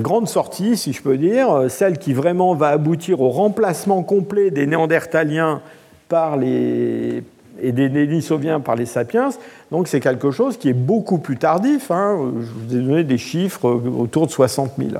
grande 0.01 0.29
sortie, 0.29 0.77
si 0.77 0.93
je 0.93 1.03
peux 1.03 1.17
dire, 1.17 1.67
celle 1.69 1.99
qui 1.99 2.13
vraiment 2.13 2.55
va 2.55 2.69
aboutir 2.69 3.21
au 3.21 3.29
remplacement 3.31 4.03
complet 4.03 4.51
des 4.51 4.67
Néandertaliens 4.67 5.61
par 6.09 6.37
les, 6.37 7.23
et 7.61 7.73
des 7.73 7.89
Denisoviens 7.89 8.61
par 8.61 8.77
les 8.77 8.87
sapiens. 8.87 9.31
Donc 9.71 9.89
c'est 9.89 10.01
quelque 10.01 10.31
chose 10.31 10.57
qui 10.57 10.69
est 10.69 10.75
beaucoup 10.75 11.19
plus 11.19 11.37
tardif. 11.37 11.91
Hein. 11.91 12.33
Je 12.41 12.47
vous 12.47 12.77
ai 12.77 12.81
donné 12.81 13.05
des 13.05 13.19
chiffres 13.19 13.69
autour 13.69 14.27
de 14.27 14.33
60 14.33 14.73
000. 14.79 14.91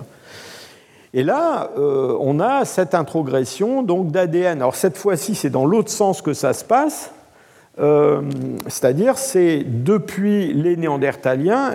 Et 1.15 1.23
là, 1.23 1.71
euh, 1.79 2.17
on 2.21 2.41
a 2.41 2.65
cette 2.65 2.95
introgression 2.95 3.83
donc 3.83 4.11
d'ADN. 4.11 4.59
Alors 4.59 4.75
cette 4.75 4.97
fois-ci, 4.97 5.35
c'est 5.35 5.51
dans 5.51 5.65
l'autre 5.65 5.91
sens 5.91 6.23
que 6.23 6.33
ça 6.33 6.53
se 6.53 6.65
passe. 6.65 7.13
Euh, 7.79 8.23
c'est-à-dire 8.67 9.19
c'est 9.19 9.63
depuis 9.67 10.53
les 10.53 10.77
Néandertaliens 10.77 11.75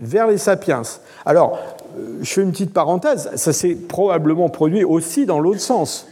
vers 0.00 0.28
les 0.28 0.38
sapiens. 0.38 0.82
Alors, 1.26 1.58
euh, 1.58 1.79
je 2.22 2.32
fais 2.32 2.42
une 2.42 2.52
petite 2.52 2.72
parenthèse, 2.72 3.30
ça 3.34 3.52
s'est 3.52 3.74
probablement 3.74 4.48
produit 4.48 4.84
aussi 4.84 5.26
dans 5.26 5.40
l'autre 5.40 5.60
sens. 5.60 6.06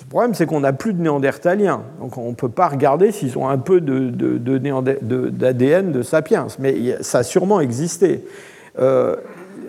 Le 0.00 0.08
problème, 0.08 0.34
c'est 0.34 0.46
qu'on 0.46 0.60
n'a 0.60 0.72
plus 0.72 0.94
de 0.94 1.00
Néandertaliens, 1.00 1.82
donc 2.00 2.16
on 2.16 2.30
ne 2.30 2.34
peut 2.34 2.48
pas 2.48 2.68
regarder 2.68 3.12
s'ils 3.12 3.36
ont 3.38 3.48
un 3.48 3.58
peu 3.58 3.80
d'ADN 3.80 5.92
de, 5.92 6.02
sapiens, 6.02 6.46
mais 6.58 7.02
ça 7.02 7.18
a 7.18 7.22
sûrement 7.22 7.60
existé. 7.60 8.24
Euh, 8.78 9.16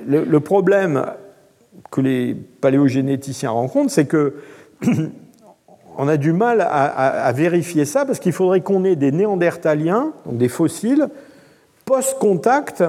le, 0.08 0.40
problème 0.40 1.06
que 1.92 2.02
les 2.02 2.34
paléogénéticiens 2.34 3.52
rencontrent, 3.52 3.92
c'est 3.92 4.06
que 4.06 4.36
on 5.98 6.08
a 6.08 6.18
du 6.18 6.34
mal 6.34 6.62
à, 6.62 7.32
vérifier 7.34 7.86
ça 7.86 8.06
parce 8.06 8.20
qu'il 8.20 8.32
faudrait 8.32 8.62
qu'on 8.62 8.86
ait 8.86 8.96
des 8.96 9.12
néandertaliens, 9.12 10.14
donc 10.26 10.38
des 10.38 10.50
fossiles, 10.50 11.10
post-contact 11.86 12.84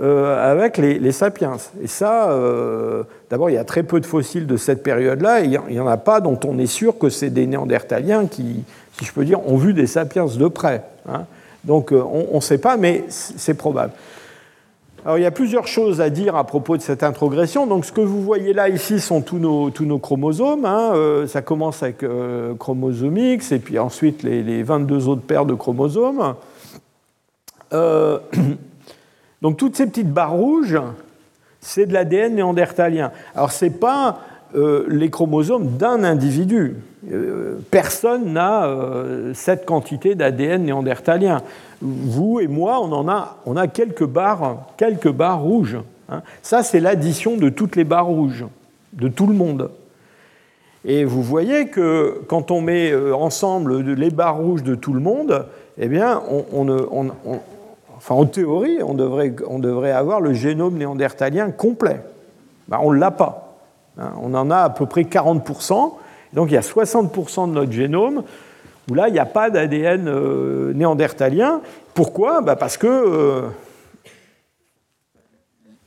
euh, 0.00 0.52
avec 0.52 0.78
les, 0.78 1.12
sapiens. 1.12 1.56
Et 1.82 1.86
ça, 1.86 2.30
euh, 2.30 3.02
d'abord, 3.30 3.50
il 3.50 3.54
y 3.54 3.58
a 3.58 3.64
très 3.64 3.82
peu 3.82 4.00
de 4.00 4.06
fossiles 4.06 4.46
de 4.46 4.56
cette 4.56 4.82
période-là, 4.82 5.42
et 5.42 5.44
il 5.44 5.60
n'y 5.70 5.80
en 5.80 5.86
a 5.86 5.96
pas 5.98 6.20
dont 6.20 6.38
on 6.44 6.58
est 6.58 6.66
sûr 6.66 6.98
que 6.98 7.10
c'est 7.10 7.30
des 7.30 7.46
néandertaliens 7.46 8.26
qui, 8.26 8.64
si 8.98 9.04
je 9.04 9.12
peux 9.12 9.24
dire, 9.24 9.46
ont 9.46 9.56
vu 9.56 9.74
des 9.74 9.86
sapiens 9.86 10.26
de 10.26 10.48
près. 10.48 10.82
Hein. 11.08 11.26
Donc 11.64 11.92
euh, 11.92 12.02
on 12.02 12.36
ne 12.36 12.40
sait 12.40 12.58
pas, 12.58 12.76
mais 12.76 13.04
c'est 13.08 13.54
probable. 13.54 13.92
Alors 15.04 15.18
il 15.18 15.22
y 15.22 15.26
a 15.26 15.30
plusieurs 15.32 15.66
choses 15.66 16.00
à 16.00 16.10
dire 16.10 16.36
à 16.36 16.44
propos 16.44 16.76
de 16.76 16.82
cette 16.82 17.02
introgression. 17.02 17.66
Donc 17.66 17.84
ce 17.84 17.92
que 17.92 18.00
vous 18.00 18.22
voyez 18.22 18.52
là 18.52 18.68
ici 18.68 19.00
sont 19.00 19.20
tous 19.20 19.38
nos, 19.38 19.70
tous 19.70 19.84
nos 19.84 19.98
chromosomes. 19.98 20.64
Hein. 20.64 21.24
Ça 21.26 21.42
commence 21.42 21.82
avec 21.82 22.02
euh, 22.02 22.54
chromosome 22.54 23.16
X 23.16 23.52
et 23.52 23.58
puis 23.58 23.78
ensuite 23.78 24.22
les, 24.22 24.62
22 24.62 25.08
autres 25.08 25.22
paires 25.22 25.44
de 25.44 25.54
chromosomes. 25.54 26.34
Euh, 27.72 28.18
donc 29.42 29.58
toutes 29.58 29.76
ces 29.76 29.86
petites 29.86 30.12
barres 30.12 30.32
rouges, 30.32 30.80
c'est 31.60 31.84
de 31.84 31.92
l'ADN 31.92 32.34
néandertalien. 32.34 33.12
Alors 33.34 33.52
ce 33.52 33.66
n'est 33.66 33.70
pas 33.70 34.20
les 34.88 35.08
chromosomes 35.08 35.78
d'un 35.78 36.04
individu. 36.04 36.76
personne 37.70 38.34
n'a 38.34 38.68
cette 39.32 39.64
quantité 39.64 40.14
d'ADN 40.14 40.64
néandertalien 40.64 41.40
vous 41.82 42.40
et 42.40 42.46
moi, 42.46 42.80
on 42.80 42.92
en 42.92 43.08
a, 43.08 43.38
on 43.44 43.54
quelques 43.66 44.04
barres, 44.04 44.62
rouges. 45.40 45.78
Hein. 46.08 46.22
Ça, 46.42 46.62
c'est 46.62 46.80
l'addition 46.80 47.36
de 47.36 47.48
toutes 47.48 47.76
les 47.76 47.84
barres 47.84 48.06
rouges, 48.06 48.46
de 48.92 49.08
tout 49.08 49.26
le 49.26 49.34
monde. 49.34 49.70
Et 50.84 51.04
vous 51.04 51.22
voyez 51.22 51.68
que 51.68 52.22
quand 52.28 52.50
on 52.50 52.60
met 52.60 52.90
euh, 52.90 53.14
ensemble 53.14 53.80
les 53.80 54.10
barres 54.10 54.38
rouges 54.38 54.62
de 54.62 54.74
tout 54.74 54.92
le 54.92 55.00
monde, 55.00 55.46
eh 55.78 55.88
bien, 55.88 56.20
on, 56.52 56.66
enfin, 58.02 58.16
en 58.16 58.26
théorie, 58.26 58.82
on 58.82 58.94
devrait, 58.94 59.30
devrait 59.30 59.92
avoir 59.92 60.20
le 60.20 60.34
génome 60.34 60.76
néandertalien 60.76 61.50
complet. 61.50 62.00
Ben, 62.68 62.78
on 62.82 62.92
ne 62.92 62.98
l'a 62.98 63.12
pas. 63.12 63.58
Hein. 63.98 64.12
On 64.20 64.34
en 64.34 64.50
a 64.50 64.58
à 64.58 64.70
peu 64.70 64.86
près 64.86 65.02
40%. 65.02 65.92
Donc 66.32 66.50
il 66.50 66.54
y 66.54 66.56
a 66.56 66.60
60% 66.60 67.48
de 67.48 67.54
notre 67.54 67.72
génome 67.72 68.24
où 68.90 68.94
là, 68.94 69.08
il 69.08 69.12
n'y 69.12 69.18
a 69.18 69.26
pas 69.26 69.50
d'ADN 69.50 70.08
euh, 70.08 70.72
néandertalien. 70.72 71.60
Pourquoi? 71.94 72.40
Bah, 72.40 72.56
Parce 72.56 72.76
que 72.76 72.86
euh, 72.86 73.42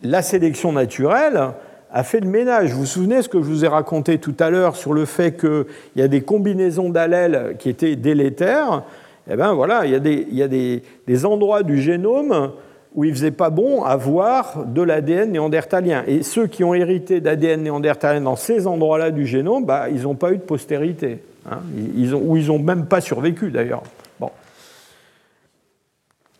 la 0.01 0.21
sélection 0.21 0.71
naturelle 0.71 1.49
a 1.91 2.03
fait 2.03 2.19
le 2.19 2.29
ménage. 2.29 2.71
Vous 2.71 2.81
vous 2.81 2.85
souvenez 2.85 3.21
ce 3.21 3.29
que 3.29 3.39
je 3.39 3.45
vous 3.45 3.65
ai 3.65 3.67
raconté 3.67 4.19
tout 4.19 4.35
à 4.39 4.49
l'heure 4.49 4.75
sur 4.75 4.93
le 4.93 5.05
fait 5.05 5.37
qu'il 5.37 5.65
y 5.95 6.01
a 6.01 6.07
des 6.07 6.21
combinaisons 6.21 6.89
d'allèles 6.89 7.55
qui 7.59 7.69
étaient 7.69 7.95
délétères? 7.95 8.83
Eh 9.29 9.35
bien 9.35 9.53
voilà, 9.53 9.85
il 9.85 9.91
y 9.91 10.41
a, 10.41 10.47
des, 10.47 11.25
endroits 11.25 11.63
du 11.63 11.81
génome 11.81 12.51
où 12.93 13.03
il 13.03 13.09
ne 13.09 13.15
faisait 13.15 13.31
pas 13.31 13.49
bon 13.49 13.83
avoir 13.83 14.65
de 14.65 14.81
l'ADN 14.81 15.31
néandertalien. 15.31 16.03
Et 16.07 16.23
ceux 16.23 16.47
qui 16.47 16.63
ont 16.63 16.73
hérité 16.73 17.21
d'ADN 17.21 17.63
néandertalien 17.63 18.21
dans 18.21 18.35
ces 18.35 18.67
endroits-là 18.67 19.11
du 19.11 19.25
génome, 19.25 19.65
bah, 19.65 19.89
ils 19.89 20.03
n'ont 20.03 20.15
pas 20.15 20.31
eu 20.31 20.37
de 20.37 20.43
postérité. 20.43 21.19
Hein. 21.49 21.59
ils 21.95 22.13
ou 22.13 22.37
ils 22.37 22.47
n'ont 22.47 22.59
même 22.59 22.85
pas 22.85 23.01
survécu 23.01 23.51
d'ailleurs. 23.51 23.83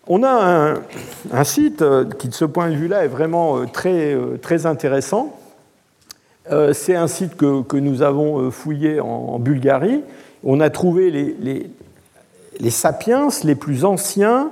On 0.08 0.22
a 0.22 0.76
un, 1.32 1.44
site 1.44 1.82
euh, 1.82 2.06
qui, 2.06 2.28
de 2.28 2.34
ce 2.34 2.46
point 2.46 2.70
de 2.70 2.76
vue-là, 2.76 3.06
est 3.06 3.10
vraiment 3.10 3.58
euh, 3.58 3.66
très, 3.66 4.14
euh, 4.14 4.38
très 4.40 4.66
intéressant. 4.66 5.40
C'est 6.74 6.96
un 6.96 7.08
site 7.08 7.36
que, 7.38 7.78
nous 7.78 8.04
avons 8.04 8.52
fouillé 8.52 9.00
en, 9.00 9.40
Bulgarie. 9.40 10.04
On 10.44 10.60
a 10.60 10.70
trouvé 10.70 11.10
les, 11.10 11.72
sapiens 12.70 13.28
les 13.44 13.56
plus 13.56 13.86
anciens 13.86 14.52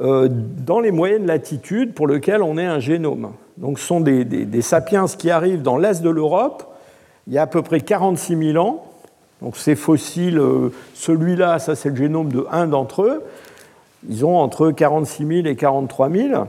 dans 0.00 0.80
les 0.80 0.90
moyennes 0.92 1.26
latitudes 1.26 1.92
pour 1.92 2.06
lesquels 2.06 2.42
on 2.42 2.56
est 2.56 2.64
un 2.64 2.78
génome. 2.78 3.32
Donc 3.58 3.78
ce 3.78 3.86
sont 3.86 4.00
des, 4.00 4.24
des 4.24 4.62
sapiens 4.62 5.04
qui 5.06 5.30
arrivent 5.30 5.60
dans 5.60 5.76
l'est 5.76 6.02
de 6.02 6.08
l'Europe 6.08 6.66
il 7.26 7.34
y 7.34 7.38
a 7.38 7.42
à 7.42 7.46
peu 7.46 7.60
près 7.60 7.80
46 7.80 8.52
000 8.52 8.66
ans 8.66 8.90
donc 9.42 9.56
ces 9.56 9.74
fossiles, 9.74 10.38
euh, 10.38 10.70
celui-là, 10.94 11.58
ça 11.58 11.74
c'est 11.74 11.88
le 11.88 11.96
génome 11.96 12.30
de 12.30 12.46
un 12.50 12.66
d'entre 12.66 13.02
eux. 13.02 13.22
Ils 14.08 14.24
ont 14.24 14.38
entre 14.38 14.70
46 14.70 15.26
000 15.26 15.46
et 15.46 15.56
43 15.56 16.10
000. 16.10 16.44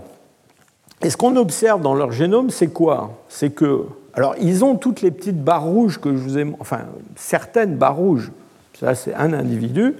Et 1.04 1.10
ce 1.10 1.18
qu'on 1.18 1.36
observe 1.36 1.82
dans 1.82 1.96
leur 1.96 2.12
génome, 2.12 2.50
c'est 2.50 2.68
quoi? 2.68 3.18
C'est 3.30 3.52
que, 3.52 3.86
alors 4.14 4.36
ils 4.42 4.64
ont 4.64 4.76
toutes 4.76 5.02
les 5.02 5.12
petites 5.12 5.42
barres 5.42 5.66
rouges 5.66 6.00
que 6.00 6.16
je 6.16 6.22
vous 6.22 6.38
ai, 6.38 6.46
enfin 6.60 6.82
certaines 7.16 7.76
barres 7.76 7.96
rouges. 7.96 8.32
Ça 8.80 8.94
c'est 8.94 9.14
un 9.14 9.34
individu. 9.34 9.96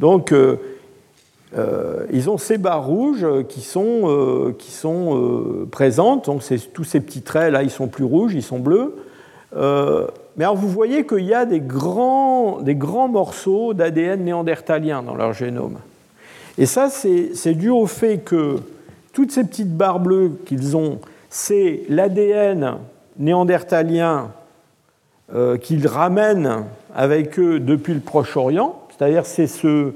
Donc 0.00 0.32
euh, 0.32 0.56
euh, 1.56 2.06
ils 2.12 2.28
ont 2.30 2.38
ces 2.38 2.58
barres 2.58 2.86
rouges 2.86 3.26
qui 3.48 3.60
sont, 3.60 4.54
qui 4.58 4.70
sont 4.70 5.66
présentes. 5.70 6.26
Donc 6.26 6.42
tous 6.72 6.84
ces 6.84 7.00
petits 7.00 7.22
traits 7.22 7.52
là, 7.52 7.62
ils 7.62 7.70
sont 7.70 7.88
plus 7.88 8.04
rouges, 8.04 8.34
ils 8.34 8.42
sont 8.42 8.58
bleus. 8.58 8.94
Mais 9.54 10.44
alors 10.44 10.56
vous 10.56 10.68
voyez 10.68 11.06
qu'il 11.06 11.24
y 11.24 11.34
a 11.34 11.46
des 11.46 11.60
grands, 11.60 12.60
des 12.60 12.74
grands 12.74 13.08
morceaux 13.08 13.74
d'ADN 13.74 14.24
néandertalien 14.24 15.02
dans 15.02 15.14
leur 15.14 15.32
génome. 15.32 15.78
Et 16.58 16.66
ça, 16.66 16.88
c'est 16.90 17.54
dû 17.54 17.70
au 17.70 17.86
fait 17.86 18.18
que 18.18 18.56
toutes 19.12 19.30
ces 19.30 19.44
petites 19.44 19.76
barres 19.76 20.00
bleues 20.00 20.32
qu'ils 20.44 20.76
ont, 20.76 21.00
c'est 21.30 21.82
l'ADN 21.88 22.78
néandertalien 23.18 24.30
euh, 25.34 25.56
qu'ils 25.56 25.86
ramènent 25.86 26.64
avec 26.94 27.38
eux 27.38 27.60
depuis 27.60 27.94
le 27.94 28.00
Proche-Orient, 28.00 28.80
c'est-à-dire 28.98 29.24
c'est 29.26 29.46
ce, 29.46 29.92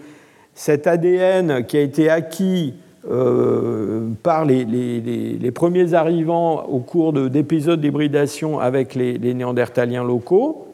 cet 0.55 0.87
ADN 0.87 1.65
qui 1.67 1.77
a 1.77 1.81
été 1.81 2.09
acquis 2.09 2.75
euh, 3.11 4.11
par 4.23 4.45
les, 4.45 5.51
premiers 5.53 5.95
arrivants 5.95 6.65
au 6.67 6.79
cours 6.79 7.13
d'épisodes 7.13 7.81
d'hybridation 7.81 8.61
avec 8.61 8.95
les, 8.95 9.19
néandertaliens 9.35 10.05
locaux, 10.05 10.69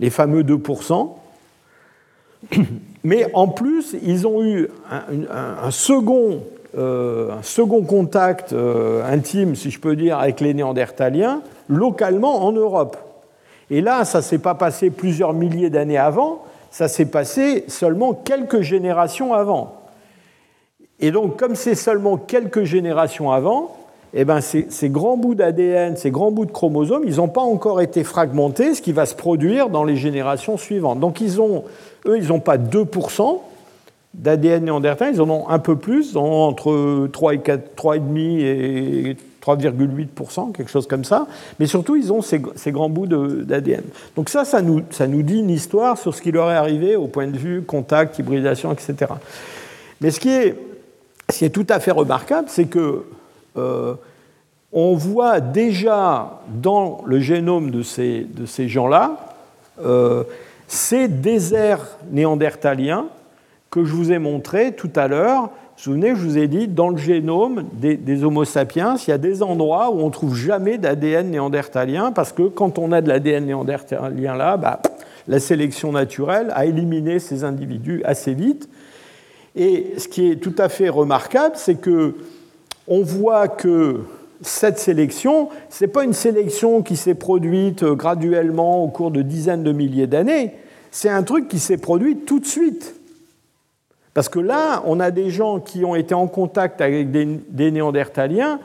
les 0.00 0.10
fameux 0.10 0.42
2%. 0.42 1.08
Mais 3.04 3.26
en 3.32 3.48
plus, 3.48 3.96
ils 4.02 4.26
ont 4.26 4.44
eu 4.44 4.68
un, 4.90 5.70
second, 5.70 6.42
euh, 6.76 7.30
second, 7.42 7.82
contact 7.82 8.52
euh, 8.52 9.02
intime, 9.10 9.56
si 9.56 9.70
je 9.70 9.80
peux 9.80 9.96
dire, 9.96 10.18
avec 10.18 10.40
les 10.40 10.52
néandertaliens, 10.52 11.40
localement 11.68 12.44
en 12.44 12.52
Europe. 12.52 12.98
Et 13.70 13.80
là, 13.80 14.04
ça 14.04 14.18
ne 14.18 14.22
s'est 14.22 14.38
pas 14.38 14.54
passé 14.54 14.90
plusieurs 14.90 15.32
milliers 15.32 15.70
d'années 15.70 15.96
avant, 15.96 16.42
ça 16.72 16.88
s'est 16.88 17.06
passé 17.06 17.64
seulement 17.68 18.14
quelques 18.14 18.62
générations 18.62 19.34
avant. 19.34 19.74
Et 21.00 21.10
donc, 21.10 21.38
comme 21.38 21.54
c'est 21.54 21.74
seulement 21.74 22.16
quelques 22.16 22.64
générations 22.64 23.30
avant, 23.30 23.76
eh 24.14 24.24
ben, 24.24 24.40
ces, 24.40 24.88
grands 24.88 25.18
bouts 25.18 25.34
d'ADN, 25.34 25.96
ces 25.96 26.10
grands 26.10 26.30
bouts 26.30 26.46
de 26.46 26.50
chromosomes, 26.50 27.02
ils 27.04 27.16
n'ont 27.16 27.28
pas 27.28 27.42
encore 27.42 27.82
été 27.82 28.04
fragmentés, 28.04 28.74
ce 28.74 28.80
qui 28.80 28.92
va 28.92 29.04
se 29.04 29.14
produire 29.14 29.68
dans 29.68 29.84
les 29.84 29.96
générations 29.96 30.56
suivantes. 30.56 30.98
Donc, 30.98 31.20
ils 31.20 31.42
ont, 31.42 31.64
eux, 32.06 32.16
ils 32.16 32.28
n'ont 32.28 32.40
pas 32.40 32.56
2% 32.56 33.38
d'ADN 34.14 34.64
néandertalien, 34.64 35.12
ils 35.12 35.20
en 35.20 35.28
ont 35.28 35.48
un 35.50 35.58
peu 35.58 35.76
plus, 35.76 36.16
entre 36.16 37.06
3 37.12 37.34
et 37.34 37.38
3,5 37.38 38.40
et 38.40 39.16
3,8%, 39.44 40.52
quelque 40.52 40.70
chose 40.70 40.86
comme 40.86 41.04
ça. 41.04 41.26
Mais 41.58 41.66
surtout, 41.66 41.96
ils 41.96 42.12
ont 42.12 42.22
ces, 42.22 42.40
grands 42.68 42.88
bouts 42.88 43.06
d'ADN. 43.06 43.82
Donc 44.16 44.28
ça, 44.28 44.44
ça 44.44 44.62
nous, 44.62 44.82
dit 45.22 45.38
une 45.38 45.50
histoire 45.50 45.98
sur 45.98 46.14
ce 46.14 46.22
qui 46.22 46.32
leur 46.32 46.50
est 46.50 46.56
arrivé 46.56 46.96
au 46.96 47.06
point 47.06 47.26
de 47.26 47.36
vue 47.36 47.62
contact, 47.62 48.18
hybridation, 48.18 48.72
etc. 48.72 49.12
Mais 50.00 50.10
ce 50.10 50.20
qui 50.20 50.30
est 50.30 51.50
tout 51.50 51.66
à 51.68 51.80
fait 51.80 51.90
remarquable, 51.90 52.48
c'est 52.48 52.66
que 52.66 53.04
on 54.74 54.94
voit 54.94 55.40
déjà 55.40 56.40
dans 56.48 57.02
le 57.04 57.20
génome 57.20 57.70
de 57.70 57.82
ces, 57.82 58.20
de 58.20 58.46
ces 58.46 58.68
gens-là 58.68 59.18
ces 60.72 61.06
déserts 61.06 61.98
néandertaliens 62.10 63.04
que 63.70 63.84
je 63.84 63.92
vous 63.92 64.10
ai 64.10 64.18
montrés 64.18 64.72
tout 64.72 64.90
à 64.96 65.06
l'heure. 65.06 65.50
Souvenez, 65.82 66.10
je 66.10 66.20
vous 66.22 66.38
ai 66.38 66.46
dit, 66.46 66.68
dans 66.68 66.90
le 66.90 66.96
génome 66.96 67.64
des, 67.72 68.22
Homo 68.22 68.44
sapiens, 68.44 68.94
il 69.04 69.10
y 69.10 69.12
a 69.12 69.18
des 69.18 69.42
endroits 69.42 69.90
où 69.90 69.98
on 69.98 70.06
ne 70.06 70.12
trouve 70.12 70.36
jamais 70.36 70.78
d'ADN 70.78 71.28
néandertalien, 71.28 72.12
parce 72.12 72.30
que 72.30 72.42
quand 72.42 72.78
on 72.78 72.92
a 72.92 73.00
de 73.00 73.08
l'ADN 73.08 73.46
néandertalien 73.46 74.36
là, 74.36 74.56
bah, 74.56 74.80
la 75.26 75.40
sélection 75.40 75.90
naturelle 75.90 76.52
a 76.54 76.66
éliminé 76.66 77.18
ces 77.18 77.42
individus 77.42 78.00
assez 78.04 78.32
vite. 78.32 78.68
Et 79.56 79.94
ce 79.98 80.06
qui 80.06 80.30
est 80.30 80.36
tout 80.36 80.54
à 80.56 80.68
fait 80.68 80.88
remarquable, 80.88 81.56
c'est 81.56 81.80
que 81.80 82.14
on 82.86 83.02
voit 83.02 83.48
que 83.48 84.02
cette 84.40 84.78
sélection, 84.78 85.48
ce 85.68 85.82
n'est 85.82 85.90
pas 85.90 86.04
une 86.04 86.12
sélection 86.12 86.82
qui 86.82 86.94
s'est 86.94 87.16
produite 87.16 87.82
graduellement 87.82 88.84
au 88.84 88.88
cours 88.88 89.10
de 89.10 89.22
dizaines 89.22 89.64
de 89.64 89.72
milliers 89.72 90.06
d'années, 90.06 90.54
c'est 90.92 91.08
un 91.08 91.24
truc 91.24 91.48
qui 91.48 91.58
s'est 91.58 91.76
produit 91.76 92.18
tout 92.18 92.38
de 92.38 92.46
suite. 92.46 93.01
Parce 94.14 94.28
que 94.28 94.38
là, 94.38 94.82
on 94.84 95.00
a 95.00 95.10
des 95.10 95.30
gens 95.30 95.58
qui 95.58 95.84
ont 95.84 95.94
été 95.94 96.14
en 96.14 96.26
contact 96.26 96.80
avec 96.80 97.10
des, 97.10 97.70
néandertaliens 97.70 98.60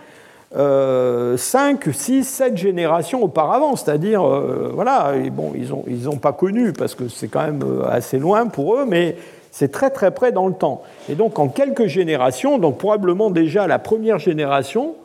5, 0.53 1.89
6, 1.91 2.23
7 2.23 2.57
générations 2.57 3.23
auparavant. 3.23 3.75
C'est-à-dire, 3.75 4.25
euh, 4.25 4.71
voilà, 4.73 5.13
bon, 5.31 5.53
ils 5.55 5.69
n'ont 5.69 5.83
ils 5.87 6.09
ont 6.09 6.17
pas 6.17 6.33
connu, 6.33 6.73
parce 6.73 6.95
que 6.95 7.07
c'est 7.07 7.27
quand 7.27 7.43
même 7.43 7.63
euh, 7.63 7.89
assez 7.89 8.19
loin 8.19 8.47
pour 8.47 8.75
eux, 8.75 8.85
mais 8.85 9.15
c'est 9.51 9.71
très 9.71 9.89
très 9.89 10.11
près 10.11 10.31
dans 10.31 10.47
le 10.47 10.53
temps. 10.53 10.83
Et 11.09 11.15
donc 11.15 11.39
en 11.39 11.47
quelques 11.47 11.87
générations, 11.87 12.57
donc 12.57 12.77
probablement 12.77 13.29
déjà 13.29 13.67
la 13.67 13.79
première 13.79 14.19
génération, 14.19 14.95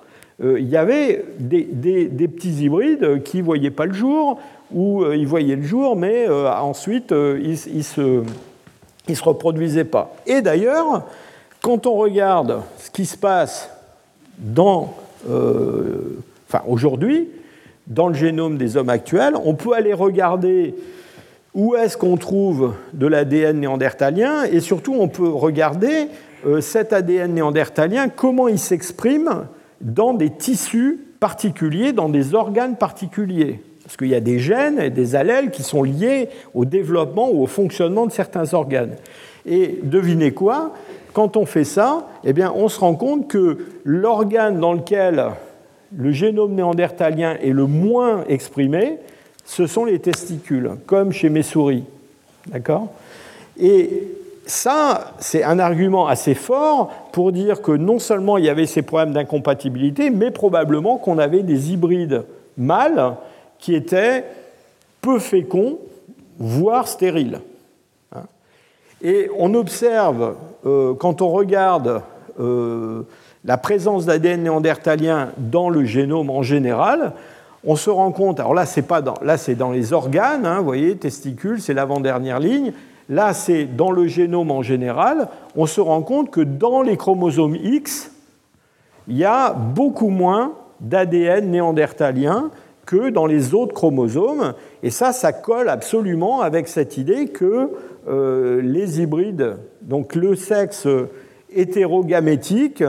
euh, 0.43 0.59
il 0.61 0.69
y 0.69 0.77
avait 0.77 1.25
des, 1.39 1.65
petits 2.29 2.65
hybrides 2.65 3.23
qui 3.23 3.39
ne 3.39 3.43
voyaient 3.43 3.71
pas 3.71 3.87
le 3.87 3.95
jour, 3.95 4.39
ou 4.73 5.05
ils 5.13 5.27
voyaient 5.27 5.57
le 5.57 5.63
jour, 5.63 5.97
mais 5.97 6.27
ensuite 6.29 7.13
ils 7.13 7.85
se 7.85 8.23
ils 9.09 9.13
ne 9.13 9.17
se 9.17 9.25
reproduisaient 9.25 9.85
pas. 9.85 10.15
Et 10.27 10.43
d'ailleurs, 10.43 11.07
quand 11.61 11.87
on 11.87 11.95
regarde 11.95 12.61
ce 12.79 12.91
qui 12.91 13.07
se 13.07 13.17
passe 13.17 13.71
euh, 15.29 16.19
aujourd'hui, 16.67 17.29
dans 17.87 18.09
le 18.09 18.15
génome 18.15 18.59
des 18.59 18.77
hommes 18.77 18.89
actuels, 18.89 19.35
on 19.45 19.55
peut 19.55 19.73
aller 19.73 19.93
regarder 19.93 20.75
où 21.55 21.77
est-ce 21.77 21.97
qu'on 21.97 22.17
trouve 22.17 22.75
de 22.93 23.07
l'ADN 23.07 23.61
néandertalien 23.61 24.45
et 24.45 24.61
surtout 24.61 24.95
on 24.99 25.09
peut 25.09 25.29
regarder 25.29 26.09
euh, 26.47 26.61
cet 26.61 26.93
ADN 26.93 27.35
néandertalien, 27.35 28.09
comment 28.09 28.49
il 28.49 28.59
s'exprime 28.59 29.47
dans 29.81 30.15
des 30.15 30.31
tissus 30.31 30.99
particuliers, 31.21 31.93
dans 31.93 32.09
des 32.09 32.35
organes 32.35 32.77
particuliers. 32.77 33.61
Parce 33.93 33.99
qu'il 33.99 34.09
y 34.09 34.15
a 34.15 34.21
des 34.21 34.39
gènes 34.39 34.81
et 34.81 34.89
des 34.89 35.17
allèles 35.17 35.51
qui 35.51 35.63
sont 35.63 35.83
liés 35.83 36.31
au 36.55 36.65
développement 36.65 37.31
ou 37.31 37.43
au 37.43 37.47
fonctionnement 37.47 38.07
de 38.07 38.11
certains 38.11 38.55
organes. 38.55 38.95
Et 39.45 39.81
devinez 39.83 40.33
quoi? 40.33 40.73
Quand 41.13 41.37
on 41.37 41.45
fait 41.45 41.65
ça, 41.65 42.09
eh 42.25 42.33
bien, 42.33 42.55
on 42.57 42.71
se 42.71 42.81
rend 42.81 42.95
compte 42.95 43.29
que 43.29 43.59
l'organe 43.85 44.61
dans 44.61 44.73
lequel 44.73 45.27
le 45.95 46.11
génome 46.11 46.55
néandertalien 46.55 47.37
est 47.43 47.51
le 47.51 47.67
moins 47.67 48.25
exprimé, 48.31 48.97
ce 49.45 49.67
sont 49.67 49.85
les 49.85 49.99
testicules, 49.99 50.71
comme 50.87 51.13
chez 51.13 51.29
mes 51.29 51.43
souris. 51.43 51.85
Et 53.61 54.09
ça, 54.47 55.13
c'est 55.19 55.45
un 55.45 55.59
argument 55.59 56.07
assez 56.07 56.33
fort 56.33 56.91
pour 57.13 57.31
dire 57.31 57.61
que 57.61 57.73
non 57.73 57.99
seulement 57.99 58.39
il 58.39 58.47
y 58.47 58.49
avait 58.49 58.65
ces 58.65 58.81
problèmes 58.81 59.13
d'incompatibilité, 59.13 60.09
mais 60.09 60.31
probablement 60.31 60.97
qu'on 60.97 61.19
avait 61.19 61.43
des 61.43 61.75
hybrides 61.75 62.25
mâles 62.57 63.17
qui 63.63 63.77
étaient 63.77 64.25
peu 65.01 65.21
féconds, 65.21 65.79
voire 66.37 66.89
stériles. 66.89 67.41
Hein. 68.13 68.25
Et 69.01 69.31
on 69.39 69.55
observe, 69.55 70.35
euh, 70.67 70.95
quand 70.95 71.23
on 71.23 71.31
regarde 71.31 72.03
euh, 72.41 73.03
la 73.45 73.57
présence 73.59 74.05
d'ADN 74.05 74.43
néandertalien 74.43 75.31
dans 75.39 75.71
le 75.71 75.85
génome 75.85 76.29
en 76.29 76.43
général, 76.43 77.13
on 77.65 77.77
se 77.77 77.89
rend 77.89 78.11
compte, 78.11 78.41
alors 78.41 78.53
là 78.53 78.67
c'est 78.67 78.83
dans, 78.83 79.15
dans 79.57 79.71
les 79.71 79.93
organes, 79.93 80.45
hein, 80.45 80.59
vous 80.59 80.65
voyez, 80.65 80.97
testicules, 80.97 81.63
c'est 81.63 81.73
l'avant-dernière 81.73 82.41
ligne. 82.41 82.73
Là 83.09 83.33
c'est 83.33 83.65
dans 83.65 83.93
le 83.93 84.09
génome 84.09 84.51
en 84.51 84.63
général. 84.63 85.29
On 85.55 85.67
se 85.67 85.81
rend 85.81 86.03
compte 86.03 86.33
que 86.33 86.41
dans 86.41 86.83
les 86.83 86.97
chromosomes 86.97 87.55
X, 87.55 88.11
il 89.07 89.17
y 89.17 89.25
a 89.25 89.53
beaucoup 89.53 90.09
moins 90.09 90.55
d'ADN 90.81 91.49
néandertalien 91.49 92.51
que 92.87 93.11
dans 93.11 93.27
les 93.27 93.55
autres 93.55 93.75
chromosomes. 93.75 94.55
Et 94.83 94.91
ça, 94.91 95.13
ça 95.13 95.33
colle 95.33 95.69
absolument 95.69 96.41
avec 96.41 96.69
cette 96.69 96.97
idée 96.97 97.29
que 97.29 97.71
euh, 98.09 98.61
les 98.63 99.01
hybrides, 99.01 99.57
donc 99.83 100.15
le 100.15 100.35
sexe 100.35 100.87
hétérogamétique, 101.55 102.83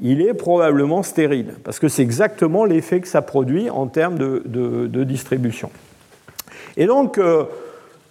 il 0.00 0.22
est 0.22 0.34
probablement 0.34 1.02
stérile, 1.02 1.54
parce 1.62 1.78
que 1.78 1.88
c'est 1.88 2.02
exactement 2.02 2.64
l'effet 2.64 3.00
que 3.00 3.08
ça 3.08 3.22
produit 3.22 3.70
en 3.70 3.86
termes 3.86 4.18
de, 4.18 5.04
distribution. 5.04 5.70
Et 6.76 6.86
donc, 6.86 7.18
euh, 7.18 7.44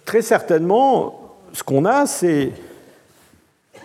très 0.04 0.22
certainement, 0.22 1.36
ce 1.52 1.62
qu'on 1.62 1.84
a, 1.84 2.06
c'est 2.06 2.52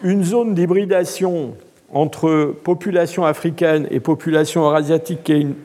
une 0.04 0.24
zone 0.24 0.54
d'hybridation 0.54 1.56
entre 1.92 2.54
population 2.64 3.26
africaine 3.26 3.88
et 3.90 4.00
population 4.00 4.62
eurasiatique 4.64 5.24
qui 5.24 5.34
est 5.34 5.42
une 5.42 5.56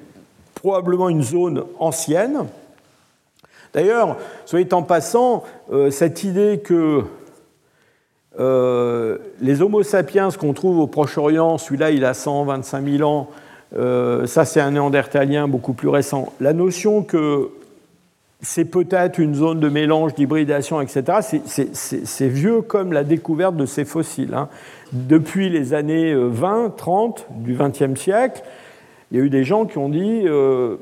probablement 0.55 1.09
une 1.09 1.22
zone 1.22 1.64
ancienne. 1.78 2.47
D'ailleurs, 3.74 4.16
soit 4.47 4.72
en 4.72 4.82
passant, 4.82 5.43
euh, 5.72 5.90
cette 5.90 6.22
idée 6.22 6.60
que 6.64 7.02
euh, 8.39 9.18
les 9.40 9.62
Homo 9.62 9.82
sapiens 9.82 10.31
qu'on 10.31 10.52
trouve 10.52 10.78
au 10.78 10.86
Proche-Orient, 10.86 11.59
celui-là 11.59 11.90
il 11.90 12.05
a 12.05 12.14
125 12.14 12.85
000 12.85 13.09
ans, 13.09 13.28
euh, 13.76 14.26
ça 14.26 14.44
c'est 14.44 14.60
un 14.60 14.70
néandertalien 14.70 15.48
beaucoup 15.48 15.72
plus 15.72 15.89
récent. 15.89 16.32
La 16.40 16.52
notion 16.52 17.02
que 17.02 17.51
c'est 18.43 18.64
peut-être 18.64 19.18
une 19.18 19.35
zone 19.35 19.59
de 19.59 19.68
mélange, 19.68 20.14
d'hybridation, 20.14 20.81
etc., 20.81 21.18
c'est 21.72 22.28
vieux 22.28 22.60
comme 22.60 22.93
la 22.93 23.02
découverte 23.02 23.56
de 23.56 23.66
ces 23.66 23.85
fossiles. 23.85 24.35
Hein. 24.35 24.48
Depuis 24.93 25.48
les 25.48 25.72
années 25.72 26.14
20, 26.14 26.74
30 26.76 27.26
du 27.31 27.56
XXe 27.56 27.98
siècle, 27.98 28.43
il 29.15 29.19
y 29.19 29.20
a 29.20 29.27
eu 29.27 29.31
des 29.31 29.45
gens 29.45 29.65
qui 29.65 29.78
ont 29.78 29.89
dit 29.89 30.23
euh, 30.27 30.74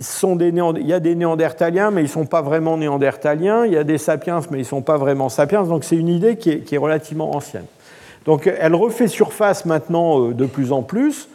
il 0.00 0.86
y 0.88 0.92
a 0.92 0.98
des 0.98 1.14
néandertaliens, 1.14 1.92
mais 1.92 2.00
ils 2.00 2.06
ne 2.06 2.10
sont 2.10 2.26
pas 2.26 2.42
vraiment 2.42 2.76
néandertaliens. 2.76 3.66
Il 3.66 3.72
y 3.72 3.76
a 3.76 3.84
des 3.84 3.98
sapiens, 3.98 4.40
mais 4.50 4.58
ils 4.58 4.62
ne 4.62 4.66
sont 4.66 4.82
pas 4.82 4.96
vraiment 4.96 5.28
sapiens. 5.28 5.62
Donc 5.62 5.84
c'est 5.84 5.94
une 5.94 6.08
idée 6.08 6.36
qui 6.36 6.50
est, 6.50 6.76
relativement 6.76 7.36
ancienne. 7.36 7.66
Donc 8.24 8.52
elle 8.52 8.74
refait 8.74 9.06
surface 9.06 9.64
maintenant 9.64 10.20
euh, 10.20 10.34
de 10.34 10.44
plus 10.44 10.72
en 10.72 10.82
plus. 10.82 11.28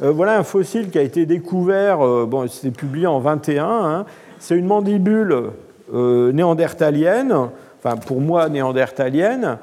Euh, 0.00 0.10
voilà 0.10 0.38
un 0.38 0.42
fossile 0.42 0.88
qui 0.88 0.96
a 0.96 1.02
été 1.02 1.26
découvert, 1.26 1.98
bon, 2.26 2.48
c'était 2.48 2.74
publié 2.74 3.06
en 3.06 3.20
21. 3.20 3.66
Hein. 3.66 4.06
c'est 4.38 4.56
une 4.56 4.66
mandibule 4.66 5.50
néandertalienne, 5.92 7.34
enfin 7.78 7.96
pour 7.96 8.22
moi 8.22 8.48
néandertalienne, 8.48 9.58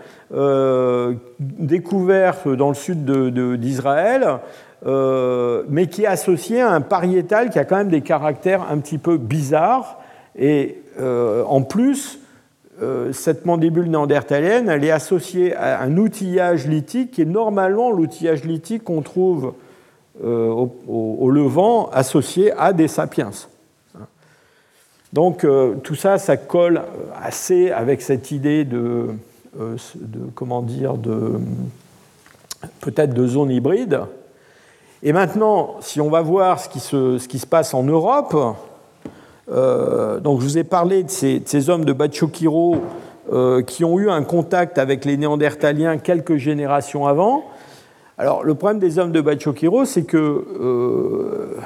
découverte 1.39 2.47
dans 2.47 2.69
le 2.69 2.75
sud 2.75 3.05
d'Israël. 3.59 4.39
Euh, 4.85 5.63
mais 5.69 5.87
qui 5.87 6.03
est 6.03 6.07
associé 6.07 6.61
à 6.61 6.71
un 6.71 6.81
pariétal 6.81 7.49
qui 7.49 7.57
a 7.57 7.65
quand 7.65 7.77
même 7.77 7.89
des 7.89 8.01
caractères 8.01 8.69
un 8.69 8.77
petit 8.77 8.99
peu 8.99 9.17
bizarres. 9.17 9.99
Et 10.37 10.83
euh, 10.99 11.43
en 11.45 11.63
plus, 11.63 12.19
euh, 12.81 13.11
cette 13.11 13.45
mandibule 13.45 13.89
néandertalienne, 13.89 14.69
elle 14.69 14.83
est 14.83 14.91
associée 14.91 15.55
à 15.55 15.81
un 15.81 15.97
outillage 15.97 16.67
lithique 16.67 17.11
qui 17.11 17.23
est 17.23 17.25
normalement 17.25 17.89
l'outillage 17.89 18.43
lithique 18.43 18.83
qu'on 18.83 19.01
trouve 19.01 19.53
au, 20.23 21.29
Levant 21.29 21.89
associé 21.89 22.51
à 22.53 22.73
des 22.73 22.87
sapiens. 22.87 23.29
Donc 25.13 25.45
tout 25.83 25.93
ça, 25.93 26.17
ça 26.17 26.37
colle 26.37 26.81
assez 27.21 27.69
avec 27.69 28.01
cette 28.01 28.31
idée 28.31 28.65
de, 28.65 29.09
de 29.55 30.19
comment 30.33 30.63
dire, 30.63 30.95
de 30.95 31.33
peut-être 32.81 33.13
de 33.13 33.27
zone 33.27 33.51
hybride. 33.51 33.99
Et 35.03 35.13
maintenant, 35.13 35.75
si 35.79 36.01
on 36.01 36.09
va 36.09 36.21
voir 36.21 36.59
ce 36.59 36.69
qui 36.69 36.79
se, 36.79 37.45
passe 37.45 37.73
en 37.73 37.83
Europe, 37.83 38.35
euh, 39.51 40.19
donc 40.19 40.39
je 40.39 40.45
vous 40.45 40.57
ai 40.57 40.63
parlé 40.63 41.03
de 41.03 41.09
ces, 41.09 41.69
hommes 41.69 41.85
de 41.85 41.93
Bachokiro 41.93 42.77
euh, 43.31 43.61
qui 43.61 43.85
ont 43.85 43.99
eu 43.99 44.09
un 44.09 44.23
contact 44.23 44.79
avec 44.79 45.05
les 45.05 45.17
Néandertaliens 45.17 45.97
quelques 45.97 46.37
générations 46.37 47.05
avant. 47.05 47.43
Alors 48.17 48.43
le 48.43 48.55
problème 48.55 48.79
des 48.79 48.97
hommes 48.97 49.11
de 49.11 49.21
Bachokiro, 49.21 49.85
c'est 49.85 50.03
que 50.03 50.17
euh, 50.17 51.57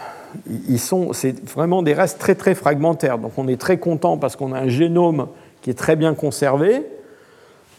c'est 1.13 1.49
vraiment 1.49 1.83
des 1.83 1.93
restes 1.93 2.19
très 2.19 2.35
très 2.35 2.53
fragmentaires. 2.53 3.17
Donc 3.17 3.31
on 3.37 3.47
est 3.47 3.59
très 3.59 3.77
content 3.77 4.17
parce 4.17 4.35
qu'on 4.35 4.51
a 4.51 4.59
un 4.59 4.67
génome 4.67 5.27
qui 5.61 5.69
est 5.69 5.77
très 5.77 5.95
bien 5.95 6.15
conservé. 6.15 6.85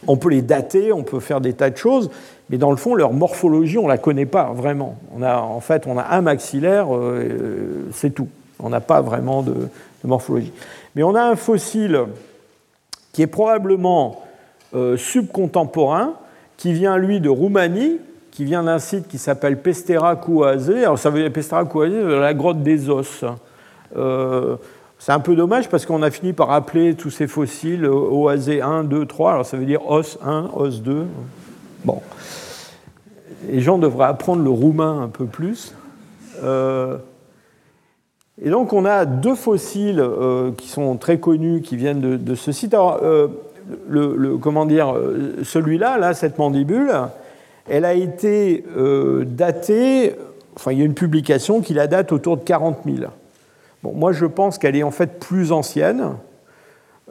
on 0.07 0.17
peut 0.17 0.29
les 0.29 0.41
dater, 0.41 0.91
on 0.91 1.03
peut 1.03 1.19
faire 1.19 1.41
des 1.41 1.53
tas 1.53 1.69
de 1.69 1.77
choses, 1.77 2.09
mais 2.53 2.59
dans 2.59 2.69
le 2.69 2.77
fond, 2.77 2.93
leur 2.93 3.13
morphologie, 3.13 3.79
on 3.79 3.85
ne 3.85 3.87
la 3.87 3.97
connaît 3.97 4.27
pas 4.27 4.53
vraiment. 4.53 4.99
On 5.17 5.23
a, 5.23 5.37
en 5.37 5.59
fait, 5.59 5.87
on 5.87 5.97
a 5.97 6.03
un 6.15 6.21
maxillaire, 6.21 6.85
c'est 7.91 8.11
tout. 8.11 8.27
On 8.59 8.69
n'a 8.69 8.79
pas 8.79 9.01
vraiment 9.01 9.41
de, 9.41 9.55
morphologie. 10.03 10.53
Mais 10.95 11.01
on 11.01 11.15
a 11.15 11.23
un 11.23 11.35
fossile 11.35 12.01
qui 13.11 13.23
est 13.23 13.27
probablement 13.27 14.21
subcontemporain, 14.97 16.13
qui 16.57 16.73
vient, 16.73 16.97
lui, 16.97 17.19
de 17.19 17.29
Roumanie, 17.29 17.97
qui 18.29 18.45
vient 18.45 18.61
d'un 18.61 18.77
site 18.77 19.07
qui 19.07 19.17
s'appelle 19.17 19.59
Pestera 19.59 20.15
Kouazé. 20.15 20.83
Alors 20.83 20.99
ça 20.99 21.09
veut 21.09 21.21
dire 21.23 21.33
Pestera 21.33 21.65
Kouazé, 21.65 22.03
la 22.03 22.35
grotte 22.35 22.61
des 22.61 22.87
os. 22.87 23.25
Euh, 23.97 24.57
c'est 24.97 25.11
un 25.11 25.19
peu 25.19 25.35
dommage 25.35 25.69
parce 25.69 25.85
qu'on 25.85 26.01
a 26.03 26.11
fini 26.11 26.33
par 26.33 26.51
appeler 26.51 26.93
tous 26.93 27.09
ces 27.09 27.27
fossiles 27.27 27.85
OAZ 27.85 28.49
1, 28.49 28.85
2, 28.85 29.05
3. 29.07 29.31
Alors 29.31 29.45
ça 29.45 29.57
veut 29.57 29.65
dire 29.65 29.85
os 29.89 30.19
1, 30.23 30.49
os 30.55 30.81
2. 30.81 31.05
Bon. 31.83 32.01
Les 33.49 33.59
gens 33.59 33.77
devraient 33.77 34.07
apprendre 34.07 34.43
le 34.43 34.49
roumain 34.49 35.01
un 35.01 35.09
peu 35.09 35.25
plus. 35.25 35.73
Euh, 36.43 36.97
et 38.41 38.49
donc 38.49 38.73
on 38.73 38.85
a 38.85 39.05
deux 39.05 39.35
fossiles 39.35 39.99
euh, 39.99 40.51
qui 40.51 40.67
sont 40.67 40.97
très 40.97 41.19
connus, 41.19 41.61
qui 41.61 41.75
viennent 41.75 42.17
de, 42.17 42.35
ce 42.35 42.51
site. 42.51 42.73
Alors, 42.73 42.99
le, 43.87 44.37
comment 44.37 44.65
dire, 44.65 44.95
celui-là, 45.43 45.97
là, 45.97 46.13
cette 46.13 46.37
mandibule, 46.37 46.91
elle 47.69 47.85
a 47.85 47.93
été 47.93 48.65
euh, 48.77 49.23
datée, 49.25 50.15
enfin 50.55 50.71
il 50.71 50.79
y 50.79 50.81
a 50.81 50.85
une 50.85 50.93
publication 50.93 51.61
qui 51.61 51.73
la 51.73 51.87
date 51.87 52.11
autour 52.11 52.37
de 52.37 52.43
40 52.43 52.79
000. 52.85 53.09
Bon, 53.83 53.93
moi 53.93 54.11
je 54.11 54.25
pense 54.25 54.57
qu'elle 54.57 54.75
est 54.75 54.83
en 54.83 54.91
fait 54.91 55.19
plus 55.19 55.51
ancienne. 55.51 56.15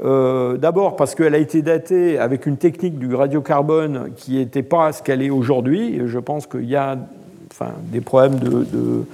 Euh, 0.02 0.56
d'abord 0.56 0.96
parce 0.96 1.14
qu'elle 1.14 1.34
a 1.34 1.38
été 1.38 1.60
datée 1.60 2.18
avec 2.18 2.46
une 2.46 2.56
technique 2.56 2.98
du 2.98 3.14
radiocarbone 3.14 4.12
qui 4.16 4.36
n'était 4.36 4.62
pas 4.62 4.92
ce 4.92 5.02
qu'elle 5.02 5.22
est 5.22 5.30
aujourd'hui. 5.30 6.00
Je 6.06 6.18
pense 6.18 6.46
qu'il 6.46 6.64
y 6.64 6.76
a 6.76 6.96
des 7.92 8.00
problèmes 8.00 8.38
de, 8.38 9.04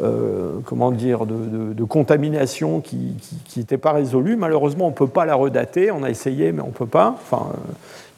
euh, 0.00 0.58
comment 0.64 0.90
dire, 0.92 1.26
de, 1.26 1.84
contamination 1.84 2.80
qui 2.80 3.16
n'étaient 3.56 3.78
pas 3.78 3.92
résolus. 3.92 4.36
Malheureusement, 4.36 4.86
on 4.86 4.90
ne 4.90 4.94
peut 4.94 5.08
pas 5.08 5.24
la 5.24 5.34
redater. 5.34 5.90
On 5.90 6.02
a 6.02 6.10
essayé, 6.10 6.52
mais 6.52 6.62
on 6.62 6.68
ne 6.68 6.72
peut 6.72 6.86
pas. 6.86 7.08
Enfin, 7.08 7.52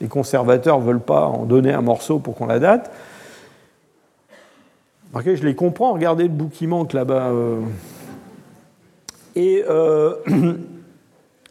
les 0.01 0.09
conservateurs 0.09 0.81
ne 0.81 0.85
veulent 0.85 1.01
pas 1.01 1.27
en 1.27 1.45
donner 1.45 1.73
un 1.73 1.81
morceau 1.81 2.19
pour 2.19 2.35
qu'on 2.35 2.47
la 2.47 2.59
date. 2.59 2.91
je 5.15 5.45
les 5.45 5.55
comprends, 5.55 5.95
regardez 5.95 6.25
le 6.25 6.29
bout 6.29 6.49
qui 6.49 6.67
manque 6.67 6.93
là-bas. 6.93 7.29
Euh. 7.29 7.61
Et 9.35 9.65
euh, 9.69 10.15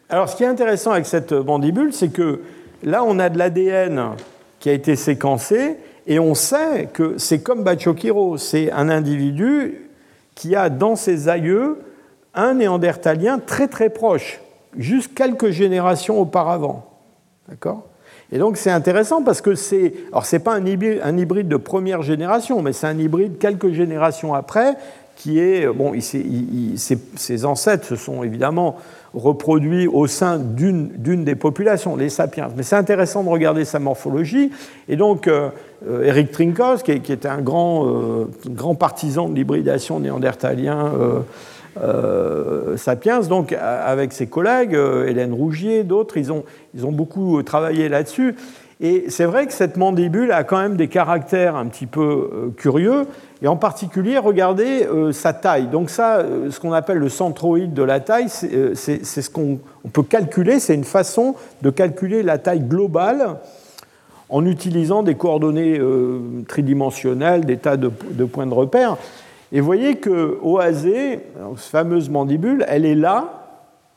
alors, 0.09 0.29
ce 0.29 0.35
qui 0.35 0.43
est 0.43 0.47
intéressant 0.47 0.91
avec 0.91 1.07
cette 1.07 1.31
mandibule, 1.31 1.91
c'est 1.93 2.09
que 2.09 2.41
là, 2.83 3.03
on 3.03 3.17
a 3.17 3.29
de 3.29 3.37
l'ADN 3.37 4.11
qui 4.59 4.69
a 4.69 4.73
été 4.73 4.95
séquencé, 4.95 5.77
et 6.07 6.19
on 6.19 6.35
sait 6.35 6.89
que 6.93 7.17
c'est 7.17 7.39
comme 7.39 7.63
Bachokiro, 7.63 8.37
c'est 8.37 8.71
un 8.71 8.89
individu 8.89 9.89
qui 10.35 10.55
a 10.55 10.69
dans 10.69 10.95
ses 10.95 11.29
aïeux 11.29 11.79
un 12.35 12.55
néandertalien 12.55 13.39
très 13.39 13.67
très 13.67 13.89
proche, 13.89 14.41
juste 14.77 15.15
quelques 15.15 15.49
générations 15.49 16.19
auparavant. 16.19 16.85
D'accord? 17.49 17.85
Et 18.31 18.37
donc 18.37 18.57
c'est 18.57 18.71
intéressant 18.71 19.23
parce 19.23 19.41
que 19.41 19.55
c'est, 19.55 19.93
alors 20.09 20.25
c'est 20.25 20.39
pas 20.39 20.53
un 20.53 20.65
hybride, 20.65 21.47
de 21.47 21.57
première 21.57 22.01
génération, 22.01 22.61
mais 22.61 22.73
c'est 22.73 22.87
un 22.87 22.97
hybride 22.97 23.37
quelques 23.37 23.71
générations 23.71 24.33
après 24.33 24.75
qui 25.15 25.39
est, 25.39 25.67
bon, 25.67 25.93
ses, 26.01 27.45
ancêtres 27.45 27.85
se 27.85 27.95
sont 27.95 28.23
évidemment 28.23 28.77
reproduits 29.15 29.87
au 29.87 30.07
sein 30.07 30.37
d'une 30.37 31.23
des 31.23 31.35
populations, 31.35 31.95
les 31.95 32.09
sapiens. 32.09 32.49
Mais 32.55 32.63
c'est 32.63 32.75
intéressant 32.75 33.23
de 33.23 33.29
regarder 33.29 33.65
sa 33.65 33.79
morphologie. 33.79 34.51
Et 34.89 34.97
donc, 34.97 35.27
euh, 35.27 35.49
euh, 35.87 36.03
Eric 36.03 36.31
Trinkos, 36.31 36.77
qui, 36.83 36.91
était 36.91 37.27
un 37.27 37.41
grand, 37.41 37.87
euh, 37.87 38.25
grand 38.47 38.75
partisan 38.75 39.29
de 39.29 39.35
l'hybridation 39.35 39.99
néandertalien, 39.99 40.91
Sapiens, 42.77 43.19
donc 43.21 43.51
avec 43.51 44.13
ses 44.13 44.27
collègues, 44.27 44.79
Hélène 45.07 45.33
Rougier, 45.33 45.83
d'autres, 45.83 46.15
ils 46.15 46.31
ont, 46.31 46.45
ils 46.73 46.85
ont 46.85 46.91
beaucoup 46.93 47.43
travaillé 47.43 47.89
là-dessus. 47.89 48.35
Et 48.81 49.05
c'est 49.07 49.25
vrai 49.25 49.47
que 49.47 49.53
cette 49.53 49.77
mandibule 49.77 50.31
a 50.31 50.43
quand 50.43 50.57
même 50.57 50.75
des 50.75 50.89
caractères 50.89 51.55
un 51.55 51.65
petit 51.67 51.85
peu 51.85 52.01
euh, 52.01 52.49
curieux, 52.57 53.07
et 53.41 53.47
en 53.47 53.55
particulier, 53.55 54.17
regardez 54.17 54.87
sa 55.11 55.33
taille. 55.33 55.67
Donc 55.67 55.89
ça, 55.89 56.25
ce 56.49 56.59
qu'on 56.59 56.73
appelle 56.73 56.97
le 56.97 57.09
centroïde 57.09 57.73
de 57.73 57.83
la 57.83 57.99
taille, 57.99 58.29
c'est 58.29 59.03
ce 59.05 59.29
qu'on 59.29 59.59
peut 59.91 60.03
calculer, 60.03 60.59
c'est 60.59 60.73
une 60.73 60.85
façon 60.85 61.35
de 61.61 61.69
calculer 61.69 62.23
la 62.23 62.39
taille 62.39 62.61
globale 62.61 63.37
en 64.29 64.45
utilisant 64.45 65.03
des 65.03 65.15
coordonnées 65.15 65.79
tridimensionnelles, 66.47 67.45
des 67.45 67.57
tas 67.57 67.77
de, 67.77 67.89
points 68.25 68.47
de 68.47 68.53
repère. 68.53 68.97
Et 69.51 69.59
vous 69.59 69.65
voyez 69.65 69.97
que 69.97 70.39
OAZ, 70.41 70.87
cette 71.57 71.69
fameuse 71.69 72.09
mandibule, 72.09 72.65
elle 72.67 72.85
est 72.85 72.95
là, 72.95 73.45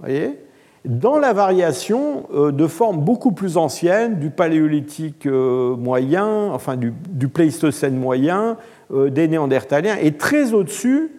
voyez, 0.01 0.39
dans 0.85 1.19
la 1.19 1.33
variation 1.33 2.25
euh, 2.33 2.53
de 2.53 2.67
formes 2.67 3.01
beaucoup 3.01 3.33
plus 3.33 3.57
anciennes 3.57 4.19
du 4.19 4.31
paléolithique 4.31 5.27
euh, 5.27 5.77
moyen, 5.77 6.51
enfin 6.53 6.77
du, 6.77 7.29
pléistocène 7.29 7.97
moyen, 7.97 8.57
euh, 8.93 9.11
des 9.11 9.29
néandertaliens, 9.29 9.97
et 10.01 10.13
très 10.13 10.53
au-dessus 10.53 11.11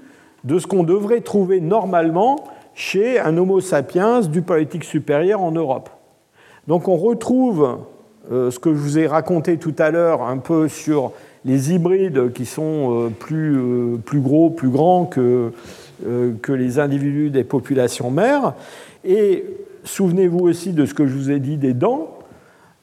de 0.44 0.60
ce 0.60 0.68
qu'on 0.68 0.84
devrait 0.84 1.22
trouver 1.22 1.60
normalement 1.60 2.38
chez 2.74 3.20
un 3.20 3.38
Homo 3.38 3.60
sapiens 3.60 4.22
du 4.22 4.42
paléolithique 4.42 4.86
supérieur 4.86 5.42
en 5.42 5.52
Europe. 5.52 5.90
Donc 6.68 6.88
on 6.88 6.96
retrouve 6.96 7.80
ce 8.32 8.58
que 8.60 8.72
je 8.72 8.78
vous 8.78 9.00
ai 9.00 9.08
raconté 9.08 9.58
tout 9.58 9.74
à 9.80 9.90
l'heure 9.90 10.22
un 10.22 10.38
peu 10.38 10.68
sur 10.68 11.12
les 11.44 11.74
hybrides 11.74 12.32
qui 12.32 12.46
sont 12.46 13.12
plus, 13.20 13.60
plus 14.06 14.20
gros, 14.20 14.52
plus 14.52 14.70
grands 14.70 15.06
que, 15.06 15.52
que 16.42 16.52
les 16.54 16.80
individus 16.80 17.32
des 17.32 17.44
populations 17.44 18.12
mères. 18.12 18.54
Et 19.04 19.46
souvenez-vous 19.84 20.40
aussi 20.40 20.74
de 20.74 20.86
ce 20.86 20.94
que 20.94 21.08
je 21.08 21.14
vous 21.14 21.32
ai 21.32 21.40
dit 21.40 21.58
des 21.58 21.74
dents. 21.74 22.18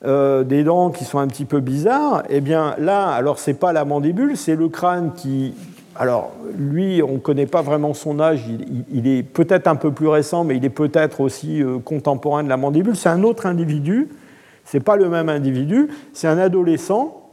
des 0.03 0.65
dents 0.65 0.91
qui 0.91 1.05
sont 1.05 1.19
un 1.19 1.27
petit 1.27 1.45
peu 1.45 1.61
bizarres, 1.61 2.23
eh 2.29 2.41
bien 2.41 2.75
là, 2.79 3.09
alors 3.09 3.39
c'est 3.39 3.55
pas 3.55 3.73
la 3.73 3.85
mandibule, 3.85 4.37
c'est 4.37 4.55
le 4.55 4.69
crâne 4.69 5.13
qui, 5.15 5.55
alors 5.97 6.33
lui, 6.57 7.03
on 7.03 7.15
ne 7.15 7.19
connaît 7.19 7.47
pas 7.47 7.63
vraiment 7.63 7.93
son 7.93 8.21
âge, 8.21 8.45
il, 8.93 9.09
est 9.09 9.23
peut-être 9.23 9.67
un 9.67 9.75
peu 9.75 9.91
plus 9.91 10.09
récent, 10.09 10.45
mais 10.45 10.57
il 10.57 10.65
est 10.65 10.71
peut-être 10.71 11.21
aussi 11.21 11.63
contemporain 11.85 12.45
de 12.45 12.49
la 12.49 12.57
mandibule. 12.57 12.95
C'est 12.95 13.09
un 13.09 13.25
autre 13.25 13.47
individu, 13.47 14.09
c'est 14.65 14.81
pas 14.81 14.97
le 14.97 15.09
même 15.09 15.29
individu, 15.29 15.89
c'est 16.13 16.29
un 16.29 16.39
adolescent 16.39 17.27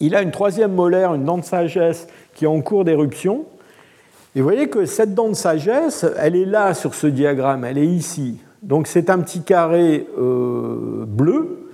il 0.00 0.14
a 0.14 0.22
une 0.22 0.30
troisième 0.30 0.72
molaire, 0.72 1.14
une 1.14 1.24
dent 1.24 1.38
de 1.38 1.44
sagesse, 1.44 2.06
qui 2.34 2.44
est 2.44 2.48
en 2.48 2.60
cours 2.60 2.84
d'éruption. 2.84 3.44
Et 4.38 4.40
vous 4.40 4.46
voyez 4.46 4.68
que 4.68 4.86
cette 4.86 5.14
dent 5.14 5.30
de 5.30 5.34
sagesse, 5.34 6.06
elle 6.16 6.36
est 6.36 6.44
là 6.44 6.72
sur 6.72 6.94
ce 6.94 7.08
diagramme, 7.08 7.64
elle 7.64 7.76
est 7.76 7.88
ici. 7.88 8.38
Donc 8.62 8.86
c'est 8.86 9.10
un 9.10 9.18
petit 9.18 9.42
carré 9.42 10.06
euh, 10.16 11.04
bleu. 11.04 11.66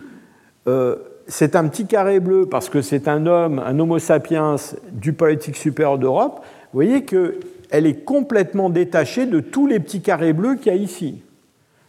Euh, 0.67 0.97
c'est 1.29 1.57
un 1.57 1.69
petit 1.69 1.85
carré 1.85 2.21
bleu 2.21 2.47
parce 2.47 2.71
que 2.71 2.81
c'est 2.81 3.07
un 3.07 3.27
homme, 3.27 3.59
un 3.59 3.79
Homo 3.79 3.99
sapiens 3.99 4.57
du 4.93 5.13
politique 5.13 5.57
supérieur 5.57 5.99
d'Europe. 5.99 6.41
Vous 6.73 6.79
voyez 6.79 7.05
qu'elle 7.05 7.85
est 7.85 8.03
complètement 8.03 8.71
détachée 8.71 9.27
de 9.27 9.41
tous 9.41 9.67
les 9.67 9.79
petits 9.79 10.01
carrés 10.01 10.33
bleus 10.33 10.55
qu'il 10.55 10.73
y 10.73 10.75
a 10.75 10.79
ici. 10.79 11.21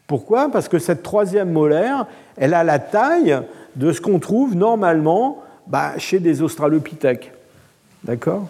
Pourquoi? 0.08 0.52
Parce 0.52 0.68
que 0.68 0.78
cette 0.78 1.04
troisième 1.04 1.54
molaire, 1.54 2.06
elle 2.36 2.54
a 2.54 2.66
la 2.66 2.80
taille 2.80 3.40
de 3.78 3.94
ce 3.94 4.02
qu'on 4.02 4.20
trouve 4.20 4.58
normalement 4.58 5.42
bah, 5.68 5.94
Chez 6.00 6.20
des 6.20 6.42
australopithèques. 6.42 7.32
D'accord? 8.04 8.50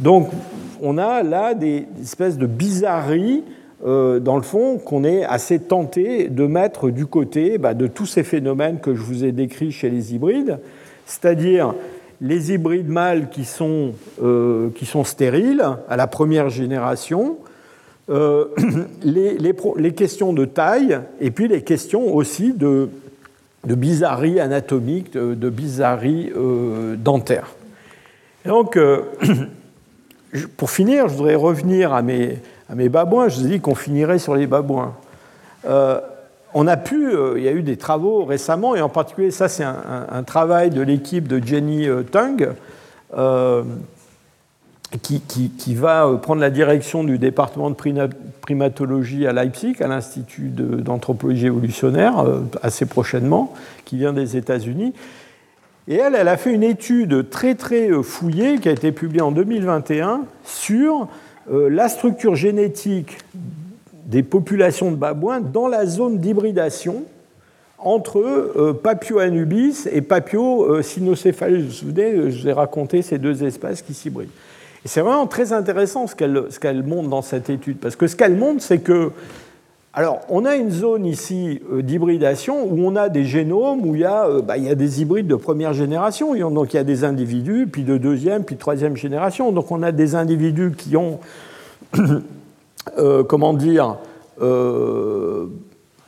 Donc, 0.00 0.30
on 0.82 0.98
a 0.98 1.22
là 1.22 1.54
des 1.54 1.86
espèces 2.00 2.36
de 2.36 2.46
bizarreries, 2.46 3.44
euh, 3.86 4.18
dans 4.18 4.36
le 4.36 4.42
fond, 4.42 4.78
qu'on 4.78 5.04
est 5.04 5.24
assez 5.24 5.58
tenté 5.58 6.28
de 6.28 6.46
mettre 6.46 6.90
du 6.90 7.06
côté 7.06 7.58
bah, 7.58 7.74
de 7.74 7.86
tous 7.86 8.06
ces 8.06 8.24
phénomènes 8.24 8.80
que 8.80 8.94
je 8.94 9.02
vous 9.02 9.24
ai 9.24 9.32
décrits 9.32 9.72
chez 9.72 9.90
les 9.90 10.14
hybrides, 10.14 10.58
c'est-à-dire 11.06 11.74
les 12.20 12.52
hybrides 12.52 12.88
mâles 12.88 13.28
qui 13.30 13.44
sont, 13.44 13.92
euh, 14.22 14.70
qui 14.74 14.86
sont 14.86 15.04
stériles 15.04 15.64
à 15.88 15.96
la 15.96 16.06
première 16.06 16.48
génération, 16.48 17.36
euh, 18.10 18.46
les, 19.02 19.92
questions 19.94 20.32
de 20.32 20.44
taille 20.44 21.00
et 21.20 21.30
puis 21.30 21.48
les 21.48 21.62
questions 21.62 22.14
aussi 22.14 22.52
de 22.52 22.88
de 23.66 23.74
bizarreries 23.74 24.40
anatomiques, 24.40 25.14
de, 25.14 25.48
bizarreries 25.48 26.30
euh, 26.36 26.96
dentaires. 26.96 27.54
donc, 28.44 28.78
pour 30.56 30.70
finir, 30.70 31.08
je 31.08 31.14
voudrais 31.14 31.34
revenir 31.34 31.92
à 31.92 32.02
mes, 32.02 32.38
babouins. 32.88 33.28
Je 33.28 33.40
vous 33.40 33.46
ai 33.46 33.50
dit 33.50 33.60
qu'on 33.60 33.74
finirait 33.74 34.18
sur 34.18 34.34
les 34.34 34.46
babouins. 34.46 34.94
Euh, 35.66 36.00
on 36.54 36.66
a 36.66 36.76
pu, 36.76 37.12
il 37.36 37.42
y 37.42 37.48
a 37.48 37.52
eu 37.52 37.62
des 37.62 37.76
travaux 37.76 38.24
récemment, 38.24 38.76
et 38.76 38.80
en 38.80 38.88
particulier, 38.88 39.32
ça 39.32 39.48
c'est 39.48 39.64
un, 39.64 40.22
travail 40.22 40.70
de 40.70 40.82
l'équipe 40.82 41.26
de 41.26 41.44
Jenny 41.44 41.88
Tung, 42.12 42.48
qui, 45.02 45.74
va 45.74 46.18
prendre 46.22 46.40
la 46.40 46.50
direction 46.50 47.04
du 47.04 47.18
département 47.18 47.70
de 47.70 47.76
primatologie 48.40 49.26
à 49.26 49.32
Leipzig, 49.32 49.76
à 49.80 49.88
l'Institut 49.88 50.48
d'anthropologie 50.48 51.46
évolutionnaire, 51.46 52.24
assez 52.62 52.86
prochainement, 52.86 53.52
qui 53.84 53.96
vient 53.96 54.12
des 54.12 54.36
États-Unis. 54.36 54.94
Et 55.86 55.96
elle, 55.96 56.14
elle 56.14 56.28
a 56.28 56.36
fait 56.36 56.52
une 56.52 56.62
étude 56.62 57.28
très 57.28 57.54
très 57.54 57.90
fouillée 58.02 58.58
qui 58.58 58.68
a 58.68 58.72
été 58.72 58.90
publiée 58.90 59.20
en 59.20 59.32
2021 59.32 60.22
sur 60.44 61.08
la 61.50 61.88
structure 61.88 62.36
génétique 62.36 63.18
des 64.06 64.22
populations 64.22 64.90
de 64.90 64.96
babouins 64.96 65.40
dans 65.40 65.68
la 65.68 65.86
zone 65.86 66.18
d'hybridation 66.18 67.04
entre 67.78 68.18
euh, 68.18 68.72
Papio 68.72 69.18
anubis 69.18 69.86
et 69.92 70.00
Papio 70.00 70.64
euh, 70.64 70.82
cynocephalus. 70.82 71.60
Vous 71.60 71.66
vous 71.66 71.72
souvenez, 71.72 72.30
je 72.30 72.40
vous 72.40 72.48
ai 72.48 72.52
raconté 72.52 73.02
ces 73.02 73.18
deux 73.18 73.44
espèces 73.44 73.82
qui 73.82 73.92
s'hybrident. 73.92 74.30
Et 74.84 74.88
c'est 74.88 75.00
vraiment 75.00 75.26
très 75.26 75.52
intéressant 75.52 76.06
ce 76.06 76.14
qu'elle 76.14 76.48
qu 76.60 76.88
montre 76.88 77.08
dans 77.08 77.22
cette 77.22 77.50
étude, 77.50 77.78
parce 77.78 77.96
que 77.96 78.06
ce 78.06 78.16
qu'elle 78.16 78.36
montre, 78.36 78.62
c'est 78.62 78.78
que, 78.78 79.12
alors, 79.96 80.22
on 80.28 80.44
a 80.44 80.56
une 80.56 80.72
zone 80.72 81.06
ici 81.06 81.62
euh, 81.72 81.80
d'hybridation 81.80 82.64
où 82.64 82.84
on 82.84 82.96
a 82.96 83.08
des 83.08 83.24
génomes, 83.24 83.86
où 83.86 83.94
il 83.94 84.00
y, 84.00 84.04
a, 84.04 84.28
bah, 84.40 84.56
il 84.56 84.64
y 84.64 84.68
a 84.68 84.74
des 84.74 85.00
hybrides 85.00 85.28
de 85.28 85.36
première 85.36 85.72
génération, 85.72 86.34
donc 86.50 86.74
il 86.74 86.76
y 86.76 86.80
a 86.80 86.84
des 86.84 87.04
individus, 87.04 87.68
puis 87.70 87.84
de 87.84 87.96
deuxième, 87.96 88.42
puis 88.42 88.56
de 88.56 88.60
troisième 88.60 88.96
génération. 88.96 89.52
Donc 89.52 89.70
on 89.70 89.84
a 89.84 89.92
des 89.92 90.16
individus 90.16 90.72
qui 90.76 90.96
ont, 90.96 91.20
comment 93.28 93.54
dire, 93.54 93.96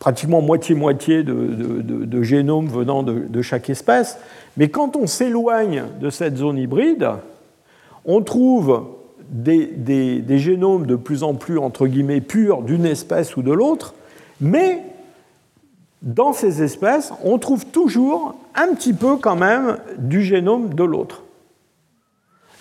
pratiquement 0.00 0.40
moitié-moitié 0.42 1.22
de, 1.22 2.22
génomes 2.22 2.66
venant 2.66 3.02
de, 3.04 3.42
chaque 3.42 3.70
espèce. 3.70 4.18
Mais 4.56 4.68
quand 4.68 4.96
on 4.96 5.06
s'éloigne 5.06 5.84
de 6.00 6.10
cette 6.10 6.36
zone 6.36 6.58
hybride, 6.58 7.08
on 8.04 8.22
trouve 8.22 8.82
des, 9.28 10.38
génomes 10.38 10.86
de 10.86 10.96
plus 10.96 11.22
en 11.22 11.34
plus, 11.34 11.58
entre 11.58 11.86
guillemets, 11.86 12.20
purs 12.20 12.62
d'une 12.62 12.86
espèce 12.86 13.36
ou 13.36 13.42
de 13.42 13.52
l'autre, 13.52 13.94
mais 14.40 14.82
dans 16.02 16.32
ces 16.32 16.62
espèces, 16.62 17.12
on 17.24 17.38
trouve 17.38 17.66
toujours 17.66 18.34
un 18.54 18.74
petit 18.74 18.92
peu 18.92 19.16
quand 19.16 19.36
même 19.36 19.78
du 19.98 20.22
génome 20.22 20.74
de 20.74 20.84
l'autre. 20.84 21.22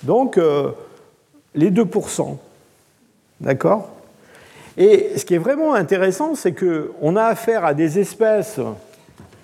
Donc, 0.04 0.38
euh, 0.38 0.72
les 1.54 1.72
2%. 1.72 2.38
D'accord? 3.42 3.90
Et 4.78 5.18
ce 5.18 5.26
qui 5.26 5.36
est 5.36 5.40
vraiment 5.40 5.74
intéressant, 5.74 6.36
c'est 6.36 6.54
qu'on 6.54 7.16
a 7.16 7.24
affaire 7.24 7.66
à 7.66 7.74
des 7.74 8.00
espèces 8.00 8.60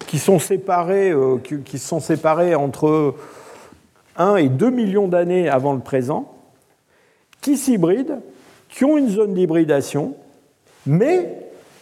qui 0.08 0.20
sont 0.20 0.40
séparées, 0.40 1.12
euh, 1.12 1.38
qui 1.38 1.80
sont 1.80 2.00
séparées 2.00 2.56
entre 2.56 3.16
1 4.18 4.36
et 4.38 4.50
2 4.50 4.70
millions 4.70 5.08
d'années 5.08 5.48
avant 5.48 5.74
le 5.74 5.80
présent, 5.80 6.34
qui 7.42 7.58
s'hybrident, 7.58 8.20
qui 8.70 8.86
ont 8.86 8.98
une 8.98 9.10
zone 9.10 9.34
d'hybridation, 9.34 10.14
mais 10.86 11.38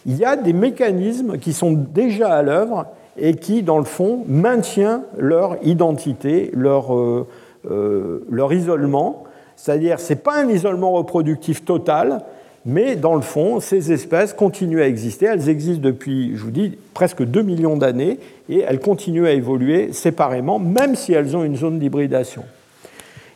il 0.06 0.16
y 0.16 0.24
a 0.24 0.36
des 0.36 0.52
mécanismes 0.52 1.38
qui 1.38 1.52
sont 1.52 1.72
déjà 1.72 2.34
à 2.34 2.42
l'œuvre 2.42 2.86
et 3.18 3.34
qui, 3.34 3.62
dans 3.62 3.78
le 3.78 3.84
fond, 3.84 4.24
maintiennent 4.26 5.02
leur 5.18 5.56
identité, 5.62 6.50
leur, 6.54 6.94
euh, 6.94 7.26
euh, 7.70 8.24
leur 8.30 8.52
isolement. 8.52 9.24
C'est-à-dire, 9.56 10.00
ce 10.00 10.12
n'est 10.12 10.18
pas 10.18 10.38
un 10.42 10.48
isolement 10.48 10.92
reproductif 10.92 11.64
total, 11.64 12.22
mais 12.64 12.96
dans 12.96 13.14
le 13.14 13.20
fond, 13.20 13.60
ces 13.60 13.92
espèces 13.92 14.32
continuent 14.32 14.80
à 14.80 14.86
exister. 14.86 15.26
Elles 15.26 15.48
existent 15.48 15.82
depuis, 15.82 16.36
je 16.36 16.42
vous 16.42 16.50
dis, 16.50 16.78
presque 16.94 17.22
2 17.22 17.42
millions 17.42 17.76
d'années 17.76 18.18
et 18.48 18.60
elles 18.60 18.80
continuent 18.80 19.26
à 19.26 19.32
évoluer 19.32 19.92
séparément, 19.92 20.58
même 20.58 20.94
si 20.96 21.12
elles 21.12 21.36
ont 21.36 21.44
une 21.44 21.56
zone 21.56 21.78
d'hybridation. 21.78 22.44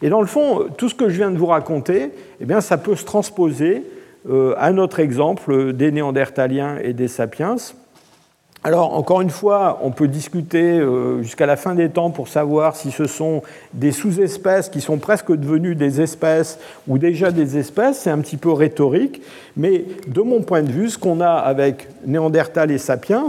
Et 0.04 0.10
dans 0.10 0.20
le 0.20 0.26
fond, 0.26 0.66
tout 0.76 0.90
ce 0.90 0.94
que 0.94 1.08
je 1.08 1.16
viens 1.16 1.30
de 1.30 1.38
vous 1.38 1.46
raconter, 1.46 2.10
eh 2.38 2.44
bien, 2.44 2.60
ça 2.60 2.76
peut 2.76 2.94
se 2.94 3.06
transposer 3.06 3.84
euh, 4.28 4.54
à 4.58 4.70
notre 4.70 5.00
exemple 5.00 5.72
des 5.72 5.90
Néandertaliens 5.92 6.76
et 6.76 6.92
des 6.92 7.08
Sapiens. 7.08 7.56
Alors, 8.64 8.92
encore 8.92 9.22
une 9.22 9.30
fois, 9.30 9.80
on 9.82 9.92
peut 9.92 10.06
discuter 10.06 10.78
euh, 10.78 11.22
jusqu'à 11.22 11.46
la 11.46 11.56
fin 11.56 11.74
des 11.74 11.88
temps 11.88 12.10
pour 12.10 12.28
savoir 12.28 12.76
si 12.76 12.90
ce 12.90 13.06
sont 13.06 13.40
des 13.72 13.92
sous-espèces 13.92 14.68
qui 14.68 14.82
sont 14.82 14.98
presque 14.98 15.34
devenues 15.34 15.74
des 15.74 16.02
espèces 16.02 16.58
ou 16.86 16.98
déjà 16.98 17.30
des 17.30 17.56
espèces. 17.56 18.00
C'est 18.00 18.10
un 18.10 18.18
petit 18.18 18.36
peu 18.36 18.52
rhétorique. 18.52 19.22
Mais 19.56 19.86
de 20.06 20.20
mon 20.20 20.42
point 20.42 20.62
de 20.62 20.70
vue, 20.70 20.90
ce 20.90 20.98
qu'on 20.98 21.22
a 21.22 21.32
avec 21.32 21.88
Néandertal 22.06 22.70
et 22.70 22.76
Sapiens, 22.76 23.28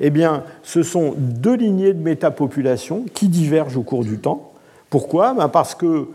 eh 0.00 0.08
bien, 0.08 0.42
ce 0.62 0.82
sont 0.82 1.14
deux 1.18 1.56
lignées 1.56 1.92
de 1.92 2.02
métapopulation 2.02 3.04
qui 3.12 3.28
divergent 3.28 3.76
au 3.76 3.82
cours 3.82 4.04
du 4.04 4.16
temps. 4.16 4.53
Pourquoi 4.94 5.34
ben, 5.34 5.48
Parce 5.48 5.74
que 5.74 6.06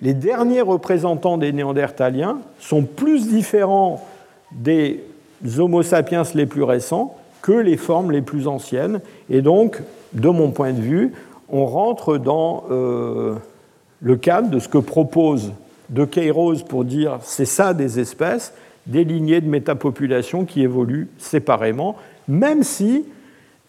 les 0.00 0.14
derniers 0.14 0.62
représentants 0.62 1.36
des 1.36 1.52
Néandertaliens 1.52 2.38
sont 2.58 2.84
plus 2.84 3.28
différents 3.28 4.02
des 4.52 5.04
Homo 5.58 5.82
sapiens 5.82 6.22
les 6.34 6.46
plus 6.46 6.62
récents 6.62 7.14
que 7.42 7.52
les 7.52 7.76
formes 7.76 8.10
les 8.10 8.22
plus 8.22 8.48
anciennes. 8.48 9.00
Et 9.28 9.42
donc, 9.42 9.82
de 10.14 10.30
mon 10.30 10.50
point 10.50 10.72
de 10.72 10.80
vue, 10.80 11.12
on 11.50 11.66
rentre 11.66 12.16
dans 12.16 12.64
euh, 12.70 13.34
le 14.00 14.16
cadre 14.16 14.48
de 14.48 14.60
ce 14.60 14.68
que 14.70 14.78
propose 14.78 15.52
De 15.90 16.06
Queiroz 16.06 16.62
pour 16.66 16.86
dire 16.86 17.18
c'est 17.20 17.44
ça 17.44 17.74
des 17.74 18.00
espèces, 18.00 18.54
des 18.86 19.04
lignées 19.04 19.42
de 19.42 19.48
métapopulation 19.50 20.46
qui 20.46 20.62
évoluent 20.62 21.10
séparément, 21.18 21.96
même 22.28 22.62
si 22.62 23.04